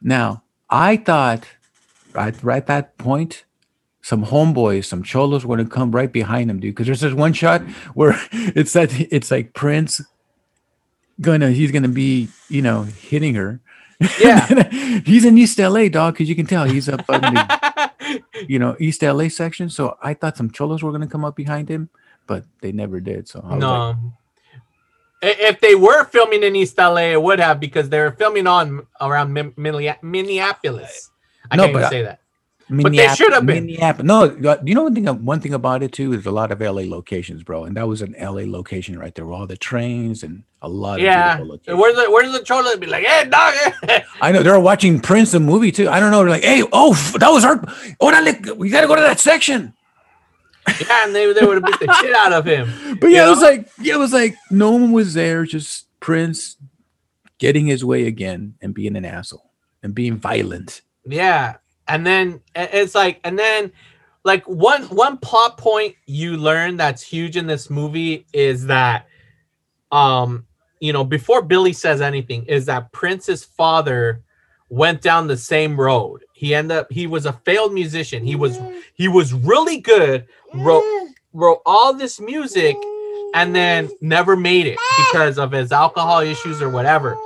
now 0.00 0.42
i 0.70 0.96
thought 0.96 1.44
right 2.12 2.34
right 2.42 2.58
at 2.58 2.66
that 2.66 2.98
point 2.98 3.44
some 4.02 4.26
homeboys 4.26 4.84
some 4.84 5.02
cholos 5.02 5.44
were 5.46 5.56
gonna 5.56 5.68
come 5.68 5.90
right 5.92 6.12
behind 6.12 6.50
him 6.50 6.60
dude 6.60 6.74
because 6.74 6.86
there's 6.86 7.00
this 7.00 7.14
one 7.14 7.32
shot 7.32 7.62
where 7.94 8.14
it's 8.32 8.72
that 8.74 8.92
it's 9.12 9.30
like 9.30 9.54
prince 9.54 10.00
gonna 11.22 11.50
he's 11.50 11.70
gonna 11.70 11.88
be 11.88 12.28
you 12.48 12.60
know 12.62 12.82
hitting 12.82 13.34
her 13.34 13.60
Yeah. 14.20 14.46
he's 15.06 15.24
in 15.24 15.38
east 15.38 15.58
la 15.58 15.88
dog 15.88 16.14
because 16.14 16.28
you 16.28 16.34
can 16.34 16.46
tell 16.46 16.64
he's 16.64 16.88
up 16.88 17.08
in 17.08 17.20
the 17.20 17.42
you 18.48 18.58
know 18.58 18.76
east 18.80 19.02
la 19.02 19.28
section 19.28 19.70
so 19.70 19.96
i 20.02 20.12
thought 20.14 20.36
some 20.36 20.50
cholos 20.50 20.82
were 20.82 20.92
gonna 20.92 21.06
come 21.06 21.24
up 21.24 21.36
behind 21.36 21.68
him 21.68 21.88
but 22.26 22.44
they 22.60 22.72
never 22.72 23.00
did 23.00 23.28
so 23.28 23.40
No. 23.40 23.96
like, 25.22 25.38
If 25.40 25.60
they 25.60 25.74
were 25.76 26.04
filming 26.06 26.42
in 26.42 26.56
East 26.56 26.76
LA, 26.78 27.14
it 27.14 27.22
would 27.22 27.38
have 27.38 27.60
because 27.60 27.88
they 27.88 28.00
were 28.00 28.10
filming 28.10 28.48
on 28.48 28.84
around 29.00 29.32
Min- 29.32 29.54
Minneap- 29.56 30.02
Minneapolis. 30.02 31.10
I 31.48 31.54
No, 31.54 31.64
can't 31.66 31.76
even 31.76 31.88
say 31.90 32.02
that. 32.02 32.18
But 32.80 32.92
they 32.92 33.08
should 33.14 33.32
have 33.32 33.44
been. 33.44 33.66
Minneapolis. 33.66 34.06
No, 34.06 34.50
uh, 34.50 34.56
you 34.64 34.74
know 34.74 34.84
one 34.84 34.94
thing. 34.94 35.06
One 35.06 35.40
thing 35.40 35.52
about 35.52 35.82
it 35.82 35.92
too 35.92 36.12
is 36.14 36.24
a 36.26 36.30
lot 36.30 36.50
of 36.50 36.60
LA 36.60 36.82
locations, 36.82 37.42
bro, 37.42 37.64
and 37.64 37.76
that 37.76 37.86
was 37.86 38.00
an 38.00 38.14
LA 38.18 38.42
location 38.46 38.98
right 38.98 39.14
there. 39.14 39.26
Where 39.26 39.34
all 39.34 39.46
the 39.46 39.56
trains 39.56 40.22
and 40.22 40.44
a 40.62 40.68
lot 40.68 40.94
of 40.98 41.04
Yeah. 41.04 41.36
beautiful 41.36 41.52
locations. 41.54 41.78
Where's 41.80 41.96
the 41.96 42.10
Where's 42.10 42.32
the 42.32 42.40
cholo? 42.44 42.76
Be 42.78 42.86
like, 42.86 43.04
"Hey, 43.04 43.28
dog." 43.28 43.54
I 44.22 44.32
know 44.32 44.42
they're 44.42 44.58
watching 44.58 45.00
Prince 45.00 45.32
the 45.32 45.40
movie 45.40 45.70
too. 45.72 45.88
I 45.88 46.00
don't 46.00 46.10
know. 46.10 46.20
They're 46.20 46.30
like, 46.30 46.44
hey, 46.44 46.62
oh, 46.72 46.94
that 47.18 47.28
was 47.30 47.44
our. 47.44 47.58
Orale, 48.00 48.56
we 48.56 48.70
got 48.70 48.80
to 48.82 48.86
go 48.86 48.94
to 48.94 49.02
that 49.02 49.20
section. 49.20 49.74
yeah, 50.80 51.04
and 51.04 51.14
they, 51.14 51.32
they 51.32 51.44
would 51.44 51.56
have 51.62 51.64
beat 51.64 51.80
the 51.86 51.92
shit 52.00 52.14
out 52.14 52.32
of 52.32 52.44
him. 52.46 52.72
But 53.00 53.08
yeah, 53.10 53.24
You 53.24 53.26
it 53.26 53.30
was 53.30 53.42
like 53.42 53.68
yeah, 53.80 53.94
it 53.94 53.98
was 53.98 54.12
like 54.12 54.36
no 54.50 54.70
one 54.70 54.92
was 54.92 55.12
there. 55.14 55.44
Just 55.44 55.86
Prince 56.00 56.56
getting 57.38 57.66
his 57.66 57.84
way 57.84 58.06
again 58.06 58.54
and 58.62 58.72
being 58.72 58.96
an 58.96 59.04
asshole 59.04 59.50
and 59.82 59.92
being 59.94 60.16
violent. 60.16 60.82
Yeah, 61.04 61.56
and 61.88 62.06
then 62.06 62.40
it's 62.54 62.94
like, 62.94 63.20
and 63.24 63.38
then 63.38 63.72
like 64.24 64.44
one 64.46 64.84
one 64.84 65.18
plot 65.18 65.58
point 65.58 65.96
you 66.06 66.36
learn 66.36 66.76
that's 66.76 67.02
huge 67.02 67.36
in 67.36 67.46
this 67.46 67.70
movie 67.70 68.26
is 68.32 68.66
that, 68.66 69.06
um, 69.90 70.46
you 70.80 70.92
know, 70.92 71.04
before 71.04 71.42
Billy 71.42 71.72
says 71.72 72.00
anything, 72.00 72.44
is 72.46 72.66
that 72.66 72.92
Prince's 72.92 73.44
father 73.44 74.22
went 74.68 75.02
down 75.02 75.26
the 75.26 75.36
same 75.36 75.78
road. 75.78 76.24
He 76.32 76.54
ended 76.54 76.78
up 76.78 76.86
he 76.90 77.06
was 77.06 77.26
a 77.26 77.32
failed 77.32 77.72
musician. 77.74 78.24
He 78.24 78.36
was 78.36 78.58
he 78.94 79.08
was 79.08 79.32
really 79.32 79.78
good. 79.78 80.26
wrote 80.54 80.84
wrote 81.32 81.62
all 81.64 81.94
this 81.94 82.20
music 82.20 82.76
and 83.34 83.54
then 83.54 83.90
never 84.00 84.36
made 84.36 84.66
it 84.66 84.78
because 84.98 85.38
of 85.38 85.52
his 85.52 85.72
alcohol 85.72 86.20
issues 86.20 86.60
or 86.60 86.68
whatever. 86.68 87.16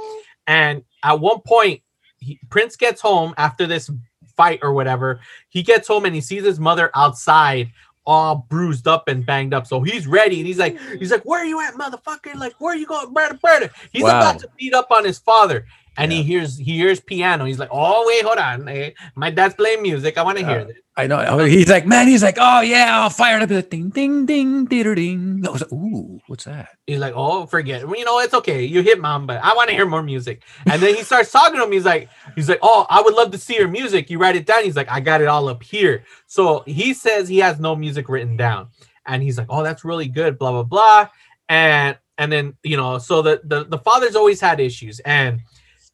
And 0.46 0.84
at 1.02 1.18
one 1.20 1.40
point, 1.40 1.82
he, 2.18 2.38
Prince 2.48 2.76
gets 2.76 3.00
home 3.00 3.34
after 3.36 3.66
this 3.66 3.90
fight 4.36 4.60
or 4.62 4.72
whatever. 4.72 5.20
He 5.48 5.62
gets 5.62 5.88
home 5.88 6.04
and 6.04 6.14
he 6.14 6.20
sees 6.20 6.44
his 6.44 6.60
mother 6.60 6.90
outside, 6.94 7.72
all 8.04 8.46
bruised 8.48 8.86
up 8.86 9.08
and 9.08 9.26
banged 9.26 9.54
up. 9.54 9.66
So 9.66 9.82
he's 9.82 10.06
ready, 10.06 10.38
and 10.38 10.46
he's 10.46 10.58
like, 10.58 10.78
he's 10.98 11.08
mm. 11.08 11.12
like, 11.12 11.24
"Where 11.24 11.42
are 11.42 11.46
you 11.46 11.60
at, 11.60 11.74
motherfucker? 11.74 12.34
Like, 12.36 12.54
where 12.58 12.74
are 12.74 12.76
you 12.76 12.86
going, 12.86 13.12
brother, 13.12 13.34
brother?" 13.34 13.70
He's 13.92 14.04
Wow. 14.04 14.20
about 14.20 14.40
to 14.40 14.48
beat 14.56 14.74
up 14.74 14.90
on 14.90 15.04
his 15.04 15.18
father. 15.18 15.66
And 15.98 16.12
he 16.12 16.22
hears 16.22 16.58
he 16.58 16.76
hears 16.76 17.00
piano. 17.00 17.44
He's 17.46 17.58
like, 17.58 17.70
"Oh 17.72 18.04
wait, 18.06 18.22
hold 18.24 18.38
on. 18.38 18.68
Eh, 18.68 18.90
My 19.14 19.30
dad's 19.30 19.54
playing 19.54 19.82
music. 19.82 20.18
I 20.18 20.22
want 20.22 20.38
to 20.38 20.44
hear 20.46 20.64
this." 20.64 20.76
I 20.98 21.06
know. 21.06 21.22
oh, 21.28 21.44
He's 21.44 21.68
like, 21.68 21.84
man, 21.84 22.08
he's 22.08 22.22
like, 22.22 22.38
oh 22.40 22.62
yeah, 22.62 23.00
I'll 23.02 23.10
fire 23.10 23.36
it 23.36 23.42
up. 23.42 23.50
He's 23.50 23.58
like, 23.58 23.68
ding, 23.68 23.90
ding, 23.90 24.24
ding, 24.24 24.64
ding, 24.64 24.94
ding. 24.94 25.44
I 25.46 25.50
was 25.50 25.60
like, 25.60 25.70
ooh, 25.72 26.18
what's 26.26 26.44
that? 26.44 26.70
He's 26.86 27.00
like, 27.00 27.12
"Oh, 27.14 27.44
forget. 27.44 27.82
it. 27.82 27.98
You 27.98 28.04
know, 28.06 28.18
it's 28.20 28.32
okay. 28.32 28.64
You 28.64 28.80
hit 28.82 28.98
mom, 28.98 29.26
but 29.26 29.38
I 29.44 29.54
want 29.54 29.68
to 29.68 29.74
hear 29.76 29.84
more 29.84 30.02
music." 30.02 30.42
And 30.64 30.80
then 30.80 30.94
he 30.94 31.02
starts 31.02 31.30
talking 31.30 31.58
to 31.58 31.64
him. 31.64 31.72
He's 31.72 31.84
like, 31.84 32.08
"He's 32.34 32.48
like, 32.48 32.60
oh, 32.62 32.86
I 32.88 33.02
would 33.02 33.12
love 33.14 33.30
to 33.32 33.38
see 33.38 33.56
your 33.56 33.68
music. 33.68 34.08
You 34.08 34.18
write 34.18 34.36
it 34.36 34.46
down." 34.46 34.64
He's 34.64 34.76
like, 34.76 34.90
"I 34.90 35.00
got 35.00 35.20
it 35.20 35.28
all 35.28 35.48
up 35.48 35.62
here." 35.62 36.04
So 36.26 36.62
he 36.66 36.94
says 36.94 37.28
he 37.28 37.38
has 37.38 37.60
no 37.60 37.76
music 37.76 38.08
written 38.08 38.36
down, 38.38 38.68
and 39.04 39.22
he's 39.22 39.36
like, 39.36 39.48
"Oh, 39.50 39.62
that's 39.62 39.84
really 39.84 40.08
good." 40.08 40.38
Blah 40.38 40.52
blah 40.52 40.62
blah, 40.62 41.08
and 41.50 41.98
and 42.16 42.32
then 42.32 42.54
you 42.62 42.78
know, 42.78 42.96
so 42.96 43.20
the 43.20 43.42
the 43.44 43.64
the 43.64 43.78
father's 43.78 44.16
always 44.16 44.40
had 44.40 44.60
issues, 44.60 44.98
and 45.00 45.40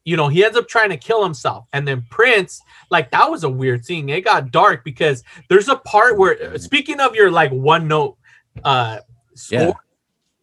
you 0.05 0.17
know, 0.17 0.27
he 0.27 0.43
ends 0.43 0.57
up 0.57 0.67
trying 0.67 0.89
to 0.89 0.97
kill 0.97 1.23
himself. 1.23 1.65
And 1.73 1.87
then 1.87 2.05
Prince, 2.09 2.61
like 2.89 3.09
that 3.11 3.29
was 3.29 3.43
a 3.43 3.49
weird 3.49 3.85
scene. 3.85 4.09
It 4.09 4.25
got 4.25 4.51
dark 4.51 4.83
because 4.83 5.23
there's 5.49 5.69
a 5.69 5.77
part 5.77 6.17
where 6.17 6.57
speaking 6.57 6.99
of 6.99 7.15
your 7.15 7.31
like 7.31 7.51
one 7.51 7.87
note 7.87 8.17
uh 8.63 8.99
score, 9.33 9.59
Yeah. 9.59 9.71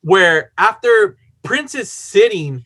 where 0.02 0.52
after 0.58 1.16
Prince 1.42 1.74
is 1.74 1.90
sitting 1.90 2.64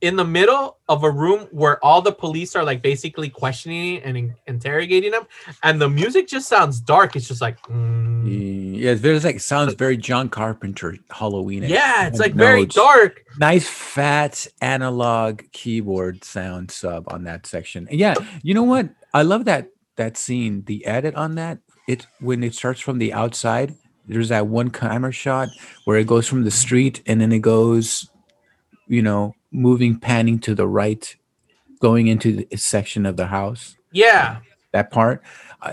in 0.00 0.16
the 0.16 0.24
middle 0.24 0.78
of 0.88 1.04
a 1.04 1.10
room 1.10 1.46
where 1.50 1.82
all 1.84 2.00
the 2.00 2.12
police 2.12 2.56
are 2.56 2.64
like 2.64 2.80
basically 2.82 3.28
questioning 3.28 3.98
and 4.02 4.16
in- 4.16 4.34
interrogating 4.46 5.10
them, 5.10 5.24
and 5.62 5.80
the 5.80 5.88
music 5.90 6.26
just 6.28 6.48
sounds 6.48 6.80
dark. 6.80 7.16
It's 7.16 7.28
just 7.28 7.40
like, 7.40 7.60
mm, 7.64 8.78
Yeah, 8.80 8.94
very 8.94 9.20
like 9.20 9.40
sounds 9.40 9.74
very 9.74 9.96
John 9.96 10.28
Carpenter 10.28 10.96
Halloween. 11.10 11.64
yeah, 11.64 12.06
it's 12.06 12.18
like 12.18 12.34
very 12.34 12.64
dark. 12.66 13.24
Nice 13.38 13.68
fat 13.68 14.46
analog 14.62 15.42
keyboard 15.52 16.24
sound 16.24 16.70
sub 16.70 17.04
on 17.12 17.24
that 17.24 17.46
section. 17.46 17.86
And 17.90 17.98
yeah, 17.98 18.14
you 18.42 18.54
know 18.54 18.62
what? 18.64 18.88
I 19.12 19.22
love 19.22 19.44
that 19.44 19.68
that 19.96 20.16
scene. 20.16 20.64
The 20.64 20.86
edit 20.86 21.14
on 21.14 21.34
that. 21.34 21.58
It 21.88 22.06
when 22.20 22.42
it 22.42 22.54
starts 22.54 22.80
from 22.80 22.98
the 22.98 23.12
outside. 23.12 23.74
There's 24.06 24.30
that 24.30 24.46
one 24.48 24.70
camera 24.70 25.12
shot 25.12 25.48
where 25.84 25.98
it 25.98 26.06
goes 26.06 26.26
from 26.26 26.42
the 26.42 26.50
street 26.50 27.00
and 27.06 27.20
then 27.20 27.30
it 27.32 27.40
goes, 27.42 28.08
you 28.88 29.02
know, 29.02 29.34
moving, 29.52 29.98
panning 29.98 30.38
to 30.40 30.54
the 30.54 30.66
right, 30.66 31.16
going 31.80 32.08
into 32.08 32.44
the 32.44 32.56
section 32.56 33.06
of 33.06 33.16
the 33.16 33.26
house 33.26 33.76
Yeah, 33.92 34.38
that 34.72 34.90
part. 34.90 35.22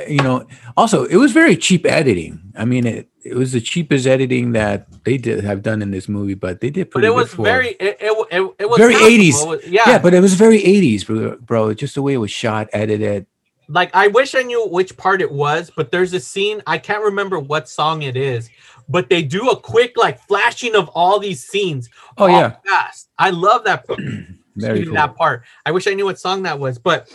You 0.08 0.18
know, 0.18 0.46
also 0.76 1.06
it 1.06 1.16
was 1.16 1.32
very 1.32 1.56
cheap 1.56 1.86
editing. 1.86 2.42
I 2.58 2.66
mean, 2.66 2.86
it, 2.86 3.08
it 3.24 3.36
was 3.36 3.54
the 3.54 3.62
cheapest 3.62 4.06
editing 4.06 4.52
that 4.52 4.88
they 5.06 5.18
did 5.18 5.44
have 5.44 5.62
done 5.62 5.82
in 5.82 5.92
this 5.92 6.10
movie, 6.10 6.34
but 6.34 6.60
they 6.60 6.70
did 6.70 6.90
but 6.90 7.06
it 7.06 7.14
was 7.14 7.34
for- 7.34 7.44
very, 7.44 7.70
it, 7.70 7.98
it, 8.02 8.28
it, 8.32 8.56
it 8.60 8.70
was 8.70 8.78
very 8.78 8.94
passable. 8.96 9.54
eighties. 9.54 9.68
Yeah, 9.68 9.84
yeah, 9.88 10.00
but 10.00 10.14
it 10.14 10.20
was 10.20 10.34
very 10.34 10.64
eighties, 10.64 11.06
bro, 11.06 11.38
bro. 11.38 11.74
Just 11.74 11.96
the 11.96 12.02
way 12.02 12.14
it 12.14 12.18
was 12.18 12.32
shot, 12.32 12.68
edited. 12.74 13.28
like 13.70 13.90
I 13.94 14.08
wish 14.08 14.36
I 14.36 14.42
knew 14.44 14.68
which 14.68 14.98
part 14.98 15.22
it 15.22 15.32
was, 15.32 15.72
but 15.76 15.92
there's 15.92 16.14
a 16.14 16.20
scene 16.20 16.62
I 16.68 16.78
can't 16.78 17.04
remember 17.04 17.40
what 17.40 17.70
song 17.70 18.02
it 18.02 18.18
is, 18.18 18.50
but 18.90 19.10
they 19.10 19.22
do 19.22 19.50
a 19.50 19.60
quick 19.60 19.98
like 19.98 20.20
flashing 20.28 20.76
of 20.76 20.90
all 20.90 21.20
these 21.20 21.44
scenes. 21.44 21.90
Oh, 22.18 22.28
yeah. 22.28 22.56
fast. 22.66 23.10
I 23.18 23.32
love 23.32 23.64
that. 23.66 23.86
Very 24.56 24.86
cool. 24.86 24.96
that 24.96 25.16
part. 25.16 25.44
I 25.66 25.72
wish 25.72 25.88
I 25.88 25.94
knew 25.94 26.06
what 26.06 26.20
song 26.20 26.44
that 26.44 26.60
was, 26.60 26.80
but 26.80 27.10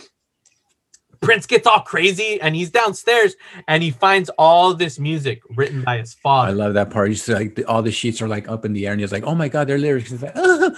Prince 1.23 1.45
gets 1.45 1.65
all 1.65 1.81
crazy 1.81 2.39
and 2.41 2.55
he's 2.55 2.69
downstairs 2.69 3.35
and 3.67 3.81
he 3.81 3.91
finds 3.91 4.29
all 4.37 4.73
this 4.73 4.99
music 4.99 5.41
written 5.55 5.83
by 5.83 5.97
his 5.97 6.13
father. 6.13 6.49
I 6.49 6.53
love 6.53 6.73
that 6.75 6.89
part. 6.89 7.09
He's 7.09 7.27
like 7.27 7.55
the, 7.55 7.65
all 7.65 7.81
the 7.81 7.91
sheets 7.91 8.21
are 8.21 8.27
like 8.27 8.47
up 8.49 8.65
in 8.65 8.73
the 8.73 8.85
air, 8.85 8.91
and 8.91 9.01
he's 9.01 9.11
like, 9.11 9.23
"Oh 9.23 9.35
my 9.35 9.47
god, 9.47 9.67
they're 9.67 9.77
lyrics." 9.77 10.11
He's 10.11 10.21
like, 10.21 10.35
and 10.35 10.75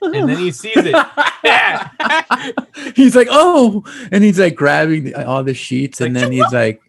then 0.00 0.38
he 0.38 0.50
sees 0.50 0.72
it. 0.76 0.94
He's 2.94 3.16
like, 3.16 3.28
"Oh," 3.30 3.84
and 4.12 4.24
he's 4.24 4.38
like 4.38 4.54
grabbing 4.54 5.04
the, 5.04 5.26
all 5.26 5.44
the 5.44 5.54
sheets, 5.54 6.00
and 6.00 6.16
then 6.16 6.32
he's 6.32 6.52
like, 6.52 6.80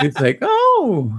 "It's 0.00 0.20
like, 0.20 0.38
oh," 0.42 1.18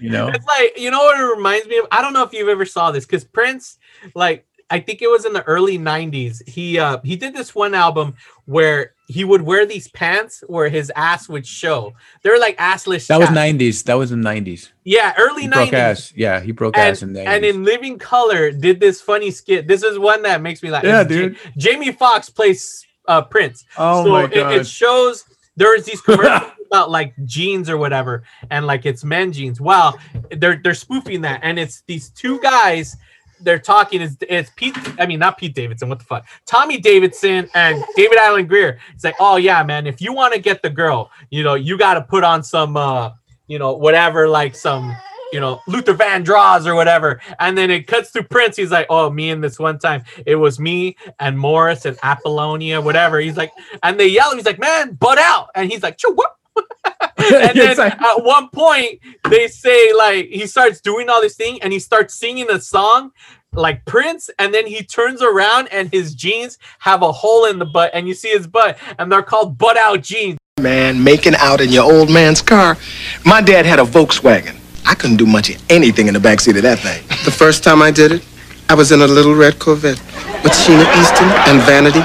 you 0.00 0.10
know. 0.10 0.28
It's 0.28 0.46
like 0.46 0.78
you 0.78 0.90
know 0.90 0.98
what 0.98 1.18
it 1.20 1.24
reminds 1.24 1.66
me 1.66 1.78
of. 1.78 1.86
I 1.90 2.00
don't 2.02 2.12
know 2.12 2.22
if 2.22 2.32
you've 2.32 2.48
ever 2.48 2.64
saw 2.64 2.90
this 2.90 3.04
because 3.06 3.24
Prince, 3.24 3.78
like 4.14 4.46
I 4.70 4.80
think 4.80 5.02
it 5.02 5.08
was 5.10 5.24
in 5.24 5.32
the 5.32 5.42
early 5.44 5.78
'90s. 5.78 6.46
He 6.48 6.78
uh 6.78 6.98
he 7.04 7.16
did 7.16 7.34
this 7.34 7.54
one 7.54 7.74
album 7.74 8.14
where 8.46 8.92
he 9.06 9.22
would 9.22 9.42
wear 9.42 9.66
these 9.66 9.88
pants 9.88 10.42
where 10.46 10.68
his 10.68 10.90
ass 10.96 11.28
would 11.28 11.46
show. 11.46 11.92
They're 12.22 12.38
like 12.40 12.56
assless. 12.58 13.06
That 13.08 13.20
was 13.20 13.30
nineties. 13.30 13.82
That 13.82 13.94
was 13.94 14.12
in 14.12 14.20
nineties. 14.22 14.72
Yeah, 14.84 15.12
early 15.18 15.42
He 15.42 15.48
broke 15.48 15.68
'90s. 15.70 15.72
ass. 15.74 16.12
Yeah, 16.16 16.40
he 16.40 16.52
broke 16.52 16.76
And, 16.78 16.88
ass 16.90 17.02
in 17.02 17.12
the 17.12 17.22
and 17.22 17.44
in 17.44 17.64
Living 17.64 17.98
Color 17.98 18.50
did 18.52 18.80
this 18.80 19.00
funny 19.00 19.30
skit. 19.30 19.68
This 19.68 19.82
is 19.82 19.98
one 19.98 20.22
that 20.22 20.40
makes 20.40 20.62
me 20.62 20.70
laugh. 20.70 20.84
Yeah, 20.84 21.04
dude. 21.04 21.36
Jamie 21.58 21.92
Foxx 21.92 22.30
plays 22.30 22.86
uh, 23.06 23.22
Prince. 23.22 23.64
Oh 23.76 24.04
so 24.04 24.10
my 24.12 24.24
it, 24.24 24.60
it 24.60 24.66
shows 24.66 25.24
there's 25.56 25.84
these 25.84 26.00
commercials 26.08 26.50
about 26.74 26.90
like 26.90 27.14
jeans 27.24 27.70
or 27.70 27.76
whatever, 27.76 28.24
and 28.50 28.66
like 28.66 28.84
it's 28.84 29.04
men 29.04 29.32
jeans. 29.32 29.60
Well, 29.60 29.98
they're 30.32 30.60
they're 30.62 30.74
spoofing 30.74 31.20
that, 31.22 31.40
and 31.42 31.58
it's 31.58 31.82
these 31.86 32.10
two 32.10 32.40
guys. 32.40 32.96
They're 33.40 33.58
talking. 33.58 34.00
It's, 34.00 34.16
it's 34.22 34.50
Pete. 34.56 34.76
I 34.98 35.06
mean, 35.06 35.18
not 35.18 35.38
Pete 35.38 35.54
Davidson. 35.54 35.88
What 35.88 35.98
the 35.98 36.04
fuck? 36.04 36.24
Tommy 36.46 36.78
Davidson 36.78 37.48
and 37.54 37.84
David 37.94 38.18
Alan 38.18 38.46
Grier. 38.46 38.78
It's 38.94 39.04
like, 39.04 39.16
oh 39.20 39.36
yeah, 39.36 39.62
man. 39.62 39.86
If 39.86 40.00
you 40.00 40.12
want 40.12 40.34
to 40.34 40.40
get 40.40 40.62
the 40.62 40.70
girl, 40.70 41.10
you 41.30 41.42
know, 41.42 41.54
you 41.54 41.76
got 41.76 41.94
to 41.94 42.00
put 42.02 42.24
on 42.24 42.42
some, 42.42 42.76
uh, 42.76 43.10
you 43.46 43.58
know, 43.58 43.74
whatever, 43.74 44.28
like 44.28 44.54
some, 44.54 44.96
you 45.30 45.40
know, 45.40 45.60
Luther 45.66 45.92
Van 45.92 46.24
Vandross 46.24 46.64
or 46.64 46.74
whatever. 46.74 47.20
And 47.38 47.58
then 47.58 47.70
it 47.70 47.86
cuts 47.86 48.12
to 48.12 48.22
Prince. 48.22 48.56
He's 48.56 48.70
like, 48.70 48.86
oh, 48.88 49.10
me 49.10 49.30
and 49.30 49.44
this 49.44 49.58
one 49.58 49.78
time, 49.78 50.04
it 50.24 50.36
was 50.36 50.58
me 50.58 50.96
and 51.18 51.38
Morris 51.38 51.84
and 51.84 51.98
Apollonia, 52.02 52.80
whatever. 52.80 53.18
He's 53.20 53.36
like, 53.36 53.52
and 53.82 53.98
they 54.00 54.06
yell. 54.06 54.34
He's 54.34 54.46
like, 54.46 54.60
man, 54.60 54.94
butt 54.94 55.18
out. 55.18 55.50
And 55.54 55.70
he's 55.70 55.82
like, 55.82 55.98
what? 56.02 56.36
And 56.56 57.56
then 57.58 57.76
like- 57.76 58.00
at 58.00 58.22
one 58.22 58.48
point 58.50 59.00
they 59.30 59.48
say 59.48 59.92
like 59.92 60.26
he 60.26 60.46
starts 60.46 60.80
doing 60.80 61.08
all 61.08 61.20
this 61.20 61.36
thing 61.36 61.60
and 61.62 61.72
he 61.72 61.78
starts 61.78 62.14
singing 62.14 62.50
a 62.50 62.60
song 62.60 63.10
like 63.56 63.84
Prince, 63.84 64.30
and 64.38 64.52
then 64.52 64.66
he 64.66 64.82
turns 64.82 65.22
around 65.22 65.68
and 65.68 65.88
his 65.92 66.14
jeans 66.14 66.58
have 66.80 67.02
a 67.02 67.12
hole 67.12 67.44
in 67.46 67.58
the 67.60 67.64
butt, 67.64 67.90
and 67.94 68.08
you 68.08 68.14
see 68.14 68.30
his 68.30 68.48
butt, 68.48 68.76
and 68.98 69.12
they're 69.12 69.22
called 69.22 69.56
butt 69.56 69.76
out 69.76 70.02
jeans. 70.02 70.38
Man, 70.60 71.02
making 71.02 71.34
out 71.36 71.60
in 71.60 71.70
your 71.70 71.84
old 71.84 72.10
man's 72.10 72.42
car. 72.42 72.76
My 73.24 73.40
dad 73.40 73.66
had 73.66 73.78
a 73.78 73.84
Volkswagen. 73.84 74.56
I 74.86 74.94
couldn't 74.94 75.16
do 75.18 75.26
much 75.26 75.50
of 75.50 75.62
anything 75.70 76.08
in 76.08 76.14
the 76.14 76.20
backseat 76.20 76.56
of 76.56 76.62
that 76.62 76.80
thing. 76.80 77.02
The 77.24 77.30
first 77.30 77.64
time 77.64 77.80
I 77.80 77.90
did 77.90 78.12
it, 78.12 78.26
I 78.68 78.74
was 78.74 78.92
in 78.92 79.00
a 79.02 79.06
little 79.06 79.34
red 79.34 79.58
Corvette 79.58 80.00
with 80.42 80.52
Sheena 80.52 80.86
Easton 81.00 81.28
and 81.46 81.62
Vanity. 81.62 82.02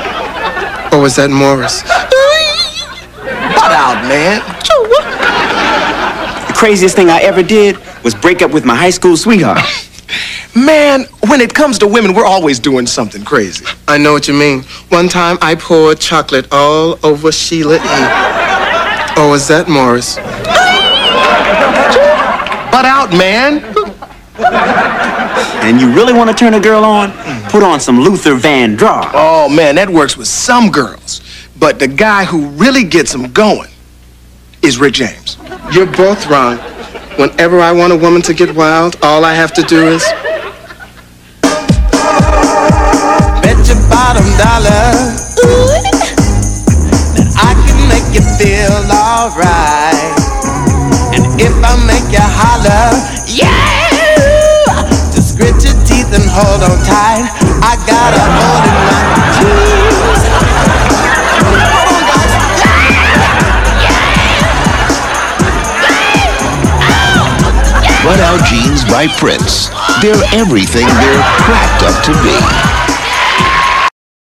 Or 0.95 1.01
was 1.01 1.15
that 1.17 1.29
Morris? 1.29 1.81
Butt 3.79 3.95
out, 3.95 4.07
man. 4.09 4.41
The 6.47 6.53
craziest 6.53 6.97
thing 6.97 7.09
I 7.09 7.19
ever 7.21 7.41
did 7.41 7.77
was 8.03 8.13
break 8.13 8.41
up 8.41 8.51
with 8.51 8.65
my 8.65 8.75
high 8.75 8.89
school 8.89 9.15
sweetheart. 9.15 9.61
Man, 10.53 11.05
when 11.29 11.39
it 11.39 11.53
comes 11.53 11.79
to 11.79 11.87
women, 11.87 12.13
we're 12.13 12.25
always 12.25 12.59
doing 12.59 12.85
something 12.85 13.23
crazy. 13.23 13.65
I 13.87 13.97
know 13.97 14.11
what 14.11 14.27
you 14.27 14.33
mean. 14.33 14.63
One 14.89 15.07
time 15.07 15.37
I 15.41 15.55
poured 15.55 16.01
chocolate 16.01 16.47
all 16.51 16.99
over 17.03 17.31
Sheila 17.31 17.75
E. 17.75 19.17
Or 19.17 19.29
was 19.29 19.47
that 19.47 19.69
Morris? 19.69 20.17
Butt 22.71 22.83
out, 22.83 23.13
man. 23.13 23.63
And 25.63 25.79
you 25.79 25.93
really 25.93 26.11
want 26.11 26.29
to 26.29 26.35
turn 26.35 26.53
a 26.53 26.59
girl 26.59 26.83
on? 26.83 27.11
Put 27.49 27.63
on 27.63 27.79
some 27.79 27.99
Luther 27.99 28.35
Vandross. 28.35 29.09
Oh 29.11 29.49
man, 29.49 29.73
that 29.75 29.89
works 29.89 30.15
with 30.15 30.27
some 30.27 30.69
girls. 30.69 31.21
But 31.57 31.79
the 31.79 31.87
guy 31.87 32.23
who 32.23 32.45
really 32.49 32.83
gets 32.83 33.11
them 33.11 33.31
going 33.31 33.71
is 34.61 34.77
Rick 34.77 34.93
James. 34.93 35.35
You're 35.71 35.87
both 35.87 36.27
wrong. 36.29 36.59
Whenever 37.17 37.59
I 37.59 37.71
want 37.71 37.91
a 37.91 37.97
woman 37.97 38.21
to 38.23 38.35
get 38.35 38.55
wild, 38.55 38.97
all 39.01 39.25
I 39.25 39.33
have 39.33 39.51
to 39.53 39.63
do 39.63 39.87
is. 39.87 40.05
Bet 43.41 43.57
your 43.65 43.81
bottom 43.89 44.29
dollar 44.37 44.93
that 47.17 47.33
I 47.33 47.57
can 47.65 47.77
make 47.89 48.13
you 48.13 48.21
feel 48.37 48.77
alright. 48.93 49.97
And 51.17 51.25
if 51.41 51.55
I 51.65 51.73
make 51.89 52.13
you 52.13 52.21
holler, 52.21 52.93
yeah, 53.25 53.89
just 55.11 55.35
grit 55.35 55.57
your 55.65 55.73
teeth 55.83 56.13
and 56.13 56.29
hold 56.29 56.61
on 56.61 56.77
tight. 56.85 57.08
I 57.91 58.11
got 58.11 58.13
a 58.15 58.21
hold 58.37 58.65
in 58.69 58.75
my 58.77 59.29
teeth. 59.39 60.33
Hold 61.73 61.89
on, 61.95 62.03
guys. 62.07 62.45
What 68.05 68.17
Now 68.17 68.37
jeans 68.45 68.83
by 68.85 69.07
Prince. 69.19 69.69
They're 70.01 70.21
everything 70.33 70.87
they're 70.87 71.23
cracked 71.45 71.83
up 71.83 72.03
to 72.05 72.13
be. 72.23 72.35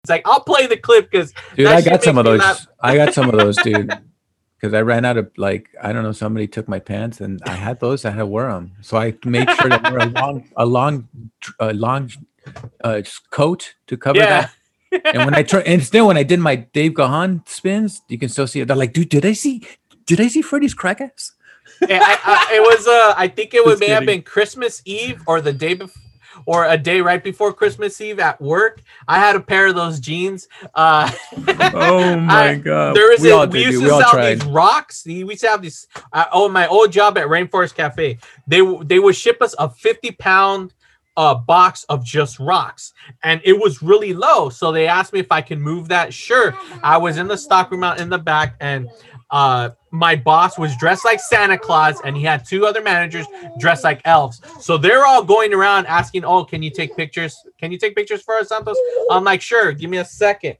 It's 0.03 0.09
like 0.09 0.23
I'll 0.25 0.41
play 0.41 0.67
the 0.67 0.77
clip 0.77 1.11
because 1.11 1.33
Dude, 1.55 1.67
I 1.67 1.81
got 1.81 2.03
some 2.03 2.17
of 2.17 2.25
those. 2.25 2.67
I 2.81 2.95
got 2.97 3.13
some 3.13 3.29
of 3.29 3.37
those, 3.37 3.57
dude. 3.57 3.91
Because 4.59 4.73
I 4.73 4.81
ran 4.81 5.05
out 5.05 5.17
of 5.17 5.31
like 5.37 5.69
I 5.81 5.93
don't 5.93 6.03
know. 6.03 6.13
Somebody 6.13 6.47
took 6.47 6.67
my 6.67 6.79
pants, 6.79 7.21
and 7.21 7.41
I 7.45 7.53
had 7.53 7.79
those. 7.79 8.05
I 8.05 8.11
had 8.11 8.17
to 8.19 8.25
wear 8.25 8.49
them, 8.51 8.73
so 8.81 8.97
I 8.97 9.15
made 9.25 9.49
sure 9.51 9.69
to 9.69 9.81
wear 9.83 9.99
a 9.99 10.05
long, 10.07 10.49
a 10.57 10.65
long, 10.65 11.09
a 11.59 11.73
long 11.73 12.11
uh, 12.83 13.01
coat 13.31 13.75
to 13.87 13.97
cover 13.97 14.19
Yeah. 14.19 14.49
that. 14.91 15.05
And 15.15 15.25
when 15.25 15.33
I 15.35 15.43
try, 15.51 15.61
and 15.61 15.83
still 15.83 16.07
when 16.07 16.17
I 16.17 16.23
did 16.23 16.39
my 16.39 16.55
Dave 16.55 16.93
Gahan 16.93 17.43
spins, 17.45 18.01
you 18.07 18.17
can 18.17 18.29
still 18.29 18.47
see 18.47 18.61
it. 18.61 18.67
They're 18.67 18.77
like, 18.77 18.93
dude, 18.93 19.09
did 19.09 19.25
I 19.25 19.33
see? 19.33 19.63
Did 20.05 20.21
I 20.21 20.27
see 20.27 20.41
Freddy's 20.41 20.73
crack 20.73 21.01
ass? 21.01 21.33
Yeah, 21.81 21.99
I, 22.01 22.17
I, 22.51 22.55
it 22.55 22.61
was 22.61 22.87
uh 22.87 23.13
I 23.17 23.27
think 23.27 23.53
it 23.53 23.65
would 23.65 23.71
Just 23.71 23.81
may 23.81 23.89
have 23.89 24.05
been 24.05 24.21
Christmas 24.21 24.81
Eve 24.85 25.21
or 25.27 25.41
the 25.41 25.51
day 25.51 25.73
before 25.73 26.01
or 26.45 26.65
a 26.67 26.77
day 26.77 26.99
right 27.01 27.23
before 27.23 27.53
Christmas 27.53 27.99
Eve 27.99 28.19
at 28.19 28.39
work. 28.39 28.81
I 29.07 29.19
had 29.19 29.35
a 29.35 29.39
pair 29.41 29.67
of 29.67 29.75
those 29.75 29.99
jeans. 29.99 30.47
Uh 30.73 31.11
Oh 31.73 32.15
my 32.17 32.49
I- 32.51 32.55
god! 32.55 32.95
There 32.95 33.09
was 33.09 33.19
we 33.19 33.31
a, 33.31 33.35
all 33.35 33.47
we 33.47 33.59
used 33.65 33.79
dude. 33.79 33.89
to 33.89 33.93
all 33.93 34.01
sell 34.01 34.11
tried. 34.11 34.35
these 34.35 34.45
rocks. 34.45 35.03
We 35.05 35.13
used 35.25 35.41
to 35.41 35.47
have 35.49 35.61
these. 35.61 35.87
Uh, 36.13 36.25
oh, 36.31 36.47
my 36.47 36.67
old 36.67 36.91
job 36.91 37.17
at 37.17 37.27
Rainforest 37.27 37.75
Cafe. 37.75 38.19
They 38.47 38.61
they 38.83 38.99
would 38.99 39.15
ship 39.15 39.41
us 39.41 39.55
a 39.59 39.69
fifty 39.69 40.11
pound 40.11 40.73
uh 41.17 41.35
box 41.35 41.85
of 41.89 42.03
just 42.03 42.39
rocks, 42.39 42.93
and 43.23 43.41
it 43.43 43.53
was 43.53 43.81
really 43.81 44.13
low. 44.13 44.49
So 44.49 44.71
they 44.71 44.87
asked 44.87 45.13
me 45.13 45.19
if 45.19 45.31
I 45.31 45.41
can 45.41 45.61
move 45.61 45.87
that. 45.89 46.13
Sure. 46.13 46.57
I 46.83 46.97
was 46.97 47.17
in 47.17 47.27
the 47.27 47.37
stockroom 47.37 47.83
out 47.83 47.99
in 47.99 48.09
the 48.09 48.17
back, 48.17 48.55
and 48.59 48.89
uh 49.31 49.69
my 49.91 50.15
boss 50.15 50.57
was 50.57 50.75
dressed 50.77 51.05
like 51.05 51.19
Santa 51.19 51.57
Claus, 51.57 52.01
and 52.03 52.17
he 52.17 52.23
had 52.23 52.45
two 52.45 52.65
other 52.65 52.81
managers 52.81 53.25
dressed 53.59 53.83
like 53.83 54.01
elves. 54.05 54.41
So 54.59 54.77
they're 54.77 55.05
all 55.05 55.23
going 55.23 55.53
around 55.53 55.87
asking, 55.87 56.25
"Oh, 56.25 56.43
can 56.43 56.61
you 56.61 56.69
take 56.69 56.95
pictures? 56.95 57.35
Can 57.59 57.71
you 57.71 57.77
take 57.77 57.95
pictures 57.95 58.21
for 58.21 58.35
us, 58.35 58.49
Santos?" 58.49 58.77
I'm 59.09 59.23
like, 59.23 59.41
"Sure. 59.41 59.71
Give 59.71 59.89
me 59.89 59.97
a 59.97 60.05
second. 60.05 60.57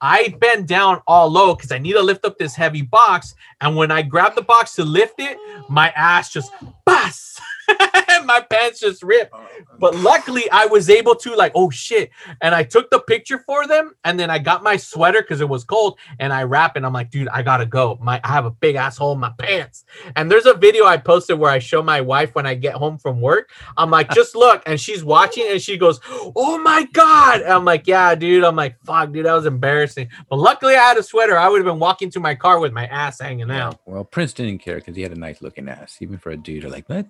I 0.00 0.34
bend 0.40 0.68
down 0.68 1.00
all 1.06 1.30
low 1.30 1.54
because 1.54 1.72
I 1.72 1.78
need 1.78 1.92
to 1.92 2.02
lift 2.02 2.24
up 2.24 2.38
this 2.38 2.54
heavy 2.54 2.82
box. 2.82 3.34
And 3.60 3.76
when 3.76 3.90
I 3.90 4.02
grab 4.02 4.34
the 4.34 4.42
box 4.42 4.74
to 4.76 4.84
lift 4.84 5.14
it, 5.18 5.38
my 5.68 5.90
ass 5.90 6.32
just 6.32 6.52
bust. 6.84 7.40
my 8.26 8.40
pants 8.40 8.80
just 8.80 9.02
ripped. 9.02 9.34
But 9.78 9.94
luckily, 9.96 10.50
I 10.50 10.66
was 10.66 10.90
able 10.90 11.14
to, 11.16 11.34
like, 11.34 11.52
oh 11.54 11.70
shit. 11.70 12.10
And 12.40 12.54
I 12.54 12.62
took 12.64 12.90
the 12.90 13.00
picture 13.00 13.38
for 13.38 13.66
them. 13.66 13.94
And 14.04 14.18
then 14.18 14.30
I 14.30 14.38
got 14.38 14.62
my 14.62 14.76
sweater 14.76 15.22
because 15.22 15.40
it 15.40 15.48
was 15.48 15.64
cold. 15.64 15.98
And 16.18 16.32
I 16.32 16.42
wrap 16.42 16.76
and 16.76 16.84
I'm 16.84 16.92
like, 16.92 17.10
dude, 17.10 17.28
I 17.28 17.42
gotta 17.42 17.66
go. 17.66 17.98
My 18.00 18.20
I 18.24 18.28
have 18.28 18.46
a 18.46 18.50
big 18.50 18.76
asshole 18.76 19.12
in 19.12 19.20
my 19.20 19.32
pants. 19.38 19.84
And 20.16 20.30
there's 20.30 20.46
a 20.46 20.54
video 20.54 20.86
I 20.86 20.96
posted 20.96 21.38
where 21.38 21.50
I 21.50 21.58
show 21.58 21.82
my 21.82 22.00
wife 22.00 22.34
when 22.34 22.46
I 22.46 22.54
get 22.54 22.74
home 22.74 22.98
from 22.98 23.20
work. 23.20 23.50
I'm 23.76 23.90
like, 23.90 24.10
just 24.10 24.34
look. 24.34 24.62
And 24.66 24.80
she's 24.80 25.04
watching 25.04 25.46
and 25.48 25.60
she 25.60 25.76
goes, 25.76 26.00
Oh 26.34 26.58
my 26.58 26.84
God. 26.92 27.42
And 27.42 27.52
I'm 27.52 27.64
like, 27.64 27.86
Yeah, 27.86 28.14
dude. 28.14 28.44
I'm 28.44 28.56
like, 28.56 28.76
fuck, 28.84 29.12
dude, 29.12 29.26
that 29.26 29.32
was 29.32 29.46
embarrassing. 29.46 30.08
But 30.28 30.38
luckily 30.38 30.74
I 30.74 30.82
had 30.82 30.96
a 30.96 31.02
sweater. 31.02 31.38
I 31.38 31.48
would 31.48 31.58
have 31.58 31.66
been 31.66 31.78
walking 31.78 32.10
to 32.10 32.20
my 32.20 32.34
car 32.34 32.58
with 32.58 32.72
my 32.72 32.86
ass 32.86 33.20
hanging 33.20 33.50
out. 33.50 33.80
Well, 33.86 34.04
Prince 34.04 34.32
didn't 34.32 34.58
care 34.58 34.76
because 34.76 34.96
he 34.96 35.02
had 35.02 35.12
a 35.12 35.18
nice 35.18 35.42
looking 35.42 35.68
ass, 35.68 35.98
even 36.00 36.18
for 36.18 36.30
a 36.30 36.36
dude. 36.36 36.64
Like, 36.64 36.88
"What? 36.88 37.06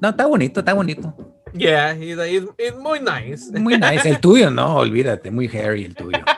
No, 0.00 0.10
está 0.10 0.26
bonito, 0.26 0.60
está 0.60 0.74
bonito. 0.74 1.14
Yeah, 1.52 1.94
he's 1.94 2.16
like, 2.16 2.30
he's, 2.30 2.44
he's 2.58 2.74
muy 2.74 3.00
nice. 3.00 3.50
Muy 3.50 3.76
nice. 3.76 4.06
El 4.06 4.16
tuyo, 4.20 4.50
no, 4.54 4.76
olvídate, 4.78 5.30
muy 5.32 5.48
hairy 5.48 5.84
el 5.84 5.94
tuyo. 5.94 6.24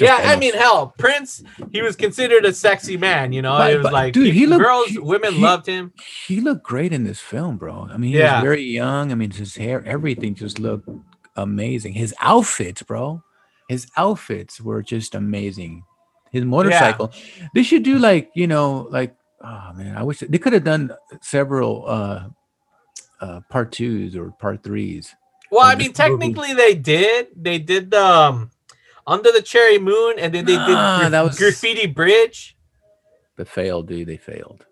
Yeah, 0.00 0.16
I 0.24 0.34
mean, 0.34 0.52
hell, 0.54 0.92
Prince, 0.98 1.44
he 1.70 1.80
was 1.80 1.94
considered 1.94 2.44
a 2.44 2.52
sexy 2.52 2.96
man, 2.96 3.32
you 3.32 3.40
know. 3.40 3.56
But- 3.56 3.70
it 3.72 3.76
was 3.76 3.82
but, 3.84 3.92
like, 3.92 4.12
dude, 4.14 4.34
he 4.34 4.44
looked- 4.46 4.64
girls, 4.64 4.86
he- 4.88 4.98
women 4.98 5.34
he- 5.34 5.40
loved 5.40 5.64
him. 5.66 5.92
he 6.26 6.40
looked 6.40 6.64
great 6.64 6.92
in 6.92 7.04
this 7.04 7.20
film, 7.20 7.56
bro. 7.56 7.86
I 7.88 7.96
mean, 7.96 8.10
he 8.12 8.18
Yeah. 8.18 8.40
was 8.40 8.42
very 8.42 8.64
young. 8.64 9.12
I 9.12 9.14
mean, 9.14 9.30
his 9.30 9.54
hair, 9.54 9.84
everything 9.86 10.34
just 10.34 10.58
looked 10.58 10.88
amazing. 11.36 11.92
His 11.92 12.12
outfits, 12.20 12.82
bro. 12.82 13.22
His 13.68 13.86
outfits 13.96 14.60
were 14.60 14.82
just 14.82 15.14
amazing. 15.14 15.84
His 16.32 16.44
motorcycle. 16.44 17.12
They 17.54 17.62
should 17.62 17.84
do 17.84 17.98
like, 17.98 18.30
you 18.34 18.48
know, 18.48 18.88
like 18.90 19.14
oh 19.42 19.72
man, 19.74 19.96
I 19.96 20.02
wish 20.02 20.20
they 20.20 20.38
could 20.38 20.52
have 20.52 20.64
done 20.64 20.92
several 21.20 21.84
uh 21.86 22.28
uh 23.20 23.40
part 23.48 23.72
twos 23.72 24.16
or 24.16 24.30
part 24.32 24.62
threes. 24.62 25.14
Well, 25.50 25.64
I 25.64 25.74
mean, 25.76 25.88
movie. 25.88 25.92
technically, 25.92 26.54
they 26.54 26.74
did. 26.74 27.28
They 27.36 27.58
did 27.58 27.90
the 27.92 28.04
um, 28.04 28.50
Under 29.06 29.30
the 29.30 29.42
Cherry 29.42 29.78
Moon, 29.78 30.18
and 30.18 30.34
then 30.34 30.44
they 30.44 30.56
did 30.56 30.72
Nah, 30.74 30.98
Graf- 30.98 31.10
that 31.12 31.24
was- 31.24 31.38
Graffiti 31.38 31.86
Bridge. 31.86 32.56
But 33.36 33.46
failed, 33.48 33.86
dude. 33.86 34.08
They 34.08 34.16
failed. 34.16 34.66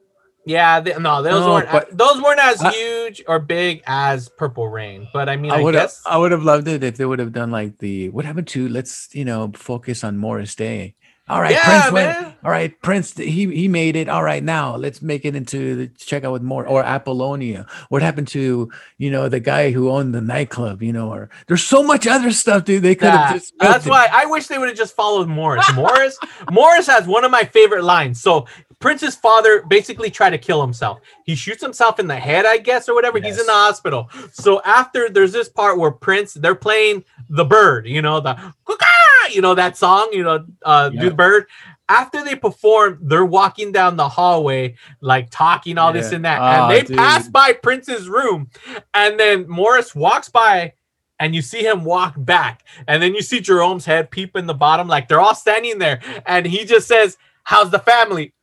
Yeah, 0.47 0.81
they, 0.81 0.99
no, 0.99 1.23
those 1.23 1.41
No, 1.41 1.53
weren't 1.53 1.71
but- 1.71 1.97
those 1.97 2.21
weren't 2.21 2.41
as 2.41 2.61
I- 2.61 2.73
huge 2.73 3.23
or 3.29 3.39
big 3.39 3.83
as 3.87 4.29
Purple 4.29 4.69
Rain. 4.69 5.07
But 5.12 5.29
I 5.29 5.37
mean, 5.37 5.53
I, 5.53 5.59
I 5.59 5.62
would 5.62 5.75
guess 5.75 6.03
I 6.05 6.19
would 6.19 6.33
have 6.33 6.43
loved 6.43 6.67
it 6.67 6.83
if 6.83 6.97
they 6.97 7.05
would 7.07 7.19
have 7.21 7.33
done 7.33 7.51
like 7.53 7.79
the 7.79 8.09
what 8.11 8.25
happened 8.25 8.49
to 8.49 8.69
let's 8.69 9.09
you 9.15 9.25
know 9.25 9.53
focus 9.55 10.03
on 10.03 10.19
Morris 10.19 10.55
Day. 10.57 10.97
All 11.27 11.41
right, 11.41 11.53
Yeah, 11.53 11.89
Prince 11.89 11.93
went. 11.93 12.35
All 12.45 12.51
right, 12.51 12.79
Prince. 12.83 13.16
He 13.16 13.47
he 13.55 13.66
made 13.66 13.97
it. 13.97 14.11
All 14.11 14.22
right, 14.22 14.43
now 14.45 14.77
let's 14.77 15.01
make 15.01 15.25
it 15.25 15.35
into 15.35 15.75
the 15.75 15.87
check 15.89 16.22
out 16.22 16.33
with 16.33 16.43
more 16.43 16.66
or 16.66 16.83
Apollonia. 16.85 17.64
What 17.89 18.03
happened 18.03 18.29
to 18.29 18.70
you 18.99 19.11
know 19.11 19.31
the 19.31 19.41
guy 19.41 19.70
who 19.70 19.89
owned 19.91 20.14
the 20.14 20.20
nightclub? 20.20 20.83
You 20.83 20.93
know, 20.93 21.11
or 21.11 21.31
there's 21.47 21.62
so 21.64 21.83
much 21.83 22.07
other 22.07 22.31
stuff, 22.31 22.64
dude. 22.64 22.83
They 22.83 22.95
could 22.95 23.09
have 23.09 23.31
Yeah, 23.31 23.39
just. 23.39 23.55
that's 23.59 23.87
why 23.87 24.09
I 24.12 24.27
wish 24.27 24.49
they 24.49 24.59
would 24.59 24.68
have 24.68 24.77
just 24.77 24.95
followed 24.95 25.27
Morris. 25.29 25.64
Morris, 25.75 26.18
Morris 26.51 26.87
has 26.89 27.07
one 27.07 27.25
of 27.25 27.31
my 27.31 27.45
favorite 27.45 27.85
lines. 27.85 28.20
So 28.20 28.47
Prince's 28.85 29.16
father 29.16 29.62
basically 29.62 30.11
tried 30.11 30.30
to 30.30 30.39
kill 30.39 30.61
himself. 30.61 31.01
He 31.24 31.35
shoots 31.35 31.62
himself 31.62 31.99
in 31.99 32.07
the 32.07 32.16
head, 32.16 32.45
I 32.45 32.59
guess, 32.59 32.87
or 32.87 32.95
whatever. 32.95 33.18
He's 33.18 33.41
in 33.41 33.47
the 33.47 33.53
hospital. 33.53 34.11
So 34.30 34.61
after 34.62 35.09
there's 35.09 35.32
this 35.32 35.49
part 35.49 35.78
where 35.78 35.91
Prince, 35.91 36.35
they're 36.35 36.55
playing 36.55 37.03
the 37.30 37.47
bird, 37.47 37.87
you 37.89 38.03
know, 38.03 38.20
the 38.20 38.37
you 39.32 39.41
know 39.41 39.55
that 39.55 39.78
song, 39.78 40.11
you 40.12 40.22
know, 40.22 40.45
uh, 40.66 40.91
do 40.91 41.09
the 41.09 41.14
bird. 41.14 41.47
After 41.89 42.22
they 42.22 42.35
perform, 42.37 42.99
they're 43.01 43.24
walking 43.24 43.72
down 43.72 43.97
the 43.97 44.07
hallway, 44.07 44.74
like 45.01 45.30
talking 45.30 45.78
all 45.78 45.95
this 45.95 46.12
and 46.12 46.26
that, 46.26 46.41
Ah, 46.43 46.68
and 46.68 46.76
they 46.76 46.82
dude. 46.82 46.99
pass 46.99 47.26
by 47.26 47.55
Prince's 47.55 48.07
room, 48.07 48.51
and 48.93 49.18
then 49.18 49.49
Morris 49.49 49.95
walks 49.95 50.28
by 50.28 50.74
and 51.18 51.35
you 51.35 51.41
see 51.41 51.62
him 51.64 51.85
walk 51.85 52.12
back 52.18 52.64
and 52.89 53.03
then 53.03 53.14
you 53.14 53.22
see 53.22 53.41
jerome's 53.41 53.85
head 53.85 54.11
peep 54.11 54.35
in 54.37 54.47
the 54.47 54.53
bottom 54.53 54.89
like 54.89 55.07
they're 55.07 55.20
all 55.20 55.35
standing 55.35 55.78
there 55.78 56.01
and 56.26 56.45
he 56.45 56.64
just 56.64 56.89
says 56.89 57.16
how's 57.45 57.70
the 57.70 57.78
family 57.78 58.35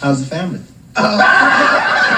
How's 0.00 0.20
the 0.20 0.26
family? 0.30 0.60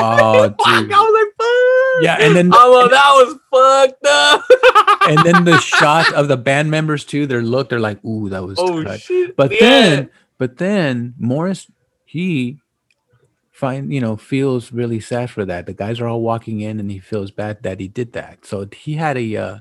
Oh, 0.00 0.48
Fuck, 0.48 0.56
I 0.66 0.80
dude. 0.80 0.90
was 0.90 1.12
like 1.14 1.32
fuck. 1.38 2.02
Yeah, 2.02 2.16
and 2.26 2.36
then- 2.36 2.50
oh 2.52 2.70
well, 2.72 2.88
that 2.88 3.10
was 3.14 3.38
fucked 3.50 4.06
up 4.06 4.44
and 5.08 5.18
then 5.26 5.44
the 5.44 5.58
shot 5.60 6.12
of 6.14 6.28
the 6.28 6.36
band 6.36 6.70
members 6.70 7.04
too. 7.04 7.26
Their 7.26 7.42
look, 7.42 7.68
they're 7.68 7.80
like, 7.80 8.04
"Ooh, 8.04 8.28
that 8.28 8.44
was 8.44 8.58
Oh, 8.60 8.82
cut." 8.84 9.00
shit. 9.00 9.36
But 9.36 9.52
Yeah. 9.52 9.58
then, 9.60 10.10
but 10.36 10.58
then 10.58 11.14
Morris, 11.18 11.68
he 12.04 12.58
find 13.58 13.92
you 13.92 14.00
know 14.00 14.16
feels 14.16 14.72
really 14.72 15.00
sad 15.00 15.30
for 15.30 15.44
that. 15.44 15.66
The 15.66 15.74
guys 15.74 16.00
are 16.00 16.06
all 16.06 16.22
walking 16.22 16.60
in, 16.60 16.78
and 16.78 16.90
he 16.90 17.00
feels 17.00 17.32
bad 17.32 17.62
that 17.64 17.80
he 17.80 17.88
did 17.88 18.12
that. 18.12 18.46
So 18.46 18.68
he 18.70 18.94
had 18.94 19.16
a, 19.18 19.36
uh, 19.36 19.58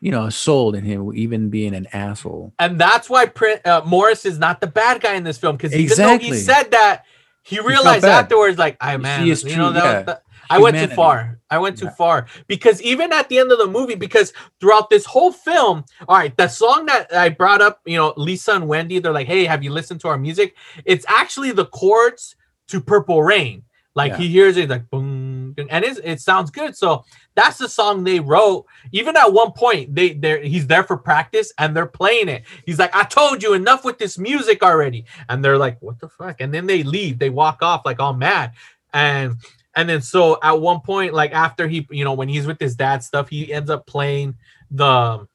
you 0.00 0.10
know, 0.10 0.24
a 0.26 0.32
soul 0.32 0.74
in 0.74 0.82
him, 0.84 1.12
even 1.14 1.48
being 1.48 1.72
an 1.74 1.86
asshole. 1.92 2.52
and 2.58 2.80
that's 2.80 3.08
why 3.08 3.26
Prin- 3.26 3.60
uh, 3.64 3.82
morris 3.86 4.24
is 4.26 4.38
not 4.38 4.60
the 4.60 4.66
bad 4.66 5.00
guy 5.00 5.14
in 5.14 5.22
this 5.22 5.38
film 5.38 5.56
because 5.56 5.72
even 5.84 5.96
though 5.98 6.18
he 6.18 6.30
said 6.44 6.70
that 6.72 7.04
he 7.42 7.60
realized 7.60 8.02
afterwards 8.22 8.58
like 8.58 8.76
i 8.80 8.96
man 8.96 9.20
you 9.44 9.56
know 9.56 9.72
that, 9.72 9.84
yeah, 9.84 10.02
that- 10.02 10.22
I 10.52 10.58
went 10.58 10.76
too 10.76 10.96
far. 10.96 11.38
I 11.48 11.58
went 11.58 11.78
too 11.78 11.86
far 11.90 12.26
because 12.48 12.82
even 12.82 13.12
at 13.12 13.28
the 13.28 13.38
end 13.38 13.52
of 13.52 13.58
the 13.58 13.68
movie, 13.68 13.94
because 13.94 14.32
throughout 14.58 14.90
this 14.90 15.04
whole 15.04 15.30
film, 15.30 15.84
all 16.08 16.16
right, 16.16 16.36
the 16.36 16.48
song 16.48 16.86
that 16.86 17.14
I 17.14 17.28
brought 17.28 17.62
up, 17.62 17.80
you 17.84 17.96
know, 17.96 18.12
Lisa 18.16 18.54
and 18.54 18.66
Wendy, 18.66 18.98
they're 18.98 19.12
like, 19.12 19.28
"Hey, 19.28 19.44
have 19.44 19.62
you 19.62 19.70
listened 19.70 20.00
to 20.00 20.08
our 20.08 20.18
music?" 20.18 20.56
It's 20.84 21.06
actually 21.08 21.52
the 21.52 21.66
chords 21.66 22.34
to 22.70 22.80
Purple 22.80 23.22
Rain. 23.22 23.62
Like 23.94 24.12
Yeah. 24.12 24.18
he 24.18 24.28
hears 24.28 24.56
it 24.56 24.70
like 24.70 24.88
boom, 24.88 25.54
and 25.58 25.84
it's, 25.84 25.98
it 26.04 26.20
sounds 26.20 26.50
good. 26.50 26.76
So 26.76 27.04
that's 27.34 27.58
the 27.58 27.68
song 27.68 28.04
they 28.04 28.20
wrote. 28.20 28.66
Even 28.92 29.16
at 29.16 29.32
one 29.32 29.50
point, 29.50 29.94
they 29.94 30.12
they 30.12 30.48
he's 30.48 30.66
there 30.68 30.84
for 30.84 30.96
practice 30.96 31.52
and 31.58 31.76
they're 31.76 31.86
playing 31.86 32.28
it. 32.28 32.44
He's 32.64 32.78
like, 32.78 32.94
"I 32.94 33.02
told 33.02 33.42
you 33.42 33.54
enough 33.54 33.84
with 33.84 33.98
this 33.98 34.16
music 34.16 34.62
already," 34.62 35.06
and 35.28 35.44
they're 35.44 35.58
like, 35.58 35.76
"What 35.82 35.98
the 35.98 36.08
fuck?" 36.08 36.40
And 36.40 36.54
then 36.54 36.66
they 36.66 36.84
leave. 36.84 37.18
They 37.18 37.30
walk 37.30 37.62
off 37.62 37.82
like 37.84 37.98
all 37.98 38.14
mad, 38.14 38.52
and 38.92 39.34
and 39.74 39.88
then 39.88 40.02
so 40.02 40.38
at 40.40 40.60
one 40.60 40.80
point, 40.80 41.12
like 41.12 41.32
after 41.32 41.66
he, 41.66 41.86
you 41.90 42.04
know, 42.04 42.12
when 42.12 42.28
he's 42.28 42.46
with 42.46 42.60
his 42.60 42.76
dad 42.76 43.02
stuff, 43.02 43.28
he 43.28 43.52
ends 43.52 43.70
up 43.70 43.86
playing 43.86 44.36
the 44.70 45.26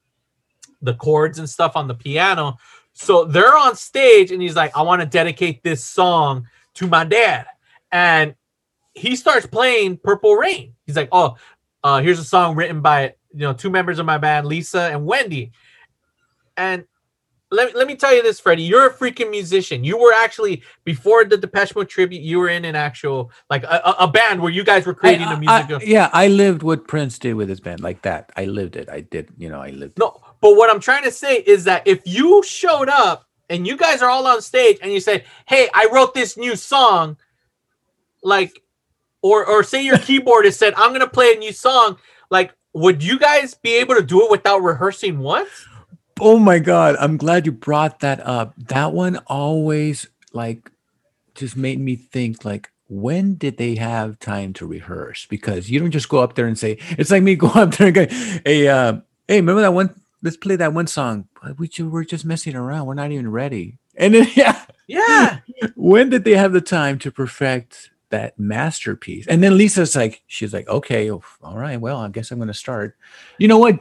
the 0.80 0.94
chords 0.94 1.38
and 1.38 1.48
stuff 1.48 1.76
on 1.76 1.88
the 1.88 1.94
piano. 1.94 2.56
So 2.94 3.24
they're 3.24 3.56
on 3.56 3.76
stage 3.76 4.30
and 4.32 4.40
he's 4.40 4.56
like, 4.56 4.74
I 4.74 4.80
want 4.82 5.02
to 5.02 5.06
dedicate 5.06 5.62
this 5.62 5.84
song 5.84 6.46
to 6.76 6.86
my 6.86 7.04
dad. 7.04 7.46
And 7.92 8.34
he 8.94 9.16
starts 9.16 9.46
playing 9.46 9.98
Purple 9.98 10.34
Rain. 10.34 10.74
He's 10.86 10.96
like, 10.96 11.08
"Oh, 11.12 11.36
uh, 11.84 12.00
here's 12.00 12.18
a 12.18 12.24
song 12.24 12.56
written 12.56 12.80
by 12.80 13.14
you 13.32 13.40
know 13.40 13.52
two 13.52 13.70
members 13.70 13.98
of 13.98 14.06
my 14.06 14.18
band, 14.18 14.46
Lisa 14.46 14.90
and 14.92 15.04
Wendy." 15.04 15.52
And 16.56 16.84
let, 17.50 17.76
let 17.76 17.86
me 17.86 17.94
tell 17.94 18.14
you 18.14 18.22
this, 18.22 18.40
Freddie. 18.40 18.62
You're 18.62 18.86
a 18.86 18.92
freaking 18.92 19.30
musician. 19.30 19.84
You 19.84 19.98
were 19.98 20.12
actually 20.12 20.62
before 20.84 21.24
the 21.24 21.36
Depeche 21.36 21.76
Mode 21.76 21.88
tribute. 21.88 22.22
You 22.22 22.38
were 22.38 22.48
in 22.48 22.64
an 22.64 22.74
actual 22.74 23.30
like 23.50 23.62
a, 23.64 23.94
a- 24.00 24.08
band 24.08 24.40
where 24.40 24.50
you 24.50 24.64
guys 24.64 24.86
were 24.86 24.94
creating 24.94 25.26
I- 25.26 25.34
the 25.34 25.40
music. 25.40 25.70
I- 25.70 25.84
yeah, 25.84 26.10
I 26.12 26.28
lived 26.28 26.62
what 26.62 26.88
Prince 26.88 27.18
did 27.18 27.34
with 27.34 27.48
his 27.48 27.60
band 27.60 27.80
like 27.80 28.02
that. 28.02 28.32
I 28.36 28.46
lived 28.46 28.74
it. 28.76 28.88
I 28.88 29.00
did. 29.02 29.28
You 29.36 29.48
know, 29.50 29.60
I 29.60 29.70
lived. 29.70 29.98
No, 29.98 30.20
but 30.40 30.56
what 30.56 30.70
I'm 30.70 30.80
trying 30.80 31.04
to 31.04 31.12
say 31.12 31.36
is 31.36 31.64
that 31.64 31.86
if 31.86 32.00
you 32.04 32.42
showed 32.42 32.88
up 32.88 33.25
and 33.48 33.66
you 33.66 33.76
guys 33.76 34.02
are 34.02 34.10
all 34.10 34.26
on 34.26 34.42
stage 34.42 34.78
and 34.82 34.92
you 34.92 35.00
say, 35.00 35.24
"Hey, 35.46 35.68
I 35.74 35.88
wrote 35.92 36.14
this 36.14 36.36
new 36.36 36.56
song," 36.56 37.16
like, 38.22 38.62
or 39.22 39.46
or 39.46 39.62
say 39.62 39.82
your 39.84 39.96
keyboardist 40.08 40.54
said, 40.54 40.74
"I'm 40.76 40.92
gonna 40.92 41.08
play 41.08 41.32
a 41.32 41.38
new 41.38 41.52
song," 41.52 41.98
like, 42.30 42.52
would 42.72 43.02
you 43.02 43.18
guys 43.18 43.54
be 43.54 43.74
able 43.76 43.94
to 43.94 44.02
do 44.02 44.24
it 44.24 44.30
without 44.30 44.62
rehearsing 44.62 45.18
once? 45.18 45.66
Oh 46.20 46.38
my 46.38 46.58
god, 46.58 46.96
I'm 46.98 47.16
glad 47.16 47.46
you 47.46 47.52
brought 47.52 48.00
that 48.00 48.26
up. 48.26 48.54
That 48.56 48.92
one 48.92 49.18
always 49.26 50.08
like 50.32 50.70
just 51.34 51.56
made 51.56 51.80
me 51.80 51.96
think 51.96 52.44
like 52.44 52.70
when 52.88 53.34
did 53.34 53.56
they 53.56 53.74
have 53.76 54.18
time 54.18 54.52
to 54.54 54.66
rehearse? 54.66 55.26
Because 55.26 55.68
you 55.70 55.80
don't 55.80 55.90
just 55.90 56.08
go 56.08 56.18
up 56.18 56.34
there 56.34 56.46
and 56.46 56.58
say 56.58 56.78
it's 56.90 57.10
like 57.10 57.22
me 57.22 57.34
go 57.36 57.48
up 57.48 57.74
there 57.74 57.88
and 57.88 57.94
go, 57.94 58.06
hey, 58.44 58.68
uh, 58.68 59.00
hey, 59.28 59.36
remember 59.36 59.62
that 59.62 59.74
one? 59.74 60.00
Let's 60.26 60.36
play 60.36 60.56
that 60.56 60.72
one 60.74 60.88
song. 60.88 61.28
We 61.56 61.70
we're 61.84 62.02
just 62.02 62.24
messing 62.24 62.56
around. 62.56 62.86
We're 62.86 62.94
not 62.94 63.12
even 63.12 63.30
ready. 63.30 63.78
And 63.96 64.12
then 64.12 64.26
yeah, 64.34 64.64
Yeah, 64.88 65.38
when 65.76 66.10
did 66.10 66.24
they 66.24 66.34
have 66.34 66.52
the 66.52 66.60
time 66.60 66.98
to 66.98 67.12
perfect 67.12 67.90
that 68.10 68.36
masterpiece? 68.36 69.28
And 69.28 69.40
then 69.40 69.56
Lisa's 69.56 69.94
like, 69.94 70.22
she's 70.26 70.52
like, 70.52 70.66
okay, 70.68 71.12
oh, 71.12 71.22
all 71.42 71.56
right, 71.56 71.80
well, 71.80 71.98
I 71.98 72.08
guess 72.08 72.32
I'm 72.32 72.38
going 72.38 72.48
to 72.48 72.54
start. 72.54 72.96
You 73.38 73.46
know 73.46 73.58
what? 73.58 73.78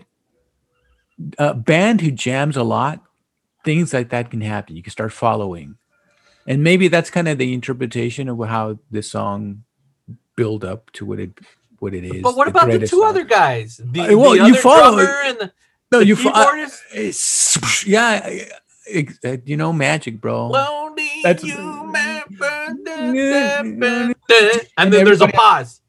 A 1.40 1.56
band 1.56 2.02
who 2.02 2.12
jams 2.12 2.58
a 2.58 2.64
lot, 2.64 3.02
things 3.64 3.92
like 3.92 4.10
that 4.10 4.30
can 4.30 4.42
happen. 4.42 4.76
You 4.76 4.84
can 4.84 4.92
start 4.92 5.12
following, 5.14 5.78
and 6.46 6.64
maybe 6.64 6.90
that's 6.90 7.10
kind 7.10 7.28
of 7.28 7.40
the 7.40 7.54
interpretation 7.56 8.30
of 8.30 8.38
how 8.48 8.78
this 8.92 9.10
song 9.10 9.64
build 10.36 10.64
up 10.64 10.92
to 10.92 11.06
what 11.06 11.20
it 11.20 11.32
what 11.80 11.94
it 11.96 12.04
is. 12.04 12.22
but 12.22 12.36
what 12.38 12.48
about 12.48 12.70
the 12.70 12.80
two 12.80 12.88
song. 12.88 13.06
other 13.06 13.24
guys? 13.24 13.80
The, 13.84 14.02
Uh, 14.14 14.18
well, 14.18 14.32
the 14.32 14.38
you 14.38 14.44
other 14.54 14.56
follow- 14.56 15.06
drummer 15.06 15.22
and 15.26 15.38
the, 15.40 15.52
No, 15.96 16.00
the 16.00 16.06
you 16.08 16.16
fo- 16.16 16.32
I- 16.34 16.46
keyboardist? 16.46 17.86
Yeah, 17.88 18.22
I- 18.24 18.50
ex- 18.88 19.20
you 19.46 19.58
know, 19.58 19.74
magic, 19.74 20.22
bro. 20.22 20.48
Lonely 20.48 21.10
That's- 21.24 21.44
you, 21.44 21.56
dun. 24.28 24.52
and 24.78 24.94
then 24.94 25.06
there's 25.06 25.22
a 25.22 25.28
pause. 25.28 25.82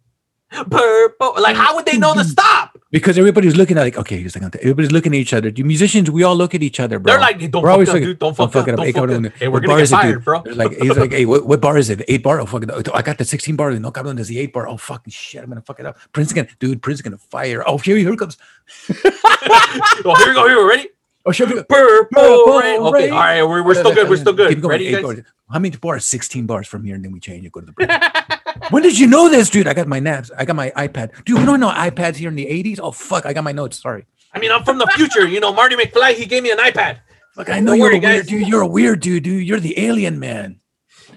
Purple. 0.50 1.34
Like, 1.38 1.56
how 1.56 1.74
would 1.76 1.86
they 1.86 1.98
know 1.98 2.14
to 2.14 2.24
stop? 2.36 2.75
Because 2.96 3.18
everybody's 3.18 3.56
looking 3.56 3.76
at 3.76 3.82
like 3.82 3.98
okay 3.98 4.16
he's 4.16 4.34
like 4.34 4.56
everybody's 4.56 4.90
looking 4.90 5.12
at 5.12 5.18
each 5.18 5.34
other 5.34 5.50
the 5.50 5.62
musicians 5.62 6.10
we 6.10 6.22
all 6.22 6.34
look 6.34 6.54
at 6.54 6.62
each 6.62 6.80
other 6.80 6.98
bro 6.98 7.12
They're 7.12 7.20
like, 7.20 7.38
"Don't 7.50 7.62
We're 7.62 7.84
fuck 7.84 7.94
up, 7.94 8.00
dude. 8.00 8.18
Don't 8.18 8.34
fuck 8.34 8.56
up. 8.56 8.66
Don't 8.66 8.92
fuck 8.94 9.10
up. 9.10 9.32
Hey, 9.38 9.48
we're 9.48 9.60
gonna 9.60 9.74
get 9.74 9.82
is 9.82 9.92
it, 9.92 9.96
dude?" 9.96 10.00
fired, 10.00 10.24
bro. 10.24 10.42
They're 10.42 10.54
like 10.54 10.72
he's 10.78 10.96
like 10.96 11.12
hey 11.12 11.26
what, 11.26 11.46
what 11.46 11.60
bar 11.60 11.76
is 11.76 11.90
it 11.90 12.00
eight 12.08 12.22
bar 12.22 12.40
oh 12.40 12.46
fuck 12.46 12.62
it. 12.62 12.70
Oh, 12.72 12.82
I 12.94 13.02
got 13.02 13.18
the 13.18 13.26
16 13.26 13.54
bar 13.54 13.70
no 13.72 13.92
cabrón 13.92 14.14
there's 14.14 14.28
the 14.28 14.38
eight 14.38 14.54
bar 14.54 14.66
oh 14.66 14.78
fucking 14.78 15.10
shit 15.12 15.42
I'm 15.42 15.50
gonna 15.50 15.60
fuck 15.60 15.78
it 15.78 15.84
up 15.84 15.98
Prince 16.14 16.32
gonna 16.32 16.48
dude 16.58 16.80
Prince 16.80 17.00
is 17.00 17.02
gonna 17.02 17.18
fire 17.18 17.62
oh 17.66 17.76
here 17.76 17.98
here 17.98 18.14
it 18.14 18.18
comes 18.18 18.38
oh, 18.88 20.14
here 20.16 20.28
we 20.28 20.34
go. 20.34 20.48
Here 20.48 20.56
we're 20.56 20.68
ready. 20.70 20.88
oh 21.26 21.32
shit 21.32 21.48
Purple, 21.48 22.04
Purple 22.12 22.58
rain. 22.58 22.80
Okay, 22.80 23.10
all 23.10 23.18
right. 23.18 23.42
We're, 23.42 23.62
we're 23.62 23.74
still 23.74 23.94
good. 23.94 24.08
We're 24.08 24.16
still 24.16 24.32
good. 24.32 24.64
Ready, 24.64 24.90
guys? 24.90 25.02
bars. 25.02 25.20
how 25.50 25.58
many 25.58 25.76
bars 25.76 26.06
16 26.06 26.46
bars 26.46 26.66
from 26.66 26.84
here 26.84 26.94
and 26.94 27.04
then 27.04 27.12
we 27.12 27.20
change 27.20 27.44
it 27.44 27.52
go 27.52 27.60
to 27.60 27.66
the 27.66 28.24
when 28.70 28.82
did 28.82 28.98
you 28.98 29.06
know 29.06 29.28
this 29.28 29.50
dude 29.50 29.66
I 29.66 29.74
got 29.74 29.86
my 29.88 30.00
naps 30.00 30.30
I 30.36 30.44
got 30.44 30.56
my 30.56 30.70
iPad 30.76 31.24
dude 31.24 31.38
we 31.38 31.44
don't 31.44 31.60
know 31.60 31.70
iPads 31.70 32.16
here 32.16 32.28
in 32.28 32.36
the 32.36 32.46
80s 32.46 32.80
oh 32.82 32.92
fuck 32.92 33.26
I 33.26 33.32
got 33.32 33.44
my 33.44 33.52
notes 33.52 33.80
sorry 33.80 34.06
I 34.36 34.38
mean, 34.38 34.52
I'm 34.52 34.64
from 34.64 34.76
the 34.76 34.86
future. 34.88 35.26
You 35.26 35.40
know, 35.40 35.52
Marty 35.52 35.76
McFly. 35.76 36.14
He 36.14 36.26
gave 36.26 36.42
me 36.42 36.50
an 36.50 36.58
iPad. 36.58 36.98
Look, 37.36 37.48
I 37.48 37.58
know 37.58 37.70
Don't 37.72 37.78
you're 37.78 37.86
worry, 37.86 37.96
a 37.96 38.00
weird 38.00 38.02
guys. 38.02 38.26
dude. 38.26 38.46
You're 38.46 38.60
a 38.60 38.66
weird 38.66 39.00
dude, 39.00 39.22
dude. 39.22 39.46
You're 39.46 39.60
the 39.60 39.80
alien 39.80 40.18
man. 40.20 40.60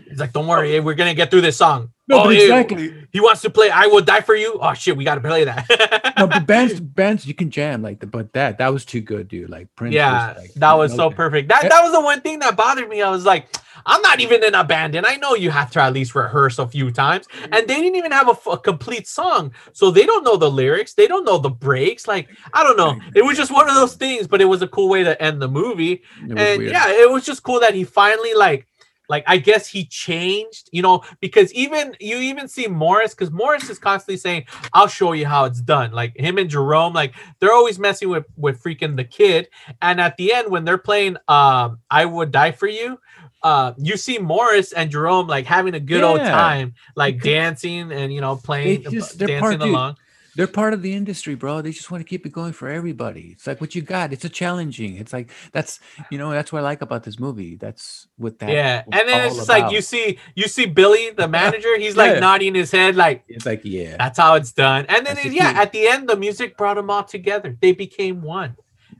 He's 0.09 0.19
like, 0.19 0.31
don't 0.31 0.47
worry, 0.47 0.71
hey, 0.71 0.79
we're 0.79 0.95
gonna 0.95 1.13
get 1.13 1.29
through 1.29 1.41
this 1.41 1.57
song. 1.57 1.91
No, 2.07 2.23
oh, 2.23 2.29
hey, 2.29 2.43
exactly. 2.43 3.07
He 3.11 3.19
wants 3.19 3.41
to 3.41 3.49
play 3.51 3.69
"I 3.69 3.85
Will 3.87 4.01
Die 4.01 4.21
for 4.21 4.35
You." 4.35 4.57
Oh 4.59 4.73
shit, 4.73 4.97
we 4.97 5.03
gotta 5.03 5.21
play 5.21 5.43
that. 5.43 6.13
No, 6.17 6.27
but 6.27 6.45
bands, 6.47 6.79
bands, 6.79 7.27
you 7.27 7.35
can 7.35 7.51
jam 7.51 7.83
like, 7.83 7.99
the, 7.99 8.07
but 8.07 8.33
that 8.33 8.57
that 8.57 8.73
was 8.73 8.85
too 8.85 9.01
good, 9.01 9.27
dude. 9.27 9.49
Like 9.49 9.67
Prince. 9.75 9.93
yeah, 9.93 10.33
was 10.33 10.41
like, 10.41 10.53
that 10.55 10.73
was 10.73 10.95
so 10.95 11.11
perfect. 11.11 11.49
That 11.49 11.65
eh 11.65 11.69
that 11.69 11.83
was 11.83 11.91
the 11.91 12.01
one 12.01 12.21
thing 12.21 12.39
that 12.39 12.55
bothered 12.55 12.89
me. 12.89 13.01
I 13.03 13.09
was 13.11 13.25
like, 13.25 13.47
I'm 13.85 14.01
not 14.01 14.19
even 14.19 14.43
in 14.43 14.55
a 14.55 14.63
band, 14.63 14.95
and 14.95 15.05
I 15.05 15.15
know 15.15 15.35
you 15.35 15.51
have 15.51 15.71
to 15.71 15.81
at 15.81 15.93
least 15.93 16.15
rehearse 16.15 16.59
a 16.59 16.67
few 16.67 16.91
times. 16.91 17.27
And 17.43 17.67
they 17.67 17.75
didn't 17.75 17.95
even 17.95 18.11
have 18.11 18.27
a, 18.27 18.31
f- 18.31 18.47
a 18.47 18.57
complete 18.57 19.07
song, 19.07 19.53
so 19.73 19.91
they 19.91 20.05
don't 20.05 20.23
know 20.23 20.37
the 20.37 20.49
lyrics. 20.49 20.93
They 20.93 21.07
don't 21.07 21.25
know 21.25 21.37
the 21.37 21.49
breaks. 21.49 22.07
Like 22.07 22.29
I 22.53 22.63
don't 22.63 22.77
know. 22.77 22.99
It 23.15 23.23
was 23.23 23.37
just 23.37 23.51
one 23.51 23.69
of 23.69 23.75
those 23.75 23.95
things, 23.95 24.27
but 24.27 24.41
it 24.41 24.45
was 24.45 24.61
a 24.61 24.67
cool 24.67 24.89
way 24.89 25.03
to 25.03 25.21
end 25.21 25.41
the 25.41 25.47
movie. 25.47 26.03
And 26.21 26.37
weird. 26.37 26.71
yeah, 26.71 26.89
it 26.89 27.09
was 27.09 27.25
just 27.25 27.43
cool 27.43 27.59
that 27.59 27.73
he 27.73 27.83
finally 27.83 28.33
like 28.33 28.67
like 29.09 29.23
I 29.27 29.37
guess 29.37 29.67
he 29.67 29.85
changed, 29.85 30.69
you 30.71 30.81
know, 30.81 31.03
because 31.19 31.51
even 31.53 31.95
you 31.99 32.17
even 32.17 32.47
see 32.47 32.67
Morris 32.67 33.15
because 33.15 33.31
Morris 33.31 33.69
is 33.69 33.79
constantly 33.79 34.17
saying, 34.17 34.45
"I'll 34.71 34.87
show 34.87 35.13
you 35.13 35.25
how 35.25 35.45
it's 35.45 35.61
done." 35.61 35.91
Like 35.91 36.15
him 36.15 36.37
and 36.37 36.49
Jerome, 36.49 36.93
like 36.93 37.15
they're 37.39 37.51
always 37.51 37.79
messing 37.79 38.09
with 38.09 38.25
with 38.37 38.61
freaking 38.63 38.95
the 38.95 39.03
kid. 39.03 39.49
And 39.81 39.99
at 39.99 40.15
the 40.17 40.31
end, 40.31 40.49
when 40.49 40.63
they're 40.63 40.77
playing, 40.77 41.17
um, 41.27 41.79
"I 41.89 42.05
Would 42.05 42.31
Die 42.31 42.51
for 42.51 42.67
You," 42.67 42.99
uh, 43.43 43.73
you 43.77 43.95
see 43.97 44.17
Morris 44.17 44.73
and 44.73 44.91
Jerome 44.91 45.27
like 45.27 45.45
having 45.45 45.73
a 45.73 45.79
good 45.79 46.03
old 46.03 46.19
time, 46.19 46.73
like 46.95 47.21
dancing 47.21 47.91
and 47.91 48.13
you 48.13 48.21
know 48.21 48.35
playing, 48.35 48.83
just, 48.83 49.17
they're 49.17 49.27
dancing 49.27 49.39
part, 49.41 49.59
dude, 49.59 49.69
along. 49.69 49.95
they're 50.35 50.47
part 50.47 50.73
of 50.73 50.81
the 50.81 50.93
industry, 50.93 51.35
bro. 51.35 51.61
They 51.61 51.71
just 51.71 51.89
want 51.89 52.01
to 52.03 52.09
keep 52.09 52.25
it 52.25 52.31
going 52.33 52.51
for 52.53 52.67
everybody. 52.67 53.29
It's 53.31 53.47
like 53.47 53.61
what 53.61 53.75
you 53.75 53.81
got. 53.81 54.11
It's 54.11 54.25
a 54.25 54.29
challenging. 54.29 54.97
It's 54.97 55.13
like 55.13 55.29
that's 55.53 55.79
you 56.11 56.17
know 56.17 56.31
that's 56.31 56.51
what 56.51 56.59
I 56.59 56.63
like 56.63 56.81
about 56.81 57.03
this 57.03 57.17
movie. 57.19 57.55
That's 57.55 58.07
what 58.17 58.39
that. 58.39 58.49
yeah, 58.49 58.83
and 58.91 59.07
then 59.07 59.25
it's 59.27 59.37
just 59.37 59.49
like 59.49 59.71
you 59.71 59.81
see 59.81 60.19
you 60.35 60.47
see 60.49 60.65
Billy, 60.65 61.11
the 61.11 61.27
manager. 61.39 61.77
He's 61.77 61.95
like 61.95 62.15
Yeah. 62.15 62.19
nodding 62.19 62.55
his 62.55 62.71
head, 62.71 62.95
like 62.97 63.23
It's 63.29 63.45
like 63.45 63.61
yeah. 63.63 63.95
That's 63.97 64.19
how 64.19 64.35
it's 64.35 64.51
done. 64.51 64.85
And 64.89 65.05
then, 65.05 65.17
it- 65.17 65.23
the 65.29 65.35
yeah, 65.35 65.53
at 65.55 65.71
the 65.71 65.87
end, 65.87 66.09
the 66.09 66.17
music 66.17 66.57
brought 66.57 66.75
them 66.75 66.89
all 66.89 67.03
together. 67.03 67.57
They 67.61 67.71
became 67.71 68.21
one. 68.21 68.55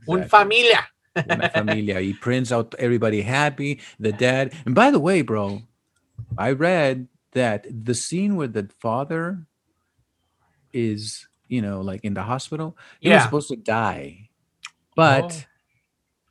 Un 0.08 0.26
familia. 0.28 0.86
Una 1.16 1.48
familia. 1.50 2.00
He 2.00 2.12
prints 2.20 2.52
out 2.52 2.74
everybody 2.78 3.22
happy. 3.22 3.80
The 3.98 4.12
dad. 4.12 4.52
And 4.66 4.74
by 4.74 4.90
the 4.90 5.00
way, 5.00 5.22
bro, 5.22 5.62
I 6.38 6.52
read 6.52 7.08
that 7.32 7.66
the 7.70 7.94
scene 7.94 8.36
where 8.36 8.48
the 8.48 8.68
father 8.80 9.46
is, 10.72 11.26
you 11.48 11.62
know, 11.62 11.80
like 11.80 12.04
in 12.04 12.14
the 12.14 12.22
hospital, 12.22 12.76
he 13.00 13.08
was 13.08 13.16
Yeah. 13.16 13.24
supposed 13.24 13.48
to 13.48 13.56
die, 13.56 14.30
but 14.96 15.32
Oh. 15.32 15.44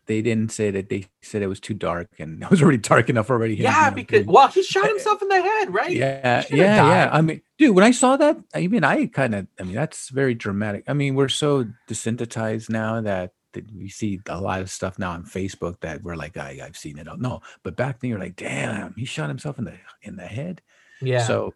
they 0.06 0.22
didn't 0.22 0.52
say 0.52 0.72
that. 0.72 0.90
They 0.90 1.06
said 1.22 1.42
it 1.42 1.48
was 1.48 1.60
too 1.60 1.74
dark, 1.74 2.08
and 2.20 2.42
it 2.44 2.50
was 2.50 2.62
already 2.62 2.78
dark 2.78 3.10
enough 3.10 3.30
already. 3.30 3.56
Yeah, 3.56 3.86
you 3.86 3.90
know, 3.92 3.96
because, 3.96 4.26
well, 4.26 4.48
he 4.48 4.64
shot 4.64 4.86
eh, 4.86 4.90
himself 4.90 5.22
in 5.22 5.28
the 5.28 5.42
head, 5.42 5.74
right? 5.74 5.92
yeah, 5.92 6.44
yeah, 6.50 6.76
yeah. 6.90 7.10
I 7.12 7.22
mean, 7.22 7.42
dude, 7.58 7.76
when 7.76 7.84
I 7.84 7.92
saw 7.92 8.16
that, 8.18 8.38
I 8.56 8.68
mean, 8.68 8.84
I 8.84 9.08
kind 9.08 9.36
of, 9.36 9.48
I 9.60 9.64
mean, 9.64 9.76
that's 9.76 10.10
very 10.10 10.34
dramatic. 10.36 10.84
I 10.88 10.94
mean, 10.94 11.16
we're 11.16 11.28
so 11.30 11.66
desensitized 11.88 12.70
now 12.70 13.02
that 13.02 13.34
we 13.76 13.90
see 13.90 14.20
a 14.28 14.40
lot 14.40 14.62
of 14.62 14.70
stuff 14.70 15.00
now 15.00 15.12
on 15.12 15.24
Facebook 15.24 15.80
that 15.82 16.04
we're 16.04 16.16
like, 16.16 16.38
I, 16.38 16.60
I've 16.64 16.78
seen 16.78 16.98
it. 16.98 17.08
all. 17.08 17.18
No, 17.18 17.42
but 17.64 17.76
back 17.76 18.00
then 18.00 18.10
you're 18.10 18.20
like, 18.20 18.36
damn, 18.36 18.94
he 18.96 19.06
shot 19.06 19.30
himself 19.30 19.58
in 19.58 19.66
the 19.66 19.74
in 20.04 20.16
the 20.16 20.26
head. 20.26 20.62
Yeah. 21.02 21.24
So, 21.24 21.54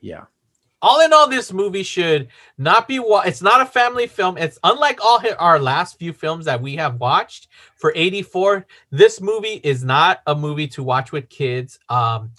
yeah, 0.00 0.24
all 0.82 1.00
in 1.00 1.12
all, 1.12 1.28
this 1.28 1.52
movie 1.52 1.82
should 1.82 2.28
not 2.58 2.86
be. 2.86 2.98
Wa- 2.98 3.22
it's 3.26 3.42
not 3.42 3.60
a 3.60 3.66
family 3.66 4.06
film. 4.06 4.36
It's 4.36 4.58
unlike 4.62 5.00
all 5.02 5.20
our 5.38 5.58
last 5.58 5.98
few 5.98 6.12
films 6.12 6.44
that 6.44 6.60
we 6.60 6.76
have 6.76 7.00
watched 7.00 7.48
for 7.76 7.92
'84. 7.94 8.66
This 8.90 9.20
movie 9.20 9.60
is 9.64 9.82
not 9.82 10.20
a 10.26 10.34
movie 10.34 10.68
to 10.68 10.82
watch 10.82 11.12
with 11.12 11.28
kids. 11.28 11.78
Um, 11.88 12.30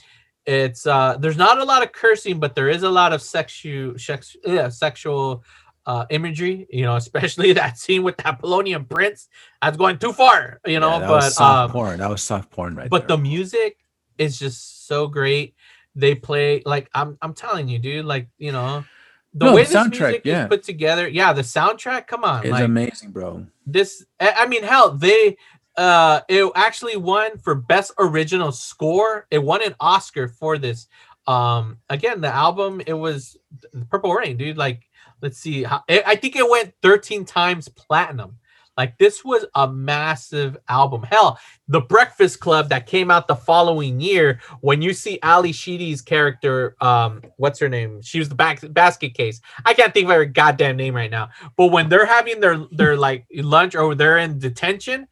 it's 0.46 0.86
uh, 0.86 1.18
there's 1.20 1.38
not 1.38 1.60
a 1.60 1.64
lot 1.64 1.84
of 1.84 1.92
cursing, 1.92 2.40
but 2.40 2.56
there 2.56 2.70
is 2.70 2.84
a 2.84 2.90
lot 2.90 3.12
of 3.12 3.22
sexual, 3.22 3.98
sex, 3.98 4.36
yeah, 4.46 4.70
sexual 4.70 5.44
uh, 5.88 6.06
imagery. 6.12 6.68
You 6.70 6.84
know, 6.84 6.96
especially 7.04 7.54
that 7.54 7.80
scene 7.80 8.04
with 8.04 8.18
that 8.18 8.40
Polonian 8.40 8.88
prince. 8.88 9.28
That's 9.62 9.78
going 9.78 9.98
too 9.98 10.14
far. 10.14 10.60
You 10.68 10.80
know, 10.80 10.92
Yeah, 10.94 11.00
that 11.00 11.08
but 11.08 11.16
was 11.24 11.36
soft 11.36 11.70
um, 11.70 11.72
porn. 11.72 11.98
That 12.00 12.10
was 12.12 12.22
soft 12.22 12.52
porn, 12.52 12.76
right? 12.76 12.90
but 12.90 13.08
there. 13.08 13.18
the 13.18 13.24
music 13.24 13.78
is 14.20 14.38
just 14.38 14.86
so 14.88 15.08
great. 15.08 15.56
They 15.96 16.14
play 16.14 16.62
like 16.66 16.90
I'm 16.94 17.18
I'm 17.24 17.34
telling 17.34 17.68
you, 17.68 17.80
dude. 17.80 18.06
Like 18.06 18.28
you 18.38 18.52
know, 18.52 18.84
the 19.34 19.46
No, 19.48 19.56
way 19.56 19.64
the 19.64 19.70
this 19.84 20.00
music 20.00 20.22
yeah. 20.26 20.44
is 20.44 20.50
put 20.50 20.62
together. 20.64 21.08
Yeah, 21.08 21.34
the 21.34 21.42
soundtrack. 21.42 22.06
Come 22.06 22.24
on, 22.24 22.44
it's 22.44 22.52
like 22.52 22.66
amazing, 22.66 23.10
bro. 23.12 23.48
this. 23.66 24.06
I 24.20 24.34
I 24.40 24.46
mean, 24.48 24.62
hell, 24.64 24.92
they 24.92 25.38
uh 25.76 26.22
it 26.28 26.52
actually 26.56 26.98
won 26.98 27.38
for 27.40 27.56
best 27.56 27.94
original 27.98 28.52
score. 28.52 29.26
It 29.32 29.40
won 29.44 29.64
an 29.64 29.74
Oscar 29.80 30.28
for 30.28 30.58
this. 30.58 30.88
Um, 31.28 31.80
again, 31.90 32.22
the 32.22 32.34
album 32.34 32.82
it 32.86 32.94
was 32.94 33.38
Purple 33.90 34.14
Rain, 34.14 34.38
dude. 34.38 34.58
Like, 34.58 34.87
let's 35.22 35.38
see, 35.38 35.64
how, 35.64 35.84
I 35.90 36.16
think 36.16 36.36
it 36.36 36.50
went 36.50 36.74
13 36.82 37.26
times 37.26 37.68
platinum. 37.70 38.38
Like 38.78 39.00
this 39.00 39.26
was 39.26 39.44
a 39.56 39.68
massive 39.68 40.56
album. 40.70 41.02
Hell, 41.02 41.40
The 41.68 41.82
Breakfast 41.82 42.40
Club 42.40 42.70
that 42.70 42.86
came 42.86 43.10
out 43.10 43.28
the 43.28 43.36
following 43.36 44.00
year. 44.00 44.40
When 44.62 44.84
you 44.84 44.94
see 44.94 45.18
Ally 45.24 45.50
Sheedy's 45.52 46.04
character, 46.04 46.76
um, 46.80 47.24
what's 47.38 47.58
her 47.60 47.70
name? 47.70 48.04
She 48.04 48.20
was 48.20 48.30
the 48.30 48.36
back 48.36 48.60
basket 48.74 49.16
case. 49.16 49.42
I 49.66 49.74
can't 49.74 49.96
think 49.96 50.08
of 50.08 50.16
her 50.16 50.26
goddamn 50.26 50.78
name 50.78 50.96
right 50.96 51.10
now. 51.10 51.30
But 51.58 51.68
when 51.72 51.90
they're 51.90 52.06
having 52.06 52.40
their 52.40 52.58
their 52.72 52.96
like 52.96 53.26
lunch 53.34 53.74
or 53.74 53.96
they're 53.96 54.20
in 54.20 54.38
detention, 54.38 55.08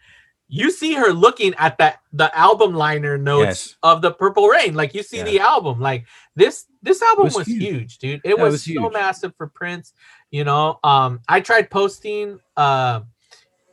you 0.48 0.69
see 0.69 0.94
her 0.94 1.11
looking 1.11 1.56
at 1.56 1.80
that 1.80 2.02
the 2.14 2.30
album 2.38 2.76
liner 2.76 3.18
notes 3.18 3.45
Yes. 3.45 3.76
of 3.82 4.03
the 4.03 4.11
Purple 4.11 4.48
Rain. 4.48 4.76
Like 4.76 4.94
you 4.94 5.02
see 5.02 5.23
the 5.23 5.40
album. 5.40 5.80
Like 5.82 6.06
this 6.36 6.65
this 6.86 7.02
album 7.02 7.26
was 7.26 7.36
was, 7.36 7.48
huge. 7.48 7.62
huge. 7.62 7.98
dude. 7.98 8.22
It 8.24 8.30
Yeah, 8.30 8.32
it 8.32 8.40
was, 8.40 8.53
was 8.53 8.76
so 8.76 8.90
massive 8.90 9.34
for 9.36 9.48
Prince. 9.48 9.94
You 10.32 10.45
know, 10.45 10.80
um, 10.84 11.20
I 11.28 11.41
tried 11.41 11.70
posting 11.70 12.40
uh 12.56 13.02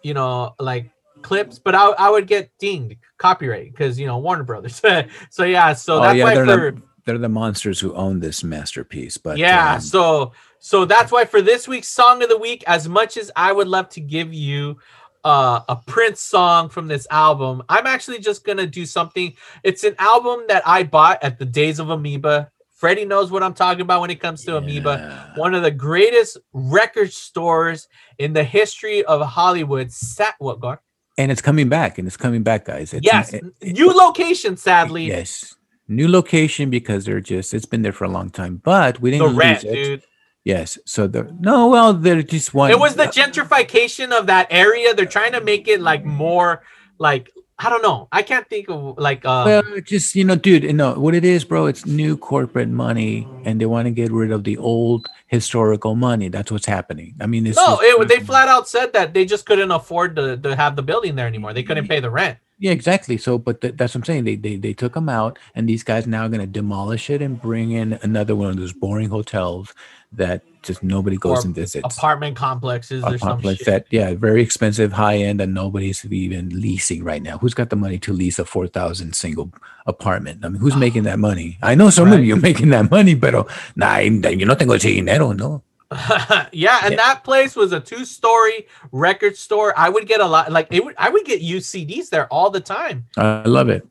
you 0.02 0.14
know, 0.14 0.54
like 0.58 0.90
clips, 1.22 1.58
but 1.58 1.74
I, 1.74 1.90
I 1.90 2.10
would 2.10 2.26
get 2.26 2.50
dinged 2.58 2.96
copyright 3.18 3.72
because 3.72 3.98
you 3.98 4.06
know 4.06 4.18
Warner 4.18 4.44
Brothers. 4.44 4.82
so 5.30 5.44
yeah, 5.44 5.72
so 5.72 5.98
oh 5.98 6.02
that's 6.02 6.16
yeah, 6.16 6.24
why 6.24 6.34
they're 6.34 6.44
for 6.44 6.70
the 6.72 6.82
they're 7.04 7.18
the 7.18 7.28
monsters 7.28 7.80
who 7.80 7.94
own 7.94 8.20
this 8.20 8.44
masterpiece. 8.44 9.16
But 9.16 9.38
yeah, 9.38 9.74
um, 9.74 9.80
so 9.80 10.32
so 10.58 10.84
that's 10.84 11.10
why 11.10 11.24
for 11.24 11.42
this 11.42 11.66
week's 11.66 11.88
song 11.88 12.22
of 12.22 12.28
the 12.28 12.38
week, 12.38 12.62
as 12.66 12.88
much 12.88 13.16
as 13.16 13.30
I 13.36 13.52
would 13.52 13.68
love 13.68 13.88
to 13.90 14.00
give 14.00 14.32
you 14.32 14.78
uh, 15.24 15.60
a 15.68 15.76
Prince 15.76 16.20
song 16.20 16.68
from 16.68 16.88
this 16.88 17.06
album, 17.10 17.62
I'm 17.68 17.86
actually 17.86 18.18
just 18.18 18.44
gonna 18.44 18.66
do 18.66 18.86
something. 18.86 19.34
It's 19.62 19.84
an 19.84 19.94
album 19.98 20.44
that 20.48 20.62
I 20.66 20.82
bought 20.82 21.22
at 21.22 21.38
the 21.38 21.44
days 21.44 21.78
of 21.78 21.90
Amoeba. 21.90 22.50
Freddie 22.82 23.04
knows 23.04 23.30
what 23.30 23.44
I'm 23.44 23.54
talking 23.54 23.82
about 23.82 24.00
when 24.00 24.10
it 24.10 24.18
comes 24.18 24.44
to 24.44 24.56
Amoeba. 24.56 25.34
One 25.36 25.54
of 25.54 25.62
the 25.62 25.70
greatest 25.70 26.36
record 26.52 27.12
stores 27.12 27.86
in 28.18 28.32
the 28.32 28.42
history 28.42 29.04
of 29.04 29.24
Hollywood. 29.24 29.92
Sat 29.92 30.34
what 30.40 30.58
God? 30.58 30.80
and 31.16 31.30
it's 31.30 31.40
coming 31.40 31.68
back, 31.68 31.98
and 31.98 32.08
it's 32.08 32.16
coming 32.16 32.42
back, 32.42 32.64
guys. 32.64 32.92
It's, 32.92 33.06
Yes, 33.06 33.34
it- 33.34 33.44
new 33.62 33.92
location. 33.92 34.56
Sadly, 34.56 35.04
yes, 35.04 35.54
new 35.86 36.08
location 36.08 36.70
because 36.70 37.04
they're 37.04 37.20
just 37.20 37.54
it's 37.54 37.66
been 37.66 37.82
there 37.82 37.92
for 37.92 38.02
a 38.02 38.08
long 38.08 38.30
time, 38.30 38.60
but 38.64 39.00
we 39.00 39.12
didn't 39.12 39.28
lose 39.28 39.36
rent, 39.36 39.62
it. 39.62 39.74
dude. 39.74 40.02
Yes, 40.42 40.76
so 40.84 41.06
the 41.06 41.32
no, 41.38 41.68
well, 41.68 41.94
they're 41.94 42.24
just 42.24 42.52
one. 42.52 42.72
It 42.72 42.80
was 42.80 42.96
the 42.96 43.04
uh, 43.04 43.12
gentrification 43.12 44.10
of 44.10 44.26
that 44.26 44.48
area. 44.50 44.92
They're 44.92 45.06
trying 45.06 45.34
to 45.34 45.40
make 45.40 45.68
it 45.68 45.80
like 45.80 46.04
more 46.04 46.64
like 46.98 47.30
I 47.64 47.70
don't 47.70 47.82
know. 47.82 48.08
I 48.10 48.22
can't 48.22 48.48
think 48.48 48.68
of 48.68 48.98
like 48.98 49.24
uh 49.24 49.44
well, 49.46 49.62
just 49.84 50.16
you 50.16 50.24
know, 50.24 50.34
dude, 50.34 50.64
you 50.64 50.72
know 50.72 50.94
what 50.94 51.14
it 51.14 51.24
is, 51.24 51.44
bro. 51.44 51.66
It's 51.66 51.86
new 51.86 52.16
corporate 52.16 52.68
money, 52.68 53.26
and 53.44 53.60
they 53.60 53.66
want 53.66 53.86
to 53.86 53.90
get 53.90 54.10
rid 54.10 54.32
of 54.32 54.44
the 54.44 54.56
old 54.56 55.06
historical 55.28 55.94
money. 55.94 56.28
That's 56.28 56.50
what's 56.50 56.66
happening. 56.66 57.14
I 57.20 57.26
mean, 57.26 57.46
it's 57.46 57.56
no, 57.56 57.78
it, 57.80 58.08
they 58.08 58.20
flat 58.20 58.48
out 58.48 58.68
said 58.68 58.92
that 58.94 59.14
they 59.14 59.24
just 59.24 59.46
couldn't 59.46 59.70
afford 59.70 60.16
to, 60.16 60.36
to 60.38 60.56
have 60.56 60.74
the 60.74 60.82
building 60.82 61.14
there 61.14 61.26
anymore. 61.26 61.52
They 61.52 61.62
couldn't 61.62 61.88
pay 61.88 62.00
the 62.00 62.10
rent. 62.10 62.38
Yeah, 62.58 62.72
exactly. 62.72 63.16
So, 63.18 63.38
but 63.38 63.60
th- 63.60 63.74
that's 63.76 63.94
what 63.94 64.00
I'm 64.00 64.04
saying. 64.04 64.24
They 64.24 64.36
they 64.36 64.56
they 64.56 64.72
took 64.72 64.94
them 64.94 65.08
out, 65.08 65.38
and 65.54 65.68
these 65.68 65.84
guys 65.84 66.06
now 66.06 66.26
are 66.26 66.28
going 66.28 66.40
to 66.40 66.46
demolish 66.46 67.10
it 67.10 67.22
and 67.22 67.40
bring 67.40 67.72
in 67.72 67.98
another 68.02 68.34
one 68.34 68.50
of 68.50 68.56
those 68.56 68.72
boring 68.72 69.08
hotels 69.08 69.72
that 70.12 70.42
just 70.62 70.82
nobody 70.82 71.16
goes 71.16 71.44
Or 71.44 71.46
and 71.46 71.54
visits. 71.54 71.84
Apartment 71.84 72.36
complexes 72.36 73.04
or 73.04 73.14
Apartment 73.14 73.60
that 73.66 73.86
yeah, 73.90 74.14
very 74.14 74.42
expensive, 74.42 74.92
high 74.92 75.16
end, 75.16 75.40
and 75.40 75.54
nobody's 75.54 76.04
even 76.04 76.48
leasing 76.48 77.04
right 77.04 77.22
now. 77.22 77.38
Who's 77.38 77.54
got 77.54 77.70
the 77.70 77.76
money 77.76 77.98
to 77.98 78.12
lease 78.12 78.38
a 78.38 78.44
four 78.44 78.66
thousand 78.66 79.14
single 79.14 79.52
apartment? 79.86 80.44
I 80.44 80.48
mean, 80.48 80.60
who's 80.60 80.74
ah. 80.74 80.78
making 80.78 81.04
that 81.04 81.18
money? 81.18 81.58
I 81.62 81.74
know 81.74 81.90
some 81.90 82.12
of 82.12 82.24
you 82.24 82.34
are 82.34 82.40
making 82.40 82.70
that 82.70 82.90
money, 82.90 83.14
pero 83.16 83.46
nah, 83.76 83.98
yo 83.98 84.46
no 84.46 84.54
tengo 84.54 84.74
ese 84.74 84.82
dinero, 84.82 85.32
no. 85.32 85.62
yeah, 86.52 86.80
and 86.84 86.98
that 86.98 87.22
place 87.22 87.54
was 87.54 87.72
a 87.72 87.80
two-story 87.80 88.66
record 88.92 89.36
store. 89.36 89.74
I 89.76 89.88
would 89.88 90.06
get 90.06 90.20
a 90.20 90.26
lot 90.26 90.50
like 90.50 90.68
it 90.70 90.84
would 90.84 90.94
I 90.96 91.10
would 91.10 91.24
get 91.24 91.40
used 91.40 91.72
CDs 91.72 92.08
there 92.08 92.26
all 92.28 92.50
the 92.50 92.60
time. 92.60 93.06
I 93.16 93.42
love 93.44 93.68
it. 93.68 93.86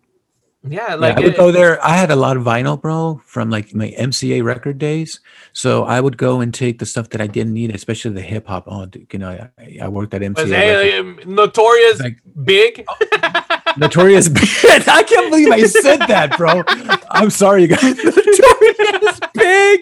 Yeah, 0.63 0.89
Yeah, 0.89 0.95
like 0.95 1.17
I 1.17 1.21
would 1.21 1.33
it- 1.33 1.37
go 1.37 1.51
there. 1.51 1.83
I 1.83 1.95
had 1.95 2.11
a 2.11 2.15
lot 2.15 2.37
of 2.37 2.43
vinyl, 2.43 2.79
bro, 2.79 3.19
from 3.25 3.49
like 3.49 3.73
my 3.73 3.93
MCA 3.97 4.43
record 4.43 4.77
days. 4.77 5.19
So 5.53 5.83
I 5.85 5.99
would 5.99 6.17
go 6.17 6.39
and 6.39 6.53
take 6.53 6.77
the 6.79 6.85
stuff 6.85 7.09
that 7.09 7.21
I 7.21 7.27
didn't 7.27 7.53
need, 7.53 7.73
especially 7.73 8.11
the 8.11 8.21
hip 8.21 8.47
hop. 8.47 8.65
Oh, 8.67 8.85
dude, 8.85 9.07
you 9.11 9.19
know, 9.19 9.29
I, 9.57 9.79
I 9.81 9.87
worked 9.87 10.13
at 10.13 10.21
was, 10.21 10.35
MCA. 10.35 11.25
notorious, 11.25 11.99
record- 11.99 12.15
um, 13.23 13.40
Notorious 13.77 14.29
Big. 14.29 14.47
I 14.87 15.03
can't 15.03 15.29
believe 15.29 15.51
I 15.51 15.63
said 15.63 15.99
that, 16.07 16.37
bro. 16.37 16.63
I'm 17.09 17.29
sorry, 17.29 17.63
you 17.63 17.67
guys. 17.69 17.81
Notorious 18.03 19.19
Big. 19.33 19.79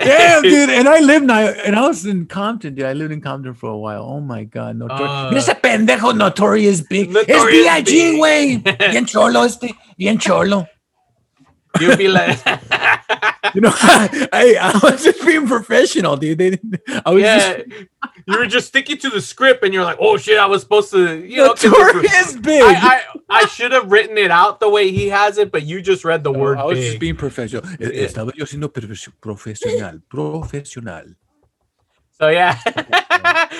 Damn, 0.00 0.42
dude. 0.42 0.70
And 0.70 0.88
I 0.88 1.00
lived 1.00 1.26
now, 1.26 1.38
and 1.38 1.76
I 1.76 1.86
was 1.88 2.04
in 2.06 2.26
Compton, 2.26 2.74
dude. 2.74 2.84
I 2.84 2.92
lived 2.92 3.12
in 3.12 3.20
Compton 3.20 3.54
for 3.54 3.70
a 3.70 3.78
while. 3.78 4.02
Oh 4.02 4.20
my 4.20 4.44
God. 4.44 4.76
Notorious. 4.76 5.48
Uh, 5.48 5.54
pendejo 5.54 6.16
Notorious 6.16 6.80
Big. 6.82 7.10
Notorious 7.10 7.44
es 7.44 7.50
B.I.G., 7.50 8.10
Big. 8.10 8.18
güey. 8.18 8.90
Bien 8.90 9.06
cholo 9.06 9.44
este. 9.44 9.74
Bien 9.96 10.18
cholo. 10.18 10.66
You'd 11.80 11.98
be 11.98 12.08
like, 12.08 12.38
You 13.54 13.60
know, 13.60 13.70
I, 13.72 14.56
I 14.60 14.80
was 14.82 15.04
just 15.04 15.24
being 15.24 15.46
professional, 15.46 16.16
dude. 16.16 16.38
They, 16.38 16.58
I 17.06 17.10
was 17.12 17.22
yeah, 17.22 17.58
just 17.58 17.68
you 18.26 18.38
were 18.38 18.46
just 18.46 18.66
sticking 18.68 18.96
to 18.98 19.10
the 19.10 19.20
script, 19.20 19.62
and 19.62 19.72
you're 19.72 19.84
like, 19.84 19.98
"Oh 20.00 20.16
shit, 20.16 20.38
I 20.38 20.46
was 20.46 20.62
supposed 20.62 20.90
to." 20.90 21.24
You 21.24 21.36
know, 21.36 21.50
'cause 21.54 21.64
Notorious 21.64 22.12
it's- 22.30 22.36
Big. 22.36 22.62
I, 22.62 22.72
I, 22.74 23.02
I 23.30 23.46
should 23.46 23.70
have 23.70 23.92
written 23.92 24.18
it 24.18 24.32
out 24.32 24.58
the 24.58 24.68
way 24.68 24.90
he 24.90 25.08
has 25.08 25.38
it, 25.38 25.52
but 25.52 25.62
you 25.64 25.80
just 25.82 26.04
read 26.04 26.24
the 26.24 26.32
word 26.32 26.58
I 26.58 26.64
was 26.64 26.78
big. 26.78 26.86
just 26.88 26.98
being 26.98 27.14
professional. 27.16 27.64
E- 27.74 28.04
Estaba 28.06 28.32
yo 28.34 28.44
siendo 28.44 28.72
profesional. 28.72 30.00
Profesional. 30.08 31.04
So 32.18 32.28
yeah. 32.30 32.58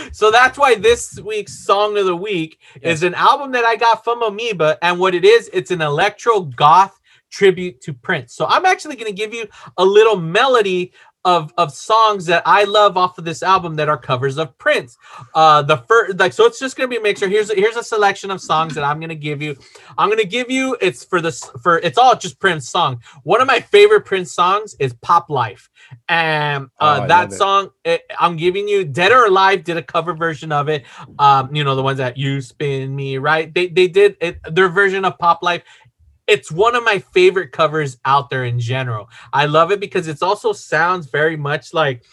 so 0.13 0.31
that's 0.31 0.59
why 0.59 0.75
this 0.77 1.21
week's 1.21 1.65
song 1.65 1.97
of 1.99 2.07
the 2.07 2.17
week 2.17 2.59
is 2.83 3.03
an 3.03 3.15
album 3.15 3.53
that 3.53 3.65
I 3.65 3.77
got 3.77 4.03
from 4.03 4.23
Amoeba, 4.23 4.79
and 4.83 4.99
what 4.99 5.15
it 5.15 5.25
is, 5.25 5.51
it's 5.53 5.71
an 5.71 5.83
electro 5.83 6.41
goth 6.41 6.99
tribute 7.35 7.81
to 7.81 7.93
Prince. 7.93 8.35
So 8.35 8.47
I'm 8.47 8.65
actually 8.65 8.97
going 8.97 9.11
to 9.11 9.17
give 9.17 9.35
you 9.35 9.47
a 9.77 9.85
little 9.85 10.17
melody 10.17 10.93
of 11.25 11.53
of 11.57 11.73
songs 11.73 12.27
that 12.27 12.43
I 12.45 12.65
love 12.65 12.99
off 12.99 13.17
of 13.17 13.25
this 13.25 13.43
album 13.43 13.77
that 13.77 13.89
are 13.89 13.97
covers 13.97 14.37
of 14.37 14.57
Prince. 14.59 14.99
Uh 15.35 15.63
the 15.63 15.79
first 15.79 16.19
like 16.19 16.35
so 16.35 16.45
it's 16.45 16.59
just 16.59 16.77
going 16.77 16.89
to 16.89 16.95
be 16.95 16.99
a 16.99 17.03
mixture. 17.03 17.29
Here's 17.29 17.51
a, 17.51 17.55
here's 17.55 17.77
a 17.77 17.83
selection 17.83 18.31
of 18.31 18.41
songs 18.41 18.75
that 18.75 18.85
I'm 18.85 19.01
going 19.01 19.09
to 19.09 19.15
give 19.17 19.41
you. 19.41 19.57
I'm 19.97 20.09
going 20.09 20.21
to 20.21 20.27
give 20.29 20.51
you 20.51 20.77
it's 20.83 21.03
for 21.03 21.23
this 21.23 21.43
for 21.63 21.79
it's 21.79 21.97
all 21.97 22.15
just 22.15 22.39
Prince 22.39 22.69
song. 22.69 23.01
One 23.23 23.41
of 23.41 23.47
my 23.47 23.61
favorite 23.61 24.05
Prince 24.05 24.33
songs 24.33 24.77
is 24.79 24.93
Pop 25.01 25.31
Life. 25.31 25.71
And 26.09 26.69
Oh, 26.81 26.87
uh 26.87 27.01
I 27.03 27.07
that 27.07 27.33
song 27.33 27.71
it, 27.85 28.03
I'm 28.21 28.37
giving 28.37 28.69
you 28.69 28.85
Dead 28.85 29.11
or 29.11 29.25
Alive 29.25 29.65
did 29.65 29.79
a 29.79 29.83
cover 29.83 30.13
version 30.13 30.53
of 30.53 30.69
it. 30.69 30.85
Um 31.19 31.55
you 31.55 31.65
know 31.65 31.75
the 31.75 31.83
ones 31.83 31.99
that 31.99 32.19
you 32.19 32.43
spin 32.43 32.95
me 32.95 33.17
right. 33.17 33.53
They 33.55 33.69
they 33.69 33.89
did 33.89 34.19
it 34.21 34.41
their 34.55 34.69
version 34.69 35.07
of 35.07 35.19
Pop 35.19 35.43
Life 35.43 35.63
it's 36.27 36.51
one 36.51 36.75
of 36.75 36.85
my 36.85 36.99
favorite 36.99 37.53
covers 37.53 37.99
out 38.05 38.31
there 38.31 38.45
in 38.45 38.59
general. 38.59 39.09
I 39.33 39.47
love 39.47 39.73
it 39.73 39.81
because 39.81 40.09
it's 40.09 40.23
also 40.23 40.53
sounds 40.53 41.07
very 41.07 41.37
much 41.37 41.75
like 41.75 42.05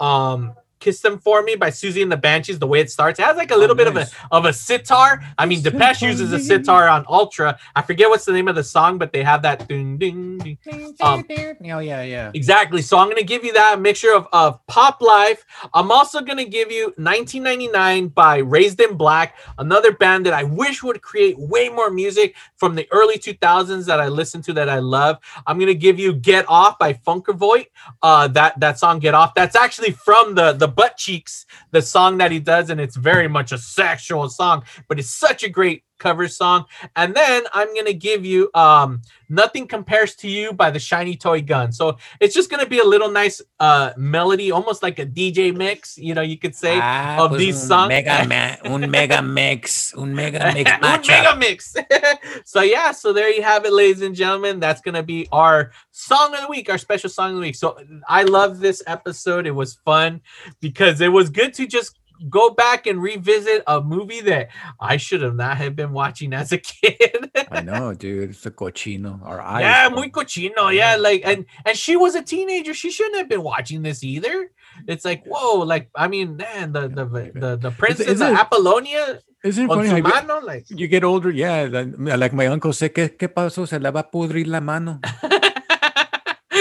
um 0.00 0.54
Kiss 0.80 1.00
Them 1.00 1.18
For 1.18 1.42
Me 1.42 1.54
by 1.54 1.70
Siouxsie 1.70 2.02
and 2.02 2.10
the 2.10 2.16
Banshees, 2.16 2.58
the 2.58 2.66
way 2.66 2.80
it 2.80 2.90
starts. 2.90 3.18
It 3.18 3.24
has 3.24 3.36
like 3.36 3.50
a 3.50 3.56
little 3.56 3.76
bit 3.76 3.86
of 3.86 3.96
a 3.96 4.06
of 4.30 4.44
a 4.46 4.52
sitar. 4.52 5.22
I 5.38 5.46
mean, 5.46 5.62
Depeche 5.62 6.02
uses 6.02 6.32
a 6.32 6.38
sitar 6.38 6.88
on 6.88 7.04
Ultra. 7.08 7.58
I 7.76 7.82
forget 7.82 8.08
what's 8.08 8.24
the 8.24 8.32
name 8.32 8.48
of 8.48 8.54
the 8.54 8.64
song, 8.64 8.98
but 8.98 9.12
they 9.12 9.22
have 9.22 9.42
that 9.42 9.68
ding 9.68 9.98
ding 9.98 10.38
ding. 10.38 10.58
Um, 11.00 11.24
Oh, 11.72 11.78
yeah, 11.78 12.02
yeah. 12.02 12.30
Exactly. 12.34 12.82
So 12.82 12.98
I'm 12.98 13.06
going 13.06 13.18
to 13.18 13.24
give 13.24 13.44
you 13.44 13.52
that 13.52 13.80
mixture 13.80 14.14
of, 14.14 14.26
of 14.32 14.64
pop 14.66 15.00
life. 15.02 15.44
I'm 15.74 15.92
also 15.92 16.20
going 16.20 16.38
to 16.38 16.44
give 16.44 16.72
you 16.72 16.86
1999 16.96 18.08
by 18.08 18.38
Razed 18.38 18.80
in 18.80 18.96
Black, 18.96 19.36
another 19.58 19.92
band 19.92 20.26
that 20.26 20.32
I 20.32 20.44
wish 20.44 20.82
would 20.82 21.02
create 21.02 21.38
way 21.38 21.68
more 21.68 21.90
music 21.90 22.34
from 22.56 22.74
the 22.74 22.86
early 22.90 23.18
2000s 23.18 23.86
that 23.86 24.00
I 24.00 24.08
listened 24.08 24.44
to 24.44 24.52
that 24.54 24.68
I 24.68 24.78
love. 24.78 25.18
I'm 25.46 25.58
going 25.58 25.68
to 25.68 25.74
give 25.74 25.98
you 25.98 26.14
Get 26.14 26.44
Off 26.48 26.78
by 26.78 26.94
Funker 26.94 27.34
Vogt. 27.34 27.68
Uh, 28.02 28.28
that 28.28 28.58
that 28.60 28.78
song 28.78 28.98
Get 28.98 29.14
Off. 29.14 29.34
That's 29.34 29.56
actually 29.56 29.92
from 29.92 30.34
the 30.34 30.52
the 30.52 30.68
Butt 30.70 30.96
Cheeks, 30.96 31.46
the 31.70 31.82
song 31.82 32.18
that 32.18 32.32
he 32.32 32.40
does, 32.40 32.70
and 32.70 32.80
it's 32.80 32.96
very 32.96 33.28
much 33.28 33.52
a 33.52 33.58
sexual 33.58 34.28
song, 34.28 34.64
but 34.88 34.98
it's 34.98 35.10
such 35.10 35.42
a 35.42 35.48
great 35.48 35.84
cover 36.00 36.26
song. 36.26 36.64
And 36.96 37.14
then 37.14 37.44
I'm 37.52 37.72
gonna 37.76 37.92
give 37.92 38.24
you 38.24 38.50
um 38.54 39.02
Nothing 39.28 39.68
Compares 39.68 40.16
to 40.16 40.28
You 40.28 40.52
by 40.52 40.72
the 40.72 40.80
Shiny 40.80 41.16
Toy 41.16 41.40
Gun. 41.40 41.70
So 41.70 41.98
it's 42.18 42.34
just 42.34 42.50
gonna 42.50 42.66
be 42.66 42.80
a 42.80 42.84
little 42.84 43.10
nice 43.10 43.40
uh 43.60 43.92
melody, 43.96 44.50
almost 44.50 44.82
like 44.82 44.98
a 44.98 45.06
DJ 45.06 45.54
mix, 45.54 45.96
you 45.96 46.14
know, 46.14 46.22
you 46.22 46.38
could 46.38 46.56
say 46.56 46.80
Ah, 46.80 47.24
of 47.24 47.30
pues 47.30 47.38
these 47.38 47.62
songs. 47.62 47.88
Mega 47.90 48.26
ma- 48.32 48.56
un 48.74 48.90
mega 48.90 49.22
mix. 49.22 49.94
Un 49.94 50.12
mega 50.12 50.52
mix. 50.52 50.70
Un 50.82 51.00
mega 51.06 51.36
mix. 51.36 51.76
so 52.44 52.62
yeah, 52.62 52.90
so 52.90 53.12
there 53.12 53.30
you 53.30 53.42
have 53.42 53.64
it, 53.64 53.72
ladies 53.72 54.02
and 54.02 54.16
gentlemen. 54.16 54.58
That's 54.58 54.80
gonna 54.80 55.02
be 55.04 55.28
our 55.30 55.70
song 55.92 56.34
of 56.34 56.40
the 56.40 56.48
week, 56.48 56.68
our 56.70 56.78
special 56.78 57.10
song 57.10 57.30
of 57.30 57.36
the 57.36 57.42
week. 57.42 57.54
So 57.54 57.78
I 58.08 58.24
love 58.24 58.58
this 58.58 58.82
episode. 58.86 59.46
It 59.46 59.52
was 59.54 59.74
fun 59.84 60.22
because 60.60 61.00
it 61.00 61.12
was 61.12 61.30
good 61.30 61.54
to 61.54 61.66
just 61.66 61.99
go 62.28 62.50
back 62.50 62.86
and 62.86 63.00
revisit 63.02 63.62
a 63.66 63.80
movie 63.80 64.20
that 64.22 64.48
I 64.80 64.96
should 64.98 65.22
have 65.22 65.34
not 65.36 65.56
have 65.56 65.74
been 65.76 65.92
watching 65.92 66.32
as 66.32 66.52
a 66.52 66.58
kid. 66.70 67.30
I 67.50 67.62
know, 67.62 67.94
dude. 67.94 68.30
It's 68.30 68.44
a 68.46 68.50
cochino. 68.50 69.24
Our 69.24 69.40
eyes. 69.40 69.62
yeah, 69.62 69.88
muy 69.88 70.10
cochino. 70.10 70.74
Yeah, 70.74 70.96
like 70.96 71.22
and 71.24 71.46
and 71.64 71.76
she 71.76 71.96
was 71.96 72.14
a 72.14 72.22
teenager. 72.22 72.74
She 72.74 72.90
shouldn't 72.90 73.16
have 73.16 73.28
been 73.28 73.42
watching 73.42 73.82
this 73.82 74.04
either. 74.04 74.50
It's 74.86 75.04
like 75.04 75.24
whoa, 75.26 75.58
like 75.60 75.88
I 75.94 76.08
mean, 76.08 76.36
man, 76.36 76.72
the 76.72 76.88
the 76.88 77.04
the, 77.34 77.56
the 77.56 77.70
princess 77.70 78.06
isn't 78.06 78.26
of 78.26 78.34
it- 78.34 78.38
Apollonia. 78.40 79.20
Isn't 79.42 79.64
it 79.64 79.68
funny? 79.68 79.84
su 79.84 79.90
how 79.92 79.96
you 79.96 80.02
get- 80.02 80.26
mano, 80.28 80.44
like 80.46 80.66
You 80.68 80.86
get 80.86 81.02
older, 81.02 81.30
yeah. 81.30 81.64
Like 81.98 82.34
my 82.34 82.46
uncle 82.46 82.74
said, 82.74 82.92
¿qué, 82.92 83.16
qué 83.16 83.26
pasó? 83.28 83.66
Se 83.66 83.78
le 83.78 83.90
va 83.90 84.00
a 84.00 84.10
pudrir 84.10 84.46
la 84.46 84.60
mano. 84.60 85.00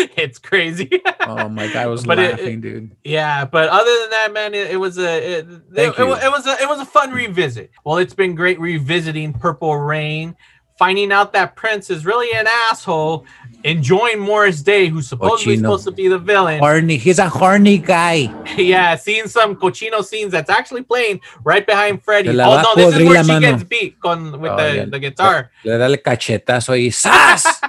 it's 0.17 0.39
crazy. 0.39 0.89
Oh 1.21 1.49
my 1.49 1.67
god, 1.67 1.75
I 1.77 1.87
was 1.87 2.05
But 2.09 2.19
it- 2.19 2.31
laughing, 2.31 2.61
dude. 2.61 2.95
Yeah, 3.03 3.45
but 3.45 3.69
other 3.69 3.99
than 4.01 4.09
that, 4.11 4.29
man, 4.33 4.53
it, 4.53 4.71
it 4.71 4.77
was 4.77 4.97
a 4.97 5.17
it, 5.17 5.49
it, 5.49 5.61
Thank 5.73 5.99
it 5.99 6.05
you. 6.05 6.13
it 6.13 6.29
was 6.31 6.45
a 6.47 6.61
it 6.61 6.67
was 6.69 6.79
a 6.79 6.85
fun 6.85 7.11
revisit. 7.11 7.71
Well, 7.83 7.97
it's 7.97 8.13
been 8.13 8.35
great 8.35 8.59
revisiting 8.59 9.33
Purple 9.33 9.77
Rain, 9.77 10.35
finding 10.77 11.11
out 11.11 11.33
that 11.33 11.55
Prince 11.55 11.89
is 11.89 12.05
really 12.05 12.31
an 12.37 12.47
asshole, 12.69 13.25
enjoying 13.63 14.19
Morris 14.19 14.61
Day, 14.61 14.87
who's 14.87 15.07
supposedly 15.07 15.55
Cochino. 15.57 15.61
supposed 15.61 15.85
to 15.85 15.91
be 15.91 16.07
the 16.07 16.17
villain. 16.19 16.59
Horny. 16.59 16.97
He's 16.97 17.19
a 17.19 17.27
horny 17.29 17.77
guy. 17.79 18.31
yeah, 18.57 18.95
seeing 18.95 19.27
some 19.27 19.55
cochino 19.55 20.03
scenes 20.03 20.31
that's 20.31 20.49
actually 20.49 20.83
playing 20.83 21.19
right 21.43 21.65
behind 21.65 22.01
Freddy. 22.03 22.29
Oh 22.29 22.33
no, 22.33 22.75
this 22.75 22.95
is 22.95 23.07
where 23.07 23.23
she 23.23 23.27
mano. 23.31 23.51
gets 23.51 23.63
beat 23.63 23.99
con 23.99 24.39
with 24.39 24.51
Oh, 24.51 24.57
the, 24.57 24.75
yeah. 24.75 24.85
the 24.85 24.99
guitar. 24.99 25.51
Le 25.65 25.77
da 25.77 25.85
el 25.85 25.97
cachetazo. 25.97 26.73
¡Sas! 26.93 27.61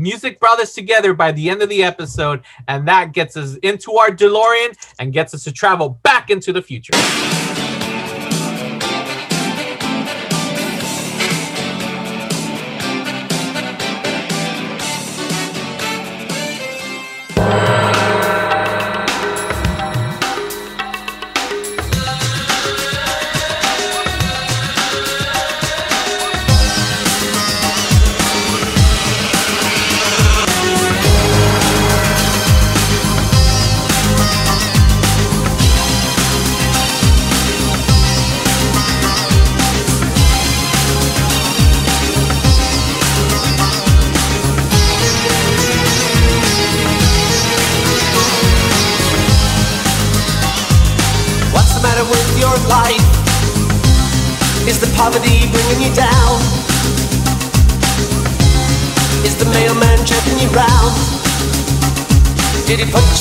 Music 0.00 0.40
brought 0.40 0.58
us 0.58 0.72
together 0.74 1.12
by 1.12 1.30
the 1.30 1.50
end 1.50 1.60
of 1.60 1.68
the 1.68 1.84
episode, 1.84 2.42
and 2.68 2.88
that 2.88 3.12
gets 3.12 3.36
us 3.36 3.56
into 3.56 3.92
our 3.92 4.08
DeLorean 4.08 4.74
and 4.98 5.12
gets 5.12 5.34
us 5.34 5.44
to 5.44 5.52
travel 5.52 5.90
back 6.02 6.30
into 6.30 6.54
the 6.54 6.62
future. 6.62 6.92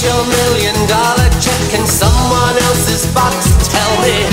Your 0.03 0.23
million 0.23 0.75
dollar 0.87 1.27
check 1.43 1.75
in 1.75 1.83
someone 1.85 2.55
else's 2.71 3.03
box? 3.11 3.51
Tell 3.67 3.93
me. 3.99 4.23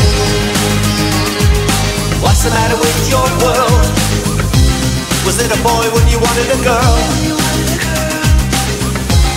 What's 2.22 2.46
the 2.46 2.50
matter 2.54 2.78
with 2.78 2.98
your 3.10 3.26
world? 3.42 3.82
Was 5.26 5.42
it 5.42 5.50
a 5.50 5.58
boy 5.66 5.86
when 5.90 6.06
you 6.06 6.22
wanted 6.22 6.46
a 6.54 6.60
girl? 6.62 6.94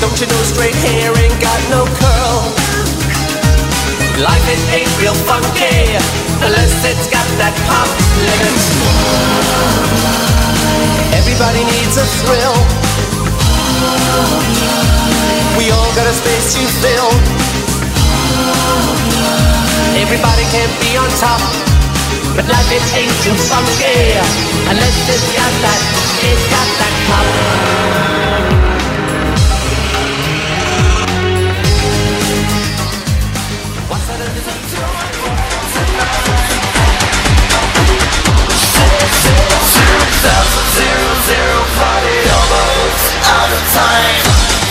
Don't 0.02 0.18
you 0.22 0.28
know 0.30 0.44
straight 0.46 0.78
hair 0.86 1.10
ain't 1.18 1.40
got 1.42 1.62
no 1.74 1.90
curl? 1.98 2.38
Life 4.22 4.46
it 4.54 4.62
ain't 4.70 4.94
real 5.02 5.18
funky 5.26 5.98
unless 6.46 6.74
it's 6.86 7.10
got 7.10 7.26
that 7.42 7.56
pop 7.66 7.90
limit. 8.22 8.58
Everybody 11.18 11.66
needs 11.74 11.98
a 11.98 12.06
thrill. 12.22 12.80
We 15.58 15.72
all 15.72 15.92
got 15.96 16.08
a 16.08 16.14
space 16.14 16.54
to 16.56 16.62
fill. 16.84 17.10
Everybody 19.96 20.44
can't 20.52 20.76
be 20.80 20.98
on 20.98 21.10
top, 21.20 21.42
but 22.36 22.46
life 22.48 22.72
it 22.72 22.84
ain't 22.96 23.16
too 23.24 23.36
funky 23.48 24.16
unless 24.70 24.96
it's 25.10 25.28
got 25.36 25.54
that, 25.64 25.82
it's 26.24 26.46
got 26.52 26.68
that 26.80 26.94
color. 27.08 27.90
Thousand 40.20 40.68
zero 40.76 41.10
zero 41.28 41.60
party 41.80 42.39
time. 43.74 44.69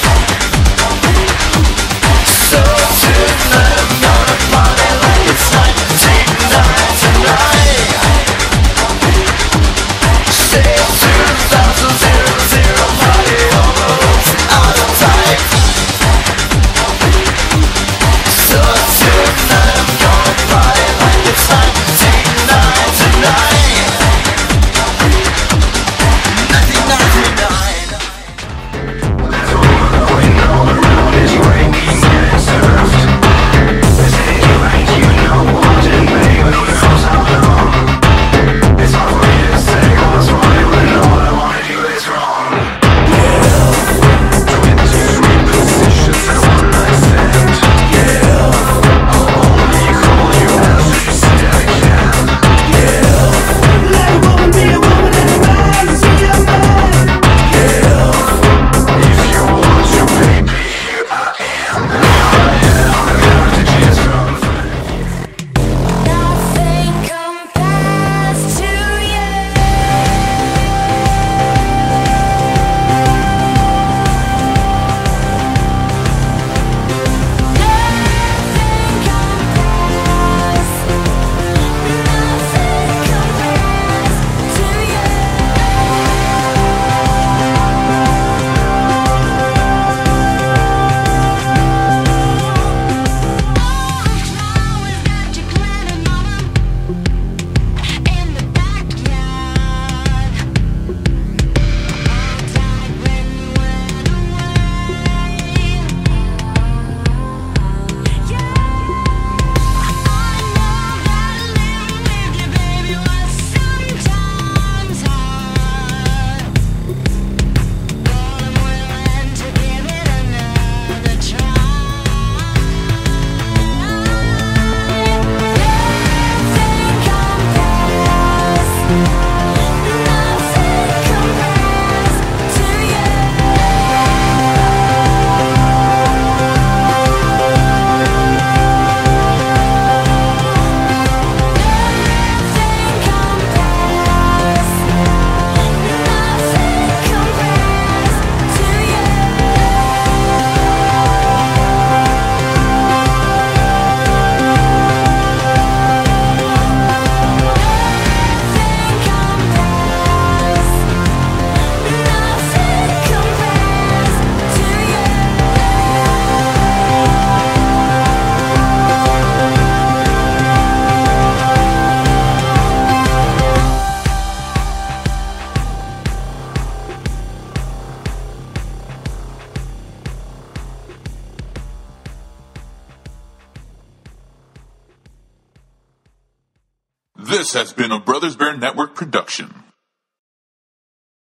Network 187.55 187.77
production. 187.77 187.88